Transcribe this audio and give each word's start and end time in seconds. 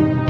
Thank 0.00 0.24
you. 0.24 0.29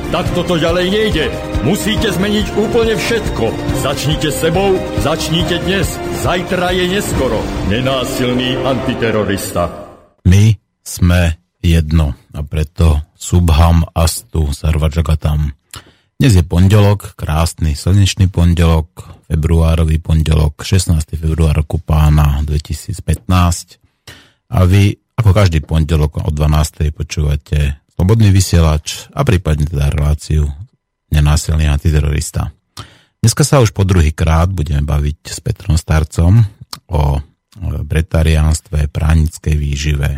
Tak 0.11 0.27
toto 0.35 0.59
ďalej 0.59 0.91
nejde. 0.91 1.25
Musíte 1.63 2.11
zmeniť 2.11 2.51
úplne 2.59 2.99
všetko. 2.99 3.47
Začnite 3.79 4.27
sebou, 4.27 4.75
začnite 4.99 5.63
dnes. 5.63 5.87
Zajtra 6.19 6.75
je 6.75 6.99
neskoro. 6.99 7.39
Nenásilný 7.71 8.59
antiterorista. 8.59 9.71
My 10.27 10.51
sme 10.83 11.39
jedno 11.63 12.19
a 12.35 12.43
preto 12.43 13.07
Subham 13.15 13.87
Astu 13.95 14.51
Sarvajagatam. 14.51 15.55
Dnes 16.19 16.35
je 16.35 16.43
pondelok, 16.43 17.15
krásny 17.15 17.71
slnečný 17.71 18.27
pondelok, 18.27 19.15
februárový 19.31 20.03
pondelok, 20.03 20.59
16. 20.59 21.07
február 21.15 21.63
roku 21.63 21.79
pána 21.79 22.43
2015 22.43 23.79
a 24.51 24.59
vy 24.67 24.91
ako 25.15 25.31
každý 25.31 25.63
pondelok 25.63 26.19
o 26.19 26.29
12. 26.35 26.91
počúvate 26.91 27.80
Slobodný 28.01 28.33
vysielač 28.33 29.13
a 29.13 29.21
prípadne 29.21 29.69
teda 29.69 29.93
reláciu 29.93 30.49
Nenásilný 31.13 31.69
antiterorista. 31.69 32.49
Dneska 33.21 33.45
sa 33.45 33.61
už 33.61 33.77
po 33.77 33.85
druhý 33.85 34.09
krát 34.09 34.49
budeme 34.49 34.81
baviť 34.81 35.29
s 35.29 35.37
Petrom 35.37 35.77
Starcom 35.77 36.41
o 36.89 37.21
bretariánstve, 37.61 38.89
pránickej 38.89 39.53
výžive, 39.53 40.17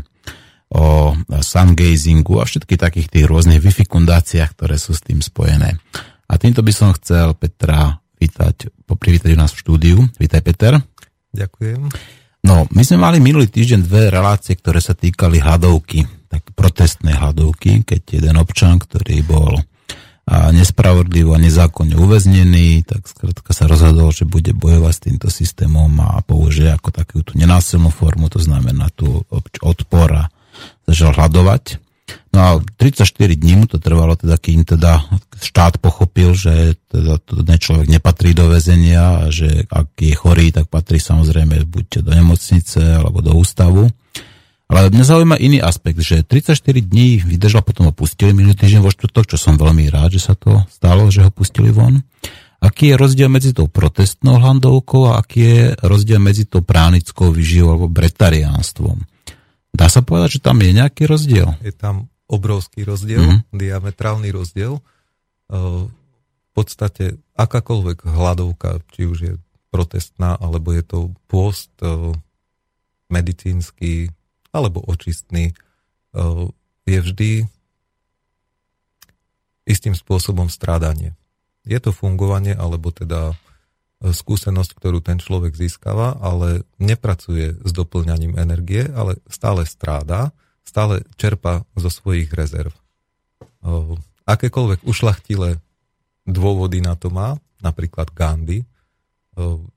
o 0.72 1.12
sungazingu 1.28 2.40
a 2.40 2.48
všetkých 2.48 2.80
takých 2.80 3.08
tých 3.12 3.28
rôznych 3.28 3.60
vyfikundáciách, 3.60 4.56
ktoré 4.56 4.80
sú 4.80 4.96
s 4.96 5.04
tým 5.04 5.20
spojené. 5.20 5.76
A 6.32 6.40
týmto 6.40 6.64
by 6.64 6.72
som 6.72 6.96
chcel 6.96 7.36
Petra 7.36 8.00
vítať, 8.16 8.88
poprivítať 8.88 9.36
u 9.36 9.40
nás 9.44 9.52
v 9.52 9.60
štúdiu. 9.60 9.98
Vítaj 10.24 10.40
Peter. 10.40 10.80
Ďakujem. 11.36 11.92
No, 12.48 12.64
my 12.64 12.84
sme 12.88 13.04
mali 13.04 13.20
minulý 13.20 13.52
týždeň 13.52 13.84
dve 13.84 14.08
relácie, 14.08 14.56
ktoré 14.56 14.80
sa 14.80 14.96
týkali 14.96 15.44
hladovky 15.44 16.23
tak 16.34 16.50
protestné 16.58 17.14
hľadovky, 17.14 17.86
keď 17.86 18.02
jeden 18.18 18.36
občan, 18.42 18.82
ktorý 18.82 19.22
bol 19.22 19.62
a 20.24 20.56
nespravodlivo 20.56 21.36
a 21.36 21.44
nezákonne 21.44 22.00
uväznený, 22.00 22.88
tak 22.88 23.12
skrátka 23.12 23.52
sa 23.52 23.68
rozhodol, 23.68 24.16
že 24.16 24.24
bude 24.24 24.56
bojovať 24.56 24.94
s 24.96 25.04
týmto 25.04 25.28
systémom 25.28 25.92
a 26.00 26.24
použije 26.24 26.72
ako 26.72 26.96
takú 26.96 27.28
tú 27.28 27.36
nenásilnú 27.36 27.92
formu, 27.92 28.32
to 28.32 28.40
znamená 28.40 28.88
tú 28.96 29.28
odpor 29.60 30.10
a 30.16 30.32
začal 30.88 31.12
hľadovať. 31.12 31.84
No 32.32 32.40
a 32.40 32.50
34 32.80 33.04
dní 33.36 33.54
mu 33.60 33.66
to 33.68 33.84
trvalo, 33.84 34.16
teda 34.16 34.40
kým 34.40 34.64
teda 34.64 35.04
štát 35.44 35.84
pochopil, 35.84 36.32
že 36.40 36.80
teda 36.88 37.20
ten 37.20 37.60
človek 37.60 37.92
nepatrí 37.92 38.32
do 38.32 38.48
väzenia 38.48 39.28
a 39.28 39.32
že 39.32 39.68
ak 39.68 39.92
je 40.00 40.16
chorý, 40.16 40.56
tak 40.56 40.72
patrí 40.72 41.04
samozrejme 41.04 41.68
buď 41.68 42.00
do 42.00 42.12
nemocnice 42.16 42.80
alebo 42.96 43.20
do 43.20 43.36
ústavu. 43.36 43.92
Ale 44.72 44.90
mňa 44.90 45.06
zaujíma 45.06 45.38
iný 45.38 45.60
aspekt, 45.62 46.02
že 46.02 46.24
34 46.26 46.60
dní 46.82 47.22
vydržal, 47.22 47.62
potom 47.62 47.90
ho 47.90 47.94
pustili 47.94 48.34
minulý 48.34 48.58
týždeň 48.58 48.82
vo 48.82 48.90
štvrtok, 48.90 49.36
čo 49.36 49.38
som 49.38 49.60
veľmi 49.60 49.86
rád, 49.92 50.18
že 50.18 50.32
sa 50.32 50.34
to 50.34 50.66
stalo, 50.72 51.12
že 51.14 51.22
ho 51.22 51.30
pustili 51.30 51.70
von. 51.70 52.02
Aký 52.64 52.90
je 52.90 52.98
rozdiel 52.98 53.28
medzi 53.28 53.52
tou 53.52 53.68
protestnou 53.68 54.40
hlandovkou 54.40 55.12
a 55.12 55.20
aký 55.20 55.40
je 55.44 55.64
rozdiel 55.84 56.18
medzi 56.24 56.48
tou 56.48 56.64
pránickou 56.64 57.30
vyživou 57.36 57.76
alebo 57.76 57.92
bretariánstvom? 57.92 59.04
Dá 59.76 59.92
sa 59.92 60.00
povedať, 60.00 60.40
že 60.40 60.46
tam 60.48 60.64
je 60.64 60.72
nejaký 60.72 61.04
rozdiel? 61.06 61.60
Je 61.60 61.76
tam 61.76 62.08
obrovský 62.32 62.88
rozdiel, 62.88 63.20
mm-hmm. 63.20 63.52
diametrálny 63.52 64.32
rozdiel. 64.32 64.80
V 65.52 66.50
podstate 66.56 67.20
akákoľvek 67.36 68.08
hladovka, 68.10 68.80
či 68.96 69.12
už 69.12 69.18
je 69.20 69.34
protestná, 69.70 70.40
alebo 70.40 70.72
je 70.72 70.84
to 70.88 71.00
pôst 71.28 71.74
medicínsky, 73.12 74.08
alebo 74.54 74.86
očistný, 74.86 75.52
e, 75.52 75.54
je 76.86 77.00
vždy 77.02 77.32
istým 79.66 79.98
spôsobom 79.98 80.48
strádanie. 80.48 81.18
Je 81.66 81.80
to 81.82 81.90
fungovanie, 81.90 82.54
alebo 82.54 82.94
teda 82.94 83.34
e, 83.34 84.14
skúsenosť, 84.14 84.72
ktorú 84.78 85.02
ten 85.02 85.18
človek 85.18 85.58
získava, 85.58 86.22
ale 86.22 86.70
nepracuje 86.78 87.58
s 87.58 87.72
doplňaním 87.74 88.38
energie, 88.38 88.86
ale 88.94 89.18
stále 89.26 89.66
stráda, 89.66 90.32
stále 90.62 91.02
čerpa 91.18 91.66
zo 91.74 91.90
svojich 91.90 92.30
rezerv. 92.30 92.72
E, 92.72 92.80
akékoľvek 94.30 94.86
ušlachtilé 94.86 95.58
dôvody 96.30 96.80
na 96.80 96.94
to 96.96 97.12
má, 97.12 97.36
napríklad 97.60 98.14
Gandhi, 98.16 98.64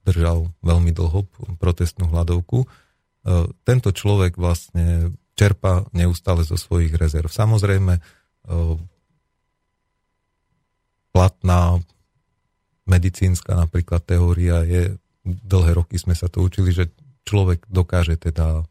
držal 0.05 0.53
veľmi 0.61 0.93
dlho 0.93 1.25
protestnú 1.57 2.13
hľadovku, 2.13 2.69
tento 3.67 3.91
človek 3.91 4.39
vlastne 4.39 5.11
čerpa 5.37 5.85
neustále 5.93 6.47
zo 6.47 6.57
svojich 6.57 6.95
rezerv. 6.97 7.29
Samozrejme, 7.29 7.99
e, 7.99 8.03
platná 11.11 11.83
medicínska 12.87 13.59
napríklad 13.59 14.01
teória 14.07 14.63
je, 14.65 14.97
dlhé 15.27 15.77
roky 15.77 15.99
sme 15.99 16.15
sa 16.15 16.31
to 16.31 16.41
učili, 16.47 16.71
že 16.71 16.89
človek 17.27 17.67
dokáže 17.67 18.17
teda 18.17 18.65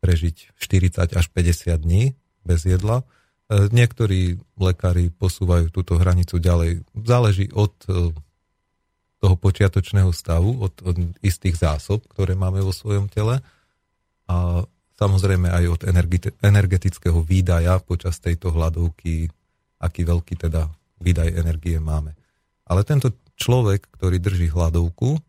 prežiť 0.00 0.56
40 0.56 1.18
až 1.18 1.26
50 1.34 1.84
dní 1.84 2.14
bez 2.46 2.64
jedla. 2.64 3.02
E, 3.02 3.68
niektorí 3.74 4.40
lekári 4.56 5.10
posúvajú 5.12 5.68
túto 5.68 5.98
hranicu 6.00 6.38
ďalej. 6.38 6.86
Záleží 6.94 7.50
od 7.52 7.74
toho 9.16 9.34
počiatočného 9.36 10.14
stavu, 10.14 10.62
od, 10.62 10.78
od 10.86 10.96
istých 11.24 11.58
zásob, 11.58 12.06
ktoré 12.08 12.38
máme 12.38 12.62
vo 12.62 12.70
svojom 12.70 13.10
tele 13.10 13.42
a 14.26 14.66
samozrejme 14.98 15.48
aj 15.52 15.64
od 15.70 15.80
energetického 16.42 17.22
výdaja 17.22 17.78
počas 17.82 18.18
tejto 18.18 18.50
hladovky, 18.50 19.30
aký 19.78 20.02
veľký 20.02 20.34
teda 20.40 20.72
výdaj 21.00 21.28
energie 21.36 21.76
máme. 21.78 22.16
Ale 22.66 22.82
tento 22.82 23.14
človek, 23.36 23.86
ktorý 23.94 24.18
drží 24.18 24.48
hladovku 24.50 25.20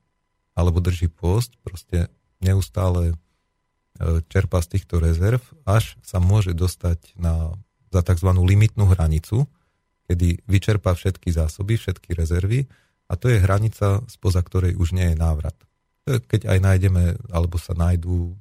alebo 0.58 0.82
drží 0.82 1.12
post, 1.12 1.54
proste 1.62 2.10
neustále 2.42 3.14
e, 3.14 3.16
čerpa 4.26 4.64
z 4.64 4.80
týchto 4.80 4.98
rezerv, 4.98 5.44
až 5.68 6.00
sa 6.02 6.18
môže 6.18 6.58
dostať 6.58 7.14
na, 7.20 7.54
za 7.94 8.02
tzv. 8.02 8.30
limitnú 8.34 8.90
hranicu, 8.90 9.46
kedy 10.10 10.42
vyčerpá 10.48 10.96
všetky 10.96 11.30
zásoby, 11.30 11.78
všetky 11.78 12.16
rezervy 12.16 12.66
a 13.12 13.14
to 13.20 13.30
je 13.30 13.44
hranica, 13.44 14.02
spoza 14.08 14.42
ktorej 14.42 14.80
už 14.80 14.96
nie 14.96 15.14
je 15.14 15.18
návrat. 15.20 15.56
Keď 16.08 16.48
aj 16.48 16.60
nájdeme, 16.64 17.20
alebo 17.30 17.60
sa 17.60 17.76
nájdú 17.76 18.32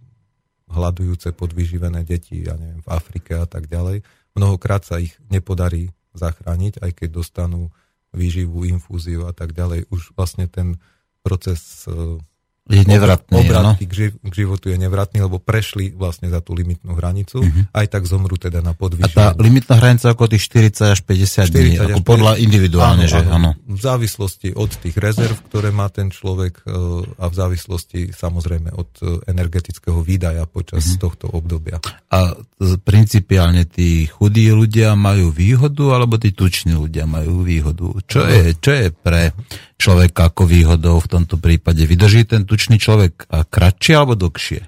hľadujúce 0.70 1.30
podvyživené 1.34 2.02
deti, 2.02 2.42
ja 2.46 2.58
neviem, 2.58 2.82
v 2.82 2.90
Afrike 2.90 3.38
a 3.38 3.46
tak 3.46 3.70
ďalej. 3.70 4.02
Mnohokrát 4.34 4.82
sa 4.82 5.00
ich 5.00 5.16
nepodarí 5.30 5.94
zachrániť, 6.12 6.82
aj 6.82 6.90
keď 6.92 7.08
dostanú 7.22 7.70
výživu, 8.12 8.66
infúziu 8.66 9.28
a 9.28 9.32
tak 9.32 9.52
ďalej. 9.52 9.88
Už 9.92 10.16
vlastne 10.16 10.48
ten 10.48 10.80
proces 11.20 11.84
e, 11.86 12.18
je 12.66 12.82
nevratný. 12.82 13.46
Obratky 13.46 13.84
k, 13.86 13.94
k 14.18 14.32
životu 14.34 14.74
je 14.74 14.78
nevratný, 14.78 15.22
lebo 15.22 15.38
prešli 15.38 15.94
vlastne 15.94 16.26
za 16.26 16.42
tú 16.42 16.50
limitnú 16.50 16.98
hranicu, 16.98 17.38
uh-huh. 17.38 17.70
aj 17.70 17.86
tak 17.86 18.02
zomru 18.10 18.34
teda 18.34 18.58
na 18.58 18.74
podvyživenie. 18.74 19.14
A 19.14 19.34
tá 19.34 19.38
limitná 19.38 19.78
hranica 19.78 20.10
ako 20.10 20.26
tých 20.26 20.50
40 20.50 20.94
až 20.98 21.00
50 21.06 21.54
dní, 21.54 21.72
ako 21.78 22.00
50, 22.02 22.10
podľa 22.10 22.32
individuálne, 22.42 23.06
áno, 23.06 23.12
že 23.14 23.20
áno. 23.22 23.50
V 23.70 23.80
závislosti 23.80 24.48
od 24.58 24.70
tých 24.82 24.96
rezerv, 24.98 25.38
ktoré 25.46 25.70
má 25.70 25.86
ten 25.94 26.10
človek 26.10 26.66
e, 26.66 26.74
a 27.22 27.24
v 27.30 27.34
závislosti 27.38 28.10
samozrejme 28.10 28.74
od 28.74 28.90
e, 28.98 29.04
energetického 29.30 30.02
výdaja 30.02 30.42
počas 30.50 30.82
uh-huh. 30.90 31.06
tohto 31.06 31.30
obdobia. 31.30 31.78
A 32.10 32.34
principiálne 32.82 33.70
tí 33.70 34.10
chudí 34.10 34.50
ľudia 34.50 34.98
majú 34.98 35.30
výhodu, 35.30 35.94
alebo 35.94 36.18
tí 36.18 36.34
tuční 36.34 36.74
ľudia 36.74 37.06
majú 37.06 37.46
výhodu? 37.46 37.94
Čo, 38.10 38.26
no. 38.26 38.30
je, 38.30 38.42
čo 38.58 38.70
je 38.74 38.86
pre 38.90 39.30
človeka 39.76 40.32
ako 40.32 40.48
výhodou 40.48 40.98
v 41.00 41.08
tomto 41.08 41.36
prípade? 41.36 41.84
Vydrží 41.84 42.24
ten 42.24 42.48
tučný 42.48 42.80
človek 42.80 43.28
kratšie 43.28 43.94
alebo 43.96 44.16
dlhšie? 44.16 44.64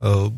Uh, 0.00 0.28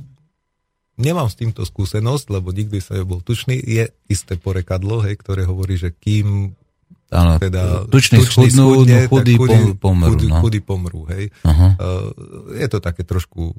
nemám 0.99 1.31
s 1.31 1.39
týmto 1.39 1.67
skúsenosť, 1.67 2.31
lebo 2.31 2.55
nikdy 2.55 2.79
sa 2.79 2.99
nebol 2.99 3.23
tučný. 3.23 3.59
Je 3.59 3.91
isté 4.11 4.39
porekadlo, 4.39 5.03
hej, 5.07 5.19
ktoré 5.19 5.47
hovorí, 5.47 5.79
že 5.79 5.95
kým 5.95 6.55
Áno, 7.09 7.41
teda 7.41 7.89
tučný, 7.89 8.21
tučný 8.21 8.53
schudnú, 8.53 8.85
schudne, 8.85 8.99
chudý, 9.09 9.35
chudý 9.41 9.59
pomrú. 9.73 10.13
Chudý, 10.13 10.27
no. 10.29 10.41
chudý 10.45 10.61
pomrú, 10.61 11.01
hej. 11.09 11.33
Uh-huh. 11.41 11.73
Uh, 11.81 12.09
je 12.53 12.67
to 12.69 12.79
také 12.85 13.01
trošku 13.01 13.57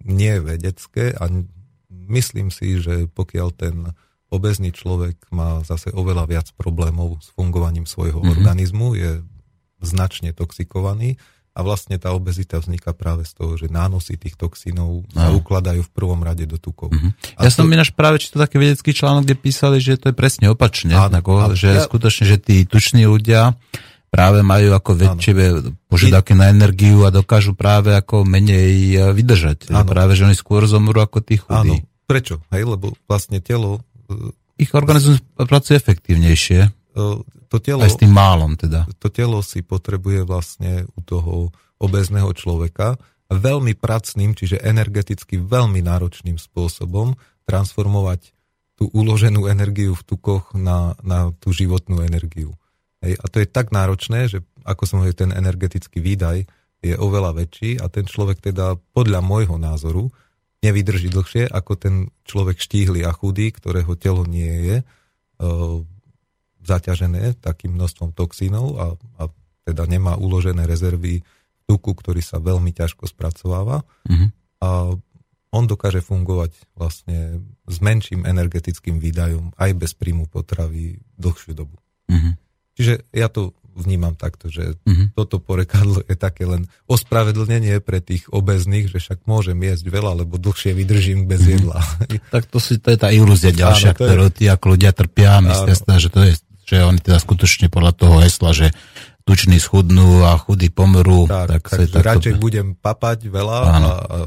nie 0.00 0.34
vedecké 0.40 1.12
a 1.12 1.28
myslím 2.08 2.48
si, 2.48 2.80
že 2.80 3.10
pokiaľ 3.12 3.48
ten 3.52 3.76
obezný 4.30 4.70
človek 4.70 5.28
má 5.34 5.60
zase 5.66 5.90
oveľa 5.90 6.24
viac 6.30 6.46
problémov 6.54 7.18
s 7.18 7.34
fungovaním 7.34 7.84
svojho 7.84 8.22
mm-hmm. 8.22 8.34
organizmu, 8.38 8.86
je 8.94 9.10
značne 9.82 10.30
toxikovaný 10.30 11.18
a 11.50 11.66
vlastne 11.66 11.98
tá 11.98 12.14
obezita 12.14 12.62
vzniká 12.62 12.94
práve 12.94 13.26
z 13.26 13.34
toho, 13.34 13.58
že 13.58 13.66
nánosy 13.66 14.14
tých 14.14 14.38
toxínov 14.38 15.02
no. 15.02 15.18
sa 15.18 15.34
ukladajú 15.34 15.82
v 15.82 15.90
prvom 15.90 16.22
rade 16.22 16.46
do 16.46 16.62
tukov. 16.62 16.94
Mm-hmm. 16.94 17.42
Ja 17.42 17.50
to... 17.50 17.62
som 17.62 17.66
ináč 17.66 17.90
práve 17.90 18.22
čítal 18.22 18.46
taký 18.46 18.62
vedecký 18.62 18.94
článok, 18.94 19.26
kde 19.26 19.36
písali, 19.36 19.82
že 19.82 19.98
to 19.98 20.14
je 20.14 20.14
presne 20.14 20.46
opačne. 20.46 20.94
Áno, 20.94 21.18
ako, 21.18 21.50
áno, 21.50 21.54
že 21.58 21.74
ja... 21.74 21.82
skutočne, 21.82 22.24
že 22.30 22.38
tí 22.38 22.62
tuční 22.70 23.10
ľudia 23.10 23.58
práve 24.10 24.42
majú 24.42 24.74
ako 24.74 24.90
väčšie 24.94 25.32
požiadavky 25.86 26.34
na 26.34 26.50
energiu 26.50 27.06
a 27.06 27.14
dokážu 27.14 27.54
práve 27.54 27.94
ako 27.94 28.26
menej 28.26 28.74
e, 28.90 28.98
vydržať. 29.14 29.70
Áno. 29.70 29.86
Práve, 29.86 30.18
že 30.18 30.26
oni 30.26 30.34
skôr 30.34 30.66
zomrú 30.66 30.98
ako 30.98 31.22
tí 31.22 31.38
chudí. 31.38 31.78
Áno. 31.78 31.86
Prečo? 32.10 32.42
Hej, 32.50 32.66
lebo 32.66 32.98
vlastne 33.06 33.38
telo... 33.38 33.86
E, 34.10 34.34
ich 34.60 34.74
organizmus 34.74 35.22
pracuje 35.38 35.78
efektívnejšie. 35.78 36.60
E, 36.66 36.70
to 37.50 37.56
telo, 37.62 37.86
Aj 37.86 37.90
s 37.90 37.98
tým 37.98 38.10
málom 38.10 38.58
teda. 38.58 38.90
To 38.98 39.08
telo 39.08 39.38
si 39.40 39.62
potrebuje 39.62 40.26
vlastne 40.26 40.86
u 40.94 41.00
toho 41.02 41.54
obezného 41.80 42.30
človeka 42.34 42.98
veľmi 43.30 43.78
pracným, 43.78 44.34
čiže 44.34 44.58
energeticky 44.60 45.38
veľmi 45.38 45.80
náročným 45.86 46.36
spôsobom 46.36 47.14
transformovať 47.46 48.34
tú 48.74 48.90
uloženú 48.90 49.46
energiu 49.46 49.94
v 49.94 50.02
tukoch 50.02 50.50
na, 50.56 50.98
na 51.04 51.30
tú 51.38 51.54
životnú 51.54 52.02
energiu. 52.02 52.56
Hej, 53.00 53.16
a 53.16 53.24
to 53.28 53.40
je 53.40 53.48
tak 53.48 53.72
náročné, 53.72 54.28
že 54.28 54.44
ako 54.64 54.82
som 54.84 54.96
hovoril, 55.00 55.16
ten 55.16 55.32
energetický 55.32 56.04
výdaj 56.04 56.44
je 56.80 56.94
oveľa 56.96 57.36
väčší 57.36 57.80
a 57.80 57.88
ten 57.92 58.08
človek 58.08 58.40
teda 58.40 58.76
podľa 58.96 59.20
môjho 59.20 59.56
názoru 59.60 60.08
nevydrží 60.60 61.08
dlhšie 61.08 61.48
ako 61.48 61.72
ten 61.76 61.94
človek 62.28 62.60
štíhly 62.60 63.00
a 63.04 63.12
chudý, 63.16 63.48
ktorého 63.48 63.96
telo 63.96 64.28
nie 64.28 64.48
je 64.48 64.76
e, 64.80 64.84
zaťažené 66.60 67.40
takým 67.40 67.76
množstvom 67.76 68.12
toxínov 68.12 68.66
a, 68.76 68.86
a 69.20 69.22
teda 69.64 69.88
nemá 69.88 70.20
uložené 70.20 70.68
rezervy 70.68 71.24
tuku, 71.64 71.96
ktorý 71.96 72.20
sa 72.20 72.42
veľmi 72.42 72.74
ťažko 72.74 73.08
spracováva. 73.08 73.86
Mm-hmm. 74.04 74.28
A 74.60 74.68
on 75.50 75.64
dokáže 75.66 76.04
fungovať 76.04 76.54
vlastne 76.78 77.42
s 77.66 77.76
menším 77.82 78.26
energetickým 78.26 79.02
výdajom 79.02 79.54
aj 79.58 79.70
bez 79.74 79.96
príjmu 79.96 80.30
potravy 80.30 81.00
dlhšiu 81.18 81.52
dobu. 81.56 81.78
Mm-hmm. 82.10 82.32
Čiže 82.76 82.94
ja 83.10 83.28
to 83.32 83.56
vnímam 83.76 84.14
takto, 84.18 84.50
že 84.50 84.74
uh-huh. 84.76 85.14
toto 85.14 85.38
porekadlo 85.38 86.02
je 86.06 86.16
také 86.18 86.44
len 86.46 86.66
ospravedlnenie 86.90 87.78
pre 87.80 88.02
tých 88.02 88.28
obezných, 88.30 88.90
že 88.90 88.98
však 88.98 89.24
môžem 89.24 89.56
jesť 89.62 89.90
veľa, 89.90 90.24
lebo 90.24 90.36
dlhšie 90.36 90.74
vydržím 90.74 91.26
bez 91.30 91.44
uh-huh. 91.44 91.54
jedla. 91.56 91.80
Tak 92.34 92.46
to, 92.46 92.62
si, 92.62 92.78
to 92.78 92.94
je 92.94 92.98
tá 93.00 93.10
ilúzia 93.10 93.50
ďalšia, 93.50 93.96
Áno, 93.96 93.98
ktorú 93.98 94.26
tí 94.30 94.46
ako 94.46 94.66
ľudia 94.76 94.94
trpia 94.94 95.42
myslia 95.42 95.74
sa, 95.74 95.98
že 95.98 96.08
to 96.12 96.20
je, 96.22 96.32
že 96.66 96.76
oni 96.86 97.00
teda 97.02 97.18
skutočne 97.18 97.66
podľa 97.66 97.92
toho 97.96 98.16
hesla, 98.22 98.50
že 98.54 98.70
tuční 99.26 99.58
schudnú 99.58 100.26
a 100.26 100.38
chudí 100.38 100.70
pomrú. 100.70 101.26
Tak, 101.26 101.66
tak, 101.66 101.90
tak 101.90 102.02
radšej 102.02 102.34
budem 102.38 102.78
papať 102.78 103.30
veľa 103.30 103.58
a, 103.58 103.66
a 103.66 103.80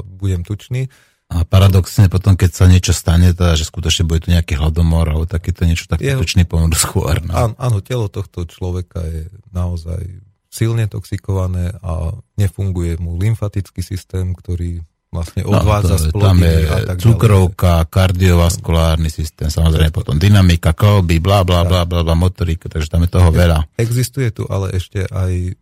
budem 0.04 0.44
tučný 0.44 0.88
a 1.32 1.42
paradoxne 1.42 2.12
potom, 2.12 2.36
keď 2.36 2.50
sa 2.52 2.64
niečo 2.68 2.92
stane, 2.92 3.32
teda, 3.32 3.56
že 3.56 3.64
skutočne 3.66 4.04
bude 4.04 4.22
tu 4.22 4.28
nejaký 4.30 4.60
hladomor 4.60 5.08
alebo 5.08 5.24
takéto 5.24 5.64
niečo, 5.64 5.88
tak 5.88 6.04
skutočne 6.04 6.44
pomôžu 6.44 6.78
skôr. 6.84 7.24
No. 7.24 7.32
Áno, 7.32 7.54
áno, 7.56 7.78
telo 7.80 8.12
tohto 8.12 8.44
človeka 8.44 9.02
je 9.02 9.32
naozaj 9.50 10.04
silne 10.52 10.86
toxikované 10.86 11.74
a 11.82 12.14
nefunguje 12.38 13.02
mu 13.02 13.18
lymfatický 13.18 13.82
systém, 13.82 14.30
ktorý 14.36 14.84
vlastne 15.10 15.42
no, 15.46 15.58
odvádza 15.58 16.10
no, 16.10 16.22
Tam 16.22 16.38
je 16.42 16.58
a 16.66 16.76
tak 16.94 16.98
cukrovka, 17.02 17.74
ďalej. 17.82 17.90
kardiovaskulárny 17.90 19.10
systém, 19.10 19.50
samozrejme 19.50 19.90
potom 19.94 20.18
dynamika, 20.18 20.74
kolby, 20.74 21.18
bla 21.22 21.46
bla 21.46 21.62
bla 21.62 21.86
bla 21.86 22.02
bla 22.02 22.14
motorika, 22.14 22.66
takže 22.66 22.90
tam 22.90 23.06
je 23.06 23.10
toho 23.10 23.30
veľa. 23.30 23.66
Existuje 23.78 24.30
tu 24.30 24.46
ale 24.50 24.74
ešte 24.74 25.06
aj 25.06 25.58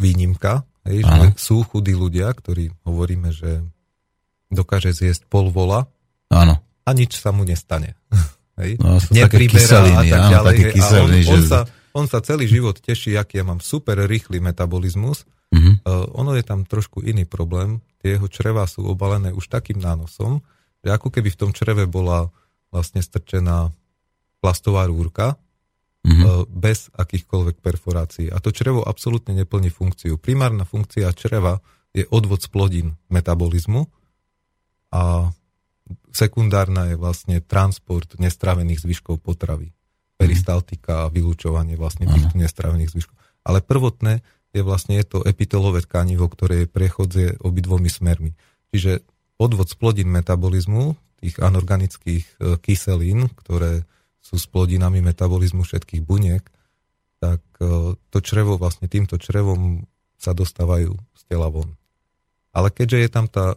výnimka, 0.00 0.64
hej, 0.88 1.04
že 1.04 1.20
sú 1.36 1.60
chudí 1.64 1.92
ľudia, 1.92 2.32
ktorí 2.32 2.72
hovoríme, 2.88 3.32
že 3.36 3.60
dokáže 4.50 4.90
zjesť 4.92 5.30
pol 5.30 5.48
vola 5.48 5.86
Áno. 6.28 6.58
a 6.84 6.90
nič 6.90 7.16
sa 7.16 7.30
mu 7.30 7.46
nestane. 7.46 7.94
Hej? 8.60 8.76
No, 8.82 9.00
Nepriberá 9.08 9.80
a 9.80 10.02
tak 10.04 10.20
áno, 10.20 10.32
ďalej. 10.36 10.56
Kyseliny, 10.76 11.20
a 11.24 11.30
on, 11.32 11.32
on, 11.32 11.42
sa, 11.48 11.60
on 11.96 12.06
sa 12.06 12.18
celý 12.20 12.44
život 12.44 12.76
teší, 12.76 13.16
aký 13.16 13.40
ja 13.40 13.44
mám 13.46 13.64
super 13.64 13.96
rýchly 14.04 14.38
metabolizmus. 14.38 15.24
Mm-hmm. 15.50 15.74
Uh, 15.82 16.06
ono 16.14 16.36
je 16.36 16.44
tam 16.44 16.68
trošku 16.68 17.00
iný 17.02 17.24
problém. 17.24 17.80
Tie 18.04 18.14
jeho 18.14 18.28
čreva 18.28 18.68
sú 18.68 18.86
obalené 18.86 19.32
už 19.32 19.48
takým 19.50 19.80
nánosom, 19.80 20.44
že 20.84 20.88
ako 20.92 21.08
keby 21.08 21.32
v 21.32 21.40
tom 21.40 21.50
čreve 21.50 21.88
bola 21.88 22.28
vlastne 22.70 23.02
strčená 23.02 23.72
plastová 24.38 24.86
rúrka 24.86 25.40
mm-hmm. 26.04 26.22
uh, 26.22 26.44
bez 26.46 26.92
akýchkoľvek 26.94 27.64
perforácií. 27.64 28.26
A 28.30 28.38
to 28.38 28.54
črevo 28.54 28.84
absolútne 28.84 29.34
neplní 29.34 29.72
funkciu. 29.72 30.20
Primárna 30.20 30.68
funkcia 30.68 31.10
čreva 31.16 31.58
je 31.90 32.06
odvod 32.12 32.44
z 32.44 32.48
plodín 32.52 32.88
metabolizmu, 33.10 33.90
a 34.90 35.30
sekundárna 36.10 36.90
je 36.90 36.96
vlastne 36.98 37.38
transport 37.42 38.18
nestravených 38.18 38.82
zvyškov 38.82 39.22
potravy. 39.22 39.70
Peristaltika 40.20 41.08
a 41.08 41.10
vylúčovanie 41.10 41.80
vlastne 41.80 42.04
týchto 42.10 42.36
nestravených 42.36 42.92
zvyškov. 42.92 43.16
Ale 43.46 43.64
prvotné 43.64 44.20
je 44.52 44.60
vlastne 44.60 44.98
je 44.98 45.06
to 45.06 45.18
epitelové 45.24 45.80
tkanivo, 45.80 46.28
ktoré 46.28 46.66
je 46.66 46.68
prechodze 46.68 47.24
obidvomi 47.40 47.88
smermi. 47.88 48.34
Čiže 48.74 49.06
odvod 49.40 49.70
z 49.70 49.74
plodín 49.78 50.10
metabolizmu, 50.12 50.98
tých 51.20 51.40
anorganických 51.40 52.24
e, 52.26 52.34
kyselín, 52.60 53.30
ktoré 53.32 53.84
sú 54.20 54.36
s 54.36 54.44
plodinami 54.48 55.00
metabolizmu 55.00 55.64
všetkých 55.64 56.02
buniek, 56.04 56.44
tak 57.20 57.40
e, 57.60 57.94
to 57.96 58.18
črevo 58.20 58.56
vlastne 58.56 58.88
týmto 58.88 59.16
črevom 59.20 59.84
sa 60.20 60.36
dostávajú 60.36 60.96
z 60.96 61.22
tela 61.28 61.48
von. 61.48 61.76
Ale 62.50 62.68
keďže 62.72 62.98
je 63.06 63.08
tam 63.08 63.26
tá 63.30 63.56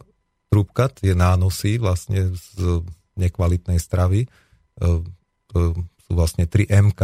trúbka, 0.54 0.86
tie 0.86 1.18
nánosy 1.18 1.82
vlastne 1.82 2.30
z 2.30 2.86
nekvalitnej 3.18 3.82
stravy. 3.82 4.24
E, 4.24 4.28
to 5.50 5.58
sú 6.06 6.10
vlastne 6.14 6.46
3 6.46 6.70
MK, 6.70 7.02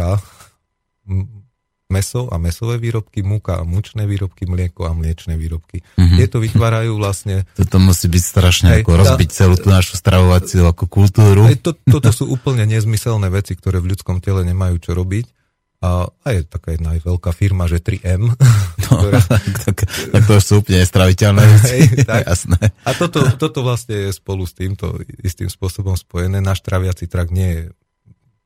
meso 1.91 2.31
a 2.31 2.39
mesové 2.39 2.79
výrobky, 2.79 3.19
múka 3.19 3.59
a 3.59 3.67
mučné 3.67 4.07
výrobky, 4.07 4.47
mlieko 4.47 4.87
a 4.87 4.95
mliečné 4.95 5.35
výrobky. 5.35 5.83
Mm-hmm. 5.99 6.17
Tieto 6.23 6.39
vytvárajú 6.39 6.95
vlastne... 6.95 7.43
Toto 7.51 7.83
musí 7.83 8.07
byť 8.07 8.23
strašne 8.23 8.67
hej, 8.71 8.87
ako 8.87 8.91
rozbiť 8.95 9.29
tá, 9.29 9.35
celú 9.43 9.59
tú 9.59 9.67
našu 9.67 9.99
stravovaciu 9.99 10.63
ako 10.71 10.87
kultúru. 10.87 11.51
Hej, 11.51 11.59
to, 11.59 11.75
toto 11.75 12.09
sú 12.15 12.31
úplne 12.31 12.63
nezmyselné 12.63 13.27
veci, 13.27 13.59
ktoré 13.59 13.83
v 13.83 13.91
ľudskom 13.91 14.23
tele 14.23 14.47
nemajú 14.47 14.79
čo 14.79 14.95
robiť. 14.95 15.40
A, 15.81 16.05
a 16.05 16.27
je 16.29 16.45
taká 16.45 16.77
jedna 16.77 16.93
aj 16.93 17.01
veľká 17.01 17.33
firma, 17.33 17.65
že 17.65 17.81
3M. 17.81 18.29
No, 18.81 18.97
ktorá... 18.97 19.21
tak, 19.65 19.77
tak 19.85 20.23
to 20.25 20.35
sú 20.41 20.65
úplne 20.65 20.81
straviteľné 20.81 21.43
veci. 21.47 21.77
Tak. 22.01 22.21
Jasné. 22.33 22.59
A 22.81 22.91
toto, 22.97 23.21
toto 23.37 23.61
vlastne 23.61 24.09
je 24.09 24.11
spolu 24.11 24.43
s 24.43 24.57
týmto 24.57 24.97
istým 25.21 25.47
spôsobom 25.47 25.93
spojené. 25.93 26.41
Náš 26.41 26.65
traviaci 26.65 27.05
trak 27.05 27.29
nie 27.29 27.49
je 27.49 27.61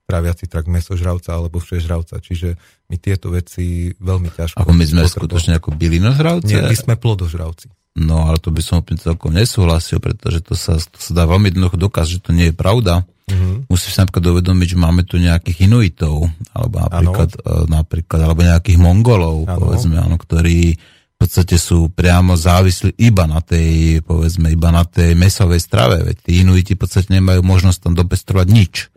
traviaci 0.05 0.45
trak 0.45 0.69
mesožravca 0.69 1.33
alebo 1.33 1.57
všežravca, 1.57 2.21
čiže 2.21 2.61
my 2.93 2.95
tieto 3.01 3.33
veci 3.33 3.89
veľmi 3.97 4.29
ťažko... 4.29 4.61
Ako 4.61 4.73
my 4.77 4.85
sme 4.85 5.01
skutočne 5.09 5.57
ako 5.57 5.73
bylinožravci? 5.73 6.51
Nie, 6.53 6.61
my 6.61 6.77
sme 6.77 6.93
plodožravci. 6.93 7.73
No 7.95 8.27
ale 8.29 8.37
to 8.37 8.53
by 8.53 8.61
som 8.61 8.83
úplne 8.83 9.01
celkom 9.01 9.33
nesúhlasil, 9.33 9.97
pretože 10.03 10.45
to 10.45 10.53
sa, 10.53 10.77
to 10.77 10.99
sa 10.99 11.11
dá 11.15 11.23
veľmi 11.25 11.49
jednoducho 11.49 11.79
dokázať, 11.79 12.11
že 12.19 12.21
to 12.21 12.31
nie 12.35 12.51
je 12.51 12.55
pravda. 12.55 13.07
Mm-hmm. 13.25 13.65
Musíš 13.73 13.97
sa 13.97 14.05
napríklad 14.05 14.37
uvedomiť, 14.37 14.67
že 14.69 14.77
máme 14.77 15.01
tu 15.01 15.17
nejakých 15.17 15.65
Inuitov, 15.65 16.29
alebo 16.53 16.85
napríklad, 16.85 17.29
uh, 17.41 17.65
napríklad 17.65 18.19
alebo 18.21 18.41
nejakých 18.45 18.77
Mongolov, 18.77 19.49
ano. 19.49 19.57
povedzme, 19.57 19.97
áno, 19.97 20.21
ktorí 20.21 20.77
v 21.15 21.17
podstate 21.17 21.57
sú 21.57 21.89
priamo 21.89 22.37
závislí 22.37 23.01
iba 23.01 23.25
na 23.25 23.41
tej, 23.41 24.03
povedzme, 24.05 24.53
iba 24.53 24.69
na 24.69 24.85
tej 24.85 25.17
mesovej 25.17 25.57
strave, 25.57 26.05
veď 26.05 26.17
tí 26.21 26.31
Inuiti 26.45 26.77
v 26.77 26.85
podstate 26.85 27.09
nemajú 27.17 27.41
možnosť 27.41 27.79
tam 27.81 27.93
dopestrovať 27.97 28.47
nič. 28.51 28.93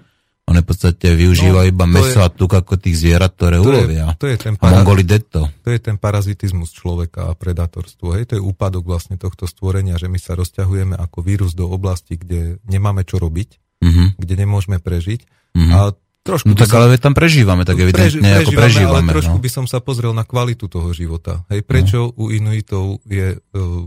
Oni 0.49 0.65
v 0.65 0.69
podstate 0.73 1.13
využívajú 1.13 1.69
no, 1.69 1.73
iba 1.77 1.85
meso 1.85 2.21
je, 2.21 2.25
a 2.25 2.33
tuk 2.33 2.57
ako 2.57 2.81
tých 2.81 3.05
zvierat, 3.05 3.37
ktoré 3.37 3.61
to 3.61 3.69
ulovia. 3.69 4.17
Je, 4.17 4.17
to 4.17 4.27
je 4.33 4.37
ten 4.41 4.55
para, 4.57 4.81
Mongoli 4.81 5.05
detto. 5.05 5.45
To 5.61 5.69
je 5.69 5.77
ten 5.77 6.01
parazitizmus 6.01 6.73
človeka 6.73 7.29
a 7.29 7.37
predatorstvo. 7.37 8.17
Hej? 8.17 8.33
To 8.33 8.35
je 8.41 8.43
úpadok 8.43 8.89
vlastne 8.89 9.21
tohto 9.21 9.45
stvorenia, 9.45 10.01
že 10.01 10.09
my 10.09 10.17
sa 10.17 10.33
rozťahujeme 10.41 10.97
ako 10.97 11.21
vírus 11.21 11.53
do 11.53 11.69
oblasti, 11.69 12.17
kde 12.17 12.65
nemáme 12.65 13.05
čo 13.05 13.21
robiť 13.21 13.68
mm-hmm. 13.83 14.09
kde 14.19 14.35
nemôžeme 14.35 14.79
prežiť. 14.83 15.21
Mm-hmm. 15.55 15.73
A 15.75 15.79
trošku 16.27 16.53
no 16.53 16.59
tak 16.59 16.69
som, 16.69 16.85
ale 16.85 17.01
tam 17.01 17.17
prežívame, 17.17 17.65
tak 17.65 17.81
evidentne 17.81 18.21
preži, 18.21 18.45
ako 18.45 18.51
prežívame. 18.53 19.11
Ale 19.11 19.17
trošku 19.17 19.39
no. 19.39 19.43
by 19.43 19.51
som 19.51 19.65
sa 19.65 19.79
pozrel 19.81 20.13
na 20.13 20.29
kvalitu 20.29 20.69
toho 20.69 20.93
života. 20.93 21.47
Hej, 21.49 21.65
prečo 21.65 22.13
no. 22.13 22.15
u 22.21 22.25
Inuitov 22.35 23.01
je 23.09 23.39
uh, 23.39 23.87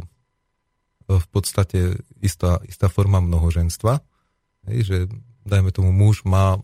v 1.05 1.27
podstate 1.29 1.99
istá, 2.23 2.63
istá 2.65 2.87
forma 2.87 3.19
mnohoženstva. 3.19 3.99
Hej, 4.71 4.79
že 4.85 4.97
dajme 5.45 5.73
tomu 5.73 5.89
muž 5.91 6.23
má 6.23 6.57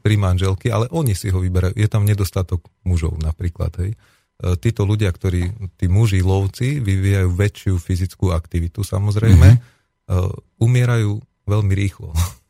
tri 0.00 0.16
manželky, 0.16 0.72
ale 0.72 0.88
oni 0.90 1.12
si 1.12 1.28
ho 1.28 1.38
vyberajú. 1.38 1.76
Je 1.76 1.88
tam 1.88 2.08
nedostatok 2.08 2.64
mužov 2.88 3.20
napríklad. 3.20 3.72
Hej. 3.84 3.92
E, 3.92 3.96
títo 4.56 4.88
ľudia, 4.88 5.12
ktorí, 5.12 5.72
tí 5.76 5.86
muži, 5.92 6.24
lovci, 6.24 6.80
vyvíjajú 6.80 7.30
väčšiu 7.36 7.74
fyzickú 7.76 8.32
aktivitu 8.32 8.80
samozrejme, 8.80 9.48
mm-hmm. 9.60 10.60
umierajú 10.60 11.20
veľmi 11.44 11.72
rýchlo. 11.76 12.16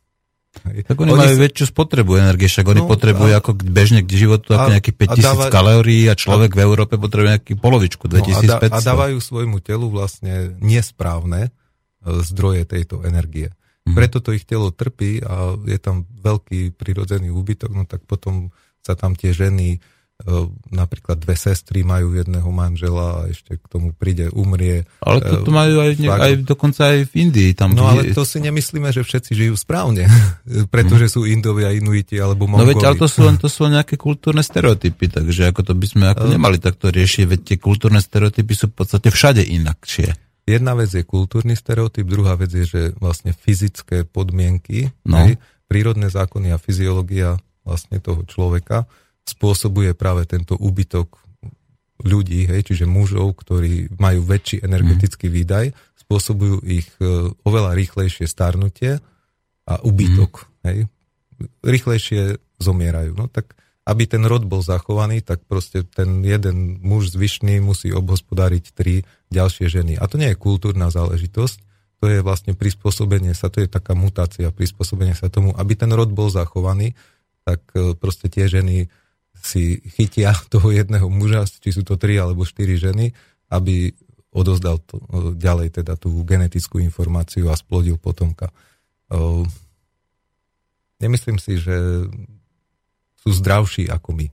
Tak 0.65 0.97
oni, 0.97 1.13
oni 1.13 1.21
majú 1.21 1.35
si... 1.37 1.41
väčšiu 1.45 1.65
spotrebu 1.69 2.11
energie, 2.17 2.49
však 2.49 2.65
oni 2.65 2.81
no, 2.81 2.89
potrebujú 2.89 3.33
a... 3.33 3.39
ako 3.39 3.51
bežne 3.61 4.01
k 4.01 4.11
životu 4.17 4.57
ako 4.57 4.73
nejakých 4.73 4.97
5000 4.97 5.21
dáva... 5.21 5.43
kalórií 5.53 6.03
a 6.09 6.17
človek 6.17 6.51
a... 6.51 6.55
v 6.57 6.59
Európe 6.65 6.93
potrebuje 6.97 7.29
nejaký 7.37 7.53
polovičku, 7.61 8.09
2500. 8.09 8.17
No, 8.17 8.25
a, 8.25 8.43
da, 8.49 8.57
a 8.73 8.77
dávajú 8.81 9.17
svojmu 9.21 9.57
telu 9.61 9.87
vlastne 9.93 10.57
nesprávne 10.57 11.49
e, 11.49 11.51
zdroje 12.25 12.65
tejto 12.65 13.05
energie. 13.05 13.53
Mm. 13.85 13.93
Preto 13.93 14.17
to 14.17 14.33
ich 14.33 14.49
telo 14.49 14.73
trpí 14.73 15.21
a 15.21 15.53
je 15.61 15.77
tam 15.77 16.09
veľký 16.09 16.73
prirodzený 16.73 17.29
úbytok, 17.29 17.69
no 17.69 17.85
tak 17.85 18.01
potom 18.09 18.49
sa 18.81 18.97
tam 18.97 19.13
tie 19.13 19.33
ženy 19.33 19.77
napríklad 20.71 21.19
dve 21.19 21.35
sestry 21.35 21.83
majú 21.83 22.15
jedného 22.15 22.47
manžela 22.47 23.19
a 23.19 23.27
ešte 23.27 23.59
k 23.59 23.65
tomu 23.67 23.91
príde, 23.91 24.31
umrie. 24.31 24.87
Ale 25.03 25.19
to, 25.19 25.43
to 25.43 25.51
majú 25.51 25.83
aj, 25.83 25.91
ne, 25.99 26.07
aj 26.07 26.33
dokonca 26.47 26.81
aj 26.95 27.11
v 27.11 27.13
Indii. 27.27 27.51
Tam 27.51 27.75
no 27.75 27.83
ale 27.83 28.15
to 28.15 28.23
si 28.23 28.39
nemyslíme, 28.39 28.89
že 28.95 29.03
všetci 29.03 29.35
žijú 29.35 29.59
správne, 29.59 30.07
pretože 30.73 31.11
sú 31.11 31.27
Indovia, 31.27 31.75
Inuiti 31.75 32.15
alebo 32.15 32.47
Mongoli. 32.47 32.63
No 32.63 32.69
veď, 32.71 32.81
ale 32.87 32.95
to 32.95 33.07
sú 33.11 33.27
len 33.27 33.35
to 33.35 33.51
sú 33.55 33.67
nejaké 33.67 33.99
kultúrne 33.99 34.39
stereotypy, 34.39 35.11
takže 35.11 35.51
ako 35.51 35.61
to 35.67 35.73
by 35.75 35.87
sme 35.91 36.05
ako 36.07 36.25
nemali 36.31 36.57
takto 36.63 36.87
riešiť, 36.89 37.23
veď 37.27 37.39
tie 37.43 37.57
kultúrne 37.59 37.99
stereotypy 37.99 38.55
sú 38.55 38.71
v 38.71 38.75
podstate 38.81 39.11
všade 39.11 39.43
inakšie. 39.43 40.15
Jedna 40.47 40.79
vec 40.79 40.95
je 40.95 41.03
kultúrny 41.03 41.59
stereotyp, 41.59 42.07
druhá 42.07 42.39
vec 42.39 42.55
je, 42.55 42.63
že 42.63 42.81
vlastne 43.01 43.35
fyzické 43.35 44.07
podmienky, 44.07 44.95
no. 45.03 45.27
hej, 45.27 45.41
prírodné 45.67 46.07
zákony 46.07 46.55
a 46.55 46.61
fyziológia 46.61 47.41
vlastne 47.65 47.97
toho 47.99 48.23
človeka 48.23 48.87
spôsobuje 49.25 49.97
práve 49.97 50.29
tento 50.29 50.53
úbytok 50.55 51.17
ľudí, 52.05 52.45
hej, 52.45 52.61
čiže 52.69 52.85
mužov, 52.85 53.41
ktorí 53.41 53.97
majú 53.97 54.21
väčší 54.21 54.61
energetický 54.61 55.31
mm. 55.31 55.33
výdaj, 55.33 55.65
spôsobujú 56.05 56.61
ich 56.67 56.87
e, 57.01 57.33
oveľa 57.33 57.73
rýchlejšie 57.73 58.29
starnutie 58.29 59.01
a 59.65 59.73
úbytok. 59.81 60.45
Mm. 60.45 60.47
Hej. 60.69 60.77
Rýchlejšie 61.65 62.21
zomierajú. 62.61 63.17
No 63.17 63.25
tak 63.31 63.57
aby 63.85 64.09
ten 64.09 64.25
rod 64.25 64.49
bol 64.49 64.65
zachovaný, 64.65 65.21
tak 65.21 65.45
proste 65.45 65.85
ten 65.85 66.25
jeden 66.25 66.81
muž 66.81 67.13
zvyšný 67.13 67.61
musí 67.61 67.93
obhospodáriť 67.93 68.73
tri 68.73 69.05
ďalšie 69.29 69.69
ženy. 69.69 69.93
A 70.01 70.09
to 70.09 70.17
nie 70.17 70.33
je 70.33 70.41
kultúrna 70.41 70.89
záležitosť, 70.89 71.57
to 72.01 72.05
je 72.09 72.19
vlastne 72.25 72.57
prispôsobenie 72.57 73.37
sa, 73.37 73.53
to 73.53 73.61
je 73.61 73.69
taká 73.69 73.93
mutácia, 73.93 74.49
prispôsobenie 74.49 75.13
sa 75.13 75.29
tomu, 75.29 75.53
aby 75.53 75.77
ten 75.77 75.93
rod 75.93 76.09
bol 76.09 76.33
zachovaný, 76.33 76.97
tak 77.45 77.61
e, 77.77 77.93
proste 77.93 78.25
tie 78.25 78.49
ženy 78.49 78.89
si 79.45 79.77
chytia 79.93 80.33
toho 80.53 80.73
jedného 80.73 81.05
muža, 81.05 81.45
či 81.45 81.69
sú 81.69 81.85
to 81.85 82.01
tri 82.01 82.17
alebo 82.17 82.41
štyri 82.41 82.81
ženy, 82.81 83.13
aby 83.53 83.93
odozdal 84.35 84.83
to, 84.83 84.99
ďalej 85.37 85.79
teda 85.79 85.95
tú 85.95 86.11
genetickú 86.27 86.83
informáciu 86.83 87.47
a 87.47 87.55
splodil 87.55 87.95
potomka. 87.95 88.51
Nemyslím 90.99 91.39
si, 91.39 91.55
že 91.55 92.03
sú 93.23 93.29
zdravší 93.31 93.87
ako 93.87 94.09
my. 94.11 94.27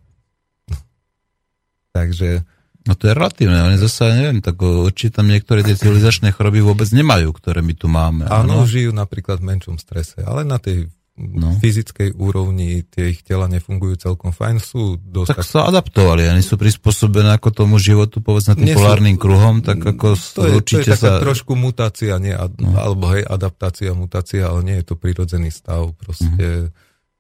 Takže... 1.97 2.42
No 2.83 2.99
to 2.99 3.07
je 3.07 3.14
relatívne, 3.14 3.62
oni 3.62 3.78
zase, 3.78 4.11
neviem, 4.11 4.42
tak 4.42 4.59
určite 4.59 5.23
tam 5.23 5.31
niektoré 5.31 5.62
tie 5.62 5.78
civilizačné 5.78 6.35
choroby 6.35 6.59
vôbec 6.66 6.90
nemajú, 6.90 7.31
ktoré 7.31 7.62
my 7.62 7.78
tu 7.78 7.87
máme. 7.87 8.26
Áno, 8.26 8.66
žijú 8.66 8.90
napríklad 8.90 9.38
v 9.38 9.54
menšom 9.54 9.78
strese, 9.78 10.19
ale 10.26 10.42
na 10.42 10.59
tej 10.59 10.90
no. 11.16 11.57
fyzickej 11.61 12.16
úrovni 12.16 12.85
tie 12.88 13.12
ich 13.12 13.21
tela 13.21 13.45
nefungujú 13.45 14.00
celkom 14.00 14.33
fajn, 14.33 14.57
sú 14.59 14.97
dosť... 14.97 15.28
Tak, 15.37 15.45
sa 15.45 15.61
adaptovali, 15.69 16.25
oni 16.33 16.40
sú 16.40 16.57
prispôsobené 16.57 17.37
ako 17.37 17.52
tomu 17.52 17.76
životu, 17.76 18.25
povedzme 18.25 18.57
tým 18.57 18.73
polárnym 18.73 19.16
kruhom, 19.21 19.61
tak 19.61 19.81
ako 19.85 20.16
to 20.16 20.42
je, 20.49 20.52
určite 20.57 20.88
to 20.88 20.92
je 20.92 20.92
taká 20.97 21.11
sa... 21.19 21.21
trošku 21.21 21.52
mutácia, 21.52 22.16
nie, 22.16 22.33
ad, 22.33 22.57
no. 22.57 22.73
alebo 22.76 23.12
hej, 23.12 23.25
adaptácia, 23.28 23.92
mutácia, 23.92 24.49
ale 24.49 24.64
nie 24.64 24.76
je 24.81 24.87
to 24.88 24.95
prirodzený 24.97 25.52
stav, 25.52 25.92
proste... 26.00 26.73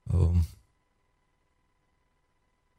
Mm. 0.08 0.12
Um, 0.12 0.40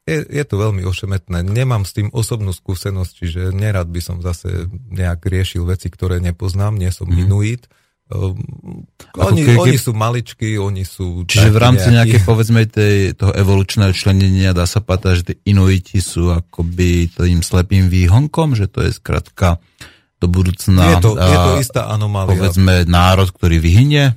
je, 0.04 0.20
je 0.20 0.44
to 0.44 0.60
veľmi 0.60 0.84
ošemetné. 0.84 1.40
Nemám 1.40 1.88
s 1.88 1.96
tým 1.96 2.12
osobnú 2.12 2.52
skúsenosť, 2.52 3.12
čiže 3.24 3.40
nerad 3.56 3.88
by 3.88 4.04
som 4.04 4.20
zase 4.20 4.68
nejak 4.92 5.24
riešil 5.24 5.64
veci, 5.64 5.88
ktoré 5.88 6.20
nepoznám, 6.20 6.76
nie 6.76 6.92
som 6.92 7.08
mm. 7.08 7.18
inuit, 7.24 7.64
Um, 7.64 7.80
oni, 8.12 9.40
ke, 9.48 9.56
oni 9.56 9.78
sú 9.80 9.96
maličky, 9.96 10.60
oni 10.60 10.84
sú... 10.84 11.24
Čiže 11.24 11.48
v 11.48 11.58
rámci 11.58 11.88
nejaké, 11.88 12.20
povedzme, 12.20 12.68
tej, 12.68 13.16
toho 13.16 13.32
evolučného 13.32 13.96
členenia 13.96 14.52
dá 14.52 14.68
sa 14.68 14.84
pátať, 14.84 15.12
že 15.16 15.22
tí 15.32 15.34
inuiti 15.48 16.04
sú 16.04 16.28
akoby 16.28 17.08
tým 17.10 17.40
slepým 17.40 17.88
výhonkom, 17.88 18.52
že 18.52 18.68
to 18.68 18.84
je 18.84 18.92
skratka 18.92 19.56
do 20.20 20.28
budúcna... 20.28 20.94
Je 20.94 20.96
to, 21.00 21.16
je 21.16 21.36
to 21.36 21.52
istá 21.64 21.88
anomália. 21.88 22.36
Povedzme, 22.36 22.84
národ, 22.84 23.32
ktorý 23.32 23.56
vyhynie? 23.58 24.12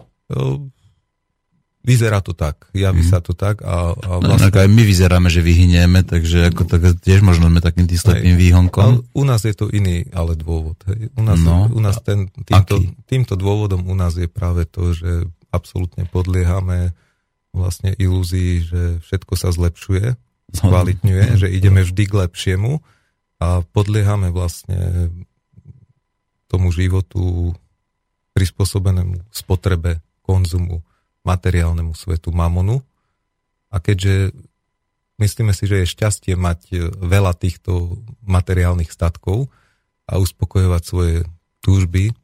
Vyzerá 1.88 2.20
to 2.20 2.36
tak, 2.36 2.67
javí 2.75 3.00
mm. 3.00 3.08
sa 3.08 3.24
to 3.24 3.32
tak. 3.32 3.63
A, 3.63 3.96
a 3.96 4.12
no, 4.20 4.36
vlastne... 4.36 4.51
No, 4.51 4.60
aj 4.60 4.67
my 4.67 4.84
vyzeráme, 4.84 5.32
že 5.32 5.39
vyhynieme, 5.39 6.03
takže 6.03 6.51
ako 6.51 6.67
tak, 6.67 7.00
tiež 7.00 7.24
možno 7.24 7.48
sme 7.48 7.63
takým 7.63 7.88
slepým 7.88 8.36
výhonkom. 8.36 9.08
U 9.15 9.24
nás 9.24 9.48
je 9.48 9.56
to 9.56 9.72
iný 9.72 10.03
ale 10.12 10.36
dôvod. 10.36 10.75
Hej. 10.91 11.15
U 11.15 11.24
nás, 11.24 11.39
no, 11.39 11.72
u 11.72 11.79
nás 11.79 12.03
ten, 12.03 12.27
týmto, 12.44 12.84
týmto 13.08 13.39
dôvodom 13.39 13.88
u 13.88 13.96
nás 13.96 14.20
je 14.20 14.27
práve 14.27 14.67
to, 14.67 14.91
že 14.91 15.32
absolútne 15.48 16.03
podliehame 16.12 16.91
vlastne 17.56 17.96
ilúzii, 17.96 18.67
že 18.67 18.82
všetko 19.08 19.34
sa 19.39 19.56
zlepšuje, 19.56 20.20
skvalitňuje, 20.60 21.24
no. 21.24 21.38
že 21.41 21.48
ideme 21.48 21.88
vždy 21.88 22.03
k 22.03 22.17
lepšiemu 22.27 22.84
a 23.39 23.63
podliehame 23.63 24.36
vlastne 24.36 25.08
tomu 26.51 26.67
životu 26.75 27.56
prispôsobenému 28.36 29.24
spotrebe, 29.32 30.03
konzumu 30.20 30.84
materiálnemu 31.27 31.91
svetu 31.91 32.31
mamonu. 32.31 32.79
A 33.67 33.84
keďže 33.84 34.31
myslíme 35.19 35.51
si, 35.51 35.67
že 35.67 35.84
je 35.84 35.91
šťastie 35.91 36.34
mať 36.39 36.60
e, 36.72 36.75
veľa 36.88 37.36
týchto 37.36 38.00
materiálnych 38.24 38.88
statkov 38.88 39.51
a 40.07 40.15
uspokojovať 40.15 40.81
svoje 40.88 41.15
túžby, 41.60 42.15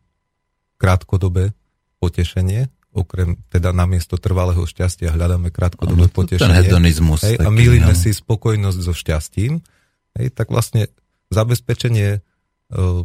krátkodobé 0.79 1.51
potešenie, 2.00 2.72
okrem 2.95 3.36
teda 3.51 3.75
namiesto 3.75 4.15
trvalého 4.15 4.63
šťastia 4.63 5.12
hľadáme 5.12 5.51
krátkodobé 5.51 6.07
ano, 6.07 6.15
potešenie. 6.15 6.48
Ten 6.48 6.60
hedonizmus. 6.63 7.27
Hej, 7.27 7.43
taký, 7.43 7.48
a 7.48 7.50
milíme 7.51 7.91
no. 7.91 8.00
si 8.00 8.15
spokojnosť 8.15 8.79
so 8.79 8.93
šťastím. 8.95 9.60
Hej, 10.15 10.27
tak 10.31 10.53
vlastne 10.53 10.93
zabezpečenie 11.33 12.22
uh, 12.22 13.01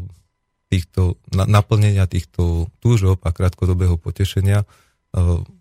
týchto, 0.68 1.16
na, 1.32 1.48
naplnenia 1.48 2.04
týchto 2.04 2.68
túžob 2.84 3.24
a 3.24 3.32
krátkodobého 3.32 3.96
potešenia 3.96 4.68
E, 4.68 4.87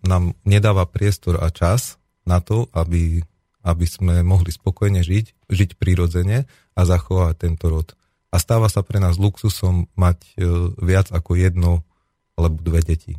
nám 0.04 0.36
nedáva 0.44 0.84
priestor 0.84 1.40
a 1.40 1.48
čas 1.48 1.96
na 2.28 2.44
to, 2.44 2.68
aby, 2.76 3.24
aby 3.64 3.86
sme 3.88 4.20
mohli 4.20 4.52
spokojne 4.52 5.00
žiť, 5.00 5.48
žiť 5.48 5.70
prirodzene 5.80 6.44
a 6.76 6.80
zachovať 6.84 7.34
tento 7.40 7.66
rod. 7.72 7.88
A 8.28 8.36
stáva 8.36 8.68
sa 8.68 8.84
pre 8.84 9.00
nás 9.00 9.16
luxusom 9.16 9.88
mať 9.96 10.18
e, 10.36 10.44
viac 10.84 11.08
ako 11.08 11.32
jedno 11.40 11.80
alebo 12.36 12.60
dve 12.60 12.84
deti. 12.84 13.16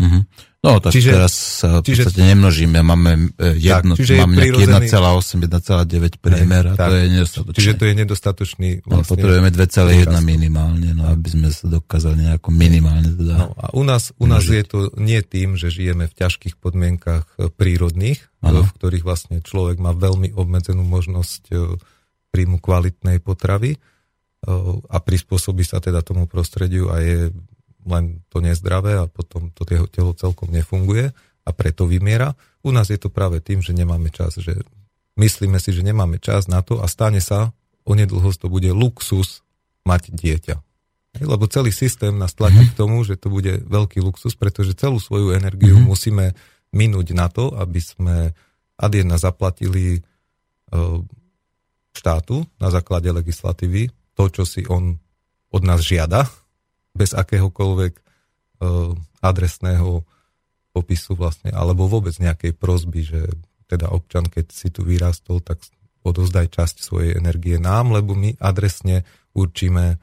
Mm-hmm. 0.00 0.22
No 0.62 0.78
tak 0.78 0.94
čiže, 0.94 1.10
teraz 1.10 1.34
sa 1.34 1.82
v 1.82 1.90
čiže, 1.90 2.06
podstate 2.06 2.22
nemnožíme, 2.22 2.86
máme 2.86 3.34
e, 3.34 3.58
jedno, 3.58 3.98
tak, 3.98 4.14
máme 4.14 4.34
nejaký 4.38 4.62
1,8, 4.70 5.50
1,9 5.50 6.22
priemer 6.22 6.64
a 6.70 6.74
tak, 6.78 6.86
to 6.86 6.94
je 6.94 7.06
nedostatočné. 7.10 7.58
Čiže 7.58 7.72
to 7.74 7.84
je 7.84 7.94
nedostatočný 7.98 8.68
no, 8.78 8.82
vlastne... 8.86 9.02
No, 9.02 9.10
potrebujeme 9.10 9.50
2,1 9.50 10.22
minimálne, 10.22 10.88
no 10.94 11.10
aby 11.10 11.28
sme 11.34 11.50
sa 11.50 11.66
dokázali 11.66 12.30
nejako 12.30 12.48
minimálne 12.54 13.10
teda... 13.10 13.34
No 13.42 13.46
a 13.58 13.74
u 13.74 13.82
nás, 13.82 14.14
u 14.22 14.26
nás 14.30 14.46
je 14.46 14.62
to 14.62 14.94
nie 15.02 15.18
tým, 15.26 15.58
že 15.58 15.66
žijeme 15.74 16.06
v 16.06 16.14
ťažkých 16.14 16.54
podmienkach 16.62 17.26
e, 17.42 17.50
prírodných, 17.50 18.22
ano. 18.38 18.62
v 18.62 18.70
ktorých 18.78 19.02
vlastne 19.02 19.42
človek 19.42 19.82
má 19.82 19.90
veľmi 19.90 20.30
obmedzenú 20.30 20.86
možnosť 20.86 21.42
e, 21.50 21.74
príjmu 22.30 22.62
kvalitnej 22.62 23.18
potravy 23.18 23.82
a 24.90 24.98
prispôsobí 24.98 25.62
sa 25.62 25.78
teda 25.78 26.02
tomu 26.02 26.26
prostrediu 26.26 26.90
a 26.90 26.98
je 26.98 27.30
len 27.86 28.22
to 28.30 28.38
nezdravé 28.42 28.98
a 28.98 29.10
potom 29.10 29.50
to 29.54 29.66
telo 29.66 30.12
celkom 30.14 30.50
nefunguje 30.50 31.10
a 31.42 31.50
preto 31.50 31.86
vymiera. 31.86 32.34
U 32.62 32.70
nás 32.70 32.90
je 32.90 32.98
to 32.98 33.10
práve 33.10 33.42
tým, 33.42 33.62
že 33.62 33.74
nemáme 33.74 34.10
čas, 34.14 34.38
že 34.38 34.62
myslíme 35.18 35.58
si, 35.58 35.74
že 35.74 35.82
nemáme 35.82 36.22
čas 36.22 36.46
na 36.46 36.62
to 36.62 36.78
a 36.78 36.86
stane 36.86 37.18
sa, 37.18 37.50
onedlho 37.82 38.30
to 38.38 38.46
bude 38.46 38.70
luxus 38.70 39.42
mať 39.82 40.14
dieťa. 40.14 40.56
Lebo 41.20 41.44
celý 41.44 41.74
systém 41.74 42.16
nás 42.16 42.32
tlačí 42.32 42.72
k 42.72 42.78
tomu, 42.78 43.04
že 43.04 43.20
to 43.20 43.28
bude 43.28 43.68
veľký 43.68 44.00
luxus, 44.00 44.32
pretože 44.32 44.72
celú 44.72 44.96
svoju 44.96 45.36
energiu 45.36 45.76
mm-hmm. 45.76 45.90
musíme 45.90 46.26
minúť 46.72 47.12
na 47.12 47.28
to, 47.28 47.52
aby 47.52 47.80
sme 47.84 48.32
ad 48.80 48.92
jedna 48.96 49.20
zaplatili 49.20 50.00
e, 50.00 50.00
štátu 51.92 52.48
na 52.56 52.72
základe 52.72 53.12
legislatívy 53.12 53.92
to, 54.16 54.24
čo 54.32 54.48
si 54.48 54.64
on 54.72 54.96
od 55.52 55.62
nás 55.68 55.84
žiada, 55.84 56.24
bez 56.92 57.16
akéhokoľvek 57.16 57.92
uh, 57.98 58.92
adresného 59.24 60.04
popisu 60.72 61.16
vlastne, 61.16 61.52
alebo 61.52 61.88
vôbec 61.88 62.16
nejakej 62.16 62.56
prozby, 62.56 63.00
že 63.04 63.20
teda 63.68 63.92
občan, 63.92 64.28
keď 64.28 64.52
si 64.52 64.68
tu 64.68 64.84
vyrastol, 64.84 65.40
tak 65.40 65.60
odozdaj 66.04 66.52
časť 66.52 66.76
svojej 66.84 67.12
energie 67.16 67.56
nám, 67.56 67.92
lebo 67.92 68.12
my 68.12 68.36
adresne 68.40 69.04
určíme 69.32 69.96
uh, 69.96 69.98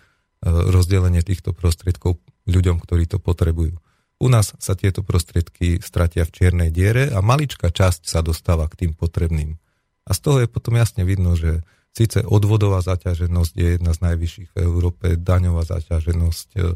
rozdelenie 0.45 1.21
týchto 1.21 1.53
prostriedkov 1.53 2.17
ľuďom, 2.49 2.81
ktorí 2.81 3.05
to 3.05 3.21
potrebujú. 3.21 3.77
U 4.19 4.27
nás 4.27 4.51
sa 4.59 4.75
tieto 4.75 4.99
prostriedky 4.99 5.79
stratia 5.79 6.27
v 6.27 6.33
čiernej 6.35 6.69
diere 6.75 7.07
a 7.07 7.23
maličká 7.23 7.71
časť 7.71 8.03
sa 8.03 8.19
dostáva 8.19 8.67
k 8.67 8.85
tým 8.85 8.91
potrebným. 8.91 9.55
A 10.03 10.11
z 10.11 10.19
toho 10.19 10.37
je 10.43 10.51
potom 10.51 10.75
jasne 10.75 11.07
vidno, 11.07 11.39
že 11.39 11.63
síce 11.93 12.23
odvodová 12.25 12.79
zaťaženosť 12.85 13.53
je 13.55 13.67
jedna 13.77 13.91
z 13.91 13.99
najvyšších 14.05 14.49
v 14.55 14.57
Európe, 14.63 15.19
daňová 15.19 15.65
zaťaženosť 15.67 16.49
e, 16.57 16.73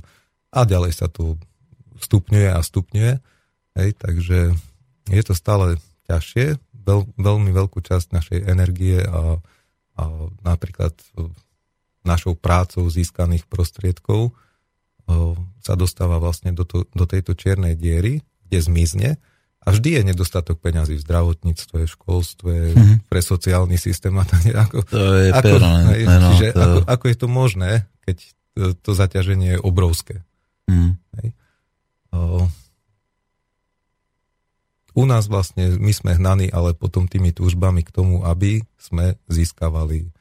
a 0.53 0.59
ďalej 0.65 0.93
sa 0.93 1.07
tu 1.09 1.37
stupňuje 1.97 2.49
a 2.51 2.59
stupňuje. 2.61 3.11
Hej, 3.73 3.89
takže 3.97 4.53
je 5.09 5.23
to 5.25 5.33
stále 5.33 5.81
ťažšie. 6.05 6.61
Veľ, 6.83 7.09
veľmi 7.15 7.49
veľkú 7.49 7.79
časť 7.81 8.13
našej 8.13 8.39
energie 8.45 9.01
a, 9.01 9.39
a 9.97 10.03
napríklad 10.43 10.93
našou 12.03 12.35
prácou 12.35 12.85
získaných 12.91 13.47
prostriedkov 13.47 14.35
sa 15.63 15.73
dostáva 15.79 16.19
vlastne 16.19 16.51
do, 16.51 16.67
to, 16.67 16.87
do 16.91 17.07
tejto 17.07 17.35
čiernej 17.35 17.75
diery, 17.75 18.23
kde 18.47 18.59
zmizne 18.59 19.09
a 19.63 19.67
vždy 19.71 19.89
je 19.95 20.01
nedostatok 20.03 20.59
peňazí 20.59 20.99
v 20.99 21.05
zdravotníctve, 21.07 21.87
v 21.87 21.93
školstve, 21.95 22.53
mm-hmm. 22.75 22.95
pre 23.07 23.19
sociálny 23.23 23.79
systém 23.79 24.11
a 24.19 24.27
tak 24.27 24.43
ako, 24.51 24.77
to 24.83 24.99
je 24.99 25.27
ako, 25.31 25.55
hej, 25.95 26.03
no, 26.03 26.29
čiže 26.35 26.47
to... 26.51 26.59
ako, 26.59 26.79
ako 26.83 27.05
je 27.07 27.15
to 27.15 27.27
možné, 27.31 27.71
keď 28.03 28.17
to, 28.53 28.63
to 28.75 28.91
zaťaženie 28.91 29.57
je 29.57 29.59
obrovské. 29.63 30.15
Mm. 30.67 30.99
Hej. 31.19 31.27
O, 32.11 32.45
u 34.93 35.03
nás 35.09 35.25
vlastne 35.25 35.73
my 35.79 35.89
sme 35.95 36.11
hnaní 36.19 36.53
ale 36.53 36.77
potom 36.77 37.09
tými 37.09 37.33
túžbami 37.33 37.81
k 37.81 37.89
tomu, 37.89 38.21
aby 38.27 38.61
sme 38.77 39.17
získavali 39.31 40.11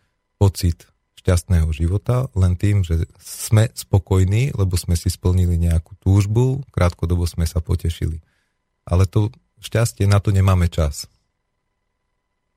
pocit 0.40 0.88
šťastného 1.22 1.70
života 1.70 2.26
len 2.34 2.58
tým, 2.58 2.82
že 2.82 3.06
sme 3.22 3.70
spokojní, 3.70 4.56
lebo 4.58 4.74
sme 4.74 4.98
si 4.98 5.06
splnili 5.06 5.54
nejakú 5.54 5.94
túžbu, 6.02 6.66
krátkodobo 6.74 7.28
sme 7.30 7.46
sa 7.46 7.62
potešili. 7.62 8.18
Ale 8.86 9.06
to 9.06 9.30
šťastie, 9.62 10.10
na 10.10 10.18
to 10.18 10.34
nemáme 10.34 10.66
čas. 10.66 11.06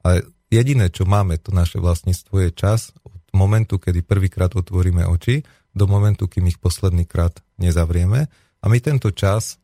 Ale 0.02 0.26
jediné, 0.50 0.90
čo 0.90 1.06
máme, 1.06 1.38
to 1.38 1.54
naše 1.54 1.78
vlastníctvo 1.78 2.50
je 2.50 2.50
čas 2.54 2.94
od 3.06 3.22
momentu, 3.34 3.78
kedy 3.78 4.02
prvýkrát 4.06 4.54
otvoríme 4.54 5.06
oči, 5.06 5.46
do 5.76 5.86
momentu, 5.92 6.32
kým 6.32 6.48
ich 6.48 6.58
posledný 6.58 7.04
krát 7.04 7.44
nezavrieme. 7.60 8.32
A 8.64 8.66
my 8.72 8.78
tento 8.80 9.12
čas 9.12 9.60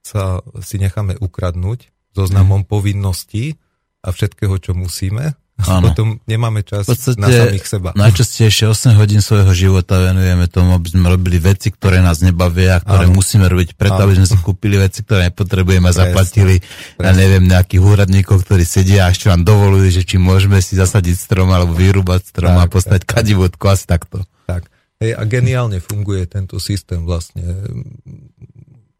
sa 0.00 0.40
si 0.64 0.80
necháme 0.80 1.20
ukradnúť 1.20 1.92
zoznamom 2.16 2.64
mm. 2.64 2.68
povinností 2.68 3.60
a 4.02 4.10
všetkého, 4.10 4.56
čo 4.58 4.72
musíme 4.72 5.36
Áno. 5.68 5.90
Potom 5.90 6.08
nemáme 6.26 6.66
čas 6.66 6.90
na 7.16 7.28
samých 7.28 7.66
seba. 7.66 7.94
Najčastejšie 7.94 8.66
8 8.66 8.98
hodín 8.98 9.22
svojho 9.22 9.52
života 9.54 10.00
venujeme 10.02 10.50
tomu, 10.50 10.74
aby 10.74 10.88
sme 10.90 11.06
robili 11.06 11.38
veci, 11.38 11.70
ktoré 11.70 12.02
nás 12.02 12.18
nebavia, 12.22 12.82
ktoré 12.82 13.06
Áno. 13.06 13.14
musíme 13.14 13.46
robiť 13.46 13.78
preto, 13.78 14.02
Áno. 14.02 14.10
aby 14.10 14.22
sme 14.22 14.26
si 14.26 14.36
kúpili 14.42 14.76
veci, 14.78 15.06
ktoré 15.06 15.30
nepotrebujeme 15.30 15.90
a 15.90 15.94
zaplatili, 15.94 16.58
Presne. 16.58 17.02
ja 17.02 17.10
neviem, 17.14 17.44
nejakých 17.46 17.82
úradníkov, 17.82 18.42
ktorí 18.42 18.66
sedia 18.66 19.06
a 19.06 19.12
ešte 19.14 19.30
vám 19.30 19.46
dovolujú, 19.46 19.88
že 19.90 20.02
či 20.02 20.16
môžeme 20.18 20.58
si 20.58 20.74
zasadiť 20.74 21.14
strom 21.14 21.50
alebo 21.54 21.74
vyrúbať 21.74 22.34
strom 22.34 22.58
tak, 22.58 22.62
a 22.62 22.70
postať 22.70 23.00
kadivodku, 23.06 23.64
asi 23.70 23.86
takto. 23.86 24.26
Tak. 24.50 24.66
Hej, 25.02 25.18
a 25.18 25.22
geniálne 25.26 25.82
funguje 25.82 26.26
tento 26.30 26.62
systém 26.62 27.02
vlastne. 27.02 27.42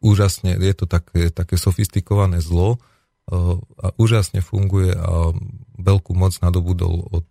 Úžasne, 0.02 0.58
je 0.58 0.74
to 0.74 0.90
také, 0.90 1.30
také 1.30 1.54
sofistikované 1.54 2.42
zlo, 2.42 2.82
a 3.30 3.86
úžasne 3.96 4.42
funguje 4.42 4.92
a 4.92 5.30
veľkú 5.78 6.12
moc 6.14 6.34
nadobudol 6.42 7.06
od 7.10 7.28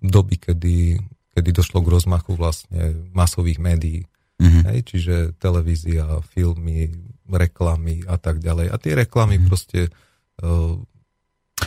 doby, 0.00 0.36
kedy, 0.38 1.02
kedy 1.34 1.50
došlo 1.50 1.82
k 1.82 1.92
rozmachu 1.92 2.38
vlastne 2.38 3.10
masových 3.10 3.58
médií. 3.58 4.06
Mm-hmm. 4.36 4.62
Hej, 4.68 4.78
čiže 4.86 5.14
televízia, 5.40 6.20
filmy, 6.30 6.92
reklamy 7.26 8.04
a 8.04 8.20
tak 8.20 8.38
ďalej. 8.38 8.68
A 8.68 8.76
tie 8.76 8.92
reklamy 8.92 9.40
mm-hmm. 9.40 9.48
proste 9.48 9.88
uh, 10.44 10.76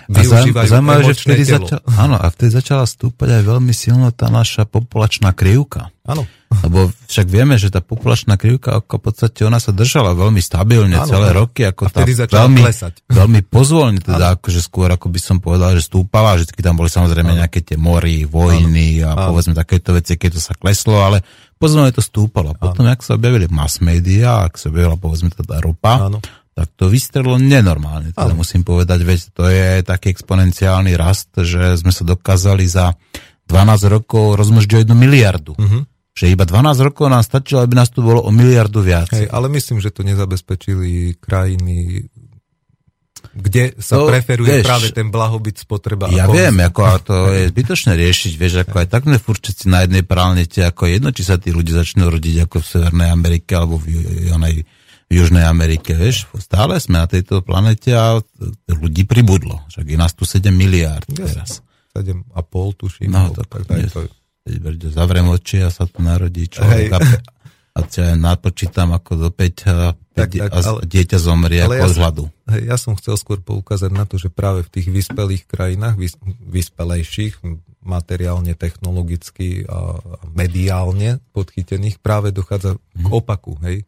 využívajú 0.06 0.70
zaujímavé, 0.70 1.02
že 1.10 1.16
vtedy 1.18 1.44
telo. 1.50 1.66
Začal, 1.66 1.82
áno, 1.98 2.18
a 2.22 2.26
vtedy 2.30 2.52
začala 2.54 2.86
stúpať 2.86 3.42
aj 3.42 3.44
veľmi 3.44 3.74
silno 3.74 4.14
tá 4.14 4.30
naša 4.30 4.70
populačná 4.70 5.34
krivka. 5.34 5.90
Áno. 6.06 6.30
Lebo 6.50 6.90
však 7.06 7.30
vieme, 7.30 7.62
že 7.62 7.70
tá 7.70 7.78
populačná 7.78 8.34
krivka, 8.34 8.82
ako 8.82 8.98
v 8.98 9.04
podstate 9.06 9.46
ona 9.46 9.62
sa 9.62 9.70
držala 9.70 10.18
veľmi 10.18 10.42
stabilne 10.42 10.98
áno, 10.98 11.06
celé 11.06 11.30
áno. 11.30 11.46
roky. 11.46 11.62
Ako 11.70 11.94
tá 11.94 12.02
začala 12.02 12.50
veľmi, 12.50 12.62
klesať. 12.66 12.94
Veľmi 13.22 13.42
pozvolne, 13.46 14.02
teda 14.02 14.42
akože 14.42 14.58
skôr, 14.58 14.90
ako 14.90 15.14
by 15.14 15.20
som 15.22 15.38
povedal, 15.38 15.78
že 15.78 15.86
stúpala, 15.86 16.42
že 16.42 16.50
tam 16.50 16.74
boli 16.74 16.90
samozrejme 16.90 17.38
áno. 17.38 17.40
nejaké 17.46 17.62
tie 17.62 17.78
mory, 17.78 18.26
vojny 18.26 19.06
áno. 19.06 19.08
a 19.08 19.10
áno. 19.14 19.26
povedzme 19.30 19.54
takéto 19.54 19.94
veci, 19.94 20.18
keď 20.18 20.30
to 20.38 20.42
sa 20.42 20.58
kleslo, 20.58 20.98
ale 20.98 21.22
pozvolne 21.62 21.94
to 21.94 22.02
stúpalo. 22.02 22.58
Potom, 22.58 22.90
ak 22.90 23.06
sa 23.06 23.14
objavili 23.14 23.46
mass 23.46 23.78
media, 23.78 24.42
ak 24.50 24.58
sa 24.58 24.74
objavila 24.74 24.98
povedzme 24.98 25.30
teda 25.30 25.62
ropa, 25.62 26.10
áno 26.10 26.20
tak 26.60 26.76
to 26.76 26.92
vystrelo 26.92 27.40
nenormálne. 27.40 28.12
Teda 28.12 28.36
musím 28.36 28.68
povedať, 28.68 29.00
veď 29.08 29.20
to 29.32 29.48
je 29.48 29.80
taký 29.80 30.12
exponenciálny 30.12 30.92
rast, 31.00 31.32
že 31.40 31.80
sme 31.80 31.96
sa 31.96 32.04
dokázali 32.04 32.68
za 32.68 33.00
12 33.48 33.88
rokov 33.88 34.36
rozmnožiť 34.36 34.72
o 34.76 34.82
jednu 34.84 34.96
miliardu. 35.00 35.56
Uh-huh. 35.56 35.88
Že 36.20 36.36
iba 36.36 36.44
12 36.44 36.84
rokov 36.84 37.08
nám 37.08 37.24
stačilo, 37.24 37.64
aby 37.64 37.80
nás 37.80 37.88
tu 37.88 38.04
bolo 38.04 38.20
o 38.20 38.32
miliardu 38.36 38.84
viac. 38.84 39.16
Hej, 39.16 39.32
ale 39.32 39.48
myslím, 39.56 39.80
že 39.80 39.88
to 39.88 40.04
nezabezpečili 40.04 41.16
krajiny, 41.16 42.04
kde 43.32 43.80
sa 43.80 43.96
to, 43.96 44.12
preferuje 44.12 44.60
vieš, 44.60 44.66
práve 44.68 44.88
ten 44.92 45.08
blahobyt 45.08 45.64
spotreba. 45.64 46.12
Ja 46.12 46.28
viem, 46.28 46.60
ako 46.60 46.82
a 46.84 46.96
to 47.00 47.16
je 47.32 47.48
zbytočné 47.56 47.96
riešiť, 47.96 48.34
vieš, 48.36 48.68
ako 48.68 48.76
aj 48.84 48.88
tak 48.92 49.08
sme 49.08 49.16
furt 49.16 49.48
na 49.64 49.88
jednej 49.88 50.04
planete, 50.04 50.60
ako 50.68 50.92
jedno, 50.92 51.16
či 51.16 51.24
sa 51.24 51.40
tí 51.40 51.56
ľudia 51.56 51.80
začnú 51.88 52.12
rodiť 52.12 52.36
ako 52.52 52.56
v 52.60 52.68
Severnej 52.68 53.10
Amerike 53.16 53.56
alebo 53.56 53.80
v, 53.80 53.96
v, 54.28 54.64
v 55.08 55.12
Južnej 55.16 55.48
Amerike, 55.48 55.96
vieš, 55.96 56.28
stále 56.36 56.76
sme 56.84 57.00
na 57.00 57.08
tejto 57.08 57.40
planete 57.40 57.96
a 57.96 58.20
ľudí 58.68 59.08
pribudlo. 59.08 59.64
Však 59.72 59.88
je 59.88 59.96
nás 59.96 60.12
tu 60.12 60.28
7 60.28 60.52
miliárd 60.52 61.08
teraz. 61.16 61.64
7,5 61.96 62.28
tuším. 62.76 63.08
No, 63.08 63.32
tak, 63.32 63.64
tak, 63.64 63.88
tak 63.88 64.19
zavriem 64.92 65.28
oči 65.30 65.64
a 65.66 65.70
sa 65.74 65.90
tu 65.90 66.00
narodí 66.00 66.48
človek 66.48 66.96
a, 66.96 67.00
a 67.76 67.80
napočítam 68.16 68.96
ako 68.96 69.28
do 69.28 69.30
5 69.34 69.68
a, 69.68 69.94
tak, 70.16 70.30
tak, 70.36 70.52
a 70.52 70.60
ale, 70.60 70.80
dieťa 70.84 71.18
zomrie 71.18 71.64
ale 71.64 71.80
ako 71.80 71.88
ja, 71.88 71.96
hladu. 71.96 72.24
Hej, 72.50 72.62
ja 72.68 72.78
som 72.80 72.94
chcel 73.00 73.16
skôr 73.16 73.40
poukázať 73.40 73.92
na 73.94 74.04
to, 74.04 74.20
že 74.20 74.34
práve 74.34 74.66
v 74.66 74.70
tých 74.74 74.88
vyspelých 74.90 75.44
krajinách, 75.48 75.96
vys, 75.96 76.14
vyspelejších, 76.44 77.40
materiálne, 77.80 78.54
technologicky 78.60 79.64
a 79.70 79.96
mediálne 80.36 81.24
podchytených 81.32 82.04
práve 82.04 82.36
dochádza 82.36 82.76
k 82.76 83.06
mhm. 83.08 83.14
opaku. 83.16 83.56
Hej 83.64 83.88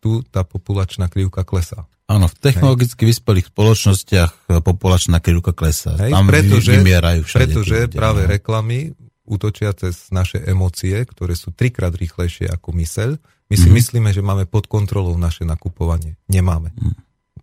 tu 0.00 0.24
tá 0.24 0.42
populačná 0.42 1.12
krivka 1.12 1.44
klesá. 1.44 1.84
Áno, 2.10 2.26
v 2.26 2.34
technologicky 2.42 3.06
Hej. 3.06 3.10
vyspelých 3.14 3.46
spoločnostiach 3.54 4.32
e, 4.50 4.58
populačná 4.58 5.22
krivka 5.22 5.54
klesá. 5.54 5.94
Hej, 5.94 6.10
Tam 6.10 6.26
pretože, 6.26 6.74
vymierajú 6.74 7.20
všade. 7.22 7.40
Pretože 7.46 7.76
ľudia, 7.86 7.94
práve 7.94 8.26
no. 8.26 8.28
reklamy 8.34 8.78
útočia 9.26 9.70
cez 9.76 10.08
naše 10.10 10.40
emócie, 10.42 10.96
ktoré 11.04 11.36
sú 11.36 11.52
trikrát 11.54 11.92
rýchlejšie 11.94 12.50
ako 12.50 12.74
myseľ. 12.74 13.10
My 13.50 13.54
si 13.58 13.66
mm-hmm. 13.66 13.76
myslíme, 13.76 14.10
že 14.14 14.22
máme 14.22 14.44
pod 14.46 14.70
kontrolou 14.70 15.18
naše 15.18 15.42
nakupovanie. 15.42 16.14
Nemáme. 16.30 16.70
Mm. 16.78 16.94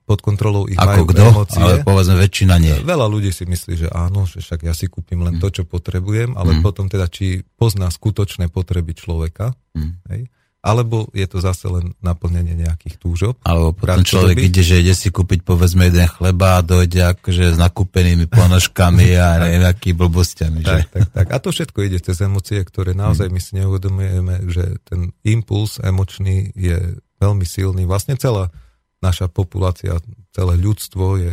Pod 0.08 0.24
kontrolou 0.24 0.72
ich 0.72 0.80
Ako 0.80 0.88
majú 0.88 1.04
kto? 1.12 1.24
emócie. 1.28 1.60
Ale 1.60 1.84
povedzme 1.84 2.16
väčšina 2.16 2.56
nie. 2.63 2.80
Veľa 2.80 3.12
ľudí 3.12 3.28
si 3.36 3.44
myslí, 3.44 3.74
že 3.76 3.88
áno, 3.92 4.24
že 4.24 4.40
však 4.40 4.63
ja 4.63 4.72
si 4.72 4.88
kúpim 4.88 5.20
len 5.20 5.36
mm. 5.36 5.42
to, 5.44 5.48
čo 5.52 5.63
potrebujem, 5.68 6.40
ale 6.40 6.56
mm. 6.58 6.62
potom 6.63 6.88
teda, 6.88 7.12
či 7.12 7.44
pozná 7.60 7.92
skutočné 7.92 8.48
potreby 8.48 8.96
človeka. 8.96 9.52
Mm. 9.76 9.92
Hej? 10.16 10.22
Alebo 10.68 11.08
je 11.16 11.24
to 11.32 11.40
zase 11.40 11.64
len 11.72 11.96
naplnenie 12.04 12.60
nejakých 12.60 13.00
túžob. 13.00 13.40
Alebo 13.48 13.72
potom 13.72 14.04
človek 14.04 14.36
doby. 14.36 14.48
ide, 14.52 14.62
že 14.68 14.84
ide 14.84 14.92
si 14.92 15.08
kúpiť 15.08 15.48
povedzme 15.48 15.88
jeden 15.88 16.12
chleba 16.12 16.60
a 16.60 16.66
dojde 16.66 17.16
akože 17.16 17.56
s 17.56 17.58
nakúpenými 17.58 18.28
ponožkami 18.28 19.16
a 19.16 19.28
neviem 19.48 19.64
aký 19.64 19.96
blbostiami. 19.96 20.68
Tak, 20.68 20.92
tak, 20.92 21.08
tak. 21.16 21.28
A 21.32 21.40
to 21.40 21.56
všetko 21.56 21.80
ide 21.88 22.04
cez 22.04 22.20
emócie, 22.20 22.60
ktoré 22.60 22.92
naozaj 22.92 23.32
my 23.32 23.40
si 23.40 23.56
neuvedomujeme, 23.56 24.44
že 24.52 24.84
ten 24.84 25.16
impuls 25.24 25.80
emočný 25.80 26.52
je 26.52 27.00
veľmi 27.24 27.48
silný. 27.48 27.88
Vlastne 27.88 28.20
celá 28.20 28.52
naša 29.00 29.32
populácia, 29.32 29.96
celé 30.36 30.54
ľudstvo 30.60 31.16
je 31.16 31.32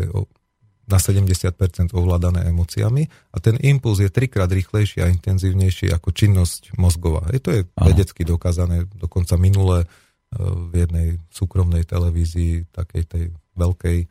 na 0.84 1.00
70% 1.00 1.96
ovládané 1.96 2.44
emóciami 2.48 3.08
a 3.32 3.36
ten 3.40 3.56
impuls 3.64 4.04
je 4.04 4.12
trikrát 4.12 4.48
rýchlejší 4.52 5.00
a 5.00 5.08
intenzívnejší 5.08 5.88
ako 5.92 6.12
činnosť 6.12 6.76
mozgová. 6.76 7.24
Je 7.32 7.40
to 7.40 7.50
je 7.52 7.60
Aha. 7.64 7.84
vedecky 7.88 8.22
dokázané, 8.24 8.84
dokonca 8.92 9.40
minule 9.40 9.84
e, 9.84 9.86
v 10.40 10.72
jednej 10.84 11.08
súkromnej 11.32 11.88
televízii, 11.88 12.68
takej 12.68 13.02
tej 13.08 13.24
veľkej 13.56 13.98
e, 14.04 14.06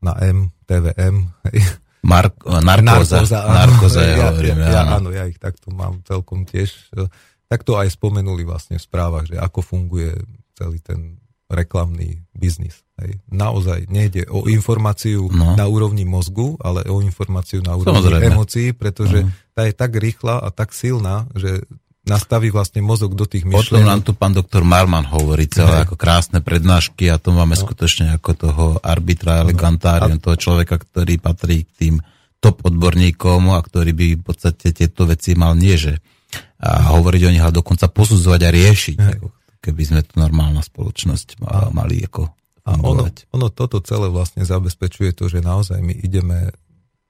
na 0.00 0.12
M, 0.24 0.48
TVM. 0.64 1.16
Mark, 2.12 2.40
narkoza. 2.46 3.20
Narkoza, 3.20 3.38
áno, 3.44 3.56
narkoza 3.58 4.00
ja, 4.00 4.32
hovorím, 4.32 4.58
ja, 4.64 4.68
ja, 4.70 4.82
áno, 4.96 5.08
ja 5.12 5.24
ich 5.28 5.36
takto 5.36 5.68
mám 5.74 6.00
celkom 6.08 6.48
tiež. 6.48 6.72
E, 6.96 7.04
tak 7.48 7.68
to 7.68 7.76
aj 7.76 7.92
spomenuli 7.92 8.48
vlastne 8.48 8.80
v 8.80 8.86
správach, 8.86 9.28
že 9.28 9.36
ako 9.36 9.60
funguje 9.60 10.16
celý 10.56 10.80
ten 10.80 11.20
reklamný 11.48 12.22
biznis. 12.36 12.84
Hej. 13.00 13.24
Naozaj 13.32 13.88
nejde 13.88 14.28
o 14.28 14.44
informáciu 14.46 15.32
no. 15.32 15.56
na 15.56 15.64
úrovni 15.64 16.04
mozgu, 16.04 16.60
ale 16.60 16.84
o 16.86 17.00
informáciu 17.00 17.64
na 17.64 17.74
úrovni 17.74 18.04
Samozrejme. 18.04 18.28
emócií, 18.36 18.68
pretože 18.76 19.24
uh-huh. 19.24 19.54
tá 19.56 19.64
je 19.64 19.74
tak 19.74 19.96
rýchla 19.96 20.44
a 20.44 20.48
tak 20.52 20.76
silná, 20.76 21.24
že 21.32 21.64
nastaví 22.08 22.48
vlastne 22.48 22.80
mozog 22.80 23.12
do 23.12 23.28
tých 23.28 23.44
myšlienok. 23.44 23.68
Potom 23.68 23.84
nám 23.84 24.00
tu 24.04 24.12
pán 24.16 24.32
doktor 24.32 24.64
Marman 24.64 25.04
hovorí 25.04 25.44
celé 25.48 25.84
ako 25.84 25.96
krásne 25.96 26.40
prednášky 26.40 27.12
a 27.12 27.20
to 27.20 27.36
máme 27.36 27.56
no. 27.56 27.60
skutočne 27.60 28.16
ako 28.16 28.30
toho 28.32 28.64
arbitra 28.80 29.44
elegantárium, 29.44 30.16
no. 30.16 30.24
toho 30.24 30.36
človeka, 30.40 30.80
ktorý 30.80 31.20
patrí 31.20 31.68
k 31.68 31.70
tým 31.76 31.94
top 32.40 32.64
odborníkom 32.64 33.52
a 33.52 33.60
ktorý 33.60 33.92
by 33.92 34.06
v 34.18 34.24
podstate 34.24 34.72
tieto 34.72 35.04
veci 35.04 35.36
mal 35.36 35.52
nie, 35.54 35.76
že 35.76 36.00
a 36.58 36.90
hovoriť 36.92 37.22
o 37.24 37.32
nich 37.32 37.44
a 37.44 37.54
dokonca 37.54 37.86
posudzovať 37.88 38.40
a 38.42 38.50
riešiť, 38.50 38.96
ako 38.98 39.26
keby 39.68 39.82
sme 39.84 40.00
tu 40.00 40.16
normálna 40.16 40.64
spoločnosť 40.64 41.44
mali 41.76 42.00
ako 42.08 42.32
a 42.68 42.76
ono, 42.84 43.08
ono 43.32 43.48
toto 43.48 43.80
celé 43.80 44.12
vlastne 44.12 44.44
zabezpečuje 44.44 45.16
to, 45.16 45.32
že 45.32 45.40
naozaj 45.40 45.80
my 45.80 45.96
ideme 46.04 46.52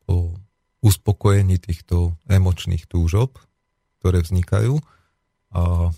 po 0.06 0.38
uspokojení 0.78 1.58
týchto 1.58 2.14
emočných 2.30 2.86
túžob, 2.86 3.34
ktoré 3.98 4.22
vznikajú. 4.22 4.78
A 5.50 5.90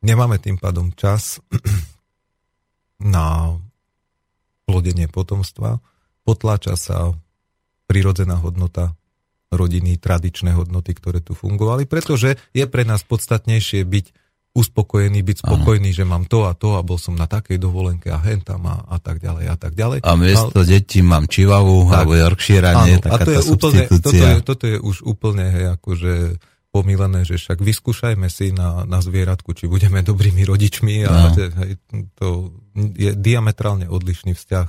nemáme 0.00 0.40
tým 0.40 0.56
pádom 0.56 0.96
čas 0.96 1.44
na 3.16 3.52
plodenie 4.64 5.12
potomstva, 5.12 5.84
potláča 6.24 6.80
sa 6.80 7.12
prirodzená 7.84 8.40
hodnota 8.40 8.96
rodiny, 9.52 10.00
tradičné 10.00 10.56
hodnoty, 10.56 10.96
ktoré 10.96 11.20
tu 11.20 11.36
fungovali, 11.36 11.84
pretože 11.84 12.40
je 12.56 12.64
pre 12.64 12.82
nás 12.82 13.04
podstatnejšie 13.04 13.84
byť 13.84 14.06
uspokojený, 14.56 15.20
byť 15.20 15.38
spokojný, 15.44 15.92
ano. 15.92 15.98
že 16.00 16.04
mám 16.08 16.24
to 16.24 16.48
a 16.48 16.56
to 16.56 16.80
a 16.80 16.80
bol 16.80 16.96
som 16.96 17.12
na 17.12 17.28
takej 17.28 17.60
dovolenke 17.60 18.08
a 18.08 18.16
hentam 18.24 18.64
a, 18.64 18.88
a 18.88 18.96
tak 18.96 19.20
ďalej 19.20 19.44
a 19.52 19.56
tak 19.60 19.76
ďalej. 19.76 19.98
A 20.00 20.12
miesto 20.16 20.64
Ale... 20.64 20.68
detí 20.72 21.04
mám 21.04 21.28
Chivavu 21.28 21.92
tak, 21.92 22.08
alebo 22.08 22.12
Yorkshire, 22.16 22.72
nie? 22.88 22.96
a 23.04 23.16
to 23.20 23.30
je 23.36 23.42
úplne, 23.52 23.82
toto, 23.84 24.10
je, 24.16 24.30
toto 24.40 24.64
je 24.64 24.78
už 24.80 24.96
úplne 25.04 25.44
hej, 25.52 25.66
akože 25.76 26.14
pomílené, 26.72 27.24
že 27.28 27.36
však 27.36 27.60
vyskúšajme 27.60 28.28
si 28.32 28.52
na, 28.56 28.88
na 28.88 29.04
zvieratku, 29.04 29.52
či 29.52 29.68
budeme 29.68 30.00
dobrými 30.00 30.44
rodičmi 30.44 31.04
a 31.04 31.12
no. 31.12 31.36
hej, 31.36 31.76
to 32.16 32.56
je 32.96 33.12
diametrálne 33.12 33.88
odlišný 33.88 34.32
vzťah 34.36 34.68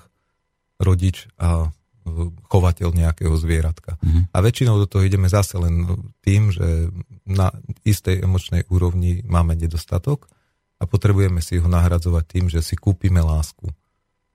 rodič 0.84 1.32
a 1.39 1.71
chovateľ 2.47 2.89
nejakého 2.95 3.33
zvieratka. 3.37 3.99
Mm-hmm. 3.99 4.23
A 4.33 4.37
väčšinou 4.39 4.75
do 4.81 4.87
toho 4.87 5.03
ideme 5.05 5.27
zase 5.27 5.59
len 5.59 5.85
tým, 6.23 6.49
že 6.49 6.91
na 7.27 7.51
istej 7.83 8.23
emočnej 8.23 8.65
úrovni 8.71 9.21
máme 9.27 9.53
nedostatok 9.53 10.31
a 10.77 10.85
potrebujeme 10.85 11.41
si 11.41 11.57
ho 11.57 11.67
nahradzovať 11.67 12.23
tým, 12.25 12.45
že 12.47 12.61
si 12.61 12.77
kúpime 12.77 13.19
lásku. 13.21 13.69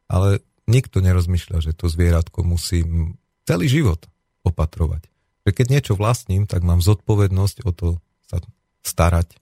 Ale 0.06 0.44
nikto 0.68 1.00
nerozmýšľa, 1.02 1.58
že 1.64 1.72
to 1.72 1.90
zvieratko 1.90 2.44
musím 2.46 3.18
celý 3.48 3.66
život 3.66 4.06
opatrovať. 4.46 5.08
Že 5.42 5.50
keď 5.54 5.66
niečo 5.70 5.94
vlastním, 5.98 6.46
tak 6.46 6.62
mám 6.62 6.78
zodpovednosť 6.82 7.66
o 7.66 7.70
to 7.74 7.88
sa 8.26 8.38
starať 8.82 9.38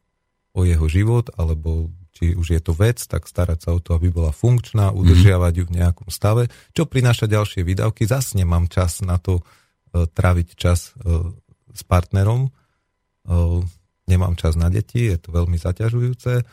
o 0.56 0.64
jeho 0.66 0.86
život 0.88 1.30
alebo 1.36 1.92
či 2.20 2.36
už 2.36 2.52
je 2.52 2.60
to 2.60 2.76
vec, 2.76 3.00
tak 3.00 3.24
starať 3.24 3.64
sa 3.64 3.70
o 3.72 3.80
to, 3.80 3.96
aby 3.96 4.12
bola 4.12 4.28
funkčná, 4.28 4.92
mhm. 4.92 4.96
udržiavať 5.00 5.52
ju 5.56 5.64
v 5.64 5.76
nejakom 5.80 6.08
stave, 6.12 6.52
čo 6.76 6.84
prináša 6.84 7.24
ďalšie 7.24 7.64
výdavky. 7.64 8.04
Zas 8.04 8.36
nemám 8.36 8.68
čas 8.68 9.00
na 9.00 9.16
to 9.16 9.40
e, 9.40 10.04
traviť 10.04 10.48
čas 10.52 10.92
e, 11.00 11.32
s 11.72 11.82
partnerom, 11.88 12.44
e, 12.44 12.50
nemám 14.04 14.36
čas 14.36 14.60
na 14.60 14.68
deti, 14.68 15.08
je 15.08 15.16
to 15.16 15.32
veľmi 15.32 15.56
zaťažujúce, 15.56 16.44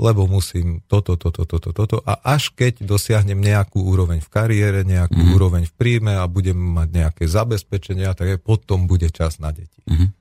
lebo 0.00 0.24
musím 0.24 0.80
toto, 0.88 1.20
toto, 1.20 1.44
toto, 1.44 1.70
toto 1.76 2.00
a 2.08 2.16
až 2.24 2.56
keď 2.56 2.80
dosiahnem 2.88 3.36
nejakú 3.36 3.84
úroveň 3.84 4.24
v 4.24 4.32
kariére, 4.32 4.80
nejakú 4.88 5.20
mm. 5.20 5.30
úroveň 5.36 5.62
v 5.68 5.74
príjme 5.76 6.16
a 6.16 6.24
budem 6.24 6.56
mať 6.56 6.88
nejaké 6.96 7.24
zabezpečenia, 7.28 8.16
tak 8.16 8.34
aj 8.34 8.40
potom 8.40 8.88
bude 8.88 9.12
čas 9.12 9.36
na 9.36 9.52
deti. 9.52 9.84
Mm. 9.84 10.16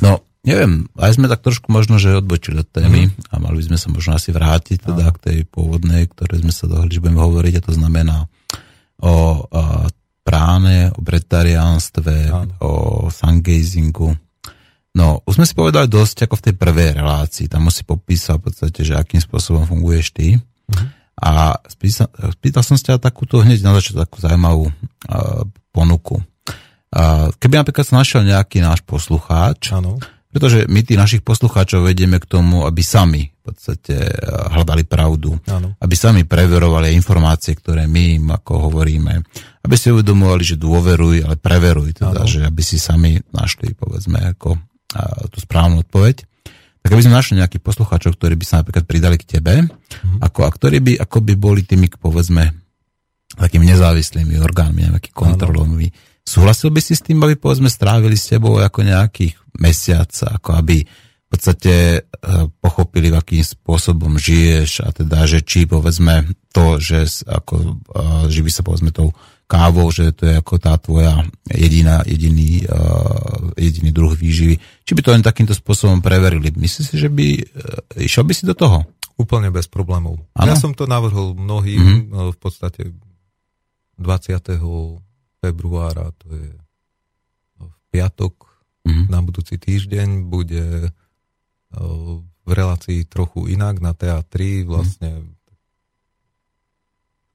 No, 0.00 0.24
Neviem, 0.44 0.92
aj 1.00 1.16
sme 1.16 1.32
tak 1.32 1.40
trošku 1.40 1.72
možno, 1.72 1.96
že 1.96 2.20
odbočili 2.20 2.60
od 2.60 2.68
témy 2.68 3.08
mm. 3.08 3.32
a 3.32 3.40
mali 3.40 3.64
by 3.64 3.72
sme 3.72 3.78
sa 3.80 3.88
možno 3.88 4.12
asi 4.20 4.28
vrátiť 4.28 4.92
teda 4.92 5.08
k 5.16 5.18
tej 5.24 5.38
pôvodnej, 5.48 6.04
ktoré 6.12 6.36
sme 6.36 6.52
sa 6.52 6.68
dohodli, 6.68 7.00
že 7.00 7.00
budeme 7.00 7.24
hovoriť 7.24 7.54
a 7.56 7.64
to 7.64 7.72
znamená 7.72 8.16
o, 9.00 9.08
o 9.08 9.12
práne, 10.20 10.92
o 10.92 11.00
bretariánstve, 11.00 12.28
o 12.60 12.72
sungazingu. 13.08 14.12
No, 14.92 15.24
už 15.24 15.40
sme 15.40 15.48
si 15.48 15.56
povedali 15.56 15.88
dosť 15.88 16.28
ako 16.28 16.36
v 16.36 16.44
tej 16.44 16.54
prvej 16.60 16.90
relácii, 17.00 17.48
tam 17.48 17.72
si 17.72 17.80
popísal 17.88 18.36
v 18.36 18.52
podstate, 18.52 18.84
že 18.84 19.00
akým 19.00 19.24
spôsobom 19.24 19.64
funguješ 19.64 20.12
ty. 20.12 20.36
Mm. 20.68 20.92
A 21.24 21.56
spýtal, 21.72 22.12
spýtal 22.36 22.60
som 22.60 22.76
sa 22.76 23.00
takúto 23.00 23.40
hneď 23.40 23.64
na 23.64 23.72
začiatku 23.80 23.96
takú 23.96 24.16
zaujímavú 24.20 24.68
uh, 24.68 25.40
ponuku. 25.72 26.20
Uh, 26.92 27.32
keby 27.40 27.64
napríklad 27.64 27.88
sa 27.88 27.96
našiel 27.96 28.28
nejaký 28.28 28.60
náš 28.60 28.84
poslucháč, 28.84 29.72
ano 29.72 29.96
pretože 30.34 30.66
my 30.66 30.82
tých 30.82 30.98
našich 30.98 31.22
poslucháčov 31.22 31.86
vedieme 31.86 32.18
k 32.18 32.26
tomu, 32.26 32.66
aby 32.66 32.82
sami 32.82 33.30
v 33.30 33.40
podstate 33.46 33.94
eh, 33.94 34.18
hľadali 34.50 34.82
pravdu. 34.82 35.38
Ano. 35.46 35.78
Aby 35.78 35.94
sami 35.94 36.26
preverovali 36.26 36.90
informácie, 36.90 37.54
ktoré 37.54 37.86
my 37.86 38.18
im 38.18 38.26
ako 38.34 38.66
hovoríme. 38.66 39.22
Aby 39.62 39.74
si 39.78 39.94
uvedomovali, 39.94 40.42
že 40.42 40.58
dôveruj, 40.58 41.22
ale 41.22 41.38
preveruj. 41.38 41.94
Teda, 42.02 42.26
že 42.26 42.42
aby 42.42 42.66
si 42.66 42.82
sami 42.82 43.14
našli, 43.30 43.78
povedzme, 43.78 44.34
ako 44.34 44.58
a, 44.98 45.30
tú 45.30 45.38
správnu 45.38 45.86
odpoveď. 45.86 46.26
Tak 46.82 46.90
aby 46.90 47.04
sme 47.06 47.14
našli 47.14 47.38
nejakých 47.38 47.62
poslucháčov, 47.62 48.18
ktorí 48.18 48.34
by 48.34 48.44
sa 48.44 48.60
napríklad 48.60 48.84
pridali 48.90 49.16
k 49.16 49.38
tebe, 49.38 49.70
mhm. 49.70 50.18
ako, 50.18 50.40
a 50.42 50.50
ktorí 50.50 50.82
by 50.82 50.92
ako 50.98 51.22
by 51.22 51.34
boli 51.38 51.62
tými, 51.62 51.86
povedzme, 51.94 52.50
takými 53.38 53.70
nezávislými 53.70 54.34
orgánmi, 54.42 54.90
nejaký 54.90 55.14
kontrolovými. 55.14 56.13
Súhlasil 56.24 56.72
by 56.72 56.80
si 56.80 56.96
s 56.96 57.04
tým, 57.04 57.20
aby 57.20 57.36
povedzme 57.36 57.68
strávili 57.68 58.16
s 58.16 58.32
tebou 58.32 58.56
ako 58.56 58.80
nejakých 58.80 59.36
mesiac, 59.60 60.08
ako 60.08 60.56
aby 60.56 60.80
v 60.80 61.28
podstate 61.28 61.74
e, 61.98 62.00
pochopili, 62.64 63.12
akým 63.12 63.44
spôsobom 63.44 64.16
žiješ 64.16 64.86
a 64.86 64.88
teda, 64.94 65.28
že 65.28 65.44
či 65.44 65.68
povedzme 65.68 66.32
to, 66.48 66.80
že 66.80 67.28
ako 67.28 67.54
e, 67.60 67.68
živí 68.32 68.48
sa 68.48 68.64
povedzme 68.64 68.88
tou 68.88 69.12
kávou, 69.44 69.92
že 69.92 70.16
to 70.16 70.24
je 70.24 70.34
ako 70.40 70.54
tá 70.56 70.80
tvoja 70.80 71.20
jediná, 71.52 72.00
jediný, 72.08 72.64
uh, 72.64 73.52
jediný 73.60 73.92
druh 73.92 74.16
výživy. 74.16 74.56
Či 74.56 74.92
by 74.96 75.00
to 75.04 75.12
len 75.12 75.20
takýmto 75.20 75.52
spôsobom 75.52 76.00
preverili? 76.00 76.48
Myslíš 76.48 76.86
si, 76.88 76.96
že 76.96 77.12
by 77.12 77.44
išiel 78.00 78.24
by 78.24 78.32
si 78.32 78.48
do 78.48 78.56
toho? 78.56 78.88
Úplne 79.20 79.52
bez 79.52 79.68
problémov. 79.68 80.16
Ano? 80.32 80.48
Ja 80.48 80.56
som 80.56 80.72
to 80.72 80.88
navrhol 80.88 81.36
mnohým 81.36 82.08
mm-hmm. 82.08 82.32
v 82.34 82.38
podstate 82.40 82.96
20 84.00 84.32
februára, 85.44 86.08
to 86.16 86.32
je 86.32 86.50
v 87.60 87.76
piatok, 87.92 88.32
mm-hmm. 88.88 89.12
na 89.12 89.20
budúci 89.20 89.60
týždeň 89.60 90.24
bude 90.24 90.88
v 92.44 92.50
relácii 92.50 93.04
trochu 93.04 93.50
inak 93.52 93.82
na 93.82 93.92
teatri 93.92 94.64
vlastne 94.64 95.34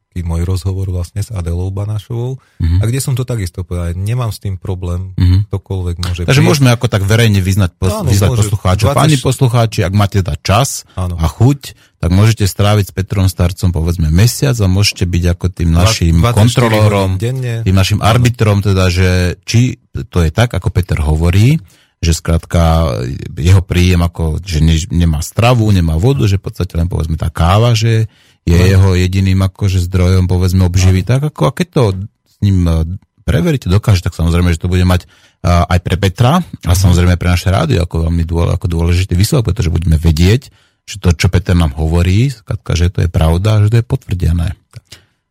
taký 0.10 0.26
môj 0.26 0.42
rozhovor 0.44 0.90
vlastne 0.90 1.22
s 1.22 1.30
Adelou 1.30 1.70
Banašovou 1.70 2.42
mm-hmm. 2.42 2.82
a 2.82 2.84
kde 2.90 3.00
som 3.00 3.14
to 3.14 3.24
takisto 3.24 3.62
povedal, 3.62 3.94
nemám 3.94 4.34
s 4.34 4.42
tým 4.42 4.58
problém, 4.58 5.14
mm-hmm. 5.14 5.48
ktokoľvek 5.48 5.96
môže 6.02 6.22
Takže 6.26 6.42
prísť. 6.42 6.50
môžeme 6.50 6.70
ako 6.74 6.88
tak 6.90 7.06
verejne 7.06 7.40
vyznať, 7.40 7.72
pos- 7.78 7.94
Áno, 7.94 8.10
vyznať 8.10 8.30
poslucháčov. 8.36 8.88
20... 8.92 9.00
Páni 9.00 9.18
poslucháči, 9.22 9.80
ak 9.86 9.94
máte 9.94 10.20
dať 10.26 10.40
čas 10.42 10.84
Áno. 10.98 11.16
a 11.16 11.26
chuť, 11.30 11.78
tak 12.00 12.16
môžete 12.16 12.48
stráviť 12.48 12.86
s 12.90 12.96
Petrom 12.96 13.28
Starcom 13.28 13.76
povedzme 13.76 14.08
mesiac 14.08 14.56
a 14.56 14.68
môžete 14.72 15.04
byť 15.04 15.24
ako 15.36 15.46
tým 15.52 15.70
našim 15.76 16.16
kontrolórom, 16.24 17.20
tým 17.20 17.76
našim 17.76 18.00
arbitrom, 18.00 18.64
teda, 18.64 18.88
že 18.88 19.36
či 19.44 19.84
to 20.08 20.24
je 20.24 20.32
tak, 20.32 20.56
ako 20.56 20.72
Peter 20.72 20.96
hovorí, 21.04 21.60
že 22.00 22.16
skrátka 22.16 22.96
jeho 23.36 23.60
príjem 23.60 24.00
ako, 24.00 24.40
že 24.40 24.64
ne, 24.64 24.80
nemá 24.96 25.20
stravu, 25.20 25.68
nemá 25.76 26.00
vodu, 26.00 26.24
že 26.24 26.40
v 26.40 26.48
podstate 26.48 26.80
len 26.80 26.88
povedzme 26.88 27.20
tá 27.20 27.28
káva, 27.28 27.76
že 27.76 28.08
je 28.48 28.56
no. 28.56 28.64
jeho 28.64 28.90
jediným 28.96 29.44
akože 29.44 29.84
zdrojom, 29.84 30.32
povedzme, 30.32 30.64
obživy. 30.64 31.04
No. 31.04 31.08
Tak 31.12 31.22
ako, 31.36 31.42
a 31.44 31.52
keď 31.52 31.68
to 31.76 31.84
s 32.24 32.36
ním 32.40 32.64
e, 32.64 32.96
preveríte, 33.28 33.68
dokáže, 33.68 34.00
tak 34.00 34.16
samozrejme, 34.16 34.56
že 34.56 34.64
to 34.64 34.72
bude 34.72 34.82
mať 34.90 35.06
uh, 35.06 35.70
aj 35.70 35.80
pre 35.86 36.02
Petra 36.02 36.42
a 36.42 36.72
samozrejme 36.74 37.14
pre 37.14 37.30
naše 37.30 37.54
rádio 37.54 37.86
ako 37.86 38.10
veľmi 38.10 38.26
dôle, 38.26 38.50
ako 38.50 38.66
dôležitý 38.66 39.14
výsledok, 39.14 39.54
pretože 39.54 39.70
budeme 39.70 40.02
vedieť, 40.02 40.50
že 40.90 40.98
to, 40.98 41.14
čo 41.14 41.30
Peter 41.30 41.54
nám 41.54 41.78
hovorí, 41.78 42.34
skrátka, 42.34 42.74
že 42.74 42.90
to 42.90 43.06
je 43.06 43.10
pravda, 43.14 43.62
že 43.62 43.70
to 43.70 43.78
je 43.78 43.86
potvrdené. 43.86 44.58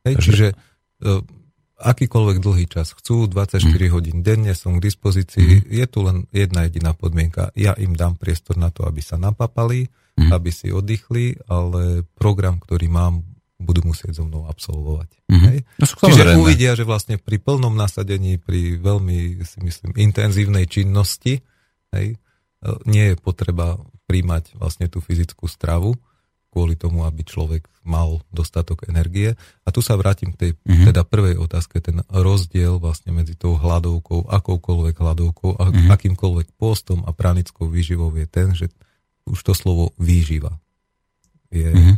Hej, 0.06 0.14
Takže, 0.14 0.22
čiže 0.22 0.46
uh, 0.54 1.18
akýkoľvek 1.82 2.38
dlhý 2.38 2.66
čas 2.70 2.94
chcú, 2.94 3.26
24 3.26 3.66
mm. 3.66 3.90
hodín 3.90 4.22
denne 4.22 4.54
som 4.54 4.78
k 4.78 4.86
dispozícii, 4.86 5.66
mm. 5.66 5.74
je 5.74 5.86
tu 5.90 5.98
len 6.06 6.30
jedna 6.30 6.70
jediná 6.70 6.94
podmienka. 6.94 7.50
Ja 7.58 7.74
im 7.74 7.98
dám 7.98 8.14
priestor 8.14 8.54
na 8.54 8.70
to, 8.70 8.86
aby 8.86 9.02
sa 9.02 9.18
napapali, 9.18 9.90
mm. 10.14 10.30
aby 10.30 10.50
si 10.54 10.70
oddychli, 10.70 11.42
ale 11.50 12.06
program, 12.14 12.62
ktorý 12.62 12.86
mám, 12.86 13.26
budú 13.58 13.90
musieť 13.90 14.22
so 14.22 14.22
mnou 14.22 14.46
absolvovať. 14.46 15.10
Mm-hmm. 15.26 15.46
Hej? 15.50 15.58
No, 15.82 16.06
Čiže 16.06 16.22
uvidia, 16.38 16.78
že 16.78 16.86
vlastne 16.86 17.18
pri 17.18 17.42
plnom 17.42 17.74
nasadení, 17.74 18.38
pri 18.38 18.78
veľmi, 18.78 19.42
si 19.42 19.58
myslím, 19.58 19.98
intenzívnej 19.98 20.70
činnosti, 20.70 21.42
hej, 21.90 22.14
e, 22.14 22.16
nie 22.86 23.10
je 23.10 23.14
potreba 23.18 23.74
príjmať 24.08 24.56
vlastne 24.56 24.88
tú 24.88 25.04
fyzickú 25.04 25.44
stravu, 25.44 25.92
kvôli 26.48 26.80
tomu, 26.80 27.04
aby 27.04 27.22
človek 27.22 27.68
mal 27.84 28.24
dostatok 28.32 28.88
energie. 28.88 29.36
A 29.62 29.68
tu 29.68 29.84
sa 29.84 30.00
vrátim 30.00 30.32
k 30.32 30.40
tej 30.40 30.50
mm-hmm. 30.56 30.86
teda 30.90 31.04
prvej 31.04 31.36
otázke, 31.36 31.78
ten 31.84 32.00
rozdiel 32.08 32.80
vlastne 32.80 33.12
medzi 33.12 33.36
tou 33.36 33.60
hladovkou, 33.60 34.26
akoukoľvek 34.26 34.94
hladovkou 34.96 35.60
a 35.60 35.68
mm-hmm. 35.68 35.92
akýmkoľvek 35.92 36.48
postom 36.56 37.04
a 37.04 37.12
pranickou 37.12 37.68
výživou 37.68 38.10
je 38.16 38.26
ten, 38.26 38.56
že 38.56 38.72
už 39.28 39.38
to 39.44 39.52
slovo 39.52 39.92
výživa. 40.00 40.56
Je 41.52 41.68
mm-hmm. 41.68 41.96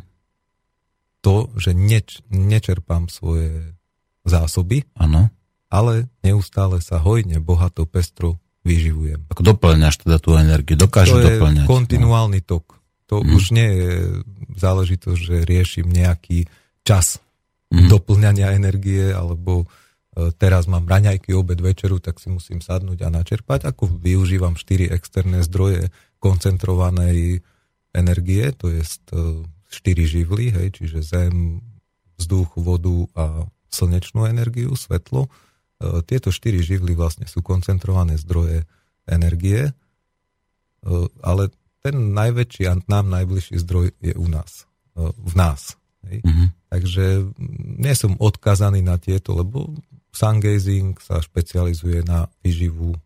to, 1.23 1.55
že 1.55 1.71
neč, 1.71 2.19
nečerpám 2.27 3.07
svoje 3.07 3.79
zásoby, 4.27 4.83
ano. 4.99 5.31
ale 5.71 6.11
neustále 6.27 6.83
sa 6.83 6.99
hojne, 6.99 7.39
bohato, 7.39 7.87
pestro 7.87 8.43
vyživujem. 8.65 9.25
Ako 9.33 9.41
doplňaš 9.41 10.05
teda 10.05 10.21
tú 10.21 10.37
energiu, 10.37 10.77
dokážeš 10.77 11.15
to 11.17 11.21
je 11.21 11.27
doplňať. 11.41 11.65
No. 11.65 11.71
kontinuálny 11.71 12.41
tok. 12.45 12.77
To 13.09 13.25
mm. 13.25 13.31
už 13.35 13.45
nie 13.57 13.69
je 13.69 13.91
záležitosť, 14.61 15.21
že 15.21 15.37
riešim 15.49 15.89
nejaký 15.89 16.47
čas 16.85 17.19
mm. 17.73 17.89
doplňania 17.89 18.53
energie, 18.55 19.11
alebo 19.11 19.65
e, 19.65 20.31
teraz 20.37 20.69
mám 20.69 20.85
raňajky, 20.85 21.33
obed, 21.33 21.59
večeru, 21.59 21.99
tak 21.99 22.21
si 22.21 22.29
musím 22.29 22.61
sadnúť 22.61 23.01
a 23.03 23.09
načerpať. 23.09 23.67
Ako 23.67 23.89
využívam 23.89 24.55
štyri 24.61 24.87
externé 24.93 25.41
zdroje 25.43 25.89
koncentrovanej 26.21 27.41
energie, 27.97 28.45
to 28.55 28.69
je 28.69 28.85
e, 28.85 28.89
štyri 29.73 30.05
živly, 30.05 30.53
hej, 30.53 30.69
čiže 30.77 31.01
zem, 31.01 31.65
vzduch, 32.21 32.61
vodu 32.61 33.09
a 33.17 33.25
slnečnú 33.73 34.29
energiu, 34.29 34.77
svetlo. 34.77 35.27
E, 35.27 35.50
tieto 36.05 36.29
štyri 36.29 36.61
živly 36.61 36.93
vlastne 36.93 37.25
sú 37.25 37.41
koncentrované 37.41 38.21
zdroje 38.21 38.69
energie, 39.09 39.73
ale 41.25 41.43
ten 41.81 42.13
najväčší 42.13 42.63
a 42.69 42.77
nám 42.85 43.09
najbližší 43.09 43.57
zdroj 43.65 43.97
je 44.01 44.13
u 44.17 44.29
nás, 44.29 44.69
v 44.97 45.35
nás. 45.37 45.81
Hej. 46.09 46.25
Mm-hmm. 46.25 46.49
Takže 46.71 47.05
nie 47.81 47.95
som 47.97 48.17
odkazaný 48.21 48.81
na 48.85 48.97
tieto, 49.01 49.37
lebo 49.37 49.73
sungazing 50.13 50.97
sa 51.01 51.21
špecializuje 51.21 52.05
na 52.05 52.29
vyživu 52.45 52.97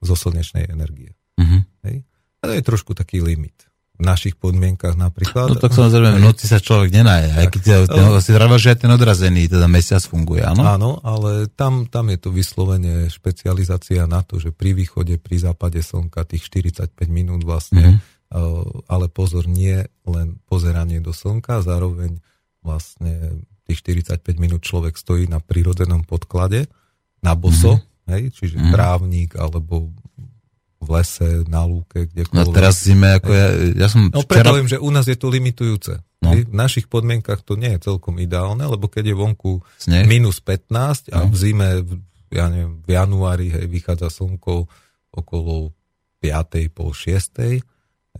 zo 0.00 0.14
slnečnej 0.16 0.68
energie. 0.68 1.12
Mm-hmm. 1.36 1.60
Hej. 1.88 1.96
A 2.40 2.42
to 2.48 2.52
je 2.56 2.64
trošku 2.64 2.92
taký 2.96 3.20
limit 3.20 3.69
v 4.00 4.04
našich 4.08 4.34
podmienkach 4.40 4.96
napríklad. 4.96 5.52
No 5.52 5.60
tak 5.60 5.76
samozrejme, 5.76 6.16
v 6.16 6.24
noci 6.24 6.48
sa 6.48 6.56
človek 6.56 6.88
nenaje, 6.88 7.28
aj 7.36 7.46
keď 7.52 7.62
ten, 7.84 8.04
si 8.24 8.32
vravel, 8.32 8.56
že 8.56 8.72
aj 8.72 8.78
ten 8.80 8.90
odrazený, 8.96 9.52
teda 9.52 9.68
mesiac 9.68 10.00
funguje, 10.00 10.40
áno? 10.40 10.64
Áno, 10.64 10.90
ale 11.04 11.52
tam, 11.52 11.84
tam 11.84 12.08
je 12.08 12.16
to 12.16 12.32
vyslovene 12.32 13.12
špecializácia 13.12 14.08
na 14.08 14.24
to, 14.24 14.40
že 14.40 14.56
pri 14.56 14.72
východe, 14.72 15.20
pri 15.20 15.36
západe 15.44 15.84
slnka 15.84 16.24
tých 16.24 16.48
45 16.48 16.96
minút 17.12 17.44
vlastne, 17.44 18.00
mm-hmm. 18.00 18.88
ale 18.88 19.12
pozor, 19.12 19.44
nie 19.44 19.84
len 20.08 20.40
pozeranie 20.48 21.04
do 21.04 21.12
slnka, 21.12 21.60
zároveň 21.60 22.24
vlastne 22.64 23.44
tých 23.68 23.84
45 23.84 24.24
minút 24.40 24.64
človek 24.64 24.96
stojí 24.96 25.28
na 25.28 25.44
prírodzenom 25.44 26.08
podklade, 26.08 26.72
na 27.20 27.36
boso, 27.36 27.76
mm-hmm. 27.76 28.10
hej, 28.16 28.22
čiže 28.32 28.56
mm-hmm. 28.56 28.72
trávnik 28.72 29.36
alebo 29.36 29.92
v 30.80 30.88
lese, 30.96 31.44
na 31.44 31.68
lúke, 31.68 32.08
kdekoľvek. 32.08 32.48
No 32.48 32.56
teraz 32.56 32.80
zime, 32.80 33.20
ako 33.20 33.30
ja, 33.36 33.48
ja 33.76 33.88
som 33.92 34.08
No 34.08 34.24
preto 34.24 34.56
viem, 34.56 34.68
že 34.68 34.80
u 34.80 34.88
nás 34.88 35.04
je 35.04 35.16
to 35.20 35.28
limitujúce. 35.28 36.00
No. 36.24 36.32
V 36.36 36.52
našich 36.52 36.88
podmienkach 36.88 37.44
to 37.44 37.56
nie 37.56 37.76
je 37.76 37.84
celkom 37.84 38.16
ideálne, 38.20 38.64
lebo 38.64 38.88
keď 38.88 39.12
je 39.12 39.16
vonku 39.16 39.60
Sneh? 39.76 40.08
minus 40.08 40.40
15 40.40 41.12
a 41.12 41.24
no. 41.24 41.32
v 41.32 41.34
zime, 41.36 41.68
ja 42.32 42.48
neviem, 42.48 42.80
v 42.80 42.88
januári 42.92 43.48
hej, 43.52 43.68
vychádza 43.68 44.08
slnko 44.08 44.68
okolo 45.12 45.72
5. 46.20 46.76
pol 46.76 46.92
6. 46.92 47.40
Hej, 47.40 47.64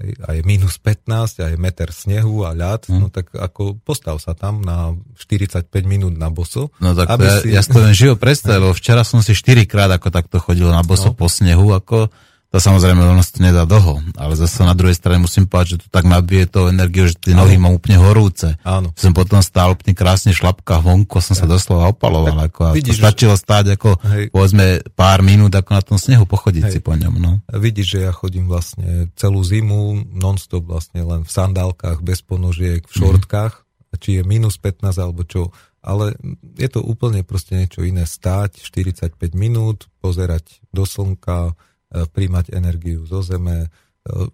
a 0.00 0.28
je 0.32 0.42
minus 0.48 0.80
15 0.80 1.44
a 1.44 1.46
je 1.52 1.56
meter 1.60 1.92
snehu 1.92 2.44
a 2.48 2.56
ľad, 2.56 2.88
no. 2.88 3.04
no 3.04 3.06
tak 3.12 3.32
ako 3.36 3.76
postav 3.84 4.16
sa 4.16 4.32
tam 4.32 4.64
na 4.64 4.96
45 5.16 5.68
minút 5.84 6.16
na 6.16 6.32
boso. 6.32 6.72
No 6.80 6.96
tak 6.96 7.20
aby 7.20 7.24
ja, 7.28 7.36
si... 7.40 7.48
ja 7.56 7.60
si 7.60 7.68
to 7.72 7.80
len 7.84 7.92
živo 7.92 8.16
predstavil, 8.24 8.72
včera 8.72 9.04
som 9.04 9.20
si 9.20 9.36
4 9.36 9.64
krát 9.68 9.92
ako 9.92 10.08
takto 10.08 10.40
chodil 10.40 10.68
na 10.72 10.80
boso 10.80 11.12
no. 11.12 11.16
po 11.16 11.28
snehu, 11.28 11.72
ako 11.76 12.08
to 12.50 12.58
samozrejme 12.58 12.98
ono 12.98 13.22
to 13.22 13.38
nedá 13.38 13.62
dlho, 13.62 14.02
ale 14.18 14.34
zase 14.34 14.66
na 14.66 14.74
druhej 14.74 14.98
strane 14.98 15.22
musím 15.22 15.46
povedať, 15.46 15.78
že 15.78 15.86
to 15.86 15.88
tak 15.94 16.02
nabije 16.02 16.50
to 16.50 16.66
energiu, 16.66 17.06
že 17.06 17.14
tie 17.14 17.30
nohy 17.30 17.54
mám 17.54 17.78
úplne 17.78 18.02
horúce. 18.02 18.58
Áno. 18.66 18.90
Som 18.98 19.14
potom 19.14 19.38
stál 19.38 19.78
úplne 19.78 19.94
krásne 19.94 20.34
šlapka 20.34 20.82
vonku, 20.82 21.22
som 21.22 21.38
sa 21.38 21.46
doslova 21.46 21.94
opaloval. 21.94 22.50
Ako, 22.50 22.60
a 22.66 22.74
vidíš, 22.74 22.98
to 22.98 23.06
stačilo 23.06 23.34
stáť 23.38 23.78
ako, 23.78 24.02
hej. 24.02 24.24
povedzme, 24.34 24.82
pár 24.98 25.22
minút 25.22 25.54
ako 25.54 25.70
na 25.78 25.82
tom 25.86 25.94
snehu 25.94 26.26
pochodiť 26.26 26.64
hej. 26.66 26.72
si 26.74 26.78
po 26.82 26.98
ňom. 26.98 27.22
No. 27.22 27.38
Vidíš, 27.54 27.86
že 27.86 27.98
ja 28.10 28.12
chodím 28.12 28.50
vlastne 28.50 29.14
celú 29.14 29.46
zimu, 29.46 30.10
non-stop 30.10 30.66
vlastne 30.66 31.06
len 31.06 31.22
v 31.22 31.30
sandálkach, 31.30 32.02
bez 32.02 32.26
ponožiek, 32.26 32.82
v 32.82 32.94
šortkách, 32.98 33.62
mm. 33.62 34.02
či 34.02 34.18
je 34.18 34.22
minus 34.26 34.58
15 34.58 34.90
alebo 34.98 35.22
čo. 35.22 35.54
Ale 35.86 36.18
je 36.58 36.68
to 36.68 36.82
úplne 36.82 37.22
proste 37.22 37.54
niečo 37.54 37.86
iné 37.86 38.04
stáť 38.10 38.58
45 38.58 39.16
minút, 39.38 39.86
pozerať 40.02 40.60
do 40.74 40.82
slnka, 40.82 41.54
príjmať 41.90 42.54
energiu 42.54 43.02
zo 43.04 43.20
zeme. 43.20 43.66
E, 43.66 43.68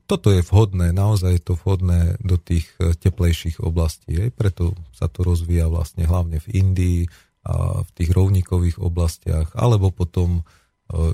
toto 0.04 0.28
je 0.28 0.44
vhodné, 0.44 0.92
naozaj 0.92 1.40
je 1.40 1.42
to 1.42 1.54
vhodné 1.56 2.20
do 2.20 2.36
tých 2.36 2.68
e, 2.76 2.92
teplejších 2.92 3.64
oblastí. 3.64 4.20
Aj 4.20 4.30
preto 4.30 4.76
sa 4.92 5.08
to 5.08 5.24
rozvíja 5.24 5.66
vlastne 5.72 6.04
hlavne 6.04 6.38
v 6.44 6.48
Indii 6.52 7.00
a 7.46 7.80
v 7.80 7.90
tých 7.94 8.10
rovníkových 8.10 8.82
oblastiach, 8.82 9.54
alebo 9.54 9.94
potom 9.94 10.42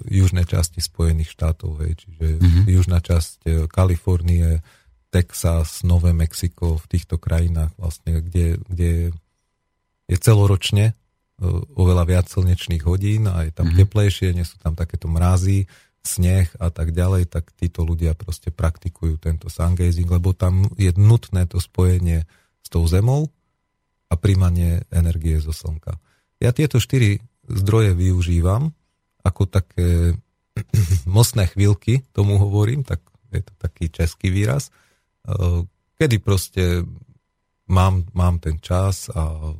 južnej 0.05 0.45
časti 0.45 0.85
Spojených 0.85 1.33
štátov, 1.33 1.81
hej, 1.81 1.97
čiže 1.97 2.27
mm-hmm. 2.37 2.65
južná 2.69 3.01
časť 3.01 3.69
Kalifornie, 3.73 4.61
Texas, 5.09 5.81
Nové 5.85 6.13
Mexiko, 6.13 6.77
v 6.77 6.87
týchto 6.89 7.17
krajinách 7.17 7.73
vlastne, 7.81 8.21
kde, 8.21 8.61
kde 8.69 8.93
je 10.09 10.17
celoročne 10.21 10.93
oveľa 11.73 12.05
viac 12.05 12.27
slnečných 12.29 12.85
hodín 12.85 13.27
a 13.33 13.49
je 13.49 13.53
tam 13.53 13.73
mm-hmm. 13.73 13.81
teplejšie, 13.89 14.37
nie 14.37 14.45
sú 14.45 14.61
tam 14.61 14.77
takéto 14.77 15.09
mrazy, 15.09 15.65
sneh 16.03 16.51
a 16.59 16.69
tak 16.75 16.91
ďalej, 16.91 17.31
tak 17.31 17.55
títo 17.55 17.87
ľudia 17.87 18.19
proste 18.19 18.51
praktikujú 18.51 19.23
tento 19.23 19.47
sungazing, 19.47 20.11
lebo 20.11 20.35
tam 20.35 20.67
je 20.75 20.91
nutné 20.99 21.47
to 21.47 21.63
spojenie 21.63 22.27
s 22.59 22.69
tou 22.69 22.83
zemou 22.91 23.31
a 24.11 24.15
príjmanie 24.19 24.83
energie 24.91 25.39
zo 25.39 25.55
slnka. 25.55 25.97
Ja 26.43 26.51
tieto 26.51 26.83
štyri 26.83 27.23
zdroje 27.47 27.95
využívam 27.95 28.75
ako 29.23 29.47
také 29.47 30.19
mostné 31.07 31.47
chvíľky, 31.47 32.03
tomu 32.11 32.37
hovorím, 32.37 32.83
tak 32.83 32.99
je 33.31 33.41
to 33.47 33.55
taký 33.63 33.89
český 33.89 34.35
výraz, 34.35 34.75
eh, 35.31 35.63
kedy 35.97 36.19
proste 36.19 36.83
mám, 37.71 38.05
mám 38.13 38.43
ten 38.43 38.59
čas 38.59 39.07
a 39.15 39.55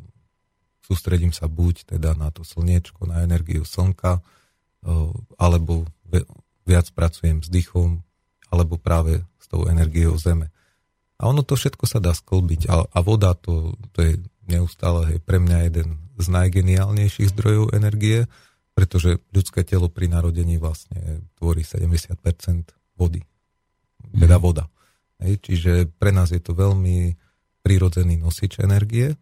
sústredím 0.83 1.31
sa 1.31 1.47
buď 1.47 1.97
teda 1.97 2.19
na 2.19 2.35
to 2.35 2.43
slniečko, 2.43 3.07
na 3.07 3.23
energiu 3.23 3.63
slnka, 3.63 4.19
eh, 4.19 4.91
alebo 5.39 5.87
viac 6.69 6.87
pracujem 6.95 7.43
s 7.43 7.49
dýchom 7.49 8.05
alebo 8.53 8.77
práve 8.77 9.25
s 9.41 9.47
tou 9.49 9.65
energiou 9.67 10.15
zeme. 10.21 10.53
A 11.17 11.31
ono 11.31 11.47
to 11.47 11.57
všetko 11.57 11.85
sa 11.89 12.03
dá 12.03 12.13
sklbiť. 12.13 12.69
A, 12.69 12.85
a 12.85 12.99
voda 13.01 13.33
to, 13.39 13.73
to 13.95 14.05
je 14.05 14.13
neustále 14.51 15.15
hej, 15.15 15.19
pre 15.23 15.39
mňa 15.39 15.59
jeden 15.71 16.03
z 16.19 16.27
najgeniálnejších 16.29 17.33
zdrojov 17.33 17.73
energie, 17.73 18.27
pretože 18.77 19.23
ľudské 19.31 19.63
telo 19.63 19.89
pri 19.89 20.11
narodení 20.11 20.59
vlastne 20.59 21.25
tvorí 21.39 21.63
70% 21.65 22.13
vody. 22.99 23.23
Teda 24.19 24.37
mhm. 24.37 24.43
voda. 24.43 24.65
Hej, 25.23 25.39
čiže 25.41 25.73
pre 25.97 26.11
nás 26.11 26.35
je 26.35 26.43
to 26.43 26.53
veľmi 26.53 27.15
prirodzený 27.63 28.19
nosič 28.19 28.59
energie 28.59 29.15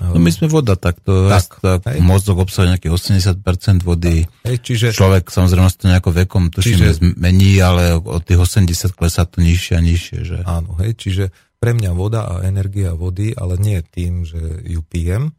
No 0.00 0.16
my 0.16 0.32
sme 0.32 0.48
voda, 0.48 0.72
tak 0.72 1.04
to 1.04 1.28
tak, 1.28 1.60
tak 1.60 2.00
mozog 2.00 2.40
obsahuje 2.40 2.74
nejakých 2.74 2.94
80% 2.96 3.84
vody. 3.84 4.24
Hej, 4.48 4.56
čiže, 4.64 4.86
Človek 4.96 5.28
samozrejme 5.28 5.68
to 5.76 5.84
nejako 5.92 6.10
vekom 6.16 6.48
tuším, 6.48 6.80
čiže, 6.80 7.12
mení, 7.20 7.60
ale 7.60 8.00
od 8.00 8.24
tých 8.24 8.40
80 8.40 8.96
klesá 8.96 9.28
to 9.28 9.44
nižšie 9.44 9.74
a 9.76 9.82
nižšie. 9.84 10.18
Že? 10.24 10.38
Áno, 10.48 10.80
hej, 10.80 10.96
čiže 10.96 11.24
pre 11.60 11.76
mňa 11.76 11.92
voda 11.92 12.24
a 12.24 12.40
energia 12.40 12.96
vody, 12.96 13.36
ale 13.36 13.60
nie 13.60 13.84
tým, 13.84 14.24
že 14.24 14.64
ju 14.64 14.80
pijem, 14.80 15.36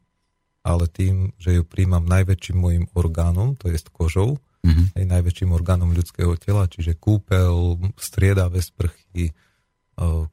ale 0.61 0.85
tým, 0.85 1.33
že 1.41 1.57
ju 1.57 1.65
príjmam 1.65 2.05
najväčším 2.05 2.55
môjim 2.55 2.85
orgánom, 2.93 3.57
to 3.57 3.73
je 3.73 3.81
kožou, 3.89 4.37
mm-hmm. 4.61 4.95
hej, 5.01 5.05
najväčším 5.09 5.49
orgánom 5.49 5.91
ľudského 5.91 6.37
tela, 6.37 6.69
čiže 6.69 6.93
kúpel, 6.95 7.81
striedavé 7.97 8.61
sprchy, 8.61 9.33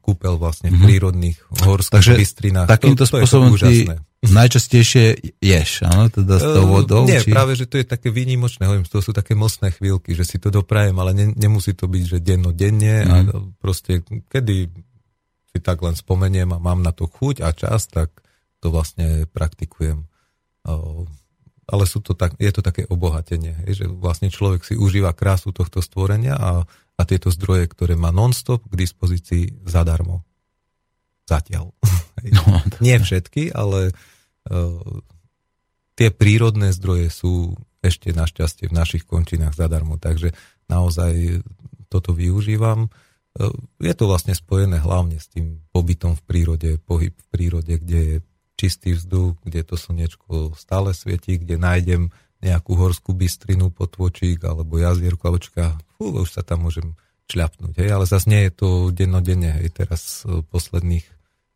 kúpel 0.01 0.37
vlastne 0.37 0.69
v 0.69 0.77
mm-hmm. 0.77 0.87
prírodných 0.87 1.37
horských 1.65 1.97
Takže 1.97 2.13
bystrinách. 2.21 2.67
Takýmto 2.69 3.03
to, 3.03 3.09
to 3.09 3.11
spôsobom 3.17 3.57
ty 3.57 3.89
najčastejšie 4.29 5.17
ješ, 5.41 5.89
áno, 5.89 6.13
teda 6.13 6.37
s 6.37 6.45
tou 6.45 6.65
vodou? 6.69 7.09
Nie, 7.09 7.25
či... 7.25 7.33
práve, 7.33 7.57
že 7.57 7.65
to 7.65 7.81
je 7.81 7.85
také 7.89 8.13
výnimočné, 8.13 8.69
hovorím, 8.69 8.85
to 8.85 9.01
sú 9.01 9.17
také 9.17 9.33
mocné 9.33 9.73
chvíľky, 9.73 10.13
že 10.13 10.29
si 10.29 10.37
to 10.37 10.53
doprajem, 10.53 10.93
ale 11.01 11.17
ne, 11.17 11.25
nemusí 11.33 11.73
to 11.73 11.89
byť, 11.89 12.03
že 12.05 12.17
denno-denne 12.21 12.95
mm. 13.01 13.09
a 13.09 13.15
proste, 13.57 14.05
kedy 14.05 14.69
si 15.51 15.57
tak 15.59 15.81
len 15.81 15.97
spomeniem 15.97 16.53
a 16.53 16.61
mám 16.61 16.85
na 16.85 16.93
to 16.93 17.09
chuť 17.09 17.41
a 17.41 17.49
čas, 17.51 17.89
tak 17.89 18.13
to 18.61 18.69
vlastne 18.69 19.25
praktikujem. 19.25 20.05
Ale 21.65 21.83
sú 21.89 21.99
to 22.05 22.13
tak, 22.13 22.37
je 22.37 22.51
to 22.53 22.61
také 22.61 22.85
obohatenie, 22.85 23.65
že 23.73 23.89
vlastne 23.89 24.29
človek 24.29 24.61
si 24.61 24.77
užíva 24.77 25.17
krásu 25.17 25.49
tohto 25.49 25.81
stvorenia 25.81 26.37
a, 26.37 26.51
a 26.69 27.01
tieto 27.09 27.33
zdroje, 27.33 27.67
ktoré 27.73 27.97
má 27.97 28.13
non-stop 28.13 28.63
k 28.69 28.79
dispozícii 28.79 29.65
zadarmo. 29.65 30.21
Zatiaľ. 31.25 31.73
No, 32.21 32.61
Nie 32.85 33.01
všetky, 33.01 33.49
ale 33.49 33.97
tie 35.95 36.09
prírodné 36.09 36.73
zdroje 36.73 37.13
sú 37.13 37.53
ešte 37.81 38.13
našťastie 38.13 38.69
v 38.69 38.77
našich 38.77 39.03
končinách 39.05 39.57
zadarmo, 39.57 39.97
takže 39.97 40.33
naozaj 40.69 41.41
toto 41.89 42.13
využívam. 42.13 42.87
je 43.81 43.93
to 43.97 44.05
vlastne 44.07 44.37
spojené 44.37 44.79
hlavne 44.79 45.17
s 45.17 45.27
tým 45.27 45.65
pobytom 45.73 46.15
v 46.15 46.21
prírode, 46.23 46.69
pohyb 46.81 47.13
v 47.13 47.27
prírode, 47.33 47.73
kde 47.81 47.99
je 47.99 48.17
čistý 48.55 48.93
vzduch, 48.93 49.41
kde 49.41 49.65
to 49.65 49.75
slnečko 49.75 50.53
stále 50.53 50.93
svietí, 50.93 51.41
kde 51.41 51.57
nájdem 51.57 52.13
nejakú 52.41 52.73
horskú 52.77 53.13
bystrinu, 53.13 53.69
potvočík 53.69 54.41
alebo 54.45 54.77
jazierku, 54.77 55.21
alebo 55.25 55.41
čaká, 55.41 55.77
fú, 55.97 56.13
už 56.21 56.29
sa 56.29 56.41
tam 56.41 56.65
môžem 56.65 56.97
šľapnúť, 57.29 57.73
hej, 57.79 57.89
ale 57.95 58.05
zase 58.09 58.27
nie 58.27 58.41
je 58.49 58.51
to 58.51 58.67
dennodenne, 58.91 59.61
hej, 59.61 59.69
teraz 59.71 60.25
e, 60.25 60.43
posledných 60.43 61.05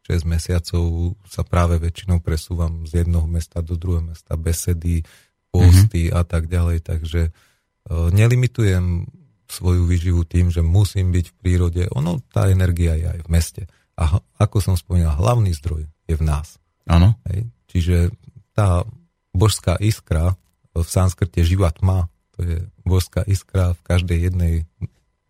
6 0.05 0.21
mesiacov 0.29 1.17
sa 1.25 1.41
práve 1.41 1.81
väčšinou 1.81 2.21
presúvam 2.21 2.85
z 2.85 3.05
jednoho 3.05 3.25
mesta 3.25 3.65
do 3.65 3.73
druhého 3.73 4.05
mesta, 4.13 4.37
besedy, 4.37 5.01
posty 5.49 6.09
mm-hmm. 6.09 6.19
a 6.19 6.21
tak 6.21 6.45
ďalej, 6.45 6.85
takže 6.85 7.21
uh, 7.33 8.13
nelimitujem 8.13 9.09
svoju 9.49 9.85
výživu 9.85 10.25
tým, 10.25 10.49
že 10.53 10.61
musím 10.61 11.13
byť 11.13 11.25
v 11.25 11.35
prírode, 11.37 11.83
ono, 11.93 12.21
tá 12.33 12.49
energia 12.49 12.97
je 12.97 13.05
aj 13.17 13.19
v 13.25 13.29
meste. 13.29 13.63
A 13.95 14.19
ako 14.41 14.57
som 14.61 14.75
spomínal, 14.75 15.15
hlavný 15.15 15.53
zdroj 15.55 15.87
je 16.09 16.15
v 16.17 16.23
nás. 16.25 16.57
Áno. 16.85 17.17
Čiže 17.69 18.13
tá 18.53 18.83
božská 19.33 19.77
iskra 19.81 20.37
v 20.75 20.85
sanskrte 20.85 21.41
živá 21.45 21.71
tma, 21.71 22.11
to 22.35 22.43
je 22.43 22.57
božská 22.83 23.23
iskra 23.25 23.71
v 23.73 23.81
každej 23.87 24.19
jednej 24.27 24.53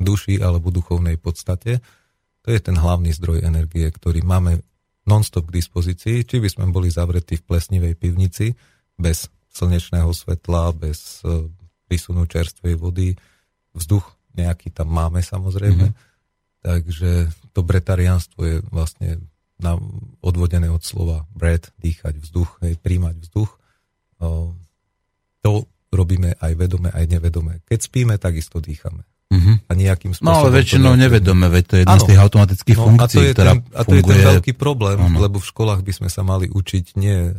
duši 0.02 0.42
alebo 0.42 0.74
duchovnej 0.74 1.22
podstate. 1.22 1.80
To 2.46 2.54
je 2.54 2.62
ten 2.62 2.78
hlavný 2.78 3.10
zdroj 3.10 3.42
energie, 3.42 3.90
ktorý 3.90 4.22
máme 4.22 4.62
non-stop 5.10 5.50
k 5.50 5.58
dispozícii, 5.62 6.26
či 6.26 6.38
by 6.38 6.50
sme 6.50 6.70
boli 6.70 6.94
zavretí 6.94 7.42
v 7.42 7.46
plesnivej 7.50 7.98
pivnici 7.98 8.54
bez 8.98 9.30
slnečného 9.50 10.14
svetla, 10.14 10.70
bez 10.78 11.26
e, 11.26 11.50
prísunu 11.90 12.30
čerstvej 12.30 12.76
vody, 12.78 13.18
vzduch 13.74 14.06
nejaký 14.36 14.70
tam 14.76 14.92
máme 14.92 15.24
samozrejme, 15.24 15.90
mm-hmm. 15.90 16.60
takže 16.60 17.32
to 17.56 17.64
bretariánstvo 17.64 18.42
je 18.44 18.58
vlastne 18.68 19.24
na, 19.56 19.80
odvodené 20.20 20.68
od 20.68 20.84
slova 20.84 21.24
bread, 21.32 21.72
dýchať 21.80 22.20
vzduch, 22.20 22.60
hej, 22.68 22.76
príjmať 22.84 23.16
vzduch. 23.24 23.52
O, 24.20 24.52
to 25.40 25.52
robíme 25.96 26.36
aj 26.36 26.52
vedome, 26.60 26.92
aj 26.92 27.06
nevedome. 27.08 27.64
Keď 27.64 27.80
spíme, 27.80 28.20
takisto 28.20 28.60
dýchame. 28.60 29.08
Uh-huh. 29.26 29.58
A 29.66 29.74
nejakým 29.74 30.14
spôsobom... 30.14 30.30
No 30.30 30.46
ale 30.46 30.62
väčšinou 30.62 30.94
to 30.94 31.02
nevedome, 31.02 31.48
veď 31.50 31.64
to 31.66 31.74
je 31.74 31.82
jedna 31.82 31.98
ano. 31.98 32.04
z 32.06 32.10
tých 32.14 32.22
automatických 32.22 32.78
no, 32.78 32.86
funkcií, 32.86 33.02
a 33.02 33.10
to 33.10 33.20
je 33.26 33.34
ktorá 33.34 33.52
ten, 33.52 33.62
A 33.74 33.82
to 33.82 33.90
funguje... 33.90 33.98
je 33.98 34.06
ten 34.06 34.28
veľký 34.30 34.54
problém, 34.54 34.98
ano. 35.02 35.18
lebo 35.18 35.38
v 35.42 35.50
školách 35.50 35.82
by 35.82 35.94
sme 35.98 36.10
sa 36.14 36.22
mali 36.22 36.46
učiť 36.46 36.86
nie 37.02 37.34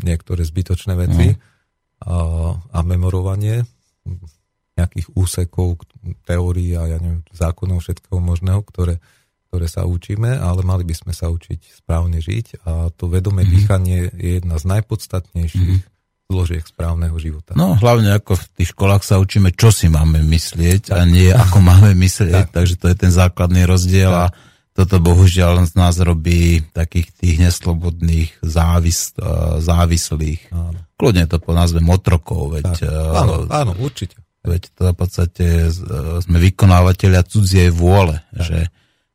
niektoré 0.00 0.42
zbytočné 0.48 0.92
veci 0.96 1.26
uh-huh. 1.36 2.08
a, 2.08 2.16
a 2.72 2.78
memorovanie 2.84 3.68
nejakých 4.78 5.10
úsekov, 5.12 5.82
teórií 6.24 6.72
a 6.78 6.86
ja 6.86 6.98
neviem, 7.02 7.26
zákonov 7.34 7.82
všetkého 7.82 8.22
možného, 8.22 8.62
ktoré, 8.62 9.02
ktoré 9.50 9.66
sa 9.66 9.84
učíme, 9.84 10.38
ale 10.38 10.62
mali 10.62 10.86
by 10.86 10.94
sme 10.94 11.12
sa 11.12 11.28
učiť 11.28 11.84
správne 11.84 12.22
žiť 12.22 12.64
a 12.64 12.88
to 12.96 13.12
vedomé 13.12 13.44
uh-huh. 13.44 13.52
dýchanie 13.52 14.08
je 14.16 14.40
jedna 14.40 14.56
z 14.56 14.64
najpodstatnejších 14.72 15.84
uh-huh 15.84 15.96
zložiek 16.28 16.60
správneho 16.60 17.16
života. 17.16 17.56
No 17.56 17.72
hlavne 17.80 18.12
ako 18.12 18.36
v 18.36 18.44
tých 18.60 18.76
školách 18.76 19.00
sa 19.00 19.16
učíme, 19.16 19.48
čo 19.56 19.72
si 19.72 19.88
máme 19.88 20.20
myslieť 20.20 20.92
a 20.92 21.08
nie 21.08 21.32
ako 21.32 21.64
máme 21.64 21.96
myslieť, 21.96 22.52
tak. 22.52 22.52
takže 22.52 22.76
to 22.76 22.92
je 22.92 22.96
ten 23.00 23.08
základný 23.08 23.64
rozdiel 23.64 24.12
tak. 24.12 24.20
a 24.20 24.24
toto 24.76 25.00
bohužiaľ 25.00 25.64
z 25.64 25.74
nás 25.74 25.96
robí 25.96 26.60
takých 26.76 27.16
tých 27.16 27.36
neslobodných 27.40 28.44
závis, 28.44 29.16
závislých. 29.58 30.52
Áno. 30.52 30.78
Kľudne 31.00 31.24
to 31.26 31.40
po 31.40 31.56
názve 31.56 31.80
otrokov, 31.80 32.60
veď... 32.60 32.76
Tak. 32.76 32.92
Áno, 32.92 33.48
áno, 33.48 33.72
určite. 33.80 34.20
Veď 34.44 34.68
to 34.76 34.92
v 34.92 34.96
podstate 35.00 35.46
sme 36.22 36.38
vykonávateľia 36.38 37.24
cudzie 37.24 37.72
vôle, 37.72 38.20
tak. 38.36 38.44
že 38.44 38.58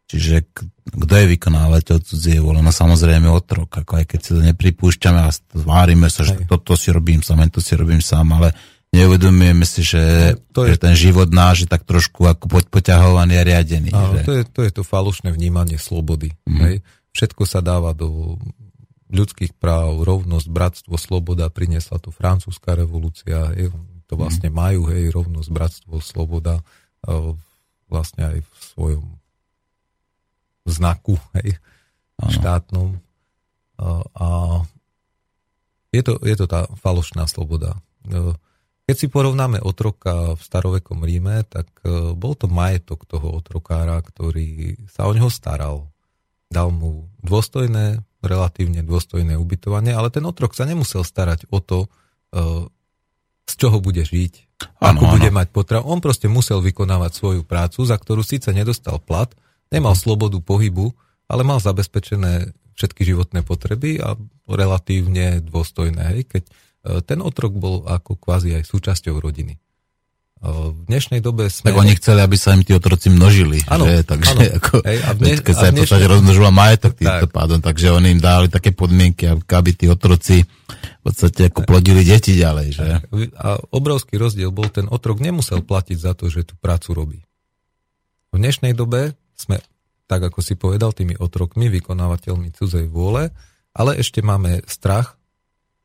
Čiže 0.07 0.45
kto 0.83 1.13
je 1.15 1.25
vykonávateľ 1.39 1.97
cudzie 2.03 2.37
vôle? 2.43 2.59
No 2.59 2.69
samozrejme 2.69 3.25
otrok, 3.31 3.71
ako 3.81 4.03
aj 4.03 4.05
keď 4.05 4.19
si 4.19 4.29
to 4.35 4.41
nepripúšťame 4.43 5.19
a 5.25 5.31
zvárime 5.31 6.11
sa, 6.11 6.27
že 6.27 6.43
toto 6.45 6.75
si 6.77 6.93
robím 6.93 7.23
sám, 7.23 7.47
to 7.49 7.63
si 7.63 7.73
robím 7.73 8.03
sám, 8.03 8.35
ale 8.35 8.53
neuvedomujeme 8.93 9.65
si, 9.65 9.81
že, 9.81 10.35
to 10.53 10.69
je, 10.69 10.75
že 10.75 10.77
ten 10.77 10.93
život 10.93 11.33
náš 11.33 11.65
je 11.65 11.69
tak 11.71 11.87
trošku 11.87 12.29
ako 12.29 12.45
poď, 12.45 12.65
poťahovaný 12.69 13.33
a 13.41 13.43
riadený. 13.47 13.89
Áno, 13.89 14.13
že? 14.13 14.21
To, 14.21 14.31
je, 14.37 14.43
to 14.45 14.59
je 14.61 14.71
to 14.75 14.83
falošné 14.85 15.33
vnímanie 15.33 15.81
slobody. 15.81 16.37
Mm. 16.45 16.61
Hej? 16.61 16.75
Všetko 17.15 17.43
sa 17.49 17.65
dáva 17.65 17.97
do 17.97 18.37
ľudských 19.09 19.57
práv, 19.57 20.05
rovnosť, 20.05 20.47
bratstvo, 20.49 20.95
sloboda, 21.01 21.49
priniesla 21.49 21.97
to 21.97 22.13
francúzska 22.13 22.77
revolúcia, 22.77 23.49
hej? 23.57 23.73
to 24.05 24.13
vlastne 24.13 24.53
mm. 24.53 24.55
majú, 24.55 24.81
hej, 24.93 25.09
rovnosť, 25.09 25.49
bratstvo, 25.49 25.97
sloboda, 26.03 26.61
vlastne 27.89 28.29
aj 28.29 28.37
v 28.45 28.51
svojom 28.77 29.05
znaku 30.63 31.19
hej, 31.39 31.59
štátnom. 32.19 32.99
A, 33.79 33.85
a 34.15 34.27
je, 35.91 36.01
to, 36.01 36.17
je 36.23 36.35
to 36.39 36.45
tá 36.47 36.65
falošná 36.79 37.27
sloboda. 37.27 37.77
E, 38.07 38.37
keď 38.83 38.95
si 38.95 39.07
porovnáme 39.07 39.63
otroka 39.63 40.35
v 40.35 40.41
starovekom 40.41 41.03
Ríme, 41.03 41.47
tak 41.47 41.67
e, 41.83 42.15
bol 42.15 42.35
to 42.35 42.51
majetok 42.51 43.07
toho 43.07 43.31
otrokára, 43.39 43.99
ktorý 44.03 44.79
sa 44.91 45.07
o 45.07 45.11
neho 45.15 45.31
staral. 45.31 45.87
Dal 46.51 46.69
mu 46.69 47.07
dôstojné, 47.23 48.03
relatívne 48.23 48.85
dôstojné 48.85 49.39
ubytovanie, 49.39 49.91
ale 49.95 50.13
ten 50.13 50.23
otrok 50.23 50.53
sa 50.53 50.67
nemusel 50.67 51.03
starať 51.03 51.47
o 51.49 51.59
to, 51.59 51.87
e, 52.33 52.67
z 53.43 53.53
čoho 53.59 53.83
bude 53.83 54.03
žiť, 54.03 54.33
ano, 54.79 54.95
ako 54.95 55.03
ano. 55.07 55.13
bude 55.19 55.29
mať 55.31 55.47
potravu. 55.51 55.83
On 55.87 55.99
proste 55.99 56.31
musel 56.31 56.63
vykonávať 56.63 57.11
svoju 57.11 57.41
prácu, 57.43 57.83
za 57.83 57.99
ktorú 57.99 58.23
síce 58.23 58.51
nedostal 58.55 58.99
plat, 59.03 59.31
Nemal 59.73 59.97
slobodu 59.97 60.37
pohybu, 60.37 60.93
ale 61.25 61.41
mal 61.41 61.57
zabezpečené 61.57 62.53
všetky 62.77 63.01
životné 63.05 63.41
potreby 63.41 63.97
a 63.97 64.13
relatívne 64.45 65.41
dôstojné, 65.41 66.03
hej, 66.13 66.21
keď 66.29 66.43
e, 66.45 66.51
ten 67.05 67.21
otrok 67.21 67.57
bol 67.57 67.85
ako 67.85 68.17
kvázi 68.17 68.57
aj 68.57 68.69
súčasťou 68.69 69.17
rodiny. 69.17 69.57
E, 69.57 69.59
v 70.45 70.79
dnešnej 70.89 71.21
dobe 71.21 71.49
sme... 71.53 71.69
Tak 71.69 71.79
oni 71.79 71.93
chceli, 71.97 72.25
aby 72.25 72.37
sa 72.37 72.57
im 72.57 72.65
tí 72.65 72.73
otroci 72.73 73.13
množili. 73.13 73.61
Ano, 73.69 73.85
že? 73.85 74.01
Takže 74.05 74.33
ano. 74.33 74.41
Ako, 74.57 74.73
hej, 74.85 74.99
a 75.05 75.09
dne, 75.13 75.31
keď 75.41 75.55
sa 75.55 75.69
dnešnej... 75.69 75.85
podstate 75.85 76.05
rozmnožila 76.09 76.49
majetok 76.49 76.93
týmto 76.97 77.27
tak. 77.29 77.33
pádom, 77.33 77.59
takže 77.61 77.85
oni 77.93 78.07
im 78.17 78.21
dali 78.21 78.47
také 78.49 78.69
podmienky, 78.73 79.29
aby 79.29 79.71
tí 79.73 79.85
otroci 79.89 80.41
v 80.43 81.01
podstate 81.01 81.53
ako 81.53 81.65
plodili 81.69 82.01
deti 82.01 82.33
ďalej. 82.33 82.67
Že? 82.73 82.85
A 83.37 83.47
obrovský 83.69 84.17
rozdiel 84.17 84.49
bol, 84.49 84.69
ten 84.73 84.89
otrok 84.89 85.21
nemusel 85.21 85.61
platiť 85.61 85.97
za 85.97 86.17
to, 86.17 86.29
že 86.29 86.45
tú 86.45 86.57
prácu 86.57 86.89
robí. 86.93 87.19
V 88.33 88.41
dnešnej 88.41 88.73
dobe 88.73 89.13
sme, 89.43 89.57
tak 90.07 90.31
ako 90.31 90.39
si 90.39 90.55
povedal, 90.55 90.95
tými 90.95 91.19
otrokmi, 91.19 91.67
vykonávateľmi 91.67 92.55
cudzej 92.55 92.87
vôle, 92.87 93.35
ale 93.75 93.91
ešte 93.99 94.23
máme 94.23 94.63
strach 94.63 95.19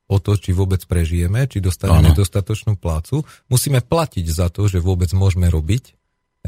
o 0.08 0.16
to, 0.22 0.38
či 0.38 0.56
vôbec 0.56 0.80
prežijeme, 0.86 1.44
či 1.50 1.60
dostaneme 1.60 2.14
ano. 2.14 2.16
dostatočnú 2.16 2.80
plácu. 2.80 3.26
Musíme 3.52 3.84
platiť 3.84 4.26
za 4.30 4.48
to, 4.48 4.70
že 4.70 4.80
vôbec 4.80 5.12
môžeme 5.12 5.50
robiť. 5.50 5.97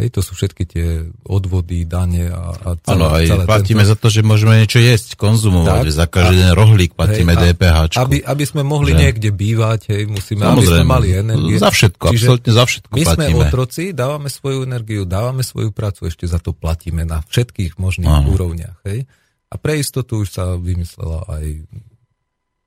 Hej, 0.00 0.16
to 0.16 0.24
sú 0.24 0.32
všetky 0.32 0.64
tie 0.64 1.04
odvody, 1.28 1.84
dane 1.84 2.32
a, 2.32 2.56
a 2.56 2.68
celé, 2.80 2.96
ano, 2.96 3.04
aj 3.12 3.24
celé 3.28 3.44
platíme 3.44 3.84
tento... 3.84 3.90
za 3.92 3.96
to, 4.00 4.08
že 4.08 4.20
môžeme 4.24 4.56
niečo 4.56 4.80
jesť, 4.80 5.20
konzumovať, 5.20 5.68
tak, 5.68 5.84
že 5.84 5.92
za 5.92 6.06
každý 6.08 6.36
den 6.40 6.52
rohlík 6.56 6.96
platíme 6.96 7.36
hej, 7.36 7.52
DPH. 7.52 8.00
Aby, 8.00 8.24
aby 8.24 8.44
sme 8.48 8.64
mohli 8.64 8.96
že? 8.96 9.04
niekde 9.04 9.28
bývať, 9.28 9.92
hej, 9.92 10.08
musíme, 10.08 10.40
Samozrejme, 10.40 10.56
aby 10.56 10.64
sme 10.64 10.88
mali 10.88 11.08
energiu. 11.12 11.60
Za 11.60 11.68
všetko, 11.68 12.04
Čiže 12.16 12.24
absolútne 12.24 12.52
za 12.56 12.64
všetko 12.64 12.92
My 12.96 13.02
platíme. 13.04 13.20
sme 13.20 13.40
otroci, 13.44 13.84
dávame 13.92 14.28
svoju 14.32 14.58
energiu, 14.64 15.02
dávame 15.04 15.42
svoju 15.44 15.70
prácu, 15.76 16.00
ešte 16.08 16.24
za 16.24 16.40
to 16.40 16.56
platíme 16.56 17.04
na 17.04 17.20
všetkých 17.20 17.76
možných 17.76 18.08
ano. 18.24 18.32
úrovniach. 18.32 18.80
Hej. 18.88 19.04
A 19.52 19.54
pre 19.60 19.76
istotu 19.76 20.24
už 20.24 20.32
sa 20.32 20.56
vymyslela 20.56 21.28
aj 21.28 21.44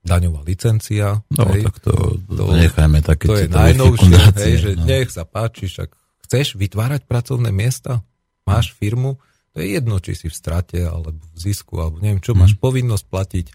daňová 0.06 0.46
licencia. 0.46 1.17
No, 1.34 1.50
hej. 1.50 1.65
tak 1.65 1.82
to, 1.82 2.22
to 2.30 2.43
nechajme 2.54 3.00
také. 3.02 3.26
To 3.26 3.36
je 3.41 3.50
najnovšie, 3.50 4.15
hej, 4.38 4.54
že 4.62 4.72
no. 4.78 4.86
nech 4.86 5.10
sa 5.10 5.25
páči, 5.25 5.65
však 5.65 6.02
chceš 6.24 6.56
vytvárať 6.58 7.06
pracovné 7.06 7.52
miesta, 7.54 8.02
máš 8.48 8.71
firmu, 8.76 9.19
to 9.54 9.62
je 9.62 9.78
jedno, 9.78 10.02
či 10.02 10.17
si 10.17 10.28
v 10.28 10.36
strate, 10.36 10.82
alebo 10.82 11.13
v 11.13 11.38
zisku, 11.38 11.78
alebo 11.78 12.02
neviem 12.02 12.17
čo, 12.17 12.34
mm. 12.34 12.40
máš 12.42 12.54
povinnosť 12.58 13.06
platiť. 13.06 13.46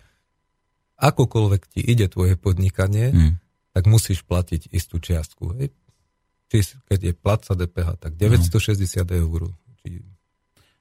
Akokoľvek 0.98 1.62
ti 1.66 1.80
ide 1.82 2.06
tvoje 2.06 2.38
podnikanie, 2.38 3.10
mm. 3.10 3.32
tak 3.74 3.90
musíš 3.90 4.22
platiť 4.22 4.70
istú 4.70 5.02
čiastku. 5.02 5.58
Hej. 5.58 5.74
Či, 6.48 6.78
keď 6.86 6.98
je 7.02 7.12
platca 7.18 7.52
DPH, 7.58 7.88
tak 7.98 8.12
960 8.14 8.78
mm. 8.78 9.10
eur. 9.26 9.40
Či... 9.82 10.06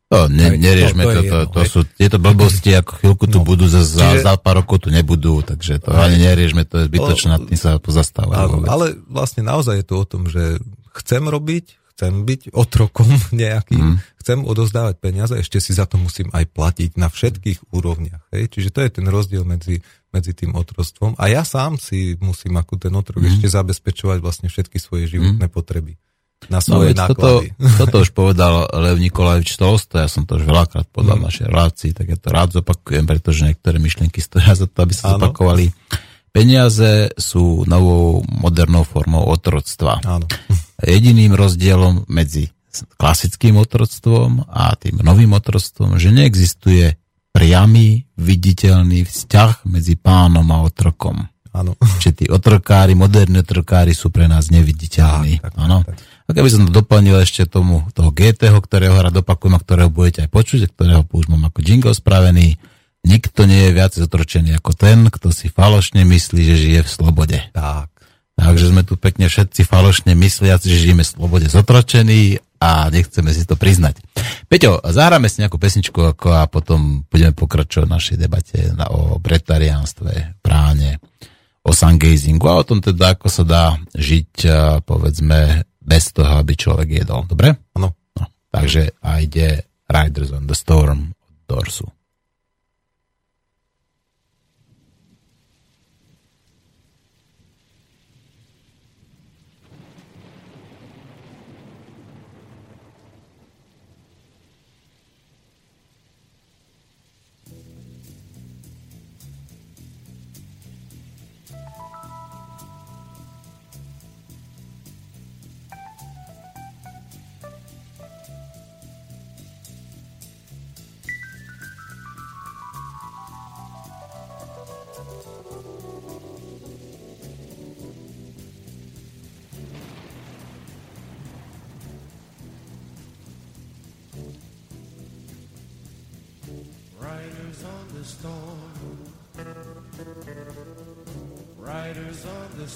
To, 0.07 0.31
ne, 0.31 0.55
neriešme 0.55 1.03
to, 1.03 1.11
to, 1.11 1.19
to, 1.19 1.27
to, 1.27 1.37
to 1.51 1.61
sú 1.67 1.79
tieto 1.97 2.15
blbosti, 2.21 2.71
ako 2.77 2.91
chvíľku 3.01 3.25
tu 3.27 3.41
no. 3.41 3.45
budú, 3.45 3.65
za, 3.67 3.83
Čiže... 3.83 4.23
za 4.23 4.39
pár 4.39 4.63
rokov 4.63 4.87
tu 4.87 4.89
nebudú, 4.93 5.43
takže 5.43 5.83
to 5.83 5.91
ani 5.97 6.21
neriešme, 6.23 6.63
to 6.63 6.79
je 6.79 6.93
zbytočné, 6.93 7.33
tým 7.49 7.59
sa 7.59 7.75
pozastávať. 7.81 8.69
Ale 8.69 8.95
vlastne 9.09 9.43
naozaj 9.43 9.81
je 9.81 9.85
to 9.85 9.95
o 9.97 10.05
tom, 10.07 10.29
že 10.31 10.61
chcem 11.01 11.23
robiť, 11.25 11.65
chcem 11.97 12.13
byť 12.29 12.53
otrokom 12.53 13.09
nejakým, 13.41 13.97
mm. 13.97 14.21
chcem 14.21 14.45
odozdávať 14.45 15.01
peniaze, 15.01 15.33
ešte 15.33 15.57
si 15.57 15.73
za 15.73 15.89
to 15.89 15.97
musím 15.97 16.29
aj 16.29 16.45
platiť 16.53 16.93
na 17.01 17.09
všetkých 17.09 17.73
úrovniach. 17.73 18.29
Hej? 18.29 18.53
Čiže 18.53 18.69
to 18.69 18.79
je 18.85 18.89
ten 19.01 19.05
rozdiel 19.09 19.41
medzi, 19.41 19.81
medzi 20.13 20.37
tým 20.37 20.53
otrostvom. 20.53 21.17
A 21.17 21.33
ja 21.33 21.41
sám 21.41 21.81
si 21.81 22.13
musím 22.21 22.61
ako 22.61 22.77
ten 22.77 22.93
otrok 22.93 23.25
mm. 23.25 23.33
ešte 23.33 23.47
zabezpečovať 23.49 24.21
vlastne 24.21 24.47
všetky 24.53 24.77
svoje 24.77 25.09
životné 25.09 25.49
mm. 25.49 25.53
potreby. 25.53 25.97
na 26.53 26.61
svoje 26.61 26.93
no, 26.93 27.09
náklady. 27.09 27.49
Toto, 27.57 27.65
toto 27.81 27.95
už 28.05 28.13
povedal 28.13 28.69
Lev 28.77 29.01
Nikolajevič 29.01 29.57
Tolsto, 29.57 29.97
ja 29.97 30.05
som 30.05 30.29
to 30.29 30.37
už 30.37 30.45
veľakrát 30.45 30.85
podal 30.93 31.17
mm. 31.17 31.25
našej 31.25 31.45
relácii, 31.49 31.91
tak 31.97 32.13
ja 32.13 32.17
to 32.21 32.29
rád 32.29 32.53
zopakujem, 32.53 33.09
pretože 33.09 33.41
niektoré 33.41 33.81
myšlienky 33.81 34.21
stoja 34.21 34.53
za 34.53 34.69
to, 34.69 34.85
aby 34.85 34.93
sa 34.93 35.17
Áno. 35.17 35.17
zopakovali. 35.17 35.73
Peniaze 36.31 37.09
sú 37.17 37.65
novou 37.65 38.21
modernou 38.27 38.85
formou 38.85 39.25
otroctva. 39.25 40.03
Áno. 40.05 40.27
Jediným 40.77 41.33
rozdielom 41.33 42.05
medzi 42.05 42.53
klasickým 43.01 43.57
otroctvom 43.57 44.45
a 44.45 44.77
tým 44.77 45.01
novým 45.01 45.33
otroctvom, 45.33 45.97
že 45.97 46.13
neexistuje 46.13 46.93
priamy, 47.33 48.05
viditeľný 48.17 49.05
vzťah 49.05 49.65
medzi 49.69 49.97
pánom 49.97 50.45
a 50.53 50.65
otrokom. 50.65 51.25
Áno. 51.53 51.73
Čiže 52.01 52.13
tí 52.13 52.25
otrokári, 52.29 52.93
moderní 52.93 53.41
otrokári 53.41 53.97
sú 53.97 54.13
pre 54.13 54.29
nás 54.29 54.53
neviditeľní. 54.53 55.41
Áno. 55.57 55.81
A 56.27 56.29
keby 56.29 56.49
som 56.53 56.61
to 56.67 56.71
doplnil 56.75 57.17
ešte 57.23 57.49
tomu 57.49 57.87
toho 57.95 58.13
GT, 58.13 58.51
ktorého 58.51 58.93
rád 58.99 59.25
opakujem 59.25 59.57
a 59.57 59.63
ktorého 59.63 59.89
budete 59.89 60.27
aj 60.27 60.29
počuť, 60.29 60.59
ktorého 60.69 61.01
už 61.07 61.31
mám 61.33 61.49
ako 61.49 61.59
jingle 61.65 61.95
spravený, 61.95 62.61
nikto 63.07 63.47
nie 63.47 63.71
je 63.71 63.71
viac 63.71 63.95
zotročený 63.95 64.59
ako 64.59 64.75
ten, 64.75 65.07
kto 65.07 65.31
si 65.31 65.47
falošne 65.47 66.03
myslí, 66.03 66.41
že 66.43 66.55
žije 66.59 66.81
v 66.83 66.89
slobode. 66.91 67.39
Tak. 67.55 67.87
Takže 68.37 68.69
sme 68.69 68.85
tu 68.85 68.99
pekne 68.99 69.25
všetci 69.31 69.65
falošne 69.65 70.13
mysliaci, 70.13 70.69
že 70.69 70.83
žijeme 70.91 71.01
v 71.01 71.09
slobode 71.09 71.47
zotročení 71.49 72.37
a 72.61 72.85
nechceme 72.93 73.33
si 73.33 73.49
to 73.49 73.57
priznať. 73.57 73.97
Peťo, 74.45 74.81
zahráme 74.85 75.25
si 75.25 75.41
nejakú 75.41 75.57
pesničku 75.57 75.97
ako 76.13 76.37
a 76.37 76.45
potom 76.45 77.01
budeme 77.09 77.33
pokračovať 77.33 77.85
v 77.89 77.95
našej 77.97 78.17
debate 78.21 78.57
na, 78.77 78.93
o 78.93 79.17
bretariánstve, 79.17 80.37
práne, 80.45 81.01
o 81.65 81.73
sungazingu 81.73 82.45
a 82.45 82.61
o 82.61 82.67
tom 82.67 82.77
teda, 82.77 83.17
ako 83.17 83.25
sa 83.25 83.41
dá 83.41 83.65
žiť, 83.97 84.45
povedzme, 84.85 85.65
bez 85.81 86.13
toho, 86.13 86.37
aby 86.37 86.53
človek 86.53 87.01
jedol. 87.01 87.25
Dobre? 87.25 87.57
Áno. 87.73 87.97
No, 88.13 88.23
takže 88.53 88.93
a 89.01 89.17
ide 89.17 89.65
Riders 89.89 90.29
on 90.29 90.45
the 90.45 90.53
Storm 90.53 91.09
od 91.09 91.33
Dorsu. 91.49 91.96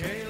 Kayla. 0.00 0.29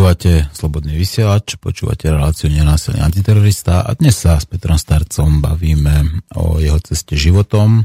Počúvate 0.00 0.48
Slobodný 0.56 0.96
vysielač, 0.96 1.60
počúvate 1.60 2.08
reláciu 2.08 2.48
Nenásilný 2.48 3.04
antiterorista 3.04 3.84
a 3.84 3.92
dnes 3.92 4.16
sa 4.16 4.40
s 4.40 4.48
Petrom 4.48 4.80
Starcom 4.80 5.44
bavíme 5.44 6.24
o 6.40 6.56
jeho 6.56 6.80
ceste 6.80 7.20
životom, 7.20 7.84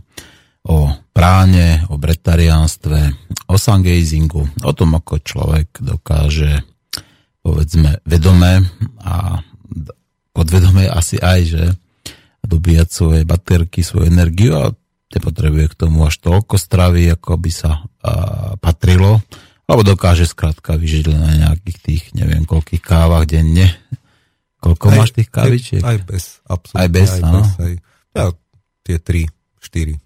o 0.63 0.95
práne, 1.11 1.83
o 1.91 1.99
bretariánstve, 1.99 3.11
o 3.51 3.59
sungazingu, 3.59 4.47
o 4.47 4.71
tom, 4.71 4.95
ako 4.95 5.27
človek 5.27 5.83
dokáže 5.83 6.63
povedzme 7.43 7.99
vedomé 8.07 8.63
a 9.03 9.43
podvedomé 10.31 10.87
asi 10.87 11.19
aj, 11.19 11.39
že 11.43 11.63
dobíjať 12.47 12.87
svoje 12.95 13.21
baterky, 13.27 13.83
svoju 13.83 14.07
energiu 14.07 14.55
a 14.55 14.71
nepotrebuje 15.11 15.67
k 15.67 15.79
tomu 15.83 16.07
až 16.07 16.23
toľko 16.23 16.55
stravy, 16.55 17.11
ako 17.11 17.35
by 17.35 17.51
sa 17.51 17.83
a, 17.99 18.55
patrilo 18.55 19.19
alebo 19.65 19.81
dokáže 19.81 20.29
skrátka 20.29 20.77
vyžiť 20.77 21.03
len 21.09 21.21
na 21.21 21.33
nejakých 21.35 21.77
tých, 21.81 22.03
neviem, 22.13 22.45
koľkých 22.45 22.81
kávach 22.81 23.25
denne. 23.25 23.73
Koľko 24.61 24.85
aj, 24.89 24.97
máš 24.97 25.11
tých 25.13 25.29
kávičiek? 25.29 25.81
Aj, 25.81 25.93
aj 25.93 25.97
bez, 26.05 26.23
absolútne. 26.45 26.81
Aj 26.81 26.89
bez, 26.89 27.09
áno. 27.21 27.41
ja, 28.13 28.25
tie 28.85 28.97
3, 28.97 29.25
4. 29.61 29.97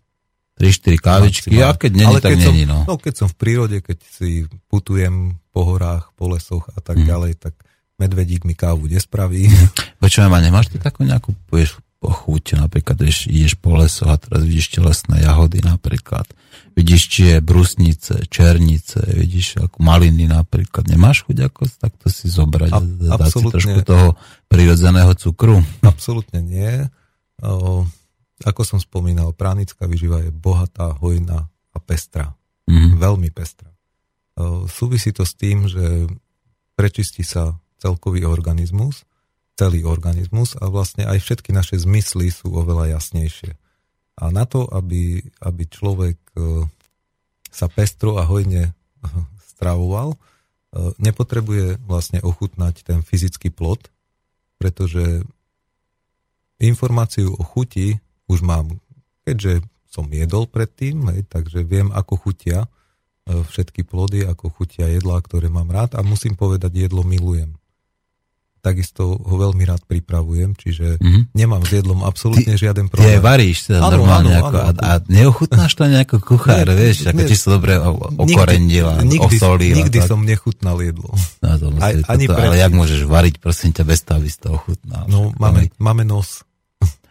3-4 0.59 0.99
kávičky, 0.99 1.55
a 1.63 1.71
keď 1.71 1.91
není, 1.95 2.11
Ale 2.11 2.19
tak 2.19 2.35
keď 2.35 2.39
není, 2.51 2.63
som, 2.67 2.71
no. 2.71 2.79
no. 2.83 2.95
keď 2.99 3.13
som 3.15 3.27
v 3.31 3.35
prírode, 3.39 3.77
keď 3.79 3.97
si 4.03 4.43
putujem 4.67 5.39
po 5.55 5.63
horách, 5.63 6.11
po 6.19 6.27
lesoch 6.27 6.67
a 6.75 6.83
tak 6.83 6.99
Mhm. 6.99 7.07
ďalej, 7.07 7.31
tak 7.39 7.55
medvedík 7.95 8.43
mi 8.43 8.59
kávu 8.59 8.91
nespraví. 8.91 9.47
Počujem, 10.03 10.27
a 10.27 10.39
nemáš 10.43 10.67
ty 10.67 10.75
takú 10.75 11.07
nejakú, 11.07 11.31
povieš, 11.47 11.79
po 11.99 12.09
chuť, 12.15 12.63
napríklad 12.63 12.95
ideš, 13.03 13.27
ideš 13.27 13.53
po 13.59 13.75
lesoch 13.75 14.07
a 14.07 14.15
teraz 14.15 14.47
vidíš 14.47 14.79
telesné 14.79 15.19
jahody 15.19 15.59
napríklad. 15.59 16.25
Vidíš, 16.71 17.01
či 17.11 17.21
je 17.35 17.37
brusnice, 17.43 18.23
černice, 18.31 19.03
vidíš 19.03 19.59
ako 19.59 19.83
maliny 19.83 20.31
napríklad. 20.31 20.87
Nemáš 20.87 21.27
chuť 21.27 21.51
ako 21.51 21.67
takto 21.75 22.07
si 22.07 22.31
zobrať, 22.31 22.71
Ab- 22.71 23.19
dať 23.19 23.31
si 23.35 23.43
trošku 23.43 23.79
toho 23.83 24.15
prirodzeného 24.47 25.11
cukru? 25.19 25.59
Absolútne 25.83 26.39
nie. 26.39 26.87
O, 27.43 27.83
ako 28.47 28.61
som 28.63 28.79
spomínal, 28.79 29.35
pránická 29.35 29.83
výživa 29.83 30.23
je 30.23 30.31
bohatá, 30.31 30.95
hojná 31.03 31.51
a 31.75 31.77
pestrá. 31.83 32.31
Mhm. 32.71 32.95
Veľmi 32.95 33.27
pestrá. 33.35 33.67
O, 34.39 34.71
súvisí 34.71 35.11
to 35.11 35.27
s 35.27 35.35
tým, 35.35 35.67
že 35.67 36.07
prečistí 36.79 37.27
sa 37.27 37.59
celkový 37.83 38.23
organizmus, 38.23 39.03
celý 39.59 39.83
organizmus 39.83 40.55
a 40.55 40.71
vlastne 40.71 41.03
aj 41.03 41.19
všetky 41.19 41.51
naše 41.51 41.75
zmysly 41.75 42.31
sú 42.31 42.55
oveľa 42.55 42.95
jasnejšie. 42.95 43.59
A 44.15 44.31
na 44.31 44.47
to, 44.47 44.63
aby, 44.71 45.19
aby 45.43 45.63
človek 45.67 46.15
e, 46.15 46.63
sa 47.51 47.67
pestro 47.67 48.15
a 48.15 48.23
hojne 48.23 48.71
stravoval, 49.59 50.15
e, 50.15 50.17
nepotrebuje 51.03 51.83
vlastne 51.83 52.23
ochutnať 52.23 52.87
ten 52.87 53.03
fyzický 53.03 53.51
plod, 53.51 53.91
pretože 54.55 55.27
informáciu 56.63 57.35
o 57.35 57.43
chuti 57.43 57.99
už 58.31 58.39
mám, 58.39 58.79
keďže 59.27 59.67
som 59.91 60.07
jedol 60.07 60.47
predtým, 60.47 61.03
hej, 61.11 61.27
takže 61.27 61.67
viem, 61.67 61.91
ako 61.91 62.15
chutia 62.15 62.63
e, 62.63 62.67
všetky 63.43 63.83
plody, 63.83 64.23
ako 64.23 64.55
chutia 64.55 64.87
jedlá, 64.87 65.19
ktoré 65.19 65.51
mám 65.51 65.67
rád 65.67 65.99
a 65.99 66.03
musím 66.03 66.39
povedať, 66.39 66.87
jedlo 66.87 67.03
milujem. 67.03 67.58
Takisto 68.59 69.15
ho 69.15 69.35
veľmi 69.37 69.63
rád 69.63 69.81
pripravujem, 69.83 70.51
čiže 70.53 70.97
Mhm. 70.97 71.31
nemám 71.31 71.63
s 71.63 71.71
jedlom 71.73 72.01
absolútne 72.01 72.53
žiaden 72.53 72.85
Ty 72.85 72.91
aj 72.91 72.93
problém. 72.93 73.19
varíš 73.21 73.57
teda 73.65 73.79
Áno, 73.81 73.91
normálne 73.95 74.31
áno, 74.31 74.41
ako, 74.45 74.57
áno. 74.57 74.77
a, 74.77 74.85
a 74.85 74.91
neochutnáš 75.01 75.71
to 75.71 75.83
nejako 75.85 76.15
kuchár, 76.19 76.65
Nie, 76.65 76.75
vieš, 76.75 76.97
ako 77.05 77.17
nie. 77.17 77.25
či 77.25 77.35
sa 77.35 77.47
dobre 77.51 77.73
o- 77.75 77.95
okorendil 78.17 78.85
a 78.85 78.99
nikdy, 78.99 79.39
osolil. 79.39 79.71
a 79.71 79.77
nikdy 79.79 79.97
tak. 79.97 80.07
som 80.07 80.19
nechutnal 80.21 80.77
jedlo. 80.77 81.09
No, 81.39 81.49
to 81.55 81.65
aj- 81.77 81.95
toto, 81.97 82.11
ani 82.11 82.25
ale 82.27 82.55
jak 82.57 82.73
môžeš 82.73 82.99
variť, 83.03 83.35
prosím 83.37 83.71
ťa, 83.71 83.83
bez 83.83 83.99
toho, 84.01 84.15
aby 84.17 84.27
si 84.27 84.37
to 84.37 84.49
ochutnal. 84.51 85.03
No, 85.05 85.29
to 85.29 85.37
máme, 85.37 85.71
máme 85.77 86.03
nos. 86.03 86.43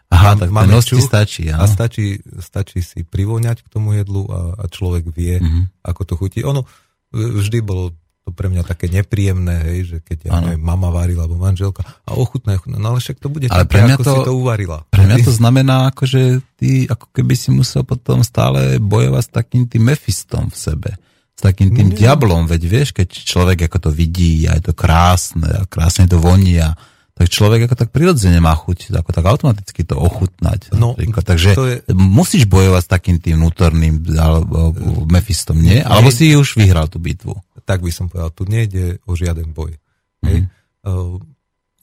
Aha, 0.08 0.32
mám- 0.32 0.38
tak 0.38 0.48
máme 0.50 0.68
nos 0.70 0.84
ti 0.84 0.96
stačí, 0.98 1.48
A 1.48 1.60
áno. 1.60 1.68
stačí, 1.68 2.16
stačí 2.38 2.80
si 2.80 3.02
privoňať 3.02 3.60
k 3.60 3.68
tomu 3.68 3.92
jedlu 3.92 4.24
a, 4.26 4.56
a 4.56 4.64
človek 4.64 5.04
vie, 5.06 5.36
Mhm. 5.36 5.60
ako 5.82 6.00
to 6.02 6.14
chutí. 6.14 6.40
Ono 6.42 6.64
vždy 7.10 7.58
bolo 7.60 7.92
to 8.28 8.36
pre 8.36 8.52
mňa 8.52 8.60
také 8.60 8.92
nepríjemné, 8.92 9.56
hej, 9.64 9.80
že 9.88 9.96
keď 10.04 10.28
ja 10.28 10.36
neviem, 10.44 10.60
mama 10.60 10.92
varila, 10.92 11.24
alebo 11.24 11.40
manželka, 11.40 11.80
a 12.04 12.12
ochutná, 12.12 12.60
ochutná, 12.60 12.76
no 12.76 12.92
ale 12.92 13.00
však 13.00 13.16
to 13.16 13.32
bude 13.32 13.48
Ale 13.48 13.64
také, 13.64 13.72
pre 13.72 13.80
mňa 13.88 13.94
ako 13.96 14.04
to- 14.04 14.12
si 14.12 14.28
to 14.28 14.34
uvarila. 14.36 14.78
Pre 14.92 15.04
mňa 15.08 15.16
to 15.24 15.32
znamená, 15.32 15.88
ako, 15.88 16.02
že 16.04 16.20
ty 16.60 16.84
ako 16.84 17.08
keby 17.08 17.32
si 17.32 17.48
musel 17.48 17.88
potom 17.88 18.20
stále 18.20 18.76
bojovať 18.76 19.22
s 19.24 19.30
takým 19.32 19.64
tým 19.64 19.88
mefistom 19.88 20.52
v 20.52 20.56
sebe. 20.60 20.90
S 21.32 21.40
takým 21.40 21.72
tým 21.72 21.88
Nie. 21.96 22.04
diablom, 22.04 22.44
veď 22.44 22.62
vieš, 22.68 22.88
keď 22.92 23.08
človek 23.08 23.70
ako 23.72 23.88
to 23.88 23.90
vidí 23.94 24.44
a 24.44 24.58
je 24.60 24.68
to 24.68 24.74
krásne 24.76 25.48
a 25.48 25.64
krásne 25.64 26.04
to 26.04 26.20
vonia, 26.20 26.76
tak 27.14 27.34
človek 27.34 27.66
ako 27.66 27.74
tak 27.74 27.90
prirodzene 27.90 28.38
má 28.38 28.54
chuť, 28.54 28.94
ako 28.94 29.10
tak 29.10 29.26
automaticky 29.26 29.82
to 29.82 29.98
ochutnať. 29.98 30.70
No, 30.70 30.94
napríklad. 30.94 31.26
Takže 31.26 31.50
to 31.58 31.66
je- 31.66 31.82
musíš 31.90 32.46
bojovať 32.46 32.82
s 32.86 32.90
takým 32.90 33.18
tým 33.18 33.42
vnútorným 33.42 34.06
alebo, 34.14 34.70
mefistom, 35.10 35.58
nie? 35.58 35.82
Alebo 35.82 36.14
si 36.14 36.30
už 36.38 36.54
vyhral 36.54 36.86
tú 36.86 37.02
bitvu. 37.02 37.34
Tak 37.68 37.84
by 37.84 37.92
som 37.92 38.08
povedal, 38.08 38.32
tu 38.32 38.48
nejde 38.48 38.96
o 39.04 39.12
žiaden 39.12 39.52
boj. 39.52 39.76
Hej? 40.24 40.48
Uh, 40.80 41.20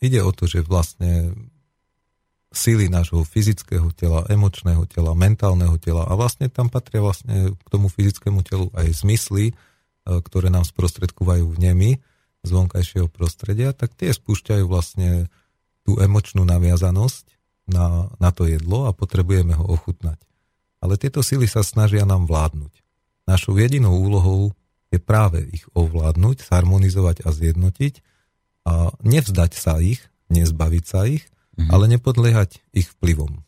ide 0.01 0.25
o 0.25 0.33
to, 0.33 0.49
že 0.49 0.65
vlastne 0.65 1.37
síly 2.49 2.89
nášho 2.89 3.21
fyzického 3.21 3.93
tela, 3.93 4.25
emočného 4.25 4.89
tela, 4.89 5.13
mentálneho 5.13 5.77
tela 5.77 6.09
a 6.09 6.17
vlastne 6.17 6.49
tam 6.49 6.73
patria 6.73 7.05
vlastne 7.05 7.53
k 7.53 7.67
tomu 7.69 7.93
fyzickému 7.93 8.41
telu 8.41 8.73
aj 8.73 9.05
zmysly, 9.05 9.53
uh, 9.53 10.17
ktoré 10.25 10.49
nám 10.49 10.65
sprostredkovajú 10.65 11.53
vnemy 11.53 12.01
z 12.41 12.49
vonkajšieho 12.49 13.05
prostredia, 13.13 13.69
tak 13.69 13.93
tie 13.93 14.09
spúšťajú 14.09 14.65
vlastne 14.65 15.29
tú 15.85 16.01
emočnú 16.01 16.41
naviazanosť 16.49 17.25
na, 17.69 18.09
na 18.17 18.29
to 18.33 18.49
jedlo 18.49 18.89
a 18.89 18.91
potrebujeme 18.93 19.53
ho 19.53 19.65
ochutnať. 19.69 20.17
Ale 20.81 20.97
tieto 20.97 21.21
síly 21.21 21.45
sa 21.45 21.61
snažia 21.61 22.09
nám 22.09 22.25
vládnuť. 22.25 22.73
Našou 23.29 23.57
jedinou 23.57 23.93
úlohou 23.97 24.53
je 24.95 24.99
práve 25.03 25.43
ich 25.51 25.67
ovládnuť, 25.75 26.47
zharmonizovať 26.47 27.27
a 27.27 27.29
zjednotiť 27.35 27.93
a 28.65 28.95
nevzdať 29.03 29.51
sa 29.53 29.77
ich, 29.83 29.99
nezbaviť 30.31 30.85
sa 30.87 31.05
ich, 31.05 31.27
Mhm. 31.55 31.71
ale 31.71 31.85
nepodliehať 31.95 32.59
ich 32.75 32.91
vplyvom. 32.99 33.39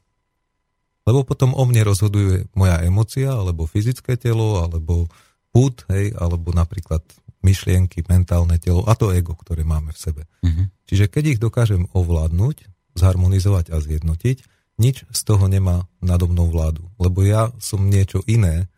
Lebo 1.07 1.23
potom 1.23 1.55
o 1.55 1.63
mne 1.63 1.87
rozhoduje 1.87 2.51
moja 2.55 2.83
emocia, 2.83 3.31
alebo 3.31 3.67
fyzické 3.67 4.19
telo, 4.19 4.63
alebo 4.63 5.07
pút, 5.51 5.87
hej, 5.91 6.11
alebo 6.15 6.51
napríklad 6.51 7.03
myšlienky, 7.43 8.03
mentálne 8.07 8.59
telo 8.59 8.83
a 8.87 8.95
to 8.95 9.15
ego, 9.15 9.35
ktoré 9.35 9.63
máme 9.63 9.95
v 9.95 9.99
sebe. 9.99 10.23
Mhm. 10.43 10.71
Čiže 10.87 11.05
keď 11.07 11.23
ich 11.35 11.39
dokážem 11.39 11.87
ovládnuť, 11.95 12.67
zharmonizovať 12.97 13.71
a 13.71 13.77
zjednotiť, 13.79 14.37
nič 14.77 15.05
z 15.09 15.21
toho 15.25 15.49
nemá 15.49 15.85
nado 16.01 16.29
mnou 16.29 16.49
vládu. 16.49 16.85
Lebo 17.01 17.25
ja 17.25 17.49
som 17.57 17.87
niečo 17.87 18.21
iné 18.29 18.69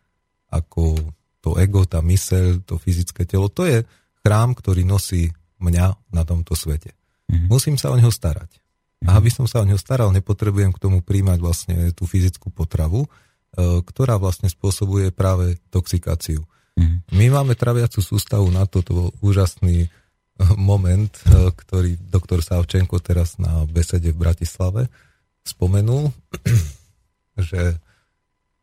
ako 0.50 0.96
to 1.40 1.56
ego, 1.56 1.88
tá 1.88 2.04
myseľ, 2.04 2.64
to 2.64 2.76
fyzické 2.76 3.24
telo. 3.24 3.48
To 3.52 3.64
je 3.64 3.84
chrám, 4.20 4.52
ktorý 4.52 4.84
nosí 4.84 5.32
mňa 5.60 6.12
na 6.12 6.22
tomto 6.24 6.56
svete. 6.56 6.96
Mhm. 7.28 7.48
Musím 7.48 7.76
sa 7.80 7.92
o 7.92 7.96
neho 7.96 8.12
starať. 8.12 8.60
A 9.00 9.16
aby 9.16 9.32
som 9.32 9.48
sa 9.48 9.64
o 9.64 9.68
neho 9.68 9.80
staral, 9.80 10.12
nepotrebujem 10.12 10.76
k 10.76 10.82
tomu 10.82 11.00
príjmať 11.00 11.38
vlastne 11.40 11.76
tú 11.96 12.04
fyzickú 12.04 12.52
potravu, 12.52 13.08
e, 13.08 13.08
ktorá 13.80 14.20
vlastne 14.20 14.52
spôsobuje 14.52 15.08
práve 15.08 15.56
toxikáciu. 15.72 16.44
Mhm. 16.76 16.96
My 17.16 17.26
máme 17.40 17.54
traviacu 17.56 18.00
sústavu 18.00 18.48
na 18.48 18.64
to, 18.64 18.80
to 18.80 18.92
bol 18.92 19.08
úžasný 19.20 19.86
eh, 19.86 19.90
moment, 20.56 21.12
eh, 21.28 21.52
ktorý 21.52 22.00
doktor 22.00 22.40
Savčenko 22.40 23.00
teraz 23.04 23.36
na 23.36 23.68
besede 23.68 24.12
v 24.16 24.20
Bratislave 24.20 24.88
spomenul, 25.44 26.12
že 27.48 27.80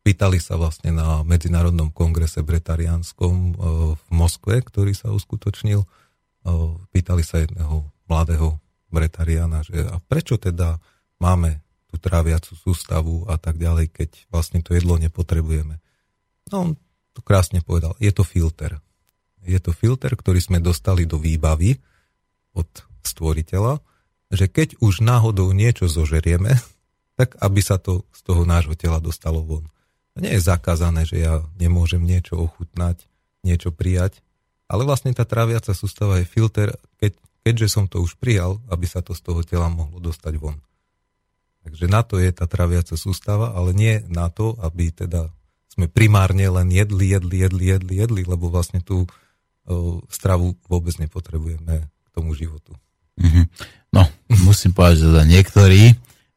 pýtali 0.07 0.39
sa 0.39 0.55
vlastne 0.55 0.95
na 0.95 1.19
Medzinárodnom 1.27 1.91
kongrese 1.91 2.39
bretariánskom 2.39 3.35
eh, 3.35 3.55
v 3.99 4.05
Moskve, 4.07 4.63
ktorý 4.63 4.95
sa 4.95 5.11
uskutočnil, 5.11 5.83
eh, 5.83 5.89
pýtali 6.95 7.27
sa 7.27 7.43
jedného 7.43 7.83
mladého 8.07 8.55
bretariána, 8.87 9.67
že 9.67 9.83
a 9.83 9.99
prečo 9.99 10.39
teda 10.39 10.79
máme 11.19 11.59
tú 11.91 11.99
tráviacu 11.99 12.55
sústavu 12.55 13.27
a 13.27 13.35
tak 13.35 13.59
ďalej, 13.59 13.91
keď 13.91 14.09
vlastne 14.31 14.63
to 14.63 14.71
jedlo 14.71 14.95
nepotrebujeme. 14.95 15.83
No 16.51 16.55
on 16.55 16.69
to 17.11 17.19
krásne 17.19 17.59
povedal, 17.59 17.91
je 17.99 18.11
to 18.15 18.23
filter. 18.23 18.79
Je 19.43 19.59
to 19.59 19.75
filter, 19.75 20.15
ktorý 20.15 20.39
sme 20.39 20.63
dostali 20.63 21.03
do 21.03 21.19
výbavy 21.19 21.83
od 22.55 22.67
stvoriteľa, 23.03 23.83
že 24.31 24.47
keď 24.47 24.79
už 24.79 25.03
náhodou 25.03 25.51
niečo 25.51 25.91
zožerieme, 25.91 26.55
tak 27.19 27.35
aby 27.43 27.59
sa 27.59 27.75
to 27.75 28.07
z 28.15 28.23
toho 28.23 28.47
nášho 28.47 28.71
tela 28.79 29.03
dostalo 29.03 29.43
von. 29.43 29.67
Nie 30.18 30.38
je 30.38 30.47
zakázané, 30.47 31.05
že 31.05 31.22
ja 31.22 31.45
nemôžem 31.61 32.01
niečo 32.01 32.38
ochutnať, 32.38 33.05
niečo 33.45 33.70
prijať, 33.72 34.20
ale 34.68 34.84
vlastne 34.84 35.15
tá 35.15 35.24
tráviaca 35.24 35.72
sústava 35.72 36.20
je 36.20 36.28
filter, 36.28 36.76
keď, 36.99 37.15
keďže 37.47 37.68
som 37.72 37.86
to 37.88 38.03
už 38.03 38.20
prijal, 38.20 38.59
aby 38.68 38.84
sa 38.84 38.99
to 38.99 39.15
z 39.15 39.22
toho 39.24 39.41
tela 39.47 39.72
mohlo 39.72 40.03
dostať 40.03 40.34
von. 40.36 40.59
Takže 41.68 41.86
na 41.91 41.99
to 42.03 42.20
je 42.20 42.32
tá 42.32 42.47
traviaca 42.47 42.95
sústava, 42.95 43.51
ale 43.51 43.76
nie 43.76 43.99
na 44.07 44.32
to, 44.32 44.55
aby 44.63 44.91
teda 44.91 45.32
sme 45.68 45.91
primárne 45.91 46.47
len 46.47 46.72
jedli, 46.72 47.11
jedli, 47.11 47.43
jedli, 47.43 47.65
jedli, 47.76 47.93
jedli, 47.99 48.22
lebo 48.24 48.47
vlastne 48.47 48.80
tú 48.80 49.03
o, 49.68 50.01
stravu 50.07 50.55
vôbec 50.72 50.95
nepotrebujeme 50.95 51.86
k 51.86 52.07
tomu 52.15 52.34
životu. 52.34 52.72
Mhm. 53.20 53.51
No, 53.91 54.07
musím 54.47 54.72
povedať, 54.72 55.05
že 55.05 55.09
za 55.11 55.24
niektorí, 55.28 55.82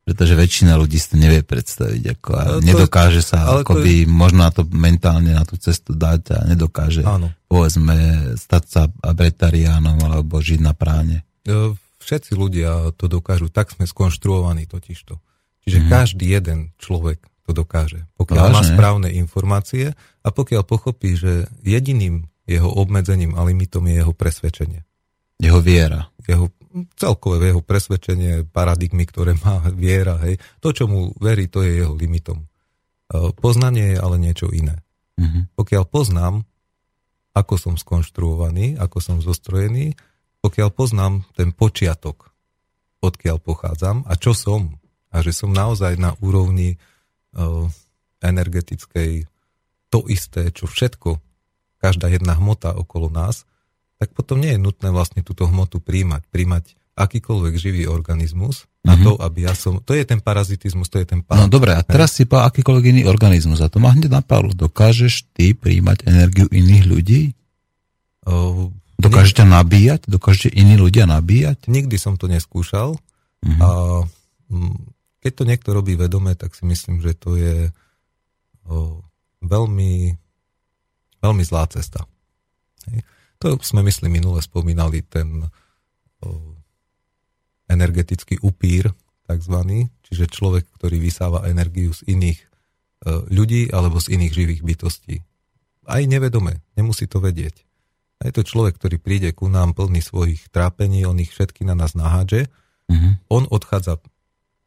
pretože 0.03 0.33
väčšina 0.33 0.75
ľudí 0.75 0.97
si 0.97 1.09
to 1.09 1.17
nevie 1.17 1.41
predstaviť, 1.41 2.03
ako 2.15 2.29
a 2.31 2.41
Ale 2.43 2.57
to- 2.57 2.67
nedokáže 2.67 3.21
sa 3.21 3.37
ale 3.45 3.61
to 3.61 3.65
akoby 3.69 3.93
možno 4.05 4.41
na 4.41 4.51
to 4.51 4.63
mentálne 4.67 5.31
na 5.31 5.45
tú 5.45 5.55
cestu 5.55 5.93
dať 5.93 6.23
a 6.33 6.39
nedokáže, 6.47 7.03
Áno. 7.03 7.31
povedzme, 7.47 7.95
stať 8.35 8.65
sa 8.65 8.83
abretariánom 9.01 10.01
alebo 10.01 10.39
žiť 10.39 10.61
na 10.61 10.73
práne. 10.73 11.23
E, 11.45 11.73
Všetci 12.01 12.33
ľudia 12.33 12.97
to 12.97 13.07
dokážu, 13.07 13.47
tak 13.47 13.69
sme 13.69 13.85
skonštruovaní 13.85 14.65
totižto. 14.65 15.21
Čiže 15.61 15.79
Mhm. 15.79 15.89
každý 15.91 16.27
jeden 16.27 16.59
človek 16.77 17.21
to 17.45 17.53
dokáže. 17.53 18.09
Pokiaľ 18.17 18.45
má 18.49 18.53
Vážne? 18.57 18.73
správne 18.73 19.09
informácie 19.13 19.93
a 20.19 20.29
pokiaľ 20.29 20.63
pochopí, 20.65 21.13
že 21.13 21.33
jediným 21.61 22.25
jeho 22.47 22.67
obmedzením 22.67 23.37
a 23.37 23.45
limitom 23.45 23.85
je 23.85 23.95
jeho 23.97 24.13
presvedčenie. 24.13 24.81
Jeho 25.39 25.61
viera. 25.61 26.09
jeho 26.23 26.49
celkové 26.95 27.51
jeho 27.51 27.63
presvedčenie, 27.63 28.47
paradigmy, 28.47 29.05
ktoré 29.07 29.35
má 29.43 29.61
viera, 29.75 30.19
hej. 30.23 30.39
To, 30.63 30.71
čo 30.71 30.87
mu 30.87 31.11
verí, 31.19 31.51
to 31.51 31.67
je 31.67 31.83
jeho 31.83 31.95
limitom. 31.95 32.45
E, 32.45 32.47
Poznanie 33.35 33.95
je 33.95 33.99
ale 33.99 34.17
niečo 34.19 34.49
iné. 34.55 34.83
Mhm. 35.19 35.53
Pokiaľ 35.59 35.85
poznám, 35.91 36.35
ako 37.35 37.55
som 37.59 37.75
skonštruovaný, 37.79 38.79
ako 38.79 38.99
som 38.99 39.17
zostrojený, 39.23 39.95
pokiaľ 40.41 40.69
poznám 40.73 41.23
ten 41.37 41.53
počiatok, 41.53 42.33
odkiaľ 43.01 43.39
pochádzam 43.41 44.09
a 44.09 44.13
čo 44.17 44.33
som, 44.33 44.81
a 45.11 45.21
že 45.21 45.35
som 45.35 45.51
naozaj 45.51 45.99
na 45.99 46.15
úrovni 46.23 46.79
uh, 47.35 47.67
energetickej 48.23 49.27
to 49.91 50.07
isté, 50.07 50.55
čo 50.55 50.71
všetko, 50.71 51.19
každá 51.83 52.07
jedna 52.13 52.39
hmota 52.39 52.77
okolo 52.77 53.11
nás, 53.11 53.49
tak 54.01 54.17
potom 54.17 54.41
nie 54.41 54.57
je 54.57 54.61
nutné 54.61 54.89
vlastne 54.89 55.21
túto 55.21 55.45
hmotu 55.45 55.77
príjmať. 55.79 56.25
Príjmať 56.33 56.65
akýkoľvek 56.97 57.55
živý 57.55 57.85
organizmus 57.85 58.65
na 58.81 58.97
Mhm. 58.97 59.05
to, 59.05 59.13
aby 59.21 59.45
ja 59.45 59.53
som... 59.53 59.77
To 59.81 59.93
je 59.93 60.05
ten 60.05 60.21
parazitizmus, 60.21 60.89
to 60.89 60.97
je 60.97 61.07
ten 61.07 61.21
pán. 61.21 61.37
No 61.37 61.53
dobre, 61.53 61.77
a 61.77 61.85
teraz 61.85 62.17
si 62.17 62.25
povedal 62.25 62.49
akýkoľvek 62.49 62.85
iný 62.91 63.03
organizmus 63.05 63.61
a 63.61 63.69
to 63.69 63.77
ma 63.77 63.93
hneď 63.93 64.09
napadlo. 64.09 64.57
Dokážeš 64.57 65.29
ty 65.37 65.53
príjmať 65.53 66.09
energiu 66.09 66.49
iných 66.49 66.85
ľudí? 66.89 67.21
Uh, 68.25 68.73
Dokážete 68.97 69.45
nabíjať? 69.45 70.09
Dokážete 70.09 70.53
iní 70.53 70.77
ľudia 70.77 71.05
nabíjať? 71.05 71.69
Nikdy 71.69 71.97
som 71.97 72.17
to 72.17 72.25
neskúšal 72.25 72.97
Mhm. 73.41 73.61
a 73.61 73.69
mm, 74.53 74.77
keď 75.21 75.33
to 75.33 75.45
niekto 75.45 75.69
robí 75.73 75.97
vedome, 75.97 76.33
tak 76.33 76.53
si 76.53 76.65
myslím, 76.65 77.01
že 77.01 77.13
to 77.13 77.37
je 77.37 77.69
o, 78.69 79.01
veľmi, 79.41 80.17
veľmi 81.21 81.43
zlá 81.45 81.65
cesta. 81.69 82.05
Hej. 82.89 83.05
To 83.41 83.57
sme, 83.65 83.81
myslím, 83.89 84.21
minule 84.21 84.45
spomínali 84.45 85.01
ten 85.01 85.49
energetický 87.71 88.43
upír, 88.43 88.91
takzvaný, 89.31 89.87
čiže 90.03 90.27
človek, 90.27 90.67
ktorý 90.75 90.99
vysáva 90.99 91.47
energiu 91.47 91.95
z 91.95 92.03
iných 92.11 92.39
e, 92.43 92.47
ľudí 93.31 93.71
alebo 93.71 94.03
z 94.03 94.19
iných 94.19 94.33
živých 94.35 94.63
bytostí. 94.67 95.23
Aj 95.87 96.03
nevedome, 96.03 96.67
nemusí 96.75 97.07
to 97.07 97.23
vedieť. 97.23 97.63
A 98.21 98.29
je 98.29 98.33
to 98.35 98.43
človek, 98.43 98.75
ktorý 98.77 98.99
príde 98.99 99.31
ku 99.31 99.47
nám 99.47 99.79
plný 99.79 100.03
svojich 100.03 100.51
trápení, 100.51 101.07
on 101.07 101.23
ich 101.23 101.31
všetky 101.31 101.63
na 101.63 101.79
nás 101.79 101.95
nahádže. 101.95 102.51
Mhm. 102.91 103.31
On 103.31 103.47
odchádza 103.47 104.03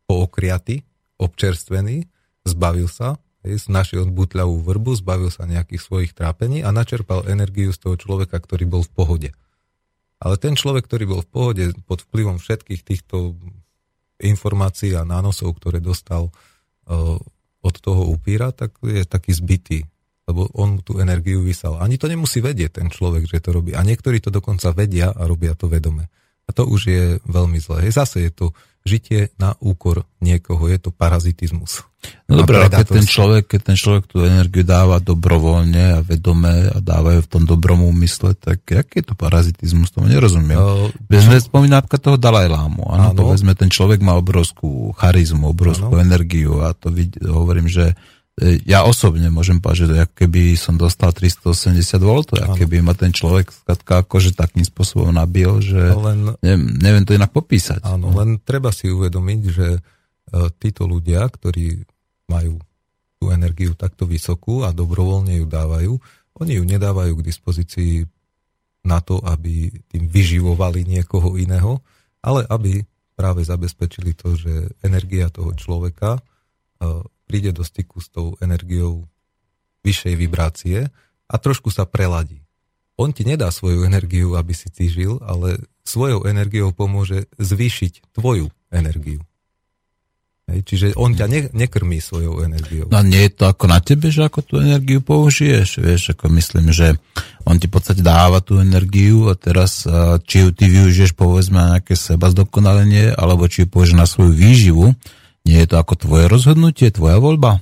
pookriaty, 0.07 0.87
občerstvený, 1.19 2.07
zbavil 2.47 2.87
sa, 2.87 3.19
našiel 3.43 4.07
butľavú 4.07 4.63
vrbu, 4.63 4.91
zbavil 5.03 5.29
sa 5.29 5.43
nejakých 5.43 5.81
svojich 5.83 6.11
trápení 6.15 6.63
a 6.63 6.71
načerpal 6.71 7.27
energiu 7.27 7.75
z 7.75 7.79
toho 7.83 7.95
človeka, 7.99 8.39
ktorý 8.39 8.65
bol 8.65 8.81
v 8.87 8.91
pohode. 8.95 9.29
Ale 10.23 10.39
ten 10.39 10.55
človek, 10.55 10.87
ktorý 10.87 11.05
bol 11.05 11.21
v 11.21 11.29
pohode 11.29 11.63
pod 11.83 12.07
vplyvom 12.07 12.39
všetkých 12.39 12.81
týchto 12.87 13.35
informácií 14.23 14.95
a 14.95 15.03
nánosov, 15.03 15.59
ktoré 15.59 15.83
dostal 15.83 16.31
uh, 16.31 17.19
od 17.59 17.75
toho 17.83 18.07
upíra, 18.07 18.55
tak 18.55 18.79
je 18.79 19.03
taký 19.03 19.35
zbytý, 19.35 19.83
lebo 20.23 20.47
on 20.55 20.79
tú 20.79 21.03
energiu 21.03 21.43
vysal. 21.43 21.83
Ani 21.83 21.99
to 21.99 22.07
nemusí 22.07 22.39
vedieť 22.39 22.79
ten 22.79 22.87
človek, 22.87 23.27
že 23.27 23.43
to 23.43 23.51
robí. 23.51 23.75
A 23.75 23.83
niektorí 23.83 24.23
to 24.23 24.31
dokonca 24.31 24.71
vedia 24.71 25.11
a 25.11 25.27
robia 25.27 25.51
to 25.59 25.67
vedome. 25.67 26.07
A 26.47 26.55
to 26.55 26.63
už 26.67 26.81
je 26.87 27.03
veľmi 27.27 27.59
zlé. 27.59 27.91
Zase 27.91 28.23
je 28.23 28.31
to 28.31 28.45
žitie 28.83 29.31
na 29.39 29.55
úkor 29.63 30.03
niekoho, 30.19 30.67
je 30.67 30.75
to 30.79 30.91
parazitizmus. 30.91 31.87
No 32.27 32.35
A 32.35 32.43
dobré, 32.43 32.59
ale 32.59 32.67
keď 32.67 32.99
ten, 32.99 33.07
človek, 33.07 33.43
keď 33.47 33.61
ten 33.71 33.77
človek 33.79 34.03
tú 34.11 34.27
energiu 34.27 34.67
dáva 34.67 34.99
dobrovoľne 34.99 35.83
a 35.95 35.99
vedome 36.03 36.67
a 36.67 36.83
dávajú 36.83 37.23
v 37.23 37.31
tom 37.31 37.43
dobrom 37.47 37.79
úmysle, 37.79 38.35
tak 38.35 38.59
aký 38.67 38.99
je 38.99 39.05
to 39.07 39.15
parazitizmus? 39.15 39.87
Tomu 39.95 40.11
nerozumiem. 40.11 40.59
Uh, 40.59 40.91
Vezme, 41.07 41.39
spomína 41.39 41.79
napríklad 41.79 42.03
toho 42.03 42.17
Dalajlámu. 42.19 42.83
Áno, 42.91 43.15
Áno. 43.15 43.19
povedzme, 43.23 43.55
ten 43.55 43.71
človek 43.71 44.03
má 44.03 44.19
obrovskú 44.19 44.91
charizmu, 44.99 45.55
obrovskú 45.55 45.95
Áno. 45.95 46.03
energiu 46.03 46.59
a 46.59 46.75
to 46.75 46.91
vid- 46.91 47.23
hovorím, 47.23 47.71
že 47.71 47.95
ja 48.41 48.81
osobne 48.81 49.29
môžem 49.29 49.61
povedať, 49.61 49.85
že 49.85 49.89
to 49.93 49.95
keby 50.25 50.57
som 50.57 50.73
dostal 50.73 51.13
380 51.13 52.01
V, 52.01 52.33
keby 52.57 52.81
ma 52.81 52.97
ten 52.97 53.13
človek 53.13 53.53
skladka 53.53 54.01
akože 54.01 54.33
takým 54.33 54.65
spôsobom 54.65 55.13
nabil, 55.13 55.61
že 55.61 55.93
len 55.93 56.33
neviem, 56.41 56.65
neviem 56.81 57.05
to 57.05 57.13
inak 57.13 57.29
popísať. 57.29 57.85
Áno, 57.85 58.09
len 58.17 58.41
treba 58.41 58.73
si 58.73 58.89
uvedomiť, 58.89 59.41
že 59.53 59.67
e, 59.77 59.79
títo 60.57 60.89
ľudia, 60.89 61.29
ktorí 61.29 61.85
majú 62.25 62.57
tú 63.21 63.29
energiu 63.29 63.77
takto 63.77 64.09
vysokú 64.09 64.65
a 64.65 64.73
dobrovoľne 64.73 65.37
ju 65.37 65.45
dávajú, 65.45 65.93
oni 66.41 66.57
ju 66.57 66.63
nedávajú 66.65 67.13
k 67.21 67.27
dispozícii 67.29 67.93
na 68.89 68.97
to, 68.97 69.21
aby 69.21 69.69
tým 69.93 70.09
vyživovali 70.09 70.89
niekoho 70.89 71.37
iného, 71.37 71.85
ale 72.25 72.49
aby 72.49 72.81
práve 73.13 73.45
zabezpečili 73.45 74.17
to, 74.17 74.33
že 74.33 74.73
energia 74.81 75.29
toho 75.29 75.53
človeka 75.53 76.17
e, 76.17 76.21
príde 77.33 77.49
do 77.49 77.65
styku 77.65 77.97
s 77.97 78.13
tou 78.13 78.37
energiou 78.37 79.09
vyššej 79.81 80.13
vibrácie 80.13 80.93
a 81.25 81.35
trošku 81.41 81.73
sa 81.73 81.89
preladí. 81.89 82.45
On 82.93 83.09
ti 83.09 83.25
nedá 83.25 83.49
svoju 83.49 83.89
energiu, 83.89 84.37
aby 84.37 84.53
si 84.53 84.69
ty 84.69 84.85
žil, 84.85 85.17
ale 85.25 85.57
svojou 85.81 86.29
energiou 86.29 86.69
pomôže 86.77 87.25
zvýšiť 87.41 88.13
tvoju 88.13 88.53
energiu. 88.69 89.25
Hej, 90.45 90.59
čiže 90.61 90.85
on 90.93 91.17
ťa 91.17 91.25
ne, 91.25 91.39
nekrmí 91.57 91.97
svojou 91.97 92.45
energiou. 92.45 92.85
No 92.93 93.01
nie 93.01 93.25
je 93.25 93.33
to 93.33 93.49
ako 93.49 93.65
na 93.65 93.81
tebe, 93.81 94.13
že 94.13 94.29
ako 94.29 94.45
tú 94.45 94.53
energiu 94.61 95.01
použiješ, 95.01 95.81
vieš, 95.81 96.13
ako 96.13 96.29
myslím, 96.37 96.69
že 96.69 97.01
on 97.49 97.57
ti 97.57 97.65
v 97.65 97.73
podstate 97.73 98.05
dáva 98.05 98.45
tú 98.45 98.61
energiu 98.61 99.25
a 99.25 99.33
teraz 99.33 99.89
či 100.29 100.45
ju 100.45 100.53
ty 100.53 100.69
využiješ 100.69 101.17
povedzme 101.17 101.57
na 101.57 101.67
nejaké 101.81 101.97
seba 101.97 102.29
zdokonalenie, 102.29 103.17
alebo 103.17 103.49
či 103.49 103.65
ju 103.65 103.67
použiješ 103.73 103.97
na 103.97 104.05
svoju 104.05 104.37
výživu, 104.37 104.93
nie 105.43 105.59
je 105.63 105.67
to 105.67 105.77
ako 105.77 105.93
tvoje 105.95 106.25
rozhodnutie, 106.27 106.87
tvoja 106.89 107.19
voľba? 107.19 107.59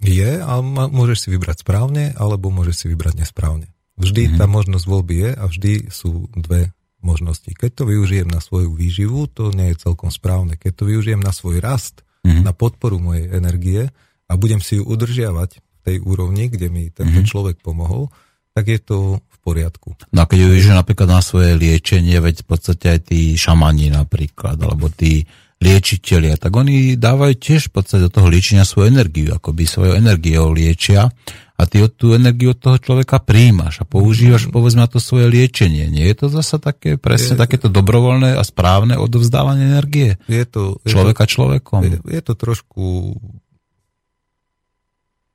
Je 0.00 0.40
a 0.40 0.52
môžeš 0.64 1.26
si 1.26 1.28
vybrať 1.28 1.60
správne, 1.60 2.16
alebo 2.16 2.48
môžeš 2.48 2.74
si 2.74 2.86
vybrať 2.88 3.20
nesprávne. 3.20 3.68
Vždy 4.00 4.40
tá 4.40 4.48
možnosť 4.48 4.84
voľby 4.88 5.14
je 5.28 5.30
a 5.36 5.44
vždy 5.44 5.72
sú 5.92 6.32
dve 6.32 6.72
možnosti. 7.04 7.52
Keď 7.52 7.70
to 7.76 7.84
využijem 7.84 8.28
na 8.28 8.40
svoju 8.40 8.72
výživu, 8.72 9.28
to 9.28 9.52
nie 9.52 9.72
je 9.72 9.80
celkom 9.84 10.08
správne. 10.08 10.56
Keď 10.56 10.72
to 10.72 10.84
využijem 10.88 11.20
na 11.20 11.32
svoj 11.36 11.60
rast, 11.60 12.00
Mhm. 12.20 12.44
na 12.44 12.52
podporu 12.52 13.00
mojej 13.00 13.32
energie 13.32 13.88
a 14.28 14.32
budem 14.36 14.60
si 14.60 14.76
ju 14.76 14.84
udržiavať 14.84 15.56
v 15.56 15.78
tej 15.80 15.96
úrovni, 16.04 16.52
kde 16.52 16.68
mi 16.68 16.92
tento 16.92 17.24
Mhm. 17.24 17.28
človek 17.28 17.56
pomohol, 17.64 18.12
tak 18.52 18.68
je 18.68 18.76
to 18.76 18.98
v 19.24 19.36
poriadku. 19.40 19.96
No 20.12 20.24
a 20.24 20.28
keď 20.28 20.38
ju 20.44 20.48
využiješ 20.52 20.76
napríklad 20.76 21.08
na 21.08 21.24
svoje 21.24 21.56
liečenie, 21.56 22.20
veď 22.20 22.44
v 22.44 22.46
podstate 22.46 22.86
aj 22.92 23.00
tí 23.08 23.32
šamani 23.40 23.88
napríklad, 23.88 24.60
alebo 24.60 24.92
tí 24.92 25.24
liečitelia, 25.60 26.40
tak 26.40 26.56
oni 26.56 26.96
dávajú 26.96 27.36
tiež 27.36 27.68
v 27.68 27.72
podstate 27.76 28.08
do 28.08 28.12
toho 28.12 28.32
liečenia 28.32 28.64
svoju 28.64 28.88
energiu, 28.88 29.36
akoby 29.36 29.68
svojou 29.68 29.92
energiou 29.92 30.48
liečia 30.56 31.12
a 31.60 31.62
ty 31.68 31.84
tú 31.92 32.16
energiu 32.16 32.56
od 32.56 32.60
toho 32.64 32.80
človeka 32.80 33.20
príjmaš 33.20 33.84
a 33.84 33.84
používaš 33.84 34.48
povedzme 34.48 34.80
na 34.80 34.88
to 34.88 34.96
svoje 34.96 35.28
liečenie. 35.28 35.92
Nie 35.92 36.08
je 36.08 36.16
to 36.16 36.26
zasa 36.32 36.56
také 36.56 36.96
presne 36.96 37.36
Je- 37.36 37.42
takéto 37.44 37.68
dobrovoľné 37.68 38.40
a 38.40 38.42
správne 38.42 38.96
odovzdávanie 38.96 39.68
energie 39.68 40.16
Je 40.24 40.48
to, 40.48 40.80
je 40.80 40.96
človeka 40.96 41.28
človekom? 41.28 41.80
Je, 41.84 41.96
je 42.08 42.20
to 42.24 42.32
trošku 42.32 43.20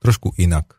trošku 0.01 0.33
inak. 0.41 0.77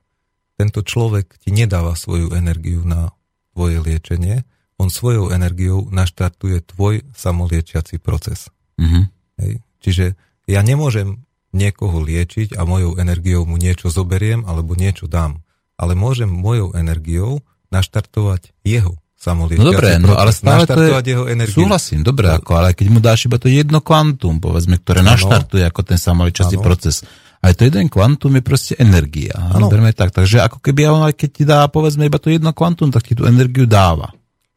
Tento 0.59 0.83
človek 0.83 1.39
ti 1.39 1.55
nedáva 1.55 1.95
svoju 1.95 2.35
energiu 2.35 2.83
na 2.83 3.11
tvoje 3.55 3.79
liečenie, 3.79 4.43
on 4.77 4.91
svojou 4.91 5.31
energiou 5.31 5.89
naštartuje 5.89 6.61
tvoj 6.67 7.07
samoliečiaci 7.15 8.03
proces. 8.03 8.51
Mhm. 8.83 9.16
Hej. 9.41 9.61
Čiže 9.81 10.05
ja 10.47 10.61
nemôžem 10.63 11.27
niekoho 11.57 12.05
liečiť 12.05 12.55
a 12.55 12.69
mojou 12.69 13.01
energiou 13.01 13.49
mu 13.49 13.57
niečo 13.57 13.89
zoberiem 13.89 14.45
alebo 14.45 14.77
niečo 14.77 15.09
dám. 15.09 15.41
Ale 15.77 15.97
môžem 15.97 16.29
mojou 16.29 16.73
energiou 16.77 17.45
naštartovať 17.73 18.53
jeho 18.65 18.97
samoliečiaci 19.17 19.65
No 19.65 19.73
dobre, 19.73 19.91
no 19.97 20.13
ale 20.15 20.31
stále 20.33 20.69
to 20.69 20.81
je, 20.81 20.93
jeho 21.09 21.25
energiu. 21.27 21.65
súhlasím, 21.65 22.05
dobre, 22.05 22.29
ako, 22.31 22.51
ale 22.57 22.77
keď 22.77 22.87
mu 22.93 23.01
dáš 23.01 23.27
iba 23.27 23.41
to 23.41 23.49
jedno 23.49 23.81
kvantum, 23.81 24.39
povedzme, 24.39 24.77
ktoré 24.81 25.01
Áno. 25.01 25.17
naštartuje 25.17 25.65
ako 25.65 25.81
ten 25.83 25.99
samoličací 25.99 26.61
Áno. 26.61 26.65
proces. 26.65 27.03
Aj 27.41 27.53
to 27.53 27.69
jeden 27.69 27.89
kvantum 27.89 28.33
je 28.37 28.43
proste 28.45 28.73
energia. 28.81 29.37
Áno. 29.37 29.69
Berme 29.69 29.93
tak, 29.93 30.13
takže 30.13 30.45
ako 30.45 30.61
keby 30.61 30.89
on 30.89 31.05
aj 31.05 31.15
keď 31.17 31.31
ti 31.33 31.45
dá, 31.45 31.65
povedzme, 31.69 32.09
iba 32.09 32.21
to 32.21 32.33
jedno 32.33 32.53
kvantum, 32.53 32.93
tak 32.93 33.05
ti 33.05 33.17
tú 33.17 33.29
energiu 33.29 33.69
dáva. 33.69 34.13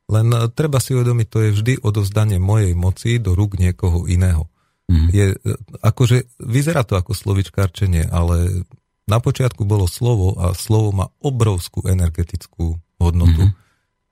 Len 0.09 0.27
e, 0.31 0.49
treba 0.51 0.81
si 0.81 0.97
uvedomiť, 0.97 1.27
to 1.29 1.37
je 1.43 1.49
vždy 1.53 1.73
odovzdanie 1.85 2.41
mojej 2.41 2.73
moci 2.73 3.21
do 3.21 3.37
rúk 3.37 3.59
niekoho 3.61 4.09
iného. 4.09 4.49
Mhm. 4.89 5.07
Je, 5.13 5.25
e, 5.37 5.53
akože, 5.85 6.41
vyzerá 6.41 6.81
to 6.81 6.97
ako 6.97 7.13
slovičkárčenie, 7.13 8.09
ale 8.09 8.65
na 9.05 9.21
počiatku 9.21 9.61
bolo 9.65 9.85
slovo 9.85 10.33
a 10.41 10.57
slovo 10.57 10.89
má 10.89 11.07
obrovskú 11.21 11.85
energetickú 11.85 12.77
hodnotu. 12.97 13.49
Mhm. 13.49 13.53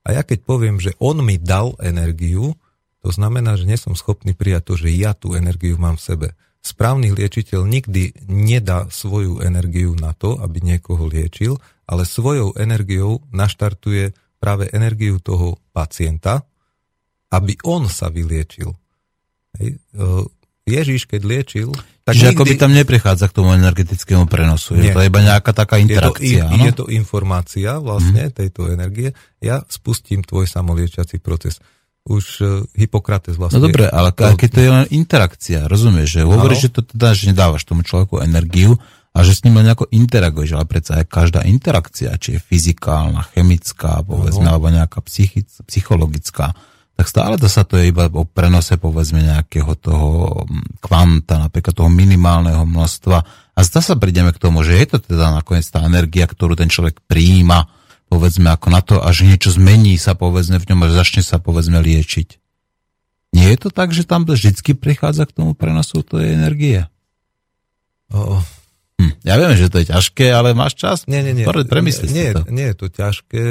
A 0.07 0.15
ja 0.15 0.21
keď 0.23 0.39
poviem, 0.47 0.78
že 0.80 0.95
on 1.01 1.19
mi 1.19 1.36
dal 1.36 1.75
energiu, 1.84 2.55
to 3.03 3.09
znamená, 3.11 3.59
že 3.59 3.67
nie 3.67 3.75
som 3.75 3.97
schopný 3.97 4.32
prijať 4.32 4.63
to, 4.71 4.73
že 4.80 4.89
ja 4.95 5.11
tú 5.11 5.36
energiu 5.36 5.75
mám 5.75 5.99
v 5.99 6.05
sebe. 6.05 6.28
Správny 6.63 7.11
liečiteľ 7.11 7.63
nikdy 7.67 8.28
nedá 8.28 8.88
svoju 8.88 9.43
energiu 9.43 9.95
na 9.99 10.15
to, 10.15 10.39
aby 10.39 10.63
niekoho 10.63 11.07
liečil, 11.07 11.59
ale 11.88 12.03
svojou 12.03 12.55
energiou 12.59 13.23
naštartuje 13.32 14.11
práve 14.39 14.67
energiu 14.71 15.19
toho 15.23 15.59
pacienta, 15.71 16.43
aby 17.32 17.55
on 17.63 17.88
sa 17.88 18.07
vyliečil. 18.07 18.71
Hej. 19.59 19.80
E, 20.68 20.76
Ježiš, 20.76 21.07
keď 21.07 21.22
liečil, 21.24 21.72
tak 22.03 22.15
Čiže 22.20 22.28
nikdy... 22.28 22.36
ako 22.36 22.43
by 22.43 22.55
tam 22.59 22.72
neprichádza 22.76 23.26
k 23.32 23.36
tomu 23.36 23.49
energetickému 23.55 24.28
prenosu. 24.28 24.76
Je 24.76 24.91
Nie. 24.91 24.95
to 24.95 24.99
iba 24.99 25.20
nejaká 25.24 25.55
taká 25.55 25.80
je 25.80 25.84
to, 25.84 25.86
interakcia. 25.88 26.43
i- 26.43 26.51
áno? 26.51 26.63
je 26.68 26.74
to 26.76 26.86
informácia 26.91 27.80
vlastne 27.80 28.28
tejto 28.32 28.68
energie. 28.68 29.15
Ja 29.39 29.63
spustím 29.68 30.24
tvoj 30.28 30.47
samoliečiaci 30.47 31.24
proces. 31.24 31.63
Už 32.07 32.24
uh, 32.39 32.47
Hippokrates 32.72 33.36
vlastne... 33.36 33.59
No 33.59 33.68
dobre, 33.68 33.88
ale 33.91 34.15
to- 34.15 34.39
keď 34.39 34.49
to 34.51 34.59
je 34.63 34.72
len 34.72 34.86
interakcia, 34.95 35.59
rozumieš, 35.68 36.20
že 36.20 36.22
hovoríš, 36.24 36.72
že 36.72 36.80
to 36.80 36.82
teda, 36.84 37.11
že 37.11 37.36
nedávaš 37.36 37.68
tomu 37.68 37.84
človeku 37.84 38.24
energiu 38.24 38.80
a 39.11 39.26
že 39.28 39.36
s 39.36 39.43
ním 39.43 39.59
len 39.59 39.68
nejako 39.68 39.91
interaguješ, 39.91 40.55
ale 40.55 40.63
predsa 40.70 41.03
aj 41.03 41.05
každá 41.09 41.41
interakcia, 41.43 42.15
či 42.15 42.38
je 42.38 42.39
fyzikálna, 42.39 43.28
chemická, 43.34 43.99
povedzme, 44.05 44.45
Áno. 44.47 44.51
alebo 44.55 44.72
nejaká 44.72 45.03
psychic, 45.03 45.49
psychologická, 45.68 46.53
tak 46.97 47.05
stále 47.05 47.37
to 47.37 47.45
sa 47.45 47.61
to 47.61 47.77
je 47.77 47.93
iba 47.93 48.09
o 48.09 48.25
prenose, 48.25 48.73
povedzme, 48.81 49.21
nejakého 49.21 49.77
toho 49.77 50.41
mm, 50.49 50.81
kvanta, 50.81 51.37
napríklad 51.37 51.77
toho 51.77 51.93
minimálneho 51.93 52.65
množstva. 52.65 53.17
A 53.53 53.59
zdá 53.61 53.85
sa 53.85 53.93
prídeme 53.93 54.33
k 54.33 54.41
tomu, 54.41 54.65
že 54.65 54.73
je 54.81 54.97
to 54.97 54.97
teda 55.13 55.29
nakoniec 55.29 55.69
tá 55.69 55.85
energia, 55.85 56.25
ktorú 56.25 56.57
ten 56.57 56.73
človek 56.73 56.97
prijíma, 57.05 57.69
povedzme, 58.09 58.49
ako 58.49 58.67
na 58.73 58.81
to, 58.81 58.97
až 58.97 59.29
niečo 59.29 59.53
zmení 59.53 59.93
sa, 60.01 60.17
povedzme, 60.17 60.57
v 60.57 60.73
ňom 60.73 60.89
a 60.89 60.97
začne 60.97 61.21
sa, 61.21 61.37
povedzme, 61.37 61.77
liečiť. 61.77 62.41
Nie 63.37 63.53
je 63.53 63.57
to 63.61 63.69
tak, 63.69 63.93
že 63.93 64.01
tam 64.01 64.25
vždycky 64.25 64.73
prichádza 64.73 65.29
k 65.29 65.37
tomu 65.37 65.53
prenosu 65.53 66.01
tej 66.01 66.33
energie? 66.33 66.89
O, 68.09 68.41
Hm. 68.97 69.13
Ja 69.21 69.37
viem, 69.37 69.53
že 69.53 69.69
to 69.69 69.77
je 69.77 69.93
ťažké, 69.93 70.25
ale 70.33 70.57
máš 70.57 70.73
čas? 70.73 71.05
nie, 71.05 71.21
nie, 71.21 71.37
nie. 71.37 71.45
Pre, 71.45 71.61
premysli 71.69 72.09
nie, 72.09 72.33
to. 72.33 72.49
nie 72.49 72.73
je 72.73 72.75
to 72.75 72.87
ťažké. 72.89 73.41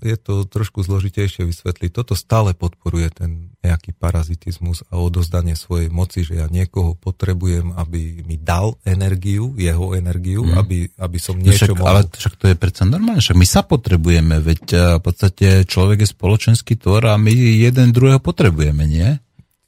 Je 0.00 0.16
to 0.16 0.48
trošku 0.48 0.80
zložitejšie 0.80 1.44
vysvetliť. 1.44 1.90
Toto 1.92 2.16
stále 2.16 2.56
podporuje 2.56 3.08
ten 3.12 3.30
nejaký 3.60 3.92
parazitizmus 3.92 4.82
a 4.88 4.96
odozdanie 4.96 5.52
svojej 5.52 5.92
moci, 5.92 6.24
že 6.24 6.40
ja 6.40 6.46
niekoho 6.48 6.96
potrebujem, 6.96 7.76
aby 7.76 8.24
mi 8.24 8.40
dal 8.40 8.80
energiu, 8.88 9.52
jeho 9.60 9.92
energiu, 9.92 10.48
mm. 10.48 10.56
aby, 10.56 10.78
aby 10.96 11.18
som 11.20 11.36
No 11.36 11.48
niečo 11.48 11.72
však, 11.72 11.76
mohol... 11.76 11.88
ale 11.88 12.00
však 12.08 12.34
to 12.40 12.46
je 12.48 12.56
predsa 12.56 12.84
normálne, 12.88 13.20
však 13.20 13.36
my 13.36 13.46
sa 13.48 13.60
potrebujeme, 13.60 14.40
veď 14.40 14.62
eh, 14.72 14.80
v 14.96 15.02
podstate 15.04 15.46
človek 15.68 16.02
je 16.02 16.08
spoločenský 16.08 16.74
tvor 16.80 17.04
a 17.06 17.20
my 17.20 17.30
jeden 17.36 17.92
druhého 17.92 18.18
potrebujeme, 18.18 18.88
nie? 18.88 19.20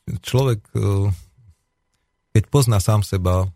Človek, 0.02 0.60
e, 0.74 1.14
keď 2.34 2.44
pozná 2.50 2.82
sám 2.82 3.06
seba, 3.06 3.46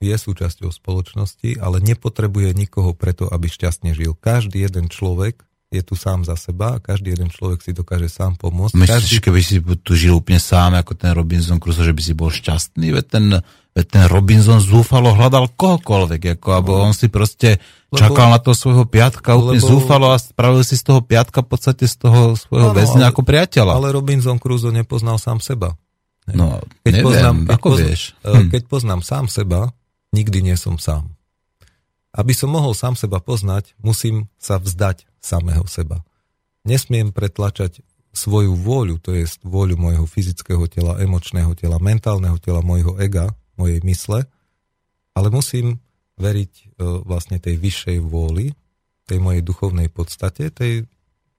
je 0.00 0.16
súčasťou 0.16 0.72
spoločnosti, 0.72 1.60
ale 1.60 1.84
nepotrebuje 1.84 2.56
nikoho 2.56 2.96
preto, 2.96 3.28
aby 3.28 3.52
šťastne 3.52 3.92
žil. 3.92 4.16
Každý 4.16 4.64
jeden 4.64 4.88
človek 4.88 5.44
je 5.70 5.80
tu 5.80 5.94
sám 5.94 6.26
za 6.26 6.34
seba 6.34 6.76
a 6.76 6.82
každý 6.82 7.14
jeden 7.14 7.30
človek 7.30 7.62
si 7.62 7.70
dokáže 7.70 8.06
sám 8.06 8.34
pomôcť. 8.34 8.74
Myslíš, 8.74 8.90
Každý, 8.90 9.16
keby 9.22 9.40
si 9.40 9.54
tu 9.80 9.94
žil 9.94 10.12
úplne 10.12 10.36
sám, 10.36 10.74
ako 10.74 10.92
ten 10.92 11.14
Robinson 11.14 11.56
Crusoe, 11.56 11.86
že 11.86 11.94
by 11.94 12.02
si 12.02 12.12
bol 12.12 12.26
šťastný? 12.26 12.90
Veď 12.90 13.06
ten, 13.06 13.24
veď 13.70 13.86
ten 13.86 14.04
Robinson 14.04 14.58
zúfalo 14.58 15.14
hľadal 15.14 15.46
kohokoľvek, 15.54 16.36
ako, 16.36 16.48
alebo 16.50 16.72
on 16.76 16.90
si 16.90 17.06
proste 17.06 17.62
Lebo- 17.86 18.02
čakal 18.02 18.26
na 18.28 18.38
toho 18.38 18.52
svojho 18.52 18.82
piatka 18.84 19.38
úplne 19.38 19.62
lebo- 19.62 19.70
zúfalo 19.70 20.10
a 20.10 20.18
spravil 20.18 20.62
si 20.62 20.74
z 20.74 20.82
toho 20.84 21.00
piatka 21.00 21.38
v 21.38 21.48
podstate 21.48 21.86
z 21.86 21.96
toho 21.96 22.34
svojho 22.34 22.70
Áno, 22.70 22.76
väzňa 22.76 23.06
ale- 23.06 23.10
ako 23.14 23.22
priateľa. 23.22 23.72
ale 23.72 23.88
Robinson 23.90 24.42
Crusoe 24.42 24.74
nepoznal 24.74 25.16
sám 25.16 25.38
seba. 25.38 25.78
no, 26.28 26.58
Keď 26.82 26.92
neviem, 26.92 27.06
poznám, 27.06 27.36
keď, 27.40 27.50
ako 27.52 27.68
poznám, 27.68 27.86
vieš? 27.86 28.02
e, 28.22 28.30
Hm. 28.32 28.48
keď 28.50 28.62
poznám 28.66 29.00
sám 29.02 29.24
seba, 29.26 29.60
nikdy 30.10 30.38
nie 30.42 30.54
som 30.54 30.74
sám. 30.76 31.14
Aby 32.10 32.34
som 32.34 32.50
mohol 32.50 32.74
sám 32.74 32.98
seba 32.98 33.22
poznať, 33.22 33.74
musím 33.78 34.26
sa 34.34 34.58
vzdať 34.58 35.06
samého 35.22 35.62
seba. 35.70 36.02
Nesmiem 36.66 37.14
pretlačať 37.14 37.80
svoju 38.10 38.58
vôľu, 38.58 38.98
to 38.98 39.14
je 39.14 39.24
vôľu 39.46 39.78
môjho 39.78 40.04
fyzického 40.04 40.66
tela, 40.66 40.98
emočného 40.98 41.54
tela, 41.54 41.78
mentálneho 41.78 42.36
tela, 42.42 42.58
môjho 42.58 42.98
ega, 42.98 43.30
mojej 43.54 43.78
mysle, 43.86 44.26
ale 45.14 45.28
musím 45.30 45.78
veriť 46.18 46.52
e, 46.52 46.64
vlastne 47.06 47.38
tej 47.38 47.54
vyššej 47.54 47.98
vôli, 48.02 48.50
tej 49.06 49.22
mojej 49.22 49.46
duchovnej 49.46 49.86
podstate, 49.86 50.50
tej 50.50 50.90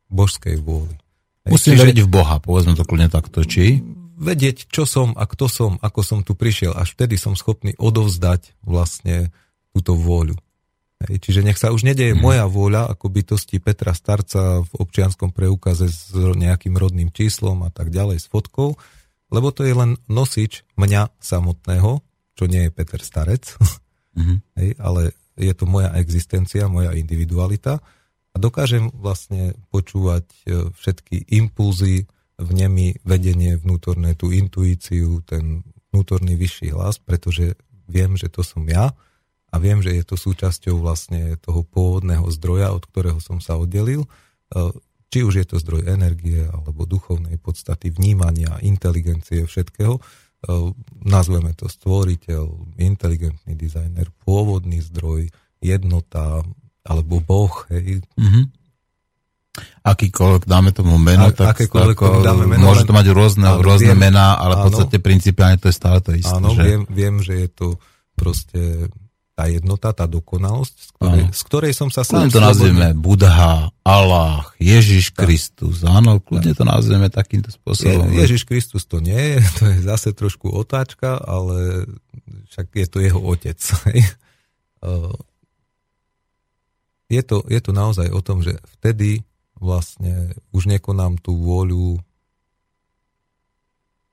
božskej 0.07 0.63
vôli. 0.63 0.95
Musím 1.43 1.75
čiže- 1.75 1.83
veriť 1.83 1.99
v 2.07 2.09
Boha, 2.09 2.39
povedzme 2.39 2.79
to 2.79 2.87
kľudne 2.87 3.11
takto, 3.11 3.43
či? 3.43 3.83
vedieť, 4.21 4.69
čo 4.69 4.85
som 4.85 5.17
a 5.17 5.25
kto 5.25 5.49
som, 5.49 5.71
ako 5.81 6.01
som 6.05 6.19
tu 6.21 6.37
prišiel. 6.37 6.77
Až 6.77 6.93
vtedy 6.93 7.17
som 7.17 7.33
schopný 7.33 7.73
odovzdať 7.81 8.53
vlastne 8.61 9.33
túto 9.73 9.97
vôľu. 9.97 10.37
Čiže 11.07 11.41
nech 11.41 11.57
sa 11.57 11.71
už 11.71 11.81
nedeje 11.83 12.13
Mhm. 12.13 12.21
moja 12.21 12.45
vôľa 12.45 12.91
ako 12.91 13.05
bytosti 13.09 13.57
Petra 13.57 13.95
Starca 13.95 14.61
v 14.61 14.71
občianskom 14.77 15.33
preukaze 15.33 15.87
s 15.87 16.11
nejakým 16.13 16.75
rodným 16.75 17.09
číslom 17.09 17.65
a 17.65 17.69
tak 17.73 17.89
ďalej 17.89 18.21
s 18.21 18.27
fotkou, 18.27 18.77
lebo 19.31 19.47
to 19.49 19.63
je 19.63 19.73
len 19.73 19.95
nosič 20.05 20.67
mňa 20.75 21.15
samotného, 21.17 22.03
čo 22.35 22.43
nie 22.45 22.67
je 22.67 22.71
Peter 22.71 23.01
Starec, 23.01 23.55
Mhm. 24.19 24.35
hej, 24.59 24.69
ale 24.75 25.15
je 25.39 25.53
to 25.55 25.63
moja 25.63 25.95
existencia, 25.95 26.67
moja 26.67 26.91
individualita 26.91 27.79
a 28.31 28.35
dokážem 28.35 28.91
vlastne 28.91 29.55
počúvať 29.71 30.25
e, 30.43 30.69
všetky 30.75 31.31
impulzy, 31.31 32.05
vnemy, 32.35 32.99
vedenie 33.07 33.55
vnútorné, 33.55 34.19
tú 34.19 34.35
intuíciu, 34.35 35.23
ten 35.23 35.63
vnútorný 35.91 36.35
vyšší 36.35 36.75
hlas, 36.75 36.99
pretože 36.99 37.55
viem, 37.87 38.19
že 38.19 38.27
to 38.27 38.43
som 38.43 38.67
ja 38.67 38.91
a 39.51 39.59
viem, 39.59 39.79
že 39.79 39.91
je 39.91 40.03
to 40.03 40.15
súčasťou 40.15 40.79
vlastne 40.79 41.35
toho 41.37 41.61
pôvodného 41.61 42.23
zdroja, 42.31 42.71
od 42.71 42.83
ktorého 42.83 43.19
som 43.19 43.37
sa 43.37 43.55
oddelil. 43.55 44.07
E, 44.49 44.71
Či 45.07 45.19
už 45.21 45.33
je 45.37 45.45
to 45.45 45.59
zdroj 45.59 45.85
energie 45.85 46.39
alebo 46.41 46.87
duchovnej 46.87 47.35
podstaty, 47.35 47.91
vnímania, 47.91 48.55
inteligencie, 48.63 49.43
všetkého. 49.43 49.95
E, 49.95 50.01
Nazveme 51.03 51.51
to 51.51 51.67
stvoriteľ, 51.67 52.47
inteligentný 52.79 53.53
dizajner, 53.53 54.07
pôvodný 54.23 54.79
zdroj, 54.79 55.27
jednota 55.59 56.41
alebo 56.81 57.19
boh, 57.19 57.53
hej, 57.69 58.01
Mhm. 58.15 58.41
Akýkoľvek 59.83 60.47
dáme 60.47 60.71
tomu 60.71 60.95
meno, 60.95 61.27
A- 61.27 61.35
tak 61.35 61.67
ako, 61.67 62.23
dáme 62.23 62.47
meno, 62.47 62.71
môže 62.71 62.87
to 62.87 62.95
mať 62.95 63.11
rôzne, 63.11 63.51
áno, 63.51 63.59
rôzne 63.59 63.91
viem, 63.91 64.07
mená, 64.07 64.39
ale 64.39 64.55
v 64.55 64.57
áno. 64.57 64.65
podstate 64.71 64.97
principiálne 64.97 65.59
to 65.59 65.67
je 65.67 65.75
stále 65.75 65.99
to 65.99 66.15
isté. 66.15 66.31
Áno, 66.31 66.55
že? 66.55 66.63
viem, 66.63 66.81
viem, 66.87 67.15
že 67.19 67.35
je 67.35 67.49
to 67.51 67.67
proste 68.15 68.87
tá 69.31 69.47
jednota, 69.47 69.95
tá 69.95 70.05
dokonalosť, 70.05 70.75
z 70.75 70.89
ktorej, 70.93 71.23
Áno. 71.25 71.33
z 71.33 71.41
ktorej 71.47 71.73
som 71.73 71.89
sa 71.89 72.03
Kľudne 72.03 72.29
sám 72.29 72.35
to 72.35 72.39
nazvieme 72.43 72.87
Budha, 72.93 73.71
Allah, 73.81 74.45
Ježiš 74.59 75.15
Kristus. 75.15 75.87
Áno, 75.87 76.19
kľudne 76.19 76.51
to 76.53 76.67
nazvieme 76.67 77.07
takýmto 77.07 77.49
Je, 77.49 77.55
spôsobom. 77.55 78.11
Ježiš 78.11 78.43
Kristus 78.43 78.83
to 78.83 78.99
nie 78.99 79.17
je, 79.17 79.39
to 79.57 79.63
je 79.71 79.77
zase 79.87 80.11
trošku 80.13 80.51
otáčka, 80.51 81.15
ale 81.17 81.87
však 82.51 82.67
je 82.75 82.87
to 82.91 82.97
jeho 82.99 83.19
otec. 83.23 83.57
je, 87.15 87.21
to, 87.23 87.37
je 87.47 87.59
to 87.63 87.71
naozaj 87.71 88.07
o 88.11 88.21
tom, 88.21 88.43
že 88.43 88.59
vtedy 88.77 89.23
vlastne 89.57 90.35
už 90.51 90.67
nekonám 90.67 91.17
tú 91.23 91.39
vôľu 91.39 92.03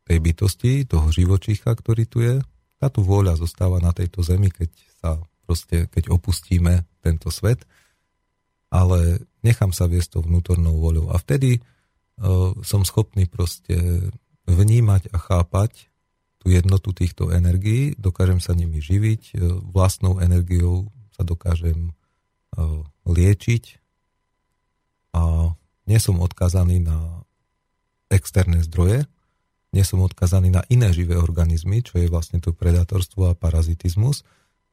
tej 0.08 0.18
bytosti, 0.24 0.88
toho 0.88 1.12
živočícha, 1.12 1.68
ktorý 1.68 2.04
tu 2.08 2.24
je. 2.24 2.40
Táto 2.80 3.04
vôľa 3.04 3.36
zostáva 3.36 3.76
na 3.82 3.92
tejto 3.92 4.24
zemi, 4.24 4.48
keď 4.48 4.87
sa 4.98 5.22
proste, 5.48 5.88
keď 5.88 6.12
opustíme 6.12 6.84
tento 7.00 7.32
svet, 7.32 7.64
ale 8.68 9.24
nechám 9.40 9.72
sa 9.72 9.88
viesť 9.88 10.18
tou 10.18 10.22
vnútornou 10.26 10.76
voľou. 10.76 11.08
A 11.08 11.16
vtedy 11.16 11.58
uh, 11.58 12.52
som 12.60 12.84
schopný 12.84 13.24
proste 13.24 14.04
vnímať 14.44 15.08
a 15.12 15.16
chápať 15.16 15.88
tú 16.38 16.52
jednotu 16.52 16.92
týchto 16.92 17.32
energií, 17.32 17.96
dokážem 17.96 18.44
sa 18.44 18.52
nimi 18.52 18.84
živiť, 18.84 19.22
uh, 19.34 19.62
vlastnou 19.72 20.20
energiou 20.20 20.92
sa 21.16 21.24
dokážem 21.24 21.90
uh, 21.90 22.84
liečiť 23.08 23.80
a 25.16 25.56
nie 25.88 25.96
som 25.96 26.20
odkazaný 26.20 26.84
na 26.84 27.24
externé 28.12 28.60
zdroje, 28.68 29.08
nie 29.72 29.84
som 29.84 30.04
odkazaný 30.04 30.52
na 30.52 30.62
iné 30.68 30.92
živé 30.92 31.16
organizmy, 31.16 31.80
čo 31.80 32.00
je 32.00 32.12
vlastne 32.12 32.40
to 32.40 32.52
predatorstvo 32.52 33.32
a 33.32 33.36
parazitizmus 33.36 34.24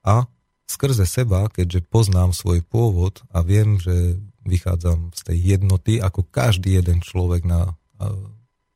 a 0.06 0.30
skrze 0.70 1.10
seba, 1.10 1.49
keďže 1.49 1.89
poznám 1.89 2.32
svoj 2.38 2.62
pôvod 2.62 3.26
a 3.34 3.41
viem, 3.41 3.82
že 3.82 4.22
vychádzam 4.45 5.10
z 5.18 5.22
tej 5.26 5.38
jednoty, 5.58 5.97
ako 5.97 6.22
každý 6.30 6.78
jeden 6.78 7.01
človek 7.01 7.43
na 7.43 7.74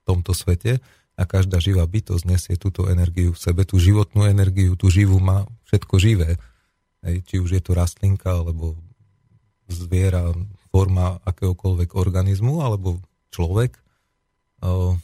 tomto 0.09 0.33
svete 0.33 0.81
a 1.13 1.23
každá 1.29 1.61
živá 1.61 1.85
bytosť 1.85 2.23
nesie 2.25 2.55
túto 2.57 2.89
energiu 2.89 3.37
v 3.37 3.41
sebe, 3.41 3.61
tú 3.67 3.77
životnú 3.77 4.25
energiu, 4.25 4.73
tú 4.73 4.89
živú 4.89 5.21
má 5.21 5.45
všetko 5.69 5.95
živé. 6.01 6.41
Hej, 7.05 7.21
či 7.29 7.35
už 7.37 7.59
je 7.59 7.61
to 7.61 7.77
rastlinka, 7.77 8.41
alebo 8.41 8.79
zviera, 9.69 10.33
forma 10.73 11.21
akéhokoľvek 11.27 11.93
organizmu, 11.93 12.63
alebo 12.63 12.97
človek, 13.29 13.77
o, 14.65 14.97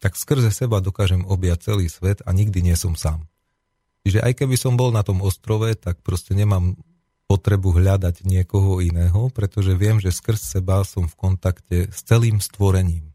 tak 0.00 0.16
skrze 0.16 0.52
seba 0.54 0.80
dokážem 0.80 1.26
objať 1.26 1.72
celý 1.72 1.86
svet 1.90 2.24
a 2.24 2.32
nikdy 2.32 2.64
nie 2.64 2.76
som 2.76 2.96
sám. 2.96 3.28
Čiže 4.04 4.20
aj 4.20 4.32
keby 4.36 4.56
som 4.60 4.76
bol 4.76 4.92
na 4.92 5.00
tom 5.00 5.24
ostrove, 5.24 5.72
tak 5.74 6.04
proste 6.04 6.36
nemám 6.36 6.76
potrebu 7.24 7.72
hľadať 7.72 8.20
niekoho 8.28 8.84
iného, 8.84 9.32
pretože 9.32 9.72
viem, 9.72 9.96
že 9.96 10.12
skrz 10.12 10.60
seba 10.60 10.84
som 10.84 11.08
v 11.08 11.16
kontakte 11.16 11.88
s 11.88 12.04
celým 12.04 12.36
stvorením. 12.36 13.10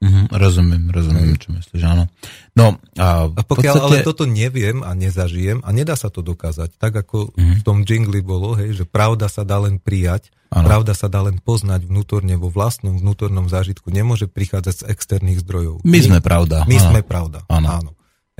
Mhm, 0.00 0.32
rozumiem, 0.32 0.88
rozumiem, 0.88 1.36
čo 1.36 1.52
myslíš, 1.52 1.84
áno. 1.84 2.08
No, 2.56 2.80
a, 2.96 3.28
A 3.28 3.42
pokiaľ 3.44 3.74
ale 3.84 4.00
toto 4.00 4.24
neviem 4.24 4.80
a 4.80 4.96
nezažijem, 4.96 5.60
a 5.60 5.68
nedá 5.76 5.92
sa 5.92 6.08
to 6.08 6.24
dokázať, 6.24 6.72
tak 6.80 6.96
ako 6.96 7.36
Mhm. 7.36 7.54
v 7.60 7.62
tom 7.62 7.78
jingli 7.84 8.24
bolo, 8.24 8.56
hej, 8.56 8.72
že 8.80 8.84
pravda 8.88 9.28
sa 9.28 9.44
dá 9.44 9.60
len 9.60 9.76
prijať, 9.76 10.32
Áno. 10.48 10.64
pravda 10.64 10.96
sa 10.96 11.12
dá 11.12 11.20
len 11.20 11.36
poznať 11.36 11.84
vnútorne 11.84 12.40
vo 12.40 12.48
vlastnom 12.48 12.96
vnútornom 12.96 13.52
zážitku, 13.52 13.92
nemôže 13.92 14.24
prichádzať 14.24 14.74
z 14.80 14.84
externých 14.88 15.44
zdrojov. 15.44 15.84
My 15.84 16.00
sme 16.00 16.18
pravda. 16.24 16.64
My 16.64 16.80
áno. 16.80 16.88
sme 16.88 17.00
pravda. 17.04 17.44
Áno. 17.52 17.68
Áno. 17.68 17.90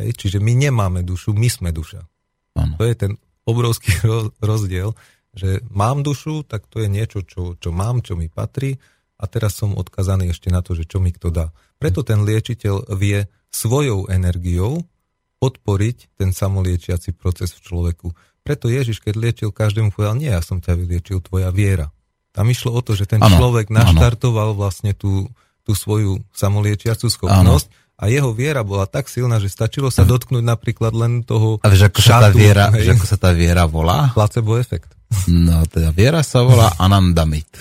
Hej, 0.01 0.17
čiže 0.17 0.39
my 0.41 0.57
nemáme 0.57 1.05
dušu, 1.05 1.37
my 1.37 1.49
sme 1.53 1.71
duša. 1.71 2.01
Áno. 2.57 2.75
To 2.81 2.85
je 2.89 2.95
ten 2.97 3.13
obrovský 3.45 3.93
ro- 4.09 4.33
rozdiel, 4.41 4.97
že 5.37 5.63
mám 5.71 6.03
dušu, 6.03 6.43
tak 6.49 6.67
to 6.67 6.83
je 6.83 6.89
niečo, 6.91 7.23
čo, 7.23 7.55
čo 7.61 7.71
mám, 7.71 8.03
čo 8.03 8.19
mi 8.19 8.27
patrí 8.27 8.81
a 9.21 9.29
teraz 9.29 9.61
som 9.61 9.77
odkazaný 9.77 10.33
ešte 10.33 10.49
na 10.49 10.65
to, 10.65 10.73
že 10.73 10.89
čo 10.89 10.99
mi 10.99 11.13
kto 11.13 11.29
dá. 11.31 11.53
Preto 11.77 12.01
ten 12.03 12.25
liečiteľ 12.25 12.89
vie 12.97 13.29
svojou 13.53 14.09
energiou 14.09 14.83
podporiť 15.41 16.21
ten 16.21 16.33
samoliečiaci 16.33 17.17
proces 17.17 17.53
v 17.57 17.61
človeku. 17.65 18.09
Preto 18.45 18.73
Ježiš, 18.73 19.01
keď 19.01 19.15
liečil 19.17 19.51
každému, 19.53 19.93
povedal, 19.93 20.17
nie, 20.17 20.33
ja 20.33 20.41
som 20.45 20.61
ťa 20.61 20.77
vyliečil, 20.77 21.21
tvoja 21.25 21.53
viera. 21.53 21.93
Tam 22.31 22.49
išlo 22.49 22.73
o 22.77 22.81
to, 22.81 22.97
že 22.97 23.09
ten 23.09 23.21
Áno, 23.21 23.37
človek 23.37 23.73
naštartoval 23.73 24.57
vlastne 24.57 24.97
tú, 24.97 25.29
tú 25.65 25.73
svoju 25.77 26.25
samoliečiacu 26.33 27.09
schopnosť 27.09 27.69
a 28.01 28.09
jeho 28.09 28.33
viera 28.33 28.65
bola 28.65 28.89
tak 28.89 29.13
silná, 29.13 29.37
že 29.37 29.53
stačilo 29.53 29.93
sa 29.93 30.09
dotknúť 30.09 30.41
napríklad 30.41 30.97
len 30.97 31.21
toho 31.21 31.61
A 31.61 31.69
vieš, 31.69 31.93
ako 31.93 32.01
sa 32.01 32.25
tá 32.25 32.33
šatu, 32.33 32.41
viera, 32.41 32.65
hej, 32.73 32.81
vieš, 32.81 32.89
ako 32.97 33.05
sa 33.05 33.17
tá 33.21 33.31
viera 33.37 33.65
volá? 33.69 34.09
placebo 34.17 34.57
efekt. 34.57 34.97
No, 35.29 35.67
teda 35.67 35.91
viera 35.93 36.23
sa 36.25 36.41
volá 36.41 36.73
Anandamit. 36.81 37.51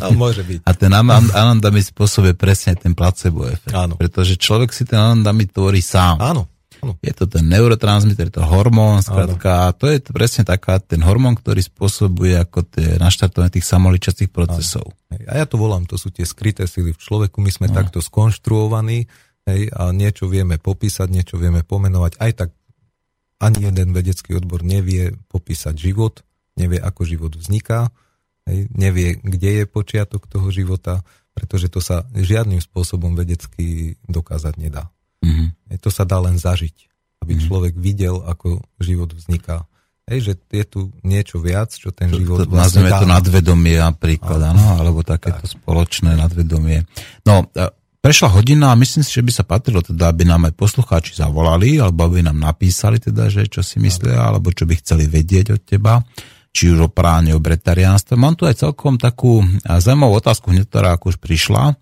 No, 0.00 0.08
môže 0.16 0.40
byť. 0.40 0.64
A 0.64 0.72
ten 0.72 0.88
anan- 0.88 1.28
anandamid 1.36 1.84
spôsobuje 1.84 2.32
presne 2.32 2.80
ten 2.80 2.96
placebo 2.96 3.44
efekt. 3.44 3.76
Áno. 3.76 4.00
Pretože 4.00 4.40
človek 4.40 4.72
si 4.72 4.88
ten 4.88 4.96
anandamid 4.96 5.52
tvorí 5.52 5.84
sám. 5.84 6.16
Áno. 6.16 6.48
áno. 6.80 6.96
Je 7.04 7.12
to 7.12 7.28
ten 7.28 7.44
neurotransmitter, 7.44 8.32
je 8.32 8.40
to 8.40 8.44
hormón, 8.48 9.04
skrátka, 9.04 9.68
a 9.68 9.76
to 9.76 9.92
je 9.92 10.00
presne 10.00 10.48
taká, 10.48 10.80
ten 10.80 11.04
hormón, 11.04 11.36
ktorý 11.36 11.60
spôsobuje 11.60 12.40
ako 12.40 12.64
tie 12.64 12.96
naštartovanie 12.96 13.52
tých 13.52 13.68
samoličacích 13.68 14.32
procesov. 14.32 14.96
A 15.28 15.44
ja 15.44 15.44
to 15.44 15.60
volám, 15.60 15.84
to 15.84 16.00
sú 16.00 16.08
tie 16.08 16.24
skryté 16.24 16.64
sily 16.64 16.96
v 16.96 17.00
človeku, 17.00 17.36
my 17.44 17.52
sme 17.52 17.68
no. 17.68 17.76
takto 17.76 18.00
skonštruovaní 18.00 19.04
hej, 19.46 19.70
a 19.72 19.94
niečo 19.94 20.26
vieme 20.26 20.58
popísať, 20.58 21.08
niečo 21.08 21.38
vieme 21.38 21.62
pomenovať, 21.62 22.18
aj 22.18 22.32
tak 22.34 22.50
ani 23.38 23.68
jeden 23.68 23.92
vedecký 23.92 24.36
odbor 24.36 24.64
nevie 24.64 25.12
popísať 25.28 25.76
život, 25.76 26.24
nevie, 26.56 26.80
ako 26.80 27.04
život 27.04 27.32
vzniká, 27.36 27.92
hej, 28.48 28.68
nevie, 28.72 29.16
kde 29.20 29.62
je 29.62 29.64
počiatok 29.68 30.26
toho 30.26 30.48
života, 30.50 31.04
pretože 31.36 31.68
to 31.68 31.84
sa 31.84 32.08
žiadnym 32.16 32.64
spôsobom 32.64 33.12
vedecky 33.12 34.00
dokázať 34.08 34.54
nedá. 34.56 34.88
Mhm. 35.20 35.46
Hej, 35.72 35.78
to 35.84 35.90
sa 35.92 36.08
dá 36.08 36.16
len 36.20 36.40
zažiť, 36.40 36.76
aby 37.24 37.36
mm. 37.36 37.40
človek 37.44 37.74
videl, 37.76 38.24
ako 38.24 38.64
život 38.80 39.12
vzniká. 39.12 39.68
Hej, 40.06 40.20
že 40.22 40.32
je 40.54 40.64
tu 40.64 40.80
niečo 41.02 41.42
viac, 41.42 41.74
čo 41.74 41.90
ten 41.90 42.06
To, 42.06 42.22
život 42.22 42.46
to, 42.46 42.54
nazveme 42.54 42.94
to 42.94 43.10
dá. 43.10 43.18
nadvedomie 43.18 43.74
napríklad, 43.82 44.54
áno, 44.54 44.78
alebo 44.78 45.02
takéto 45.02 45.50
spoločné 45.50 46.14
nadvedomie. 46.14 46.86
No, 47.26 47.50
e, 47.50 47.66
prešla 48.06 48.38
hodina 48.38 48.70
a 48.70 48.78
myslím 48.78 49.02
si, 49.02 49.18
že 49.18 49.26
by 49.26 49.32
sa 49.34 49.42
patrilo 49.42 49.82
teda, 49.82 50.14
aby 50.14 50.22
nám 50.22 50.46
aj 50.46 50.54
poslucháči 50.54 51.18
zavolali, 51.18 51.82
alebo 51.82 52.06
aby 52.06 52.22
nám 52.22 52.38
napísali 52.38 53.02
teda, 53.02 53.26
že 53.26 53.50
čo 53.50 53.66
si 53.66 53.82
myslia, 53.82 54.30
alebo 54.30 54.54
čo 54.54 54.62
by 54.62 54.78
chceli 54.78 55.10
vedieť 55.10 55.58
od 55.58 55.62
teba, 55.66 56.06
či 56.54 56.70
už 56.70 56.86
o 56.86 56.88
práne, 56.88 57.34
o 57.34 57.42
bretariánstve. 57.42 58.14
Mám 58.14 58.38
tu 58.38 58.46
aj 58.46 58.62
celkom 58.62 58.94
takú 58.94 59.42
zaujímavú 59.66 60.22
otázku, 60.22 60.54
hneď, 60.54 60.70
ktorá 60.70 60.94
ako 60.94 61.18
už 61.18 61.18
prišla. 61.18 61.74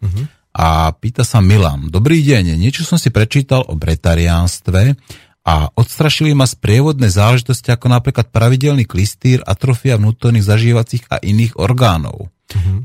A 0.56 0.96
pýta 0.96 1.28
sa 1.28 1.44
Milan. 1.44 1.92
Dobrý 1.92 2.24
deň, 2.24 2.56
niečo 2.56 2.88
som 2.88 2.96
si 2.96 3.12
prečítal 3.12 3.60
o 3.68 3.76
bretariánstve 3.76 4.96
a 5.44 5.68
odstrašili 5.76 6.32
ma 6.32 6.48
sprievodné 6.48 7.12
záležitosti 7.12 7.68
ako 7.68 7.92
napríklad 7.92 8.32
pravidelný 8.32 8.88
klistýr, 8.88 9.44
atrofia 9.44 10.00
vnútorných 10.00 10.48
zažívacích 10.48 11.04
a 11.12 11.20
iných 11.20 11.60
orgánov. 11.60 12.32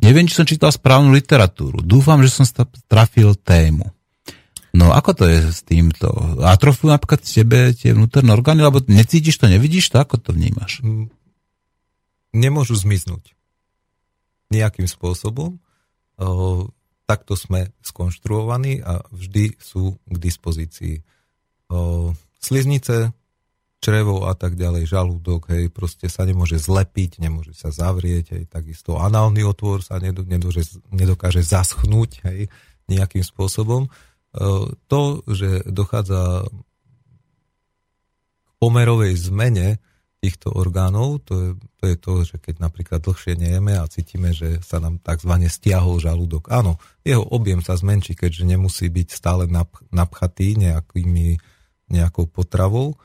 Neviem, 0.04 0.28
či 0.28 0.36
som 0.36 0.48
čítal 0.48 0.72
správnu 0.72 1.16
literatúru. 1.16 1.80
Dúfam, 1.80 2.20
že 2.20 2.32
som 2.32 2.44
trafil 2.92 3.36
tému. 3.40 3.88
No 4.76 4.92
ako 4.94 5.24
to 5.24 5.24
je 5.26 5.50
s 5.50 5.66
týmto? 5.66 6.12
Atrofujú 6.46 6.94
napríklad 6.94 7.26
tebe 7.26 7.74
tie 7.74 7.96
vnútorné 7.96 8.30
orgány, 8.36 8.62
alebo 8.62 8.84
necítiš 8.86 9.40
to, 9.40 9.50
nevidíš 9.50 9.90
to? 9.90 9.98
Ako 9.98 10.22
to 10.22 10.36
vnímaš? 10.36 10.84
nemôžu 12.34 12.78
zmiznúť 12.78 13.34
nejakým 14.50 14.90
spôsobom. 14.90 15.58
O, 16.20 16.68
takto 17.06 17.38
sme 17.38 17.74
skonštruovaní 17.82 18.82
a 18.82 19.02
vždy 19.14 19.58
sú 19.62 19.98
k 20.10 20.16
dispozícii. 20.18 20.96
O, 21.70 22.12
sliznice, 22.40 23.12
črevo 23.80 24.28
a 24.28 24.36
tak 24.36 24.60
ďalej, 24.60 24.92
žalúdok, 24.92 25.56
hej, 25.56 25.72
proste 25.72 26.12
sa 26.12 26.28
nemôže 26.28 26.60
zlepiť, 26.60 27.24
nemôže 27.24 27.56
sa 27.56 27.72
zavrieť, 27.72 28.36
hej, 28.36 28.44
takisto 28.52 29.00
análny 29.00 29.48
otvor 29.48 29.80
sa 29.80 30.00
nedo, 30.04 30.28
nedože, 30.28 30.84
nedokáže 30.92 31.40
zaschnúť, 31.40 32.12
hej, 32.28 32.52
nejakým 32.92 33.24
spôsobom. 33.24 33.88
O, 33.88 33.92
to, 34.92 35.24
že 35.32 35.64
dochádza 35.66 36.44
k 38.44 38.50
pomerovej 38.60 39.16
zmene 39.16 39.80
týchto 40.20 40.52
orgánov, 40.52 41.24
to 41.24 41.34
je, 41.40 41.50
to 41.80 41.84
je 41.88 41.96
to, 41.96 42.14
že 42.28 42.36
keď 42.44 42.56
napríklad 42.60 43.00
dlhšie 43.00 43.40
nejeme 43.40 43.80
a 43.80 43.88
cítime, 43.88 44.36
že 44.36 44.60
sa 44.60 44.84
nám 44.84 45.00
tzv. 45.00 45.32
stiahol 45.48 46.04
žalúdok. 46.04 46.52
Áno, 46.52 46.76
jeho 47.08 47.24
objem 47.24 47.64
sa 47.64 47.80
zmenší, 47.80 48.20
keďže 48.20 48.44
nemusí 48.44 48.92
byť 48.92 49.08
stále 49.16 49.48
napch- 49.48 49.88
napchatý 49.96 50.60
nejakými, 50.60 51.40
nejakou 51.90 52.30
potravou, 52.30 52.96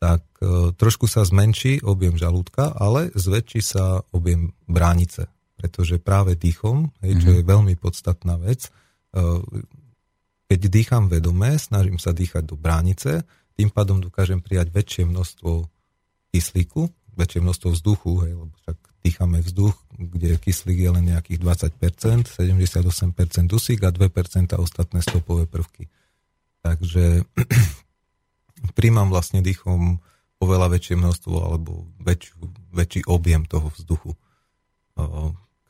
tak 0.00 0.24
e, 0.40 0.72
trošku 0.74 1.04
sa 1.06 1.22
zmenší 1.22 1.84
objem 1.84 2.16
žalúdka, 2.16 2.72
ale 2.72 3.12
zväčší 3.12 3.60
sa 3.60 4.00
objem 4.10 4.56
bránice. 4.64 5.28
Pretože 5.60 6.00
práve 6.00 6.40
dýchom, 6.40 6.88
hej, 7.04 7.20
čo 7.20 7.30
je 7.36 7.42
veľmi 7.44 7.76
podstatná 7.76 8.40
vec, 8.40 8.68
e, 8.68 8.70
keď 10.50 10.60
dýcham 10.66 11.04
vedome, 11.12 11.54
snažím 11.60 12.00
sa 12.00 12.16
dýchať 12.16 12.48
do 12.48 12.56
bránice, 12.56 13.22
tým 13.54 13.68
pádom 13.68 14.00
dokážem 14.00 14.40
prijať 14.40 14.72
väčšie 14.72 15.04
množstvo 15.04 15.68
kyslíku, 16.32 16.88
väčšie 17.14 17.40
množstvo 17.44 17.68
vzduchu, 17.76 18.10
hej, 18.24 18.32
lebo 18.40 18.52
však 18.64 18.78
dýchame 19.04 19.38
vzduch, 19.44 19.76
kde 20.00 20.40
kyslík 20.40 20.80
je 20.80 20.90
len 20.96 21.04
nejakých 21.12 21.38
20%, 21.44 22.24
78% 22.24 23.52
dusík 23.52 23.84
a 23.84 23.92
2% 23.92 24.56
ostatné 24.56 25.00
stopové 25.04 25.44
prvky. 25.44 25.92
Takže 26.64 27.28
príjmam 28.70 29.06
vlastne 29.06 29.40
dýchom 29.40 29.98
oveľa 30.38 30.68
väčšie 30.70 30.94
množstvo 30.96 31.34
alebo 31.38 31.84
väčšiu, 31.98 32.34
väčší 32.70 33.00
objem 33.06 33.44
toho 33.44 33.68
vzduchu, 33.70 34.16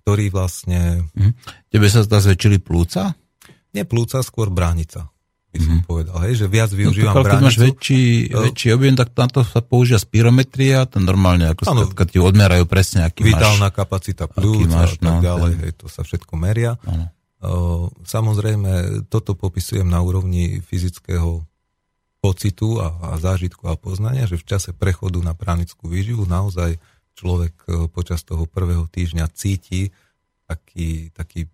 ktorý 0.00 0.26
vlastne, 0.28 1.06
Mhm. 1.12 1.32
Tebe 1.68 1.86
sa 1.86 2.00
zdá 2.00 2.18
zväčšili 2.18 2.58
plúca? 2.58 3.14
nie 3.70 3.84
plúca, 3.84 4.18
skôr 4.20 4.48
bránica, 4.48 5.06
by 5.48 5.58
som 5.60 5.78
povedal, 5.84 6.18
hej, 6.22 6.34
že 6.36 6.46
viac 6.46 6.70
No, 6.70 6.78
využívam 6.80 7.10
to, 7.12 7.22
keď 7.22 7.38
máš 7.38 7.54
bránicu. 7.54 7.62
väčší, 7.68 8.02
väčší 8.28 8.68
objem, 8.72 8.94
tak 8.96 9.08
na 9.12 9.26
to 9.26 9.40
sa 9.42 9.60
používa 9.60 9.98
spirometria, 10.00 10.78
to 10.84 10.98
normálne, 10.98 11.46
ako 11.46 11.62
Áno. 11.64 11.86
skrátka 11.86 12.02
ti 12.04 12.18
odmerajú 12.18 12.66
presne, 12.66 13.04
aký 13.04 13.22
vitálna 13.24 13.66
máš. 13.66 13.76
kapacita 13.76 14.26
plúc 14.26 14.66
máš, 14.66 14.90
a 14.92 14.98
tak 15.00 15.06
no, 15.08 15.12
ďalej, 15.20 15.52
ten- 15.52 15.60
hej, 15.60 15.72
to 15.76 15.86
sa 15.86 16.02
všetko 16.02 16.32
meria. 16.34 16.74
Áno. 16.82 17.14
O, 17.40 17.50
samozrejme, 18.02 18.70
toto 19.06 19.32
popisujem 19.32 19.86
na 19.86 19.98
úrovni 19.98 20.58
fyzického 20.60 21.46
pocitu 22.20 22.78
a, 22.80 23.16
a 23.16 23.18
zážitku 23.18 23.64
a 23.66 23.74
poznania, 23.80 24.28
že 24.28 24.36
v 24.36 24.44
čase 24.44 24.70
prechodu 24.76 25.18
na 25.24 25.32
pranickú 25.32 25.88
výživu 25.88 26.28
naozaj 26.28 26.76
človek 27.16 27.54
e, 27.64 27.70
počas 27.88 28.20
toho 28.22 28.44
prvého 28.44 28.84
týždňa 28.86 29.26
cíti 29.32 29.88
taký, 30.44 31.08
taký 31.16 31.48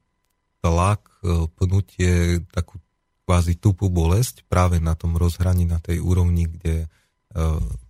tlak, 0.61 1.07
e, 1.23 1.47
pnutie, 1.55 2.43
takú 2.51 2.83
kvázi 3.27 3.59
tupú 3.59 3.91
bolesť 3.91 4.43
práve 4.47 4.79
na 4.83 4.95
tom 4.95 5.14
rozhraní, 5.14 5.67
na 5.67 5.79
tej 5.79 6.03
úrovni, 6.03 6.51
kde 6.51 6.87
e, 6.87 6.89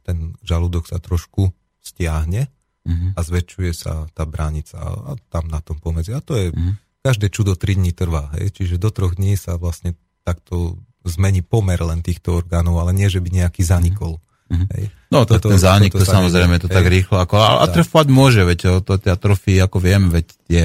ten 0.05 0.37
žalúdok 0.45 0.87
sa 0.89 1.01
trošku 1.01 1.51
stiahne 1.81 2.53
Mhm. 2.87 3.19
a 3.19 3.21
zväčšuje 3.21 3.73
sa 3.75 4.07
tá 4.15 4.23
bránica 4.23 4.79
a, 4.79 5.19
tam 5.27 5.51
na 5.51 5.59
tom 5.59 5.75
pomedzi. 5.83 6.15
A 6.15 6.23
to 6.23 6.39
je, 6.39 6.55
Mhm. 6.55 6.79
každé 7.03 7.35
čudo 7.35 7.59
3 7.59 7.75
dní 7.75 7.91
trvá, 7.91 8.31
hej? 8.39 8.55
čiže 8.55 8.79
do 8.79 8.95
troch 8.95 9.19
dní 9.19 9.35
sa 9.35 9.59
vlastne 9.59 9.99
takto 10.23 10.79
zmení 11.09 11.41
pomer 11.41 11.79
len 11.79 12.01
týchto 12.01 12.37
orgánov, 12.37 12.79
ale 12.79 12.93
nie, 12.93 13.07
že 13.07 13.19
by 13.19 13.29
nejaký 13.31 13.63
zanikol. 13.63 14.19
Mhm. 14.47 14.67
Hej? 14.71 14.85
No 15.11 15.23
to, 15.23 15.39
Toto- 15.39 15.51
ten 15.51 15.59
zánik, 15.59 15.91
toto 15.91 16.03
to 16.03 16.09
sa 16.09 16.19
samozrejme, 16.19 16.55
nedie. 16.55 16.63
to 16.63 16.69
tak 16.71 16.87
rýchlo, 16.87 17.17
ako, 17.19 17.35
a 17.37 17.49
atrofovať 17.65 18.07
môže, 18.09 18.43
veď 18.43 18.59
to 18.81 18.93
tie 18.97 19.11
atrofie, 19.11 19.59
ako 19.59 19.79
viem, 19.79 20.07
veď 20.07 20.27
tie, 20.47 20.63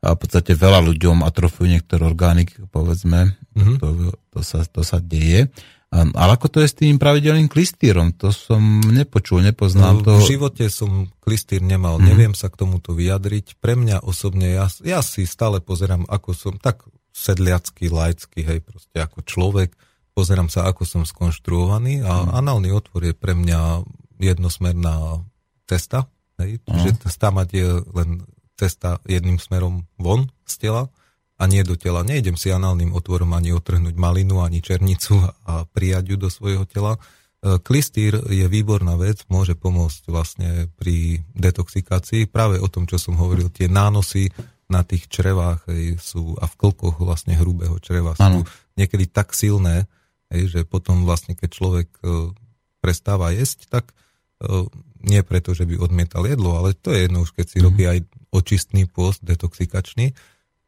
a 0.00 0.08
v 0.12 0.18
podstate 0.18 0.52
veľa 0.52 0.82
ľuďom 0.84 1.22
atrofujú 1.22 1.66
niektoré 1.68 2.02
orgány, 2.02 2.46
povedzme, 2.68 3.34
Mhm. 3.54 3.74
to, 3.78 3.86
to, 4.28 4.40
sa, 4.42 4.62
to 4.64 4.82
sa 4.82 4.98
deje. 4.98 5.50
A, 5.86 6.02
ale 6.02 6.30
ako 6.34 6.50
to 6.50 6.58
je 6.60 6.68
s 6.68 6.76
tým 6.76 6.98
pravidelným 6.98 7.46
klistýrom? 7.46 8.10
To 8.18 8.28
som 8.28 8.58
nepočul, 8.82 9.38
nepoznám 9.40 10.02
to. 10.02 10.10
No, 10.12 10.20
V 10.20 10.28
živote 10.28 10.66
som 10.66 10.90
klistýr 11.16 11.62
nemal, 11.62 11.96
Mhm. 11.96 12.04
neviem 12.04 12.34
sa 12.34 12.46
k 12.46 12.58
tomuto 12.58 12.90
vyjadriť. 12.90 13.54
Pre 13.56 13.74
mňa 13.74 14.02
osobne, 14.02 14.50
ja, 14.52 14.66
ja 14.82 14.98
si 14.98 15.22
stále 15.24 15.62
pozerám, 15.62 16.02
ako 16.04 16.34
som, 16.34 16.52
tak 16.56 16.82
sedliacký, 17.16 17.88
laický, 17.88 18.44
hej, 18.44 18.60
proste 18.60 19.00
ako 19.00 19.24
človek, 19.24 19.72
pozerám 20.12 20.52
sa, 20.52 20.68
ako 20.68 20.84
som 20.84 21.02
skonštruovaný 21.08 22.04
a 22.04 22.28
Mhm. 22.28 22.30
análny 22.36 22.68
otvor 22.72 23.08
je 23.08 23.14
pre 23.16 23.32
mňa 23.32 23.84
jednosmerná 24.20 25.24
cesta, 25.64 26.08
hej, 26.36 26.60
že 26.64 26.90
tá 27.00 27.08
stamať 27.08 27.48
je 27.52 27.68
len 27.92 28.10
cesta 28.56 29.00
jedným 29.04 29.36
smerom 29.36 29.84
von 29.96 30.28
z 30.44 30.68
tela 30.68 30.88
a 31.36 31.44
nie 31.44 31.60
do 31.60 31.76
tela. 31.76 32.00
Nejdem 32.00 32.40
si 32.40 32.48
análnym 32.48 32.96
otvorom 32.96 33.32
ani 33.36 33.52
otrhnúť 33.52 33.92
malinu, 33.96 34.40
ani 34.40 34.64
černicu 34.64 35.20
a 35.44 35.68
prijať 35.68 36.04
ju 36.12 36.16
do 36.16 36.32
svojho 36.32 36.64
tela. 36.64 36.96
E, 37.44 37.60
Klistýr 37.60 38.16
je 38.32 38.48
výborná 38.48 38.96
vec, 38.96 39.28
môže 39.28 39.52
pomôcť 39.52 40.08
vlastne 40.08 40.72
pri 40.80 41.20
detoxikácii. 41.36 42.24
Práve 42.32 42.56
o 42.56 42.68
tom, 42.72 42.88
čo 42.88 42.96
som 42.96 43.20
hovoril, 43.20 43.52
tie 43.52 43.68
nánosy 43.68 44.32
na 44.66 44.82
tých 44.82 45.06
črevách 45.06 45.70
hej, 45.70 45.94
sú 45.96 46.34
a 46.36 46.46
v 46.46 46.54
klkoch 46.56 46.98
vlastne 46.98 47.38
hrubého 47.38 47.78
čreva 47.78 48.14
sú 48.14 48.22
Áno. 48.22 48.40
niekedy 48.74 49.06
tak 49.06 49.30
silné, 49.30 49.86
hej, 50.28 50.50
že 50.50 50.60
potom 50.66 51.06
vlastne, 51.06 51.38
keď 51.38 51.50
človek 51.50 51.88
e, 52.02 52.34
prestáva 52.82 53.30
jesť, 53.30 53.70
tak 53.70 53.94
e, 54.42 54.66
nie 55.06 55.22
preto, 55.22 55.54
že 55.54 55.62
by 55.64 55.78
odmietal 55.78 56.26
jedlo, 56.26 56.58
ale 56.58 56.74
to 56.74 56.90
je 56.90 57.06
jedno 57.06 57.22
už, 57.22 57.30
keď 57.30 57.46
si 57.46 57.58
robí 57.62 57.86
aj 57.86 58.02
očistný 58.34 58.90
pôst, 58.90 59.22
detoxikačný, 59.22 60.18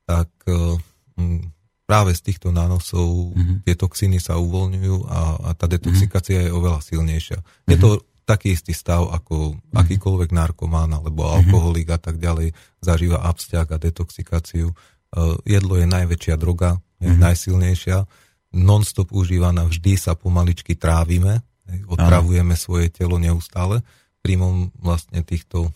tak 0.06 0.30
e, 0.46 0.78
m, 1.18 1.50
práve 1.82 2.12
z 2.14 2.20
týchto 2.22 2.52
nánosov 2.52 3.34
Mhm. 3.34 3.66
tie 3.66 3.74
toxíny 3.74 4.20
sa 4.20 4.38
uvoľňujú 4.38 4.96
a, 5.08 5.20
a 5.42 5.50
tá 5.56 5.66
detoxikácia 5.66 6.46
je 6.46 6.54
oveľa 6.54 6.84
silnejšia. 6.84 7.38
Je 7.66 7.76
to 7.76 8.04
taký 8.28 8.52
istý 8.52 8.76
stav, 8.76 9.08
ako 9.08 9.56
akýkoľvek 9.72 10.30
narkomán 10.36 10.92
alebo 10.92 11.24
alkoholik 11.24 11.88
a 11.88 11.96
tak 11.96 12.20
ďalej 12.20 12.52
zažíva 12.84 13.24
absťak 13.24 13.72
a 13.72 13.80
detoxikáciu. 13.80 14.68
Uh, 14.68 15.40
jedlo 15.48 15.80
je 15.80 15.88
najväčšia 15.88 16.36
droga, 16.36 16.76
je 17.00 17.08
Mhm. 17.08 17.20
najsilnejšia, 17.24 17.98
non-stop 18.52 19.08
užívaná, 19.16 19.64
vždy 19.64 19.96
sa 19.96 20.12
pomaličky 20.12 20.76
trávime, 20.76 21.40
otravujeme 21.88 22.52
svoje 22.56 22.88
telo 22.88 23.16
neustále 23.16 23.80
príjmom 24.20 24.72
vlastne 24.76 25.20
týchto 25.24 25.72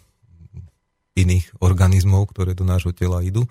iných 1.13 1.53
organizmov, 1.61 2.33
ktoré 2.33 2.57
do 2.57 2.65
nášho 2.65 2.97
tela 2.97 3.21
idú 3.21 3.45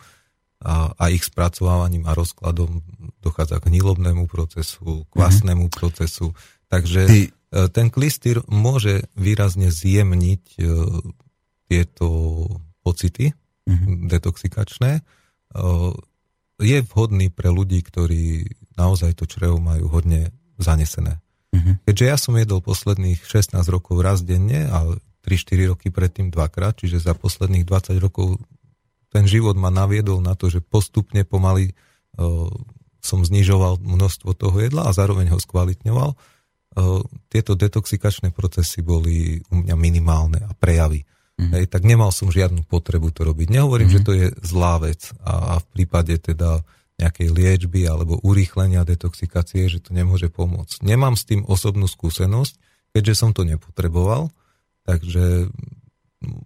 a, 0.62 0.93
a 0.97 1.10
ich 1.14 1.22
spracovávaním 1.26 2.10
a 2.10 2.18
rozkladom 2.18 2.82
dochádza 3.22 3.62
k 3.62 3.70
hnilobnému 3.70 4.26
procesu, 4.26 5.06
kvasnému 5.14 5.70
procesu. 5.70 6.34
Takže 6.70 7.02
Ty- 7.06 7.30
e, 7.30 7.41
ten 7.52 7.91
klistýr 7.91 8.39
môže 8.47 9.06
výrazne 9.14 9.68
zjemniť 9.68 10.43
e, 10.56 10.64
tieto 11.68 12.08
pocity 12.82 13.36
Mhm. 13.62 14.10
detoxikačné. 14.10 14.91
E, 14.97 15.02
Je 16.62 16.78
vhodný 16.86 17.34
pre 17.34 17.49
ľudí, 17.49 17.82
ktorí 17.82 18.45
naozaj 18.78 19.18
to 19.18 19.26
črevo 19.26 19.58
majú 19.58 19.89
hodne 19.89 20.30
zanesené. 20.62 21.18
Mhm. 21.52 21.89
Keďže 21.89 22.06
ja 22.06 22.18
som 22.22 22.38
jedol 22.38 22.62
posledných 22.62 23.18
16 23.26 23.66
rokov 23.66 23.97
raz 24.06 24.22
denne 24.22 24.70
a 24.70 24.86
3-4 25.26 25.66
roky 25.74 25.89
predtým 25.89 26.30
dvakrát, 26.30 26.78
čiže 26.78 27.02
za 27.02 27.18
posledných 27.18 27.66
20 27.66 27.97
rokov 27.97 28.38
ten 29.10 29.26
život 29.26 29.58
ma 29.58 29.74
naviedol 29.74 30.22
na 30.22 30.38
to, 30.38 30.54
že 30.54 30.62
postupne 30.62 31.26
pomaly 31.26 31.74
som 33.02 33.20
znižoval 33.26 33.82
množstvo 33.82 34.30
toho 34.38 34.58
jedla 34.62 34.86
a 34.88 34.95
zároveň 34.95 35.34
ho 35.34 35.39
skvalitňoval. 35.41 36.14
Uh, 36.72 37.04
tieto 37.28 37.60
detoxikačné 37.60 38.32
procesy 38.32 38.80
boli 38.80 39.44
u 39.52 39.60
mňa 39.60 39.76
minimálne 39.76 40.40
a 40.40 40.56
prejavy. 40.56 41.04
Mhm. 41.36 41.52
Hej, 41.52 41.66
tak 41.68 41.84
nemal 41.84 42.16
som 42.16 42.32
žiadnu 42.32 42.64
potrebu 42.64 43.12
to 43.12 43.28
robiť. 43.28 43.52
Nehovorím, 43.52 43.92
Mhm. 43.92 43.96
že 43.98 44.04
to 44.06 44.12
je 44.16 44.28
zlá 44.40 44.80
vec 44.80 45.12
a, 45.20 45.58
a 45.58 45.60
v 45.60 45.66
prípade 45.76 46.16
teda 46.22 46.64
nejakej 47.02 47.28
liečby 47.34 47.82
alebo 47.90 48.22
urýchlenia 48.22 48.86
detoxikácie, 48.86 49.66
že 49.68 49.82
to 49.82 49.92
nemôže 49.92 50.30
pomôcť. 50.30 50.86
Nemám 50.86 51.18
s 51.18 51.26
tým 51.26 51.42
osobnú 51.50 51.90
skúsenosť, 51.90 52.54
keďže 52.94 53.14
som 53.18 53.34
to 53.34 53.42
nepotreboval, 53.42 54.30
takže 54.86 55.50
mm, 56.22 56.44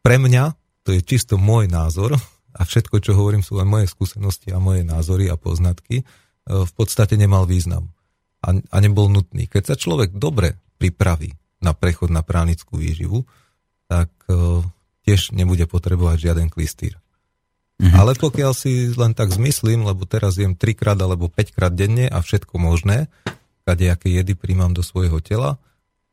pre 0.00 0.16
mňa 0.16 0.56
to 0.88 0.96
je 0.96 1.04
čisto 1.04 1.36
môj 1.36 1.68
názor 1.68 2.16
a 2.56 2.60
všetko, 2.64 3.04
čo 3.04 3.12
hovorím, 3.12 3.44
sú 3.44 3.60
len 3.60 3.68
moje 3.68 3.92
skúsenosti 3.92 4.50
a 4.50 4.58
moje 4.58 4.88
názory 4.88 5.28
a 5.28 5.36
poznatky, 5.36 6.00
e, 6.00 6.04
v 6.48 6.72
podstate 6.72 7.20
nemal 7.20 7.44
význam 7.44 7.92
a, 8.42 8.48
a 8.54 8.76
nebol 8.78 9.10
nutný. 9.10 9.50
Keď 9.50 9.74
sa 9.74 9.76
človek 9.76 10.14
dobre 10.14 10.58
pripraví 10.78 11.34
na 11.58 11.74
prechod 11.74 12.14
na 12.14 12.22
pránickú 12.22 12.78
výživu, 12.78 13.26
tak 13.90 14.10
e, 14.30 14.62
tiež 15.02 15.34
nebude 15.34 15.66
potrebovať 15.66 16.30
žiaden 16.30 16.48
klistýr. 16.52 16.98
Mhm. 17.78 17.94
Ale 17.94 18.12
pokiaľ 18.18 18.52
si 18.54 18.90
len 18.94 19.14
tak 19.14 19.30
zmyslím, 19.30 19.86
lebo 19.86 20.02
teraz 20.06 20.34
jem 20.38 20.58
3 20.58 20.74
krát 20.74 20.98
alebo 20.98 21.30
5 21.30 21.54
krát 21.54 21.74
denne 21.74 22.10
a 22.10 22.18
všetko 22.18 22.58
možné, 22.58 23.06
kadejaké 23.62 24.10
jedy 24.10 24.34
príjmam 24.34 24.74
do 24.74 24.82
svojho 24.82 25.22
tela, 25.22 25.58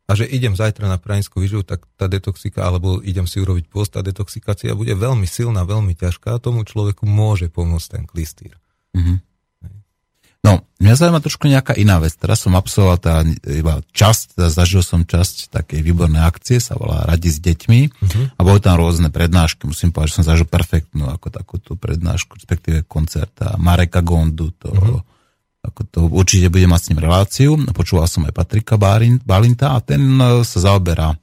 a 0.06 0.14
že 0.14 0.30
idem 0.30 0.54
zajtra 0.54 0.86
na 0.86 1.02
pranickú 1.02 1.42
výživu, 1.42 1.66
tak 1.66 1.90
tá 1.98 2.06
detoxika, 2.06 2.62
alebo 2.62 3.02
idem 3.02 3.26
si 3.26 3.42
urobiť 3.42 3.66
post, 3.66 3.98
tá 3.98 4.06
detoxikácia 4.06 4.78
bude 4.78 4.94
veľmi 4.94 5.26
silná, 5.26 5.66
veľmi 5.66 5.98
ťažká 5.98 6.38
a 6.38 6.42
tomu 6.42 6.62
človeku 6.62 7.10
môže 7.10 7.50
pomôcť 7.50 7.88
ten 7.90 8.04
klistýr. 8.06 8.54
Mhm. 8.94 9.26
No, 10.46 10.62
mňa 10.78 10.94
zaujíma 10.94 11.26
trošku 11.26 11.50
nejaká 11.50 11.74
iná 11.74 11.98
vec. 11.98 12.14
Teraz 12.14 12.46
som 12.46 12.54
absolvoval 12.54 13.02
tá 13.02 13.26
iba 13.50 13.82
časť, 13.82 14.38
teda 14.38 14.54
zažil 14.54 14.86
som 14.86 15.02
časť 15.02 15.50
takej 15.50 15.82
výbornej 15.82 16.22
akcie, 16.22 16.62
sa 16.62 16.78
volá 16.78 17.02
Radi 17.02 17.34
s 17.34 17.42
deťmi 17.42 17.80
Mhm. 17.90 18.22
a 18.38 18.42
boli 18.46 18.62
tam 18.62 18.78
rôzne 18.78 19.10
prednášky. 19.10 19.66
Musím 19.66 19.90
povedať, 19.90 20.14
že 20.14 20.18
som 20.22 20.30
zažil 20.30 20.46
perfektnú 20.46 21.10
ako 21.10 21.34
takúto 21.34 21.74
prednášku, 21.74 22.38
respektíve 22.38 22.86
koncert 22.86 23.34
a 23.42 23.58
Mareka 23.58 24.06
Gondu, 24.06 24.54
to, 24.54 24.70
Mhm. 24.70 25.02
ako 25.66 25.82
to 25.90 26.00
určite 26.14 26.54
budem 26.54 26.70
mať 26.70 26.82
s 26.86 26.90
ním 26.94 27.02
reláciu. 27.02 27.50
Počúval 27.74 28.06
som 28.06 28.30
aj 28.30 28.38
Patrika 28.38 28.78
Balinta 28.78 29.74
a 29.74 29.82
ten 29.82 29.98
e, 30.14 30.46
sa 30.46 30.62
zaoberá 30.62 31.18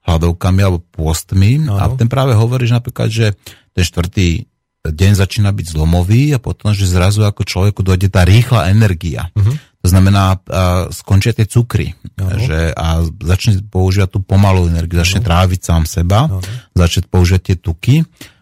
hladovkami 0.00 0.60
alebo 0.62 0.78
pôstmi 0.80 1.66
a 1.68 1.86
Áno. 1.86 1.98
ten 1.98 2.08
práve 2.08 2.32
hovorí, 2.32 2.64
že 2.64 2.78
napríklad, 2.78 3.08
že 3.10 3.34
ten 3.70 3.84
štvrtý 3.84 4.46
deň 4.84 5.12
začína 5.12 5.52
byť 5.52 5.66
zlomový 5.76 6.32
a 6.32 6.38
potom, 6.40 6.72
že 6.72 6.88
zrazu 6.88 7.24
ako 7.28 7.44
človeku 7.44 7.84
dojde 7.84 8.08
tá 8.08 8.24
rýchla 8.24 8.72
energia. 8.72 9.28
Mhm. 9.36 9.70
To 9.80 9.88
znamená, 9.88 10.36
a 10.36 10.92
skončia 10.92 11.32
tie 11.32 11.48
cukry 11.48 11.96
Áno. 12.20 12.36
že, 12.36 12.68
a 12.76 13.00
začne 13.24 13.64
používať 13.64 14.12
tú 14.12 14.20
pomalú 14.20 14.68
energiu, 14.68 15.00
začne 15.00 15.24
tráviť 15.24 15.60
sám 15.64 15.88
seba, 15.88 16.28
Áno. 16.28 16.44
začne 16.76 17.08
používať 17.08 17.42
tie 17.48 17.56
tuky. 17.56 17.96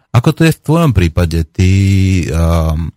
Ako 0.09 0.35
to 0.35 0.43
je 0.43 0.51
v 0.51 0.63
tvojom 0.65 0.91
prípade? 0.91 1.45
Ty 1.47 1.69
um, 2.33 2.91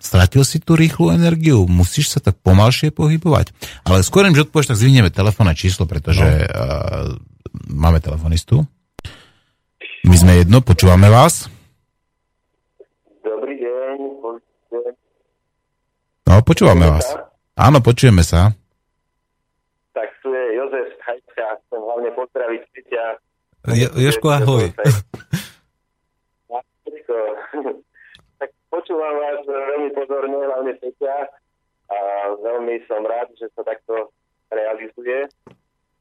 stratil 0.00 0.42
si 0.42 0.58
tú 0.58 0.74
rýchlu 0.74 1.14
energiu? 1.14 1.68
Musíš 1.70 2.16
sa 2.16 2.18
tak 2.18 2.40
pomalšie 2.42 2.90
pohybovať? 2.90 3.54
Ale 3.86 4.02
skôr, 4.02 4.26
než 4.26 4.48
odpovieš, 4.48 4.74
tak 4.74 4.80
zvinieme 4.80 5.12
telefónne 5.12 5.54
číslo, 5.54 5.86
pretože 5.86 6.24
no. 6.24 6.34
uh, 6.50 7.14
máme 7.68 8.00
telefonistu. 8.00 8.64
My 10.02 10.16
sme 10.18 10.40
jedno, 10.40 10.64
počúvame 10.64 11.12
vás. 11.12 11.46
Dobrý 13.22 13.54
deň. 13.60 13.96
počujete? 14.18 14.90
No, 16.22 16.40
počúvame 16.40 16.86
vás. 16.86 17.06
Áno, 17.54 17.82
počujeme 17.82 18.22
sa. 18.22 18.54
Tak 19.92 20.08
tu 20.22 20.32
je 20.32 20.44
Jozef 20.56 20.88
z 20.88 21.00
Hajska. 21.02 21.46
Chcem 21.66 21.80
hlavne 21.80 22.10
pozdraviť 22.14 22.62
Peťa. 22.72 23.04
Je- 23.74 23.94
Jožko, 24.00 24.28
ahoj. 24.30 24.66
Všetko. 26.82 27.16
tak 28.40 28.50
počúvam 28.68 29.14
vás 29.14 29.40
veľmi 29.44 29.90
pozorne, 29.92 30.38
hlavne 30.38 30.72
Peťa. 30.78 31.16
A 31.92 31.96
veľmi 32.40 32.80
som 32.88 33.04
rád, 33.04 33.28
že 33.36 33.52
sa 33.52 33.62
takto 33.62 34.08
realizuje. 34.48 35.28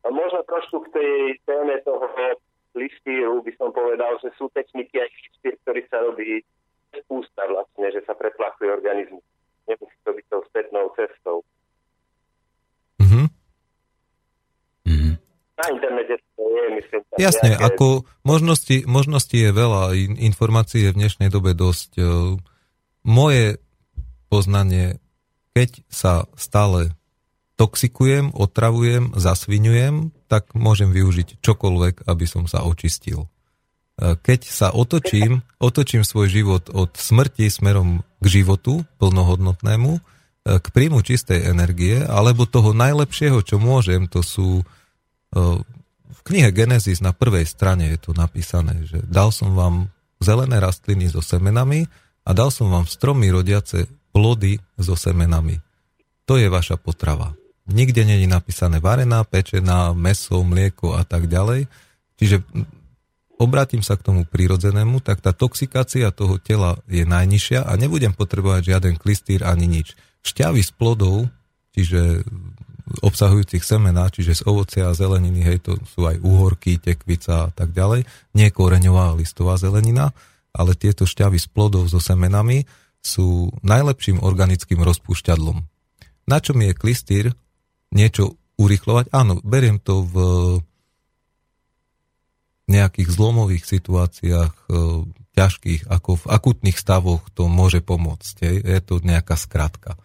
A 0.02 0.08
možno 0.10 0.42
trošku 0.44 0.88
k 0.88 0.96
tej 0.96 1.14
téme 1.44 1.78
toho 1.84 2.08
listíru 2.74 3.44
by 3.44 3.52
som 3.60 3.70
povedal, 3.70 4.16
že 4.24 4.32
sú 4.34 4.48
techniky 4.50 4.96
aj 4.96 5.10
listír, 5.12 5.54
ktorý 5.62 5.82
sa 5.92 5.98
robí 6.00 6.40
z 6.92 7.04
ústa 7.08 7.44
vlastne, 7.46 7.92
že 7.92 8.02
sa 8.08 8.16
preplachuje 8.16 8.72
organizmus. 8.72 9.22
Nemusí 9.68 9.98
to 10.04 10.12
byť 10.12 10.26
tou 10.30 10.42
spätnou 10.50 10.86
cestou. 10.96 11.38
Mhm. 13.00 13.24
Mhm. 14.86 15.12
Na 15.58 15.66
internete 15.70 16.16
to 16.34 16.42
je, 16.42 16.64
myslím. 16.82 17.02
Jasne, 17.22 17.50
nejaké- 17.54 17.66
ako 17.70 17.88
možnosti, 18.26 18.78
možnosti 18.90 19.38
je 19.38 19.52
veľa, 19.54 19.94
in- 19.94 20.18
informácií 20.18 20.90
je 20.90 20.92
v 20.94 21.00
dnešnej 21.06 21.30
dobe 21.30 21.54
dosť. 21.54 21.90
e, 21.98 22.04
Moje 23.02 23.58
poznanie, 24.30 25.02
keď 25.58 25.82
sa 25.90 26.30
stále 26.38 26.94
toxikujem, 27.58 28.30
otravujem, 28.34 29.14
zasviňujem, 29.18 30.14
tak 30.30 30.54
môžem 30.54 30.94
využiť 30.94 31.42
čokoľvek, 31.42 32.06
aby 32.06 32.26
som 32.30 32.46
sa 32.46 32.62
očistil. 32.62 33.26
Keď 34.02 34.40
sa 34.50 34.74
otočím, 34.74 35.46
otočím 35.62 36.02
svoj 36.02 36.28
život 36.34 36.74
od 36.74 36.98
smrti 36.98 37.54
smerom 37.54 38.02
k 38.18 38.26
životu 38.26 38.82
plnohodnotnému, 38.98 39.92
e, 39.94 40.02
k 40.58 40.68
príjmu 40.74 41.06
čistej 41.06 41.46
energie, 41.46 42.02
alebo 42.02 42.50
toho 42.50 42.74
najlepšieho, 42.74 43.46
čo 43.46 43.62
môžem, 43.62 44.10
to 44.10 44.26
sú 44.26 44.62
e, 44.62 44.64
v 46.10 46.20
knihe 46.26 46.50
Genesis 46.50 46.98
na 46.98 47.14
prvej 47.14 47.46
strane 47.46 47.94
je 47.94 48.02
to 48.02 48.18
napísané, 48.18 48.90
že 48.90 49.06
dal 49.06 49.30
som 49.30 49.54
vám 49.54 49.94
zelené 50.18 50.58
rastliny 50.58 51.06
so 51.06 51.22
semenami 51.22 51.86
a 52.26 52.34
dal 52.34 52.50
som 52.50 52.74
vám 52.74 52.90
stromy 52.90 53.30
rodiace 53.30 53.86
plody 54.10 54.58
so 54.82 54.98
semenami. 54.98 55.62
To 56.26 56.42
je 56.42 56.50
vaša 56.50 56.78
potrava. 56.82 57.38
Nikde 57.70 58.02
je 58.02 58.26
napísané 58.26 58.82
varená, 58.82 59.22
pečená, 59.26 59.94
meso, 59.94 60.42
mlieko 60.42 60.98
a 60.98 61.06
tak 61.06 61.30
ďalej. 61.30 61.70
Čiže 62.18 62.42
obrátim 63.42 63.82
sa 63.82 63.98
k 63.98 64.06
tomu 64.06 64.22
prírodzenému, 64.30 65.02
tak 65.02 65.26
tá 65.26 65.34
toxikácia 65.34 66.14
toho 66.14 66.38
tela 66.38 66.78
je 66.86 67.02
najnižšia 67.02 67.66
a 67.66 67.74
nebudem 67.74 68.14
potrebovať 68.14 68.62
žiaden 68.70 68.96
klistýr 69.02 69.42
ani 69.42 69.66
nič. 69.66 69.98
Šťavy 70.22 70.62
z 70.62 70.72
plodov, 70.78 71.26
čiže 71.74 72.22
obsahujúcich 73.02 73.64
semená, 73.66 74.12
čiže 74.14 74.44
z 74.44 74.46
ovocia 74.46 74.92
a 74.92 74.98
zeleniny, 74.98 75.42
hej, 75.42 75.58
to 75.64 75.80
sú 75.88 76.06
aj 76.06 76.22
úhorky, 76.22 76.78
tekvica 76.78 77.48
a 77.48 77.52
tak 77.52 77.74
ďalej, 77.74 78.06
nie 78.38 78.48
koreňová 78.54 79.16
listová 79.18 79.58
zelenina, 79.58 80.14
ale 80.52 80.76
tieto 80.76 81.08
šťavy 81.08 81.40
z 81.40 81.48
plodov 81.50 81.88
so 81.88 82.04
semenami 82.04 82.68
sú 83.02 83.50
najlepším 83.66 84.22
organickým 84.22 84.84
rozpúšťadlom. 84.84 85.58
Na 86.30 86.38
čom 86.38 86.60
je 86.62 86.78
klistýr 86.78 87.26
niečo 87.90 88.38
urychlovať? 88.62 89.10
Áno, 89.16 89.42
beriem 89.42 89.82
to 89.82 90.06
v 90.06 90.16
nejakých 92.72 93.10
zlomových 93.12 93.68
situáciách, 93.68 94.54
e, 94.56 94.66
ťažkých, 95.36 95.88
ako 95.88 96.24
v 96.24 96.26
akutných 96.28 96.78
stavoch 96.80 97.24
to 97.32 97.48
môže 97.48 97.80
pomôcť. 97.84 98.64
Je 98.64 98.80
to 98.84 99.00
nejaká 99.00 99.40
skratka. 99.40 99.96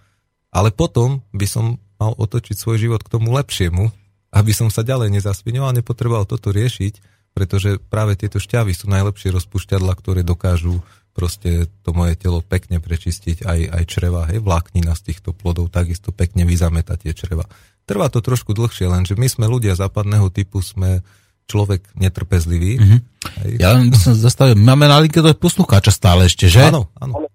Ale 0.55 0.71
potom 0.71 1.23
by 1.35 1.47
som 1.47 1.83
mal 1.99 2.15
otočiť 2.15 2.57
svoj 2.57 2.79
život 2.79 3.01
k 3.03 3.13
tomu 3.13 3.35
lepšiemu 3.35 3.91
a 4.31 4.35
aby 4.41 4.53
som 4.55 4.71
sa 4.71 4.87
ďalej 4.87 5.19
nezasvinoval, 5.19 5.75
nepotreboval 5.75 6.29
toto 6.29 6.55
riešiť, 6.55 7.17
pretože 7.37 7.77
práve 7.93 8.17
tieto 8.17 8.41
šťavy 8.41 8.73
sú 8.73 8.89
najlepšie 8.89 9.35
rozpušťadla, 9.35 9.93
ktoré 9.99 10.25
dokážu 10.25 10.81
proste 11.17 11.69
to 11.81 11.97
moje 11.97 12.17
telo 12.21 12.45
pekne 12.45 12.77
prečistiť 12.77 13.49
aj, 13.49 13.61
aj 13.73 13.83
čreva, 13.89 14.29
hej, 14.29 14.45
vláknina 14.45 14.93
z 14.93 15.13
týchto 15.13 15.33
plodov, 15.33 15.73
takisto 15.73 16.13
pekne 16.13 16.45
vyzametať 16.45 17.09
tie 17.09 17.13
čreva. 17.17 17.49
Trvá 17.89 18.13
to 18.13 18.21
trošku 18.21 18.53
dlhšie, 18.53 18.85
lenže 18.85 19.17
my 19.17 19.25
sme 19.25 19.49
ľudia 19.49 19.73
západného 19.73 20.29
typu, 20.29 20.61
sme 20.61 21.01
človek 21.47 21.81
netrpezlivý. 21.95 22.79
Mhm. 22.79 22.97
Hej. 23.43 23.51
Ja 23.63 23.75
by 23.75 23.99
som 23.99 24.15
zastavil, 24.15 24.55
máme 24.59 24.87
na 24.87 24.99
linke 25.03 25.19
toho 25.19 25.35
poslucháča 25.35 25.91
stále 25.95 26.27
ešte, 26.31 26.47
že? 26.47 26.63
Áno, 26.67 26.91
áno. 26.99 27.27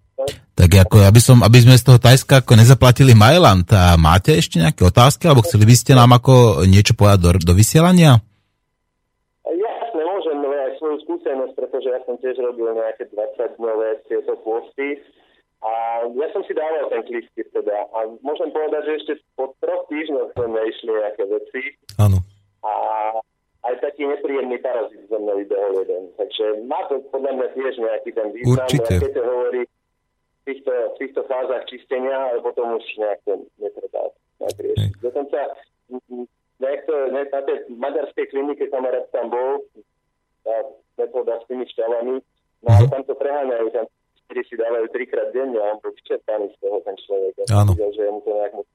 Tak 0.51 0.67
ako, 0.67 1.07
aby, 1.07 1.17
som, 1.23 1.41
aby 1.41 1.57
sme 1.63 1.73
z 1.79 1.89
toho 1.89 1.97
Tajska 1.97 2.45
ako 2.45 2.53
nezaplatili 2.59 3.17
Mailand, 3.17 3.65
a 3.73 3.97
máte 3.97 4.35
ešte 4.35 4.61
nejaké 4.61 4.85
otázky, 4.85 5.25
alebo 5.25 5.41
chceli 5.41 5.65
by 5.65 5.73
ste 5.73 5.97
nám 5.97 6.11
ako 6.13 6.67
niečo 6.69 6.93
povedať 6.93 7.19
do, 7.23 7.29
do 7.41 7.53
vysielania? 7.57 8.21
Jasne, 9.47 10.01
môžem 10.05 10.37
aj 10.43 10.77
svoju 10.77 10.97
skúsenosť, 11.07 11.53
pretože 11.57 11.87
ja 11.89 11.99
som 12.05 12.19
tiež 12.19 12.37
robil 12.43 12.67
nejaké 12.77 13.09
20-dňové 13.09 14.05
tieto 14.05 14.37
posty 14.43 15.01
a 15.65 15.71
ja 16.09 16.27
som 16.35 16.45
si 16.45 16.53
dával 16.53 16.93
ten 16.93 17.09
klistír 17.09 17.47
teda 17.53 17.77
a 17.97 17.97
môžem 18.21 18.53
povedať, 18.53 18.81
že 18.85 18.93
ešte 19.01 19.13
po 19.33 19.53
troch 19.61 19.87
týždňoch 19.89 20.35
sme 20.35 20.61
išli 20.67 20.91
nejaké 20.93 21.23
veci 21.25 21.61
Áno. 22.01 22.21
a 22.61 22.73
aj 23.61 23.75
taký 23.77 24.09
nepríjemný 24.09 24.57
parazit 24.57 25.05
zo 25.05 25.17
mnou 25.21 25.37
vybehol 25.37 25.85
jeden. 25.85 26.09
Takže 26.17 26.65
má 26.65 26.81
to 26.89 26.97
podľa 27.13 27.31
mňa 27.37 27.47
tiež 27.53 27.73
nejaký 27.77 28.09
ten 28.17 28.27
význam, 28.33 28.65
Určite. 28.65 28.93
keď 28.97 29.11
to 29.13 29.23
hovorí 29.23 29.61
v 29.65 30.41
týchto, 30.49 30.73
v 30.73 30.95
týchto 30.97 31.21
fázach 31.29 31.63
čistenia, 31.69 32.17
ale 32.17 32.41
potom 32.41 32.73
už 32.73 32.85
nejak 32.97 33.19
to 33.29 33.45
nejak 33.61 34.57
riešiť. 34.57 34.91
Dokonca 34.97 35.39
mm, 35.93 36.25
nejak 36.57 36.81
to, 36.89 36.95
ne, 37.13 37.21
na 37.29 37.41
tej 37.45 37.57
maďarskej 37.69 38.25
klinike 38.33 38.65
kamarát 38.73 39.05
tam 39.13 39.29
bol, 39.29 39.61
tá 40.41 40.55
metóda 40.97 41.37
s 41.37 41.45
tými 41.45 41.65
šťavami, 41.69 42.15
no 42.65 42.67
ale 42.73 42.85
tam 42.89 43.03
to 43.05 43.13
preháňajú, 43.13 43.69
tam 43.69 43.85
ktorí 44.31 44.41
si 44.47 44.55
dávajú 44.55 44.85
trikrát 44.95 45.29
denne 45.35 45.59
a 45.59 45.75
on 45.75 45.83
bol 45.83 45.91
vyčerpaný 45.91 46.49
z 46.55 46.57
toho 46.63 46.79
ten 46.87 46.95
človek. 47.03 47.33
Ja 47.35 47.61
Áno. 47.61 47.75
videl, 47.75 47.91
že 47.93 48.03
mu 48.09 48.23
to 48.23 48.31
nejak 48.31 48.53
mu- 48.55 48.69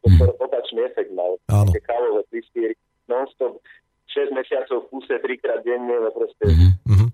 to 0.00 0.24
opačný 0.40 0.80
efekt 0.88 1.12
mal. 1.12 1.36
Áno. 1.52 1.68
Také 1.68 1.84
kávové 1.84 2.24
klistýry, 2.32 2.74
non-stop, 3.04 3.60
6 4.08 4.32
mesiacov 4.32 4.76
v 4.84 4.86
kúse, 4.88 5.14
trikrát 5.20 5.60
denne, 5.62 5.96
no 6.00 6.10
proste. 6.10 6.44
Mhm. 6.48 7.06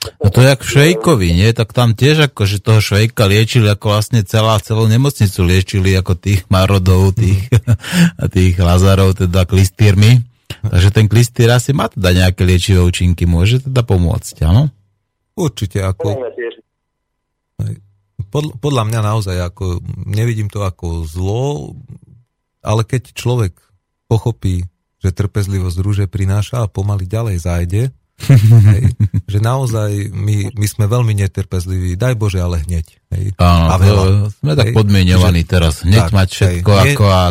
No 0.00 0.32
to 0.32 0.40
je 0.40 0.48
jak 0.48 0.64
v 0.64 0.72
Švejkovi, 0.72 1.28
nie? 1.36 1.48
Tak 1.52 1.76
tam 1.76 1.92
tiež 1.92 2.32
ako, 2.32 2.48
že 2.48 2.64
toho 2.64 2.80
Švejka 2.80 3.28
liečili 3.28 3.68
ako 3.68 3.92
vlastne 3.92 4.24
celá, 4.24 4.56
celú 4.56 4.88
nemocnicu 4.88 5.44
liečili 5.44 5.92
ako 5.92 6.16
tých 6.16 6.48
marodov, 6.48 7.12
tých, 7.12 7.52
a 8.22 8.24
tých 8.32 8.56
lazarov, 8.56 9.20
teda 9.20 9.44
klistírmi. 9.44 10.24
Takže 10.64 10.88
ten 10.88 11.04
klistýr 11.04 11.52
asi 11.52 11.76
má 11.76 11.92
teda 11.92 12.16
nejaké 12.16 12.48
liečivé 12.48 12.80
účinky, 12.80 13.28
môže 13.28 13.60
teda 13.60 13.84
pomôcť, 13.84 14.40
áno? 14.48 14.72
Určite, 15.36 15.84
Podľa 15.84 15.92
ako, 15.92 16.08
mňa 16.16 16.32
tiež. 16.32 16.54
pod, 18.32 18.44
podľa 18.56 18.84
mňa 18.88 19.00
naozaj, 19.04 19.36
ako, 19.52 19.84
nevidím 20.08 20.48
to 20.48 20.64
ako 20.64 21.04
zlo, 21.04 21.76
ale 22.64 22.88
keď 22.88 23.12
človek 23.12 23.52
pochopí, 24.08 24.64
že 25.00 25.10
trpezlivosť 25.10 25.76
rúže 25.80 26.04
prináša 26.06 26.64
a 26.64 26.70
pomaly 26.70 27.08
ďalej 27.08 27.36
zájde, 27.40 27.82
hej, 28.76 28.92
že 29.24 29.38
naozaj 29.40 30.12
my, 30.12 30.52
my 30.52 30.66
sme 30.68 30.84
veľmi 30.84 31.16
netrpezliví, 31.16 31.96
daj 31.96 32.20
Bože, 32.20 32.36
ale 32.36 32.60
hneď. 32.60 33.00
Hej, 33.08 33.32
Áno, 33.40 33.64
a 33.72 33.74
veľa. 33.80 34.04
sme 34.28 34.52
tak 34.52 34.66
Hej, 34.68 34.76
podmienovaní 34.76 35.40
že- 35.40 35.48
teraz. 35.48 35.74
Hneď 35.88 36.04
tak, 36.04 36.12
mať 36.12 36.28
hej, 36.28 36.36
všetko 36.36 36.70
nie- 36.70 36.84
ako 36.92 37.04
a 37.08 37.22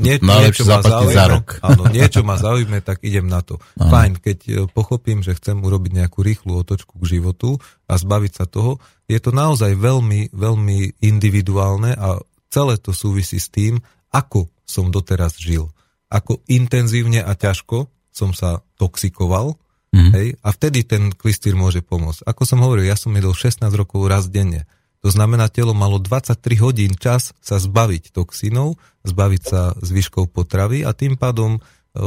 Nie, 0.00 0.14
najlepšie 0.24 0.64
zaplatiť 0.64 1.08
za 1.12 1.24
rok. 1.28 1.46
Áno, 1.60 1.82
niečo 1.96 2.20
ma 2.24 2.40
zaujme, 2.40 2.80
tak 2.80 3.04
idem 3.04 3.28
na 3.28 3.44
to. 3.44 3.60
Áno. 3.76 3.92
Fajn, 3.92 4.12
keď 4.16 4.38
e, 4.48 4.52
pochopím, 4.72 5.20
že 5.20 5.36
chcem 5.36 5.60
urobiť 5.60 5.92
nejakú 5.92 6.24
rýchlu 6.24 6.56
otočku 6.56 6.96
k 7.04 7.20
životu 7.20 7.60
a 7.84 8.00
zbaviť 8.00 8.32
sa 8.32 8.48
toho, 8.48 8.80
je 9.04 9.20
to 9.20 9.28
naozaj 9.28 9.76
veľmi, 9.76 10.32
veľmi 10.32 11.04
individuálne 11.04 11.92
a 11.92 12.16
celé 12.48 12.80
to 12.80 12.96
súvisí 12.96 13.36
s 13.36 13.52
tým, 13.52 13.76
ako 14.08 14.48
som 14.64 14.88
doteraz 14.88 15.36
žil. 15.36 15.68
Ako 16.14 16.46
intenzívne 16.46 17.26
a 17.26 17.34
ťažko 17.34 17.90
som 18.14 18.30
sa 18.30 18.62
toxikoval, 18.78 19.58
Mhm. 19.94 20.10
hej, 20.10 20.28
a 20.42 20.50
vtedy 20.50 20.82
ten 20.82 21.14
klistýr 21.14 21.54
môže 21.54 21.78
pomôcť. 21.78 22.26
Ako 22.26 22.42
som 22.42 22.58
hovoril, 22.66 22.90
ja 22.90 22.98
som 22.98 23.14
jedol 23.14 23.30
16 23.30 23.62
rokov 23.78 24.02
raz 24.10 24.26
denne. 24.26 24.66
To 25.06 25.12
znamená, 25.12 25.46
telo 25.46 25.70
malo 25.70 26.02
23 26.02 26.58
hodín 26.58 26.98
čas 26.98 27.30
sa 27.38 27.62
zbaviť 27.62 28.10
toxínov, 28.10 28.74
zbaviť 29.06 29.42
sa 29.46 29.70
zvyškov 29.78 30.34
potravy 30.34 30.82
a 30.82 30.90
tým 30.96 31.14
pádom 31.14 31.60
e, 31.94 32.00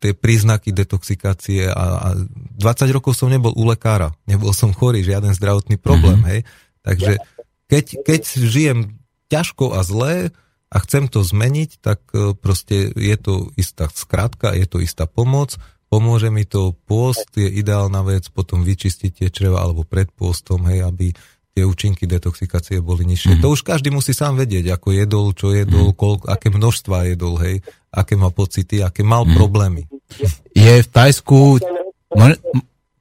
tie 0.00 0.16
príznaky 0.16 0.72
detoxikácie 0.72 1.68
a, 1.68 1.84
a 2.00 2.08
20 2.16 2.96
rokov 2.96 3.12
som 3.12 3.28
nebol 3.28 3.52
u 3.52 3.68
lekára, 3.68 4.16
nebol 4.24 4.56
som 4.56 4.72
chorý, 4.72 5.04
žiaden 5.04 5.36
zdravotný 5.36 5.76
problém, 5.76 6.24
hej. 6.24 6.40
Takže 6.80 7.20
keď, 7.68 7.84
keď 8.08 8.22
žijem 8.40 8.78
ťažko 9.28 9.76
a 9.76 9.84
zlé 9.84 10.32
a 10.70 10.76
chcem 10.86 11.10
to 11.10 11.26
zmeniť, 11.26 11.82
tak 11.82 12.00
e, 12.14 12.32
proste 12.38 12.94
je 12.94 13.16
to 13.18 13.50
istá 13.58 13.90
skratka, 13.90 14.54
je 14.54 14.66
to 14.70 14.78
istá 14.78 15.10
pomoc, 15.10 15.58
pomôže 15.90 16.30
mi 16.30 16.46
to, 16.46 16.78
pôst 16.86 17.26
je 17.34 17.50
ideálna 17.50 18.06
vec, 18.06 18.30
potom 18.30 18.62
vyčistiť 18.62 19.10
tie 19.10 19.28
čreva 19.34 19.66
alebo 19.66 19.82
pred 19.82 20.06
pôstom, 20.14 20.62
hej, 20.70 20.86
aby 20.86 21.10
tie 21.50 21.66
účinky 21.66 22.06
detoxikácie 22.06 22.78
boli 22.78 23.02
nižšie. 23.04 23.36
Mm. 23.36 23.42
To 23.42 23.52
už 23.52 23.66
každý 23.66 23.90
musí 23.90 24.14
sám 24.14 24.38
vedieť, 24.38 24.70
ako 24.78 24.94
jedol, 24.94 25.34
čo 25.34 25.50
jedol, 25.50 25.90
koľko, 25.90 26.30
aké 26.30 26.48
množstva 26.54 27.10
jedol, 27.10 27.34
hej, 27.42 27.58
aké 27.90 28.14
má 28.14 28.30
pocity, 28.30 28.80
aké 28.86 29.02
mal 29.02 29.26
mm. 29.26 29.34
problémy. 29.34 29.82
Je 30.54 30.74
v 30.80 30.88
Tajsku... 30.88 31.58
Môže, 32.10 32.42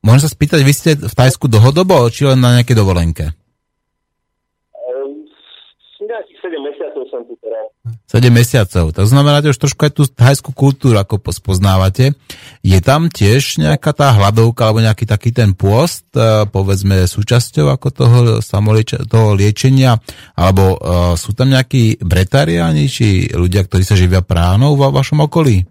môžem 0.02 0.22
sa 0.26 0.30
spýtať, 0.34 0.60
vy 0.66 0.74
ste 0.74 0.92
v 0.98 1.14
Tajsku 1.14 1.46
dlhodobo, 1.46 2.10
či 2.10 2.26
len 2.26 2.42
na 2.42 2.58
nejakej 2.58 2.78
dovolenke? 2.78 3.26
Ehm, 4.74 5.30
Nejakých 6.02 6.38
7 6.42 6.66
mesiacov 6.66 7.04
som 7.14 7.22
tu 7.30 7.38
teraz. 7.42 7.70
7 8.10 8.26
mesiacov. 8.34 8.90
To 8.90 9.06
znamená, 9.06 9.46
že 9.46 9.54
už 9.54 9.70
trošku 9.70 9.86
aj 9.86 9.94
tú 9.94 10.04
thajskú 10.10 10.50
kultúru 10.50 10.98
ako 10.98 11.22
pos- 11.22 11.38
poznávate. 11.38 12.18
Je 12.66 12.80
tam 12.82 13.06
tiež 13.06 13.62
nejaká 13.62 13.94
tá 13.94 14.10
hladovka 14.18 14.66
alebo 14.66 14.82
nejaký 14.82 15.06
taký 15.06 15.30
ten 15.30 15.54
pôst, 15.54 16.10
eh, 16.18 16.50
povedzme 16.50 17.06
súčasťou 17.06 17.70
ako 17.70 17.88
toho, 17.94 18.18
samolieč- 18.42 18.98
toho 19.06 19.38
liečenia, 19.38 20.02
alebo 20.34 20.80
uh, 20.80 21.14
sú 21.14 21.38
tam 21.38 21.54
nejakí 21.54 22.02
bretariáni, 22.02 22.90
či 22.90 23.30
ľudia, 23.30 23.68
ktorí 23.68 23.86
sa 23.86 23.94
živia 23.94 24.26
pránou 24.26 24.74
vo 24.74 24.90
vašom 24.90 25.22
okolí? 25.30 25.68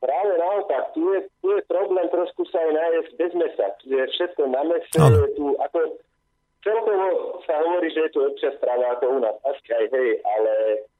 Práve 0.00 0.32
naopak, 0.38 0.96
tu 0.96 1.02
je, 1.12 1.20
tu 1.44 1.48
je 1.52 1.60
problém 1.68 2.06
trošku 2.08 2.48
sa 2.48 2.56
aj 2.62 2.72
nájsť 2.72 3.12
bez 3.20 3.32
mesa. 3.36 3.66
Tu 3.84 3.92
je 3.92 4.04
všetko 4.16 4.42
na 4.48 4.62
mese, 4.64 4.96
tu 5.36 5.44
ako 5.60 5.78
celkovo 6.66 7.06
sa 7.46 7.62
hovorí, 7.62 7.86
že 7.94 8.02
je 8.02 8.10
tu 8.10 8.18
lepšia 8.26 8.50
strava 8.58 8.98
ako 8.98 9.04
u 9.14 9.18
nás. 9.22 9.36
Asi 9.46 9.70
aj 9.70 9.86
hej, 9.94 10.10
ale 10.26 10.52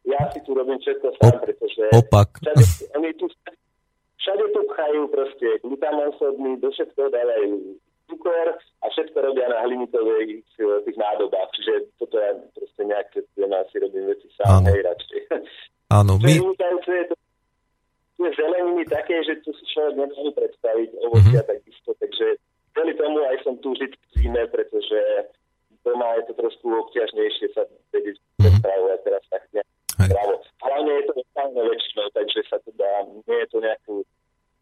ja 0.06 0.22
si 0.30 0.38
tu 0.46 0.54
robím 0.54 0.78
všetko 0.78 1.10
sám, 1.18 1.42
pretože 1.42 1.82
opak. 1.90 2.38
Všade, 2.38 2.62
oni 2.94 3.10
tu, 3.18 3.26
všade 4.22 4.44
tu 4.54 4.60
pchajú 4.70 5.02
proste 5.10 5.46
glutaman 5.66 6.14
sodný, 6.22 6.54
do 6.62 6.70
všetko 6.70 7.10
dávajú 7.10 7.74
cukor 8.06 8.46
a 8.54 8.86
všetko 8.94 9.18
robia 9.18 9.50
na 9.50 9.66
hliníkových 9.66 10.46
eh, 10.62 10.78
tých 10.86 10.96
nádobách. 10.96 11.50
Čiže 11.58 11.72
toto 11.98 12.14
ja 12.22 12.30
proste 12.54 12.82
nejak 12.86 13.10
ja 13.18 13.60
si 13.74 13.76
robím 13.82 14.06
veci 14.06 14.30
sám, 14.38 14.62
Áno. 14.62 14.70
hej, 14.70 14.80
radšej. 14.86 15.20
Áno, 15.90 16.12
my, 16.18 16.30
je 16.34 17.04
to 17.10 17.14
je 18.16 18.30
zeleniny 18.32 18.84
také, 18.88 19.20
že 19.28 19.44
tu 19.44 19.52
si 19.52 19.64
človek 19.76 19.94
nemôže 20.00 20.32
predstaviť, 20.32 20.88
ovocia 21.04 21.42
Mhm. 21.44 21.48
takisto, 21.52 21.90
takže 22.00 22.26
kvôli 22.72 22.92
tomu 22.96 23.20
aj 23.28 23.36
som 23.44 23.54
tu 23.60 23.76
žiť 23.76 23.92
v 23.92 24.04
zime, 24.16 24.42
pretože 24.48 24.98
doma 25.86 26.18
je 26.18 26.22
to 26.26 26.32
trošku 26.34 26.66
obťažnejšie 26.66 27.46
sa 27.54 27.62
vedieť 27.94 28.18
predstavovať 28.42 28.98
teraz 29.06 29.22
tak 29.30 29.42
nejak 29.54 29.68
zdravo. 29.94 30.34
Hlavne 30.66 30.92
je 30.98 31.04
to 31.06 31.12
lokálne 31.22 31.62
väčšinou, 31.62 32.06
takže 32.10 32.40
sa 32.50 32.58
to 32.66 32.70
dá, 32.74 32.92
nie 33.06 33.38
je 33.38 33.48
to 33.54 33.58
nejakú 33.62 33.94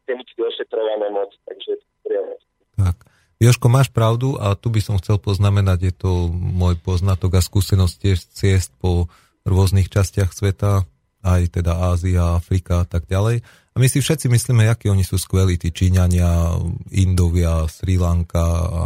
chemicky 0.04 0.40
ošetrované 0.44 1.08
moc, 1.08 1.32
takže 1.48 1.68
je 1.72 1.78
to 1.80 1.86
príjemné. 2.04 2.36
Tak. 2.76 2.96
Joško, 3.40 3.66
máš 3.72 3.88
pravdu 3.90 4.36
a 4.36 4.54
tu 4.54 4.68
by 4.70 4.80
som 4.84 5.00
chcel 5.00 5.16
poznamenať, 5.18 5.78
je 5.90 5.94
to 5.96 6.10
môj 6.32 6.78
poznatok 6.78 7.40
a 7.40 7.42
skúsenosť 7.42 7.94
tiež 7.98 8.18
ciest 8.30 8.70
po 8.78 9.08
rôznych 9.48 9.88
častiach 9.90 10.30
sveta, 10.32 10.84
aj 11.24 11.42
teda 11.56 11.72
Ázia, 11.92 12.36
Afrika 12.36 12.84
a 12.84 12.86
tak 12.86 13.08
ďalej. 13.08 13.40
A 13.74 13.82
my 13.82 13.90
si 13.90 13.98
všetci 13.98 14.30
myslíme, 14.30 14.70
akí 14.70 14.86
oni 14.86 15.02
sú 15.02 15.18
skvelí, 15.18 15.58
tí 15.58 15.74
Číňania, 15.74 16.54
Indovia, 16.94 17.66
Sri 17.66 17.98
Lanka, 17.98 18.46
a 18.70 18.82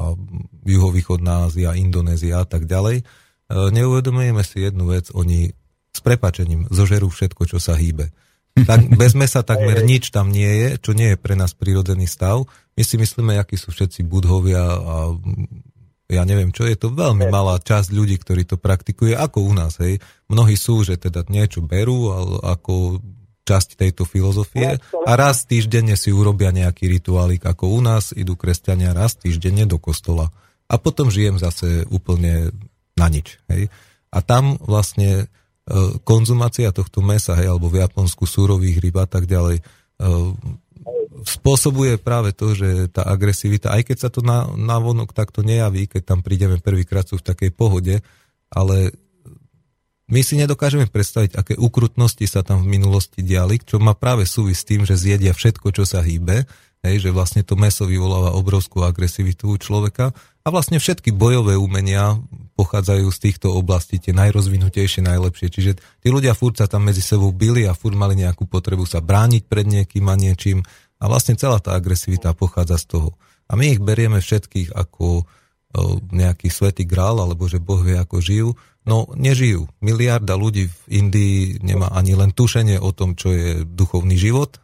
juhovýchodná 0.65 1.45
Ázia, 1.45 1.77
Indonézia 1.77 2.41
a 2.41 2.49
tak 2.49 2.65
ďalej. 2.65 3.05
E, 3.05 3.05
Neuvedomujeme 3.53 4.41
si 4.41 4.65
jednu 4.65 4.89
vec, 4.89 5.13
oni 5.13 5.53
s 5.93 6.01
prepačením 6.01 6.73
zožerú 6.73 7.13
všetko, 7.13 7.45
čo 7.45 7.61
sa 7.61 7.77
hýbe. 7.77 8.17
Tak, 8.57 8.89
bez 9.03 9.13
mesa 9.13 9.45
takmer 9.45 9.85
nič 9.85 10.09
tam 10.09 10.33
nie 10.33 10.49
je, 10.49 10.69
čo 10.81 10.97
nie 10.97 11.13
je 11.13 11.21
pre 11.21 11.37
nás 11.37 11.53
prírodzený 11.53 12.09
stav. 12.09 12.49
My 12.73 12.81
si 12.81 12.97
myslíme, 12.97 13.37
akí 13.37 13.61
sú 13.61 13.77
všetci 13.77 14.09
budhovia 14.09 14.65
a 14.65 15.13
ja 16.09 16.25
neviem 16.25 16.49
čo, 16.57 16.65
je 16.65 16.81
to 16.81 16.89
veľmi 16.89 17.29
malá 17.29 17.61
časť 17.61 17.93
ľudí, 17.93 18.17
ktorí 18.17 18.49
to 18.49 18.57
praktikuje, 18.57 19.13
ako 19.13 19.45
u 19.45 19.53
nás, 19.53 19.77
hej. 19.77 20.01
Mnohí 20.33 20.57
sú, 20.57 20.81
že 20.81 20.97
teda 20.97 21.29
niečo 21.29 21.61
berú, 21.61 22.09
ale 22.17 22.41
ako 22.57 23.05
časť 23.49 23.81
tejto 23.81 24.05
filozofie 24.05 24.77
a 24.79 25.11
raz 25.17 25.49
týždenne 25.49 25.97
si 25.97 26.13
urobia 26.13 26.53
nejaký 26.53 26.85
rituálik, 26.85 27.49
ako 27.49 27.73
u 27.73 27.81
nás 27.81 28.13
idú 28.13 28.37
kresťania 28.37 28.93
raz 28.93 29.17
týždenne 29.17 29.65
do 29.65 29.81
kostola. 29.81 30.29
A 30.69 30.77
potom 30.77 31.09
žijem 31.09 31.41
zase 31.41 31.89
úplne 31.89 32.53
na 32.93 33.09
nič. 33.09 33.41
Hej. 33.49 33.73
A 34.13 34.21
tam 34.21 34.61
vlastne 34.61 35.25
e, 35.25 35.27
konzumácia 36.05 36.69
tohto 36.77 37.01
mesa, 37.01 37.33
hej, 37.41 37.49
alebo 37.49 37.73
v 37.73 37.81
Japonsku 37.81 38.29
súrových 38.29 38.85
ryb 38.85 39.01
a 39.01 39.09
tak 39.09 39.25
ďalej, 39.25 39.65
e, 39.65 39.65
spôsobuje 41.25 41.99
práve 41.99 42.37
to, 42.37 42.53
že 42.53 42.93
tá 42.93 43.09
agresivita, 43.09 43.73
aj 43.73 43.83
keď 43.89 43.97
sa 43.97 44.09
to 44.13 44.21
na, 44.21 44.45
na 44.55 44.77
vonok 44.77 45.17
takto 45.17 45.41
nejaví, 45.41 45.89
keď 45.89 46.15
tam 46.15 46.21
prídeme 46.21 46.61
prvýkrát 46.61 47.09
sú 47.09 47.19
v 47.19 47.27
takej 47.27 47.51
pohode, 47.57 48.05
ale 48.53 48.93
my 50.09 50.21
si 50.25 50.41
nedokážeme 50.41 50.89
predstaviť, 50.89 51.37
aké 51.37 51.55
ukrutnosti 51.61 52.25
sa 52.25 52.41
tam 52.41 52.65
v 52.65 52.81
minulosti 52.81 53.21
diali, 53.21 53.61
čo 53.61 53.77
má 53.77 53.93
práve 53.93 54.25
súvisť 54.25 54.61
s 54.61 54.69
tým, 54.69 54.81
že 54.89 54.97
zjedia 54.97 55.37
všetko, 55.37 55.69
čo 55.71 55.85
sa 55.85 56.01
hýbe, 56.01 56.49
hej, 56.81 56.97
že 57.05 57.11
vlastne 57.13 57.45
to 57.45 57.61
meso 57.61 57.85
vyvoláva 57.85 58.33
obrovskú 58.33 58.87
agresivitu 58.87 59.53
u 59.53 59.57
človeka 59.61 60.17
a 60.43 60.49
vlastne 60.49 60.81
všetky 60.81 61.13
bojové 61.13 61.61
umenia 61.61 62.17
pochádzajú 62.57 63.07
z 63.13 63.19
týchto 63.21 63.53
oblastí, 63.53 64.01
tie 64.01 64.17
najrozvinutejšie, 64.17 65.05
najlepšie. 65.05 65.47
Čiže 65.53 65.73
tí 65.77 66.09
ľudia 66.09 66.33
furt 66.33 66.57
sa 66.57 66.65
tam 66.65 66.89
medzi 66.89 67.05
sebou 67.05 67.29
byli 67.31 67.69
a 67.69 67.77
furt 67.77 67.95
mali 67.95 68.17
nejakú 68.17 68.49
potrebu 68.49 68.89
sa 68.89 69.05
brániť 69.05 69.45
pred 69.45 69.67
niekým 69.69 70.09
a 70.09 70.17
niečím 70.17 70.65
a 70.99 71.05
vlastne 71.07 71.37
celá 71.37 71.61
tá 71.61 71.77
agresivita 71.77 72.35
pochádza 72.35 72.81
z 72.81 72.87
toho. 72.97 73.11
A 73.47 73.55
my 73.55 73.77
ich 73.77 73.81
berieme 73.83 74.19
všetkých 74.25 74.73
ako 74.73 75.29
nejaký 76.11 76.49
svetý 76.49 76.89
grál, 76.89 77.21
alebo 77.21 77.45
že 77.45 77.61
Boh 77.61 77.85
vie, 77.85 78.01
ako 78.01 78.25
žijú. 78.25 78.49
No, 78.89 79.05
nežijú. 79.13 79.69
Miliarda 79.85 80.33
ľudí 80.33 80.73
v 80.73 80.81
Indii 80.89 81.61
nemá 81.61 81.93
ani 81.93 82.17
len 82.17 82.33
tušenie 82.33 82.81
o 82.81 82.91
tom, 82.97 83.13
čo 83.13 83.37
je 83.37 83.69
duchovný 83.69 84.17
život 84.17 84.57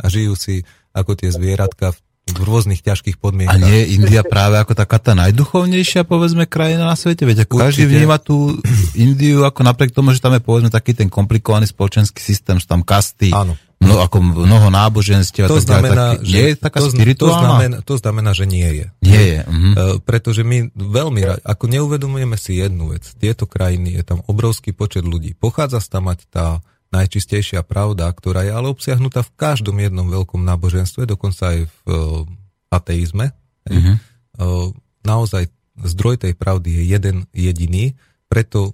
a 0.00 0.06
žijú 0.08 0.32
si 0.32 0.64
ako 0.96 1.12
tie 1.12 1.28
zvieratka 1.28 1.92
v 1.92 2.00
v 2.26 2.42
rôznych 2.42 2.82
ťažkých 2.82 3.22
podmienkach. 3.22 3.54
A 3.54 3.62
nie 3.62 3.86
je 3.86 4.02
India 4.02 4.26
práve 4.26 4.58
ako 4.58 4.74
taká 4.74 4.98
tá 4.98 5.14
najduchovnejšia, 5.14 6.02
povedzme, 6.02 6.50
krajina 6.50 6.82
na 6.82 6.98
svete? 6.98 7.22
Veď 7.22 7.46
ako 7.46 7.62
každý 7.62 7.86
vníma 7.86 8.18
tú 8.18 8.58
Indiu 8.98 9.46
ako 9.46 9.62
napriek 9.62 9.94
tomu, 9.94 10.10
že 10.10 10.18
tam 10.18 10.34
je, 10.34 10.42
povedzme, 10.42 10.66
taký 10.66 10.98
ten 10.98 11.06
komplikovaný 11.06 11.70
spoločenský 11.70 12.18
systém, 12.18 12.58
že 12.58 12.66
tam 12.66 12.82
kasty, 12.82 13.30
Áno. 13.30 13.54
No, 13.76 14.00
ako 14.00 14.24
mnoho 14.24 14.72
náboženstiev. 14.72 15.52
To 15.52 15.60
znamená, 15.60 16.16
je 16.24 16.56
taká 16.56 16.80
to, 16.80 16.96
to, 16.96 17.28
znamená, 17.28 17.76
to 17.84 17.94
znamená, 18.00 18.32
že 18.32 18.48
nie 18.48 18.64
je. 18.64 18.86
Nie 19.04 19.22
je. 19.36 19.40
Uh-huh. 19.44 20.00
Pretože 20.00 20.48
my 20.48 20.72
veľmi 20.72 21.44
ako 21.44 21.64
neuvedomujeme 21.68 22.40
si 22.40 22.56
jednu 22.56 22.96
vec, 22.96 23.04
tieto 23.20 23.44
krajiny, 23.44 24.00
je 24.00 24.02
tam 24.02 24.24
obrovský 24.24 24.72
počet 24.72 25.04
ľudí. 25.04 25.36
Pochádza 25.36 25.84
sa 25.84 26.00
tam 26.00 26.08
mať 26.08 26.24
tá 26.32 26.46
najčistejšia 26.88 27.60
pravda, 27.68 28.08
ktorá 28.08 28.48
je 28.48 28.52
ale 28.56 28.72
obsiahnutá 28.72 29.20
v 29.20 29.34
každom 29.36 29.76
jednom 29.76 30.08
veľkom 30.08 30.40
náboženstve, 30.40 31.04
dokonca 31.04 31.52
aj 31.52 31.68
v 31.68 31.78
uh, 31.92 32.24
ateizme. 32.72 33.36
Uh-huh. 33.68 34.00
Uh, 34.40 34.68
naozaj 35.04 35.52
zdroj 35.84 36.24
tej 36.24 36.32
pravdy 36.32 36.80
je 36.80 36.82
jeden 36.96 37.16
jediný, 37.36 37.92
preto 38.32 38.72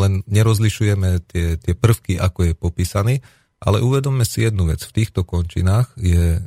len 0.00 0.24
nerozlišujeme 0.24 1.20
tie, 1.28 1.60
tie 1.60 1.74
prvky, 1.76 2.16
ako 2.16 2.48
je 2.48 2.52
popísaný, 2.56 3.14
ale 3.58 3.82
uvedomme 3.82 4.22
si 4.22 4.46
jednu 4.46 4.70
vec. 4.70 4.82
V 4.86 4.94
týchto 5.02 5.26
končinách 5.26 5.90
je 5.98 6.42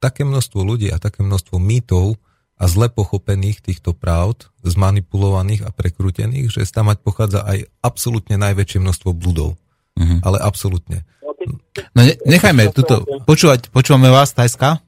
také 0.00 0.24
množstvo 0.24 0.60
ľudí 0.60 0.88
a 0.92 1.00
také 1.00 1.24
množstvo 1.24 1.56
mýtov 1.60 2.16
a 2.54 2.64
zle 2.70 2.86
pochopených 2.88 3.60
týchto 3.60 3.92
pravd, 3.96 4.48
zmanipulovaných 4.62 5.66
a 5.66 5.74
prekrútených, 5.74 6.48
že 6.54 6.68
tam 6.70 6.88
mať 6.92 7.02
pochádza 7.02 7.42
aj 7.44 7.66
absolútne 7.82 8.38
najväčšie 8.38 8.78
množstvo 8.80 9.10
bludov. 9.12 9.58
Mm-hmm. 9.98 10.20
Ale 10.22 10.38
absolútne. 10.42 11.02
No 11.94 12.00
ne, 12.00 12.14
nechajme 12.24 12.72
tuto, 12.72 13.04
počúvať, 13.28 13.68
počúvame 13.68 14.08
vás, 14.08 14.32
Tajska? 14.32 14.80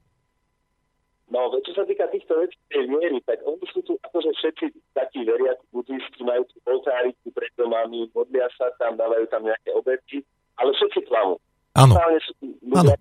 No, 1.28 1.52
čo 1.60 1.72
sa 1.76 1.84
týka 1.84 2.06
týchto 2.08 2.38
vecí 2.38 2.56
tej 2.70 2.86
miery, 2.88 3.20
tak 3.26 3.42
oni 3.44 3.60
sú 3.74 3.82
tu 3.84 3.98
akože 4.00 4.30
všetci 4.40 4.64
takí 4.96 5.26
veriaci 5.26 5.66
budisti, 5.74 6.22
majú 6.24 6.46
tu 6.48 6.56
oltáriky 6.64 7.28
pred 7.34 7.52
domami, 7.58 8.08
modlia 8.14 8.48
sa 8.56 8.72
tam, 8.80 8.96
dávajú 8.96 9.26
tam 9.28 9.44
nejaké 9.44 9.74
obety, 9.76 10.24
ale 10.56 10.72
všetci 10.72 11.04
klamú. 11.10 11.36
Áno. 11.76 11.94
Áno. 12.72 12.92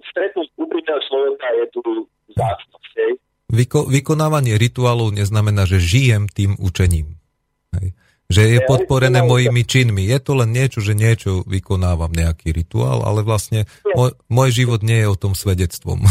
Stretnúť 0.00 0.48
úprimného 0.56 1.00
človeka 1.06 1.46
je 1.58 1.64
tu 1.74 1.80
zácnosť. 2.34 2.94
Vyko, 3.50 3.90
vykonávanie 3.90 4.54
rituálov 4.54 5.10
neznamená, 5.10 5.66
že 5.66 5.82
žijem 5.82 6.30
tým 6.30 6.54
učením. 6.62 7.18
Hej 7.74 7.98
že 8.30 8.46
je 8.46 8.58
podporené 8.62 9.26
mojimi 9.26 9.66
činmi. 9.66 10.06
Je 10.06 10.18
to 10.22 10.38
len 10.38 10.54
niečo, 10.54 10.78
že 10.78 10.94
niečo 10.94 11.42
vykonávam, 11.50 12.14
nejaký 12.14 12.54
rituál, 12.54 13.02
ale 13.02 13.26
vlastne 13.26 13.66
môj, 13.90 14.14
môj 14.30 14.54
život 14.54 14.86
nie 14.86 15.02
je 15.02 15.10
o 15.10 15.18
tom 15.18 15.34
svedectvom. 15.34 15.98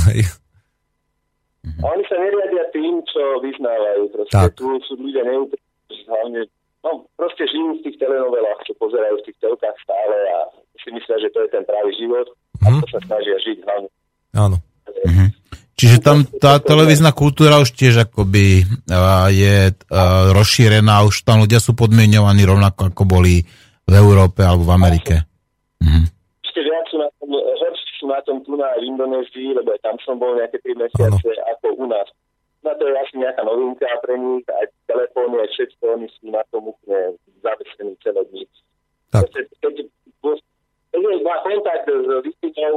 A 1.59 1.85
oni 1.91 2.03
sa 2.07 2.15
neriadia 2.15 2.71
tým, 2.71 3.03
čo 3.03 3.43
vyznávajú. 3.43 4.03
Proste 4.15 4.31
tak. 4.31 4.55
tu 4.55 4.67
sú 4.87 4.95
ľudia 4.95 5.27
neúprimní, 5.27 5.95
hlavne 6.07 6.41
no, 6.87 7.03
proste 7.19 7.43
žijú 7.51 7.79
v 7.79 7.83
tých 7.83 7.99
telenovelách, 7.99 8.63
čo 8.63 8.73
pozerajú 8.79 9.15
v 9.19 9.25
tých 9.27 9.37
telkách 9.43 9.77
stále 9.83 10.17
a 10.39 10.39
si 10.83 10.89
myslia, 10.95 11.17
že 11.19 11.29
to 11.31 11.39
je 11.45 11.49
ten 11.51 11.63
pravý 11.67 11.91
život 11.97 12.27
a 12.63 12.67
mhm. 12.71 12.79
to 12.83 12.87
sa 12.91 12.99
snažia 13.05 13.35
žiť 13.43 13.57
hlavne. 13.65 13.89
Áno. 14.35 14.57
Mm-hmm. 14.89 15.29
Čiže 15.79 15.97
tam 16.03 16.27
tá 16.27 16.59
televízna 16.59 17.15
kultúra 17.15 17.55
už 17.63 17.71
tiež 17.71 18.03
akoby 18.03 18.67
uh, 18.67 19.31
je 19.31 19.71
uh, 19.71 20.35
rozšírená, 20.35 21.07
už 21.07 21.23
tam 21.23 21.39
ľudia 21.47 21.63
sú 21.63 21.71
podmienovaní 21.71 22.43
rovnako 22.43 22.91
ako 22.91 23.03
boli 23.07 23.39
v 23.87 23.93
Európe 23.95 24.43
alebo 24.43 24.67
v 24.67 24.75
Amerike. 24.75 25.15
Mhm. 25.79 26.03
Ešte 26.43 26.59
viac 26.67 26.85
sú 26.91 26.97
na 26.99 27.09
tom, 27.15 27.29
sú 27.95 28.05
na 28.11 28.19
tom 28.27 28.37
tu 28.43 28.59
na 28.59 28.69
Indonézii, 28.75 29.55
lebo 29.55 29.71
tam 29.79 29.95
som 30.03 30.19
bol 30.19 30.35
nejaké 30.35 30.59
3 30.59 30.83
mesiace 30.83 31.29
ano. 31.31 31.43
ako 31.55 31.67
u 31.79 31.85
nás. 31.87 32.07
Na 32.59 32.75
to 32.75 32.83
je 32.83 32.95
asi 32.99 33.15
nejaká 33.15 33.47
novinka 33.47 33.87
pre 34.03 34.19
nich, 34.19 34.43
aj 34.51 34.67
telefóny, 34.83 35.39
aj 35.39 35.49
všetko, 35.55 35.83
oni 35.95 36.07
sú 36.19 36.27
na 36.27 36.43
tom 36.51 36.75
úplne 36.75 37.15
zavesení 37.39 37.95
celé 38.03 38.19
dní. 38.35 38.43
Tak. 39.15 39.31
Keď, 39.63 39.75
keď, 41.01 41.19
má 41.23 41.35
kontakt 41.45 41.85
s 41.85 42.09
výskytou 42.25 42.73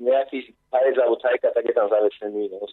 nejakých 0.00 0.52
tajec 0.72 0.96
alebo 0.98 1.16
tajka, 1.20 1.48
tak 1.52 1.64
je 1.64 1.74
tam 1.74 1.88
zavesený 1.88 2.50
no, 2.52 2.66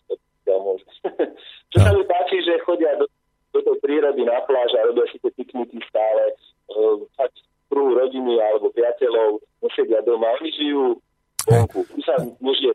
môže. 0.64 0.86
Čo 1.72 1.78
sa 1.80 1.92
mi 1.94 2.04
páči, 2.06 2.42
že 2.42 2.64
chodia 2.66 2.96
do, 2.98 3.06
do 3.54 3.60
tej 3.62 3.78
prírody 3.84 4.24
na 4.26 4.42
pláž 4.46 4.74
a 4.78 4.88
robia 4.90 5.06
si 5.12 5.22
tie 5.22 5.32
pikniky 5.36 5.78
stále, 5.88 6.34
fakt 7.18 7.38
kruhu 7.70 7.94
rodiny 7.96 8.42
alebo 8.42 8.74
priateľov, 8.74 9.46
nesedia 9.62 10.02
doma, 10.02 10.34
oni 10.42 10.50
žijú 10.58 10.98
vonku. 11.46 11.86
Tu 11.86 12.02
sa 12.02 12.18
nežije 12.18 12.74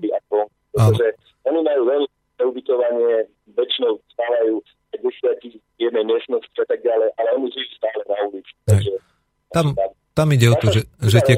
ako, 0.00 0.48
pretože 0.72 1.06
oni 1.44 1.60
majú 1.60 1.82
veľmi 1.84 2.08
ubytovanie, 2.40 3.28
väčšinou 3.52 4.00
stávajú 4.16 4.64
desiatí 4.96 5.60
v 5.60 5.78
jednej 5.78 6.04
miestnosti 6.08 6.56
a 6.56 6.66
tak 6.66 6.80
ďalej, 6.80 7.08
ale 7.20 7.28
oni 7.36 7.46
žijú 7.52 7.68
stále 7.76 8.02
na 8.08 8.16
ulici. 8.28 8.52
Takže, 8.64 8.92
tam, 9.52 9.66
tam 10.16 10.26
ide 10.32 10.46
o 10.48 10.56
to, 10.56 10.66
že, 10.72 10.82
že 11.04 11.18
tie 11.24 11.36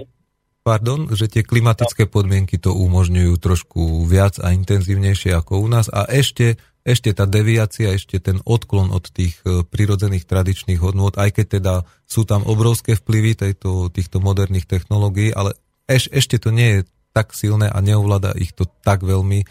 pardon, 0.62 1.10
že 1.10 1.26
tie 1.26 1.42
klimatické 1.42 2.06
podmienky 2.06 2.56
to 2.56 2.72
umožňujú 2.72 3.34
trošku 3.42 4.06
viac 4.06 4.38
a 4.38 4.54
intenzívnejšie 4.54 5.34
ako 5.34 5.62
u 5.62 5.68
nás. 5.68 5.90
A 5.90 6.06
ešte, 6.06 6.56
ešte 6.86 7.10
tá 7.10 7.26
deviácia, 7.26 7.90
ešte 7.92 8.22
ten 8.22 8.38
odklon 8.46 8.94
od 8.94 9.10
tých 9.10 9.42
e, 9.42 9.66
prirodzených 9.66 10.24
tradičných 10.24 10.78
hodnôt, 10.78 11.14
aj 11.18 11.34
keď 11.34 11.46
teda 11.60 11.74
sú 12.06 12.22
tam 12.22 12.46
obrovské 12.46 12.94
vplyvy 12.94 13.34
tejto, 13.34 13.90
týchto 13.90 14.22
moderných 14.22 14.70
technológií, 14.70 15.34
ale 15.34 15.58
eš, 15.90 16.08
ešte 16.14 16.38
to 16.38 16.54
nie 16.54 16.80
je 16.80 16.80
tak 17.12 17.36
silné 17.36 17.68
a 17.68 17.78
neovláda 17.82 18.32
ich 18.38 18.54
to 18.54 18.64
tak 18.86 19.02
veľmi, 19.02 19.42
e, 19.42 19.46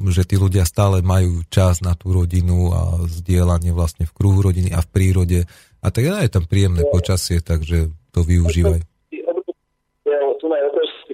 že 0.00 0.22
tí 0.24 0.38
ľudia 0.38 0.62
stále 0.64 1.02
majú 1.02 1.42
čas 1.50 1.82
na 1.82 1.98
tú 1.98 2.14
rodinu 2.14 2.72
a 2.72 2.80
zdieľanie 3.10 3.74
vlastne 3.74 4.06
v 4.06 4.14
kruhu 4.14 4.38
rodiny 4.40 4.70
a 4.70 4.80
v 4.80 4.88
prírode. 4.88 5.40
A 5.82 5.86
tak 5.90 6.06
je 6.06 6.30
tam 6.30 6.46
príjemné 6.46 6.86
počasie, 6.88 7.42
takže 7.42 7.90
to 8.14 8.22
využívajú 8.22 8.89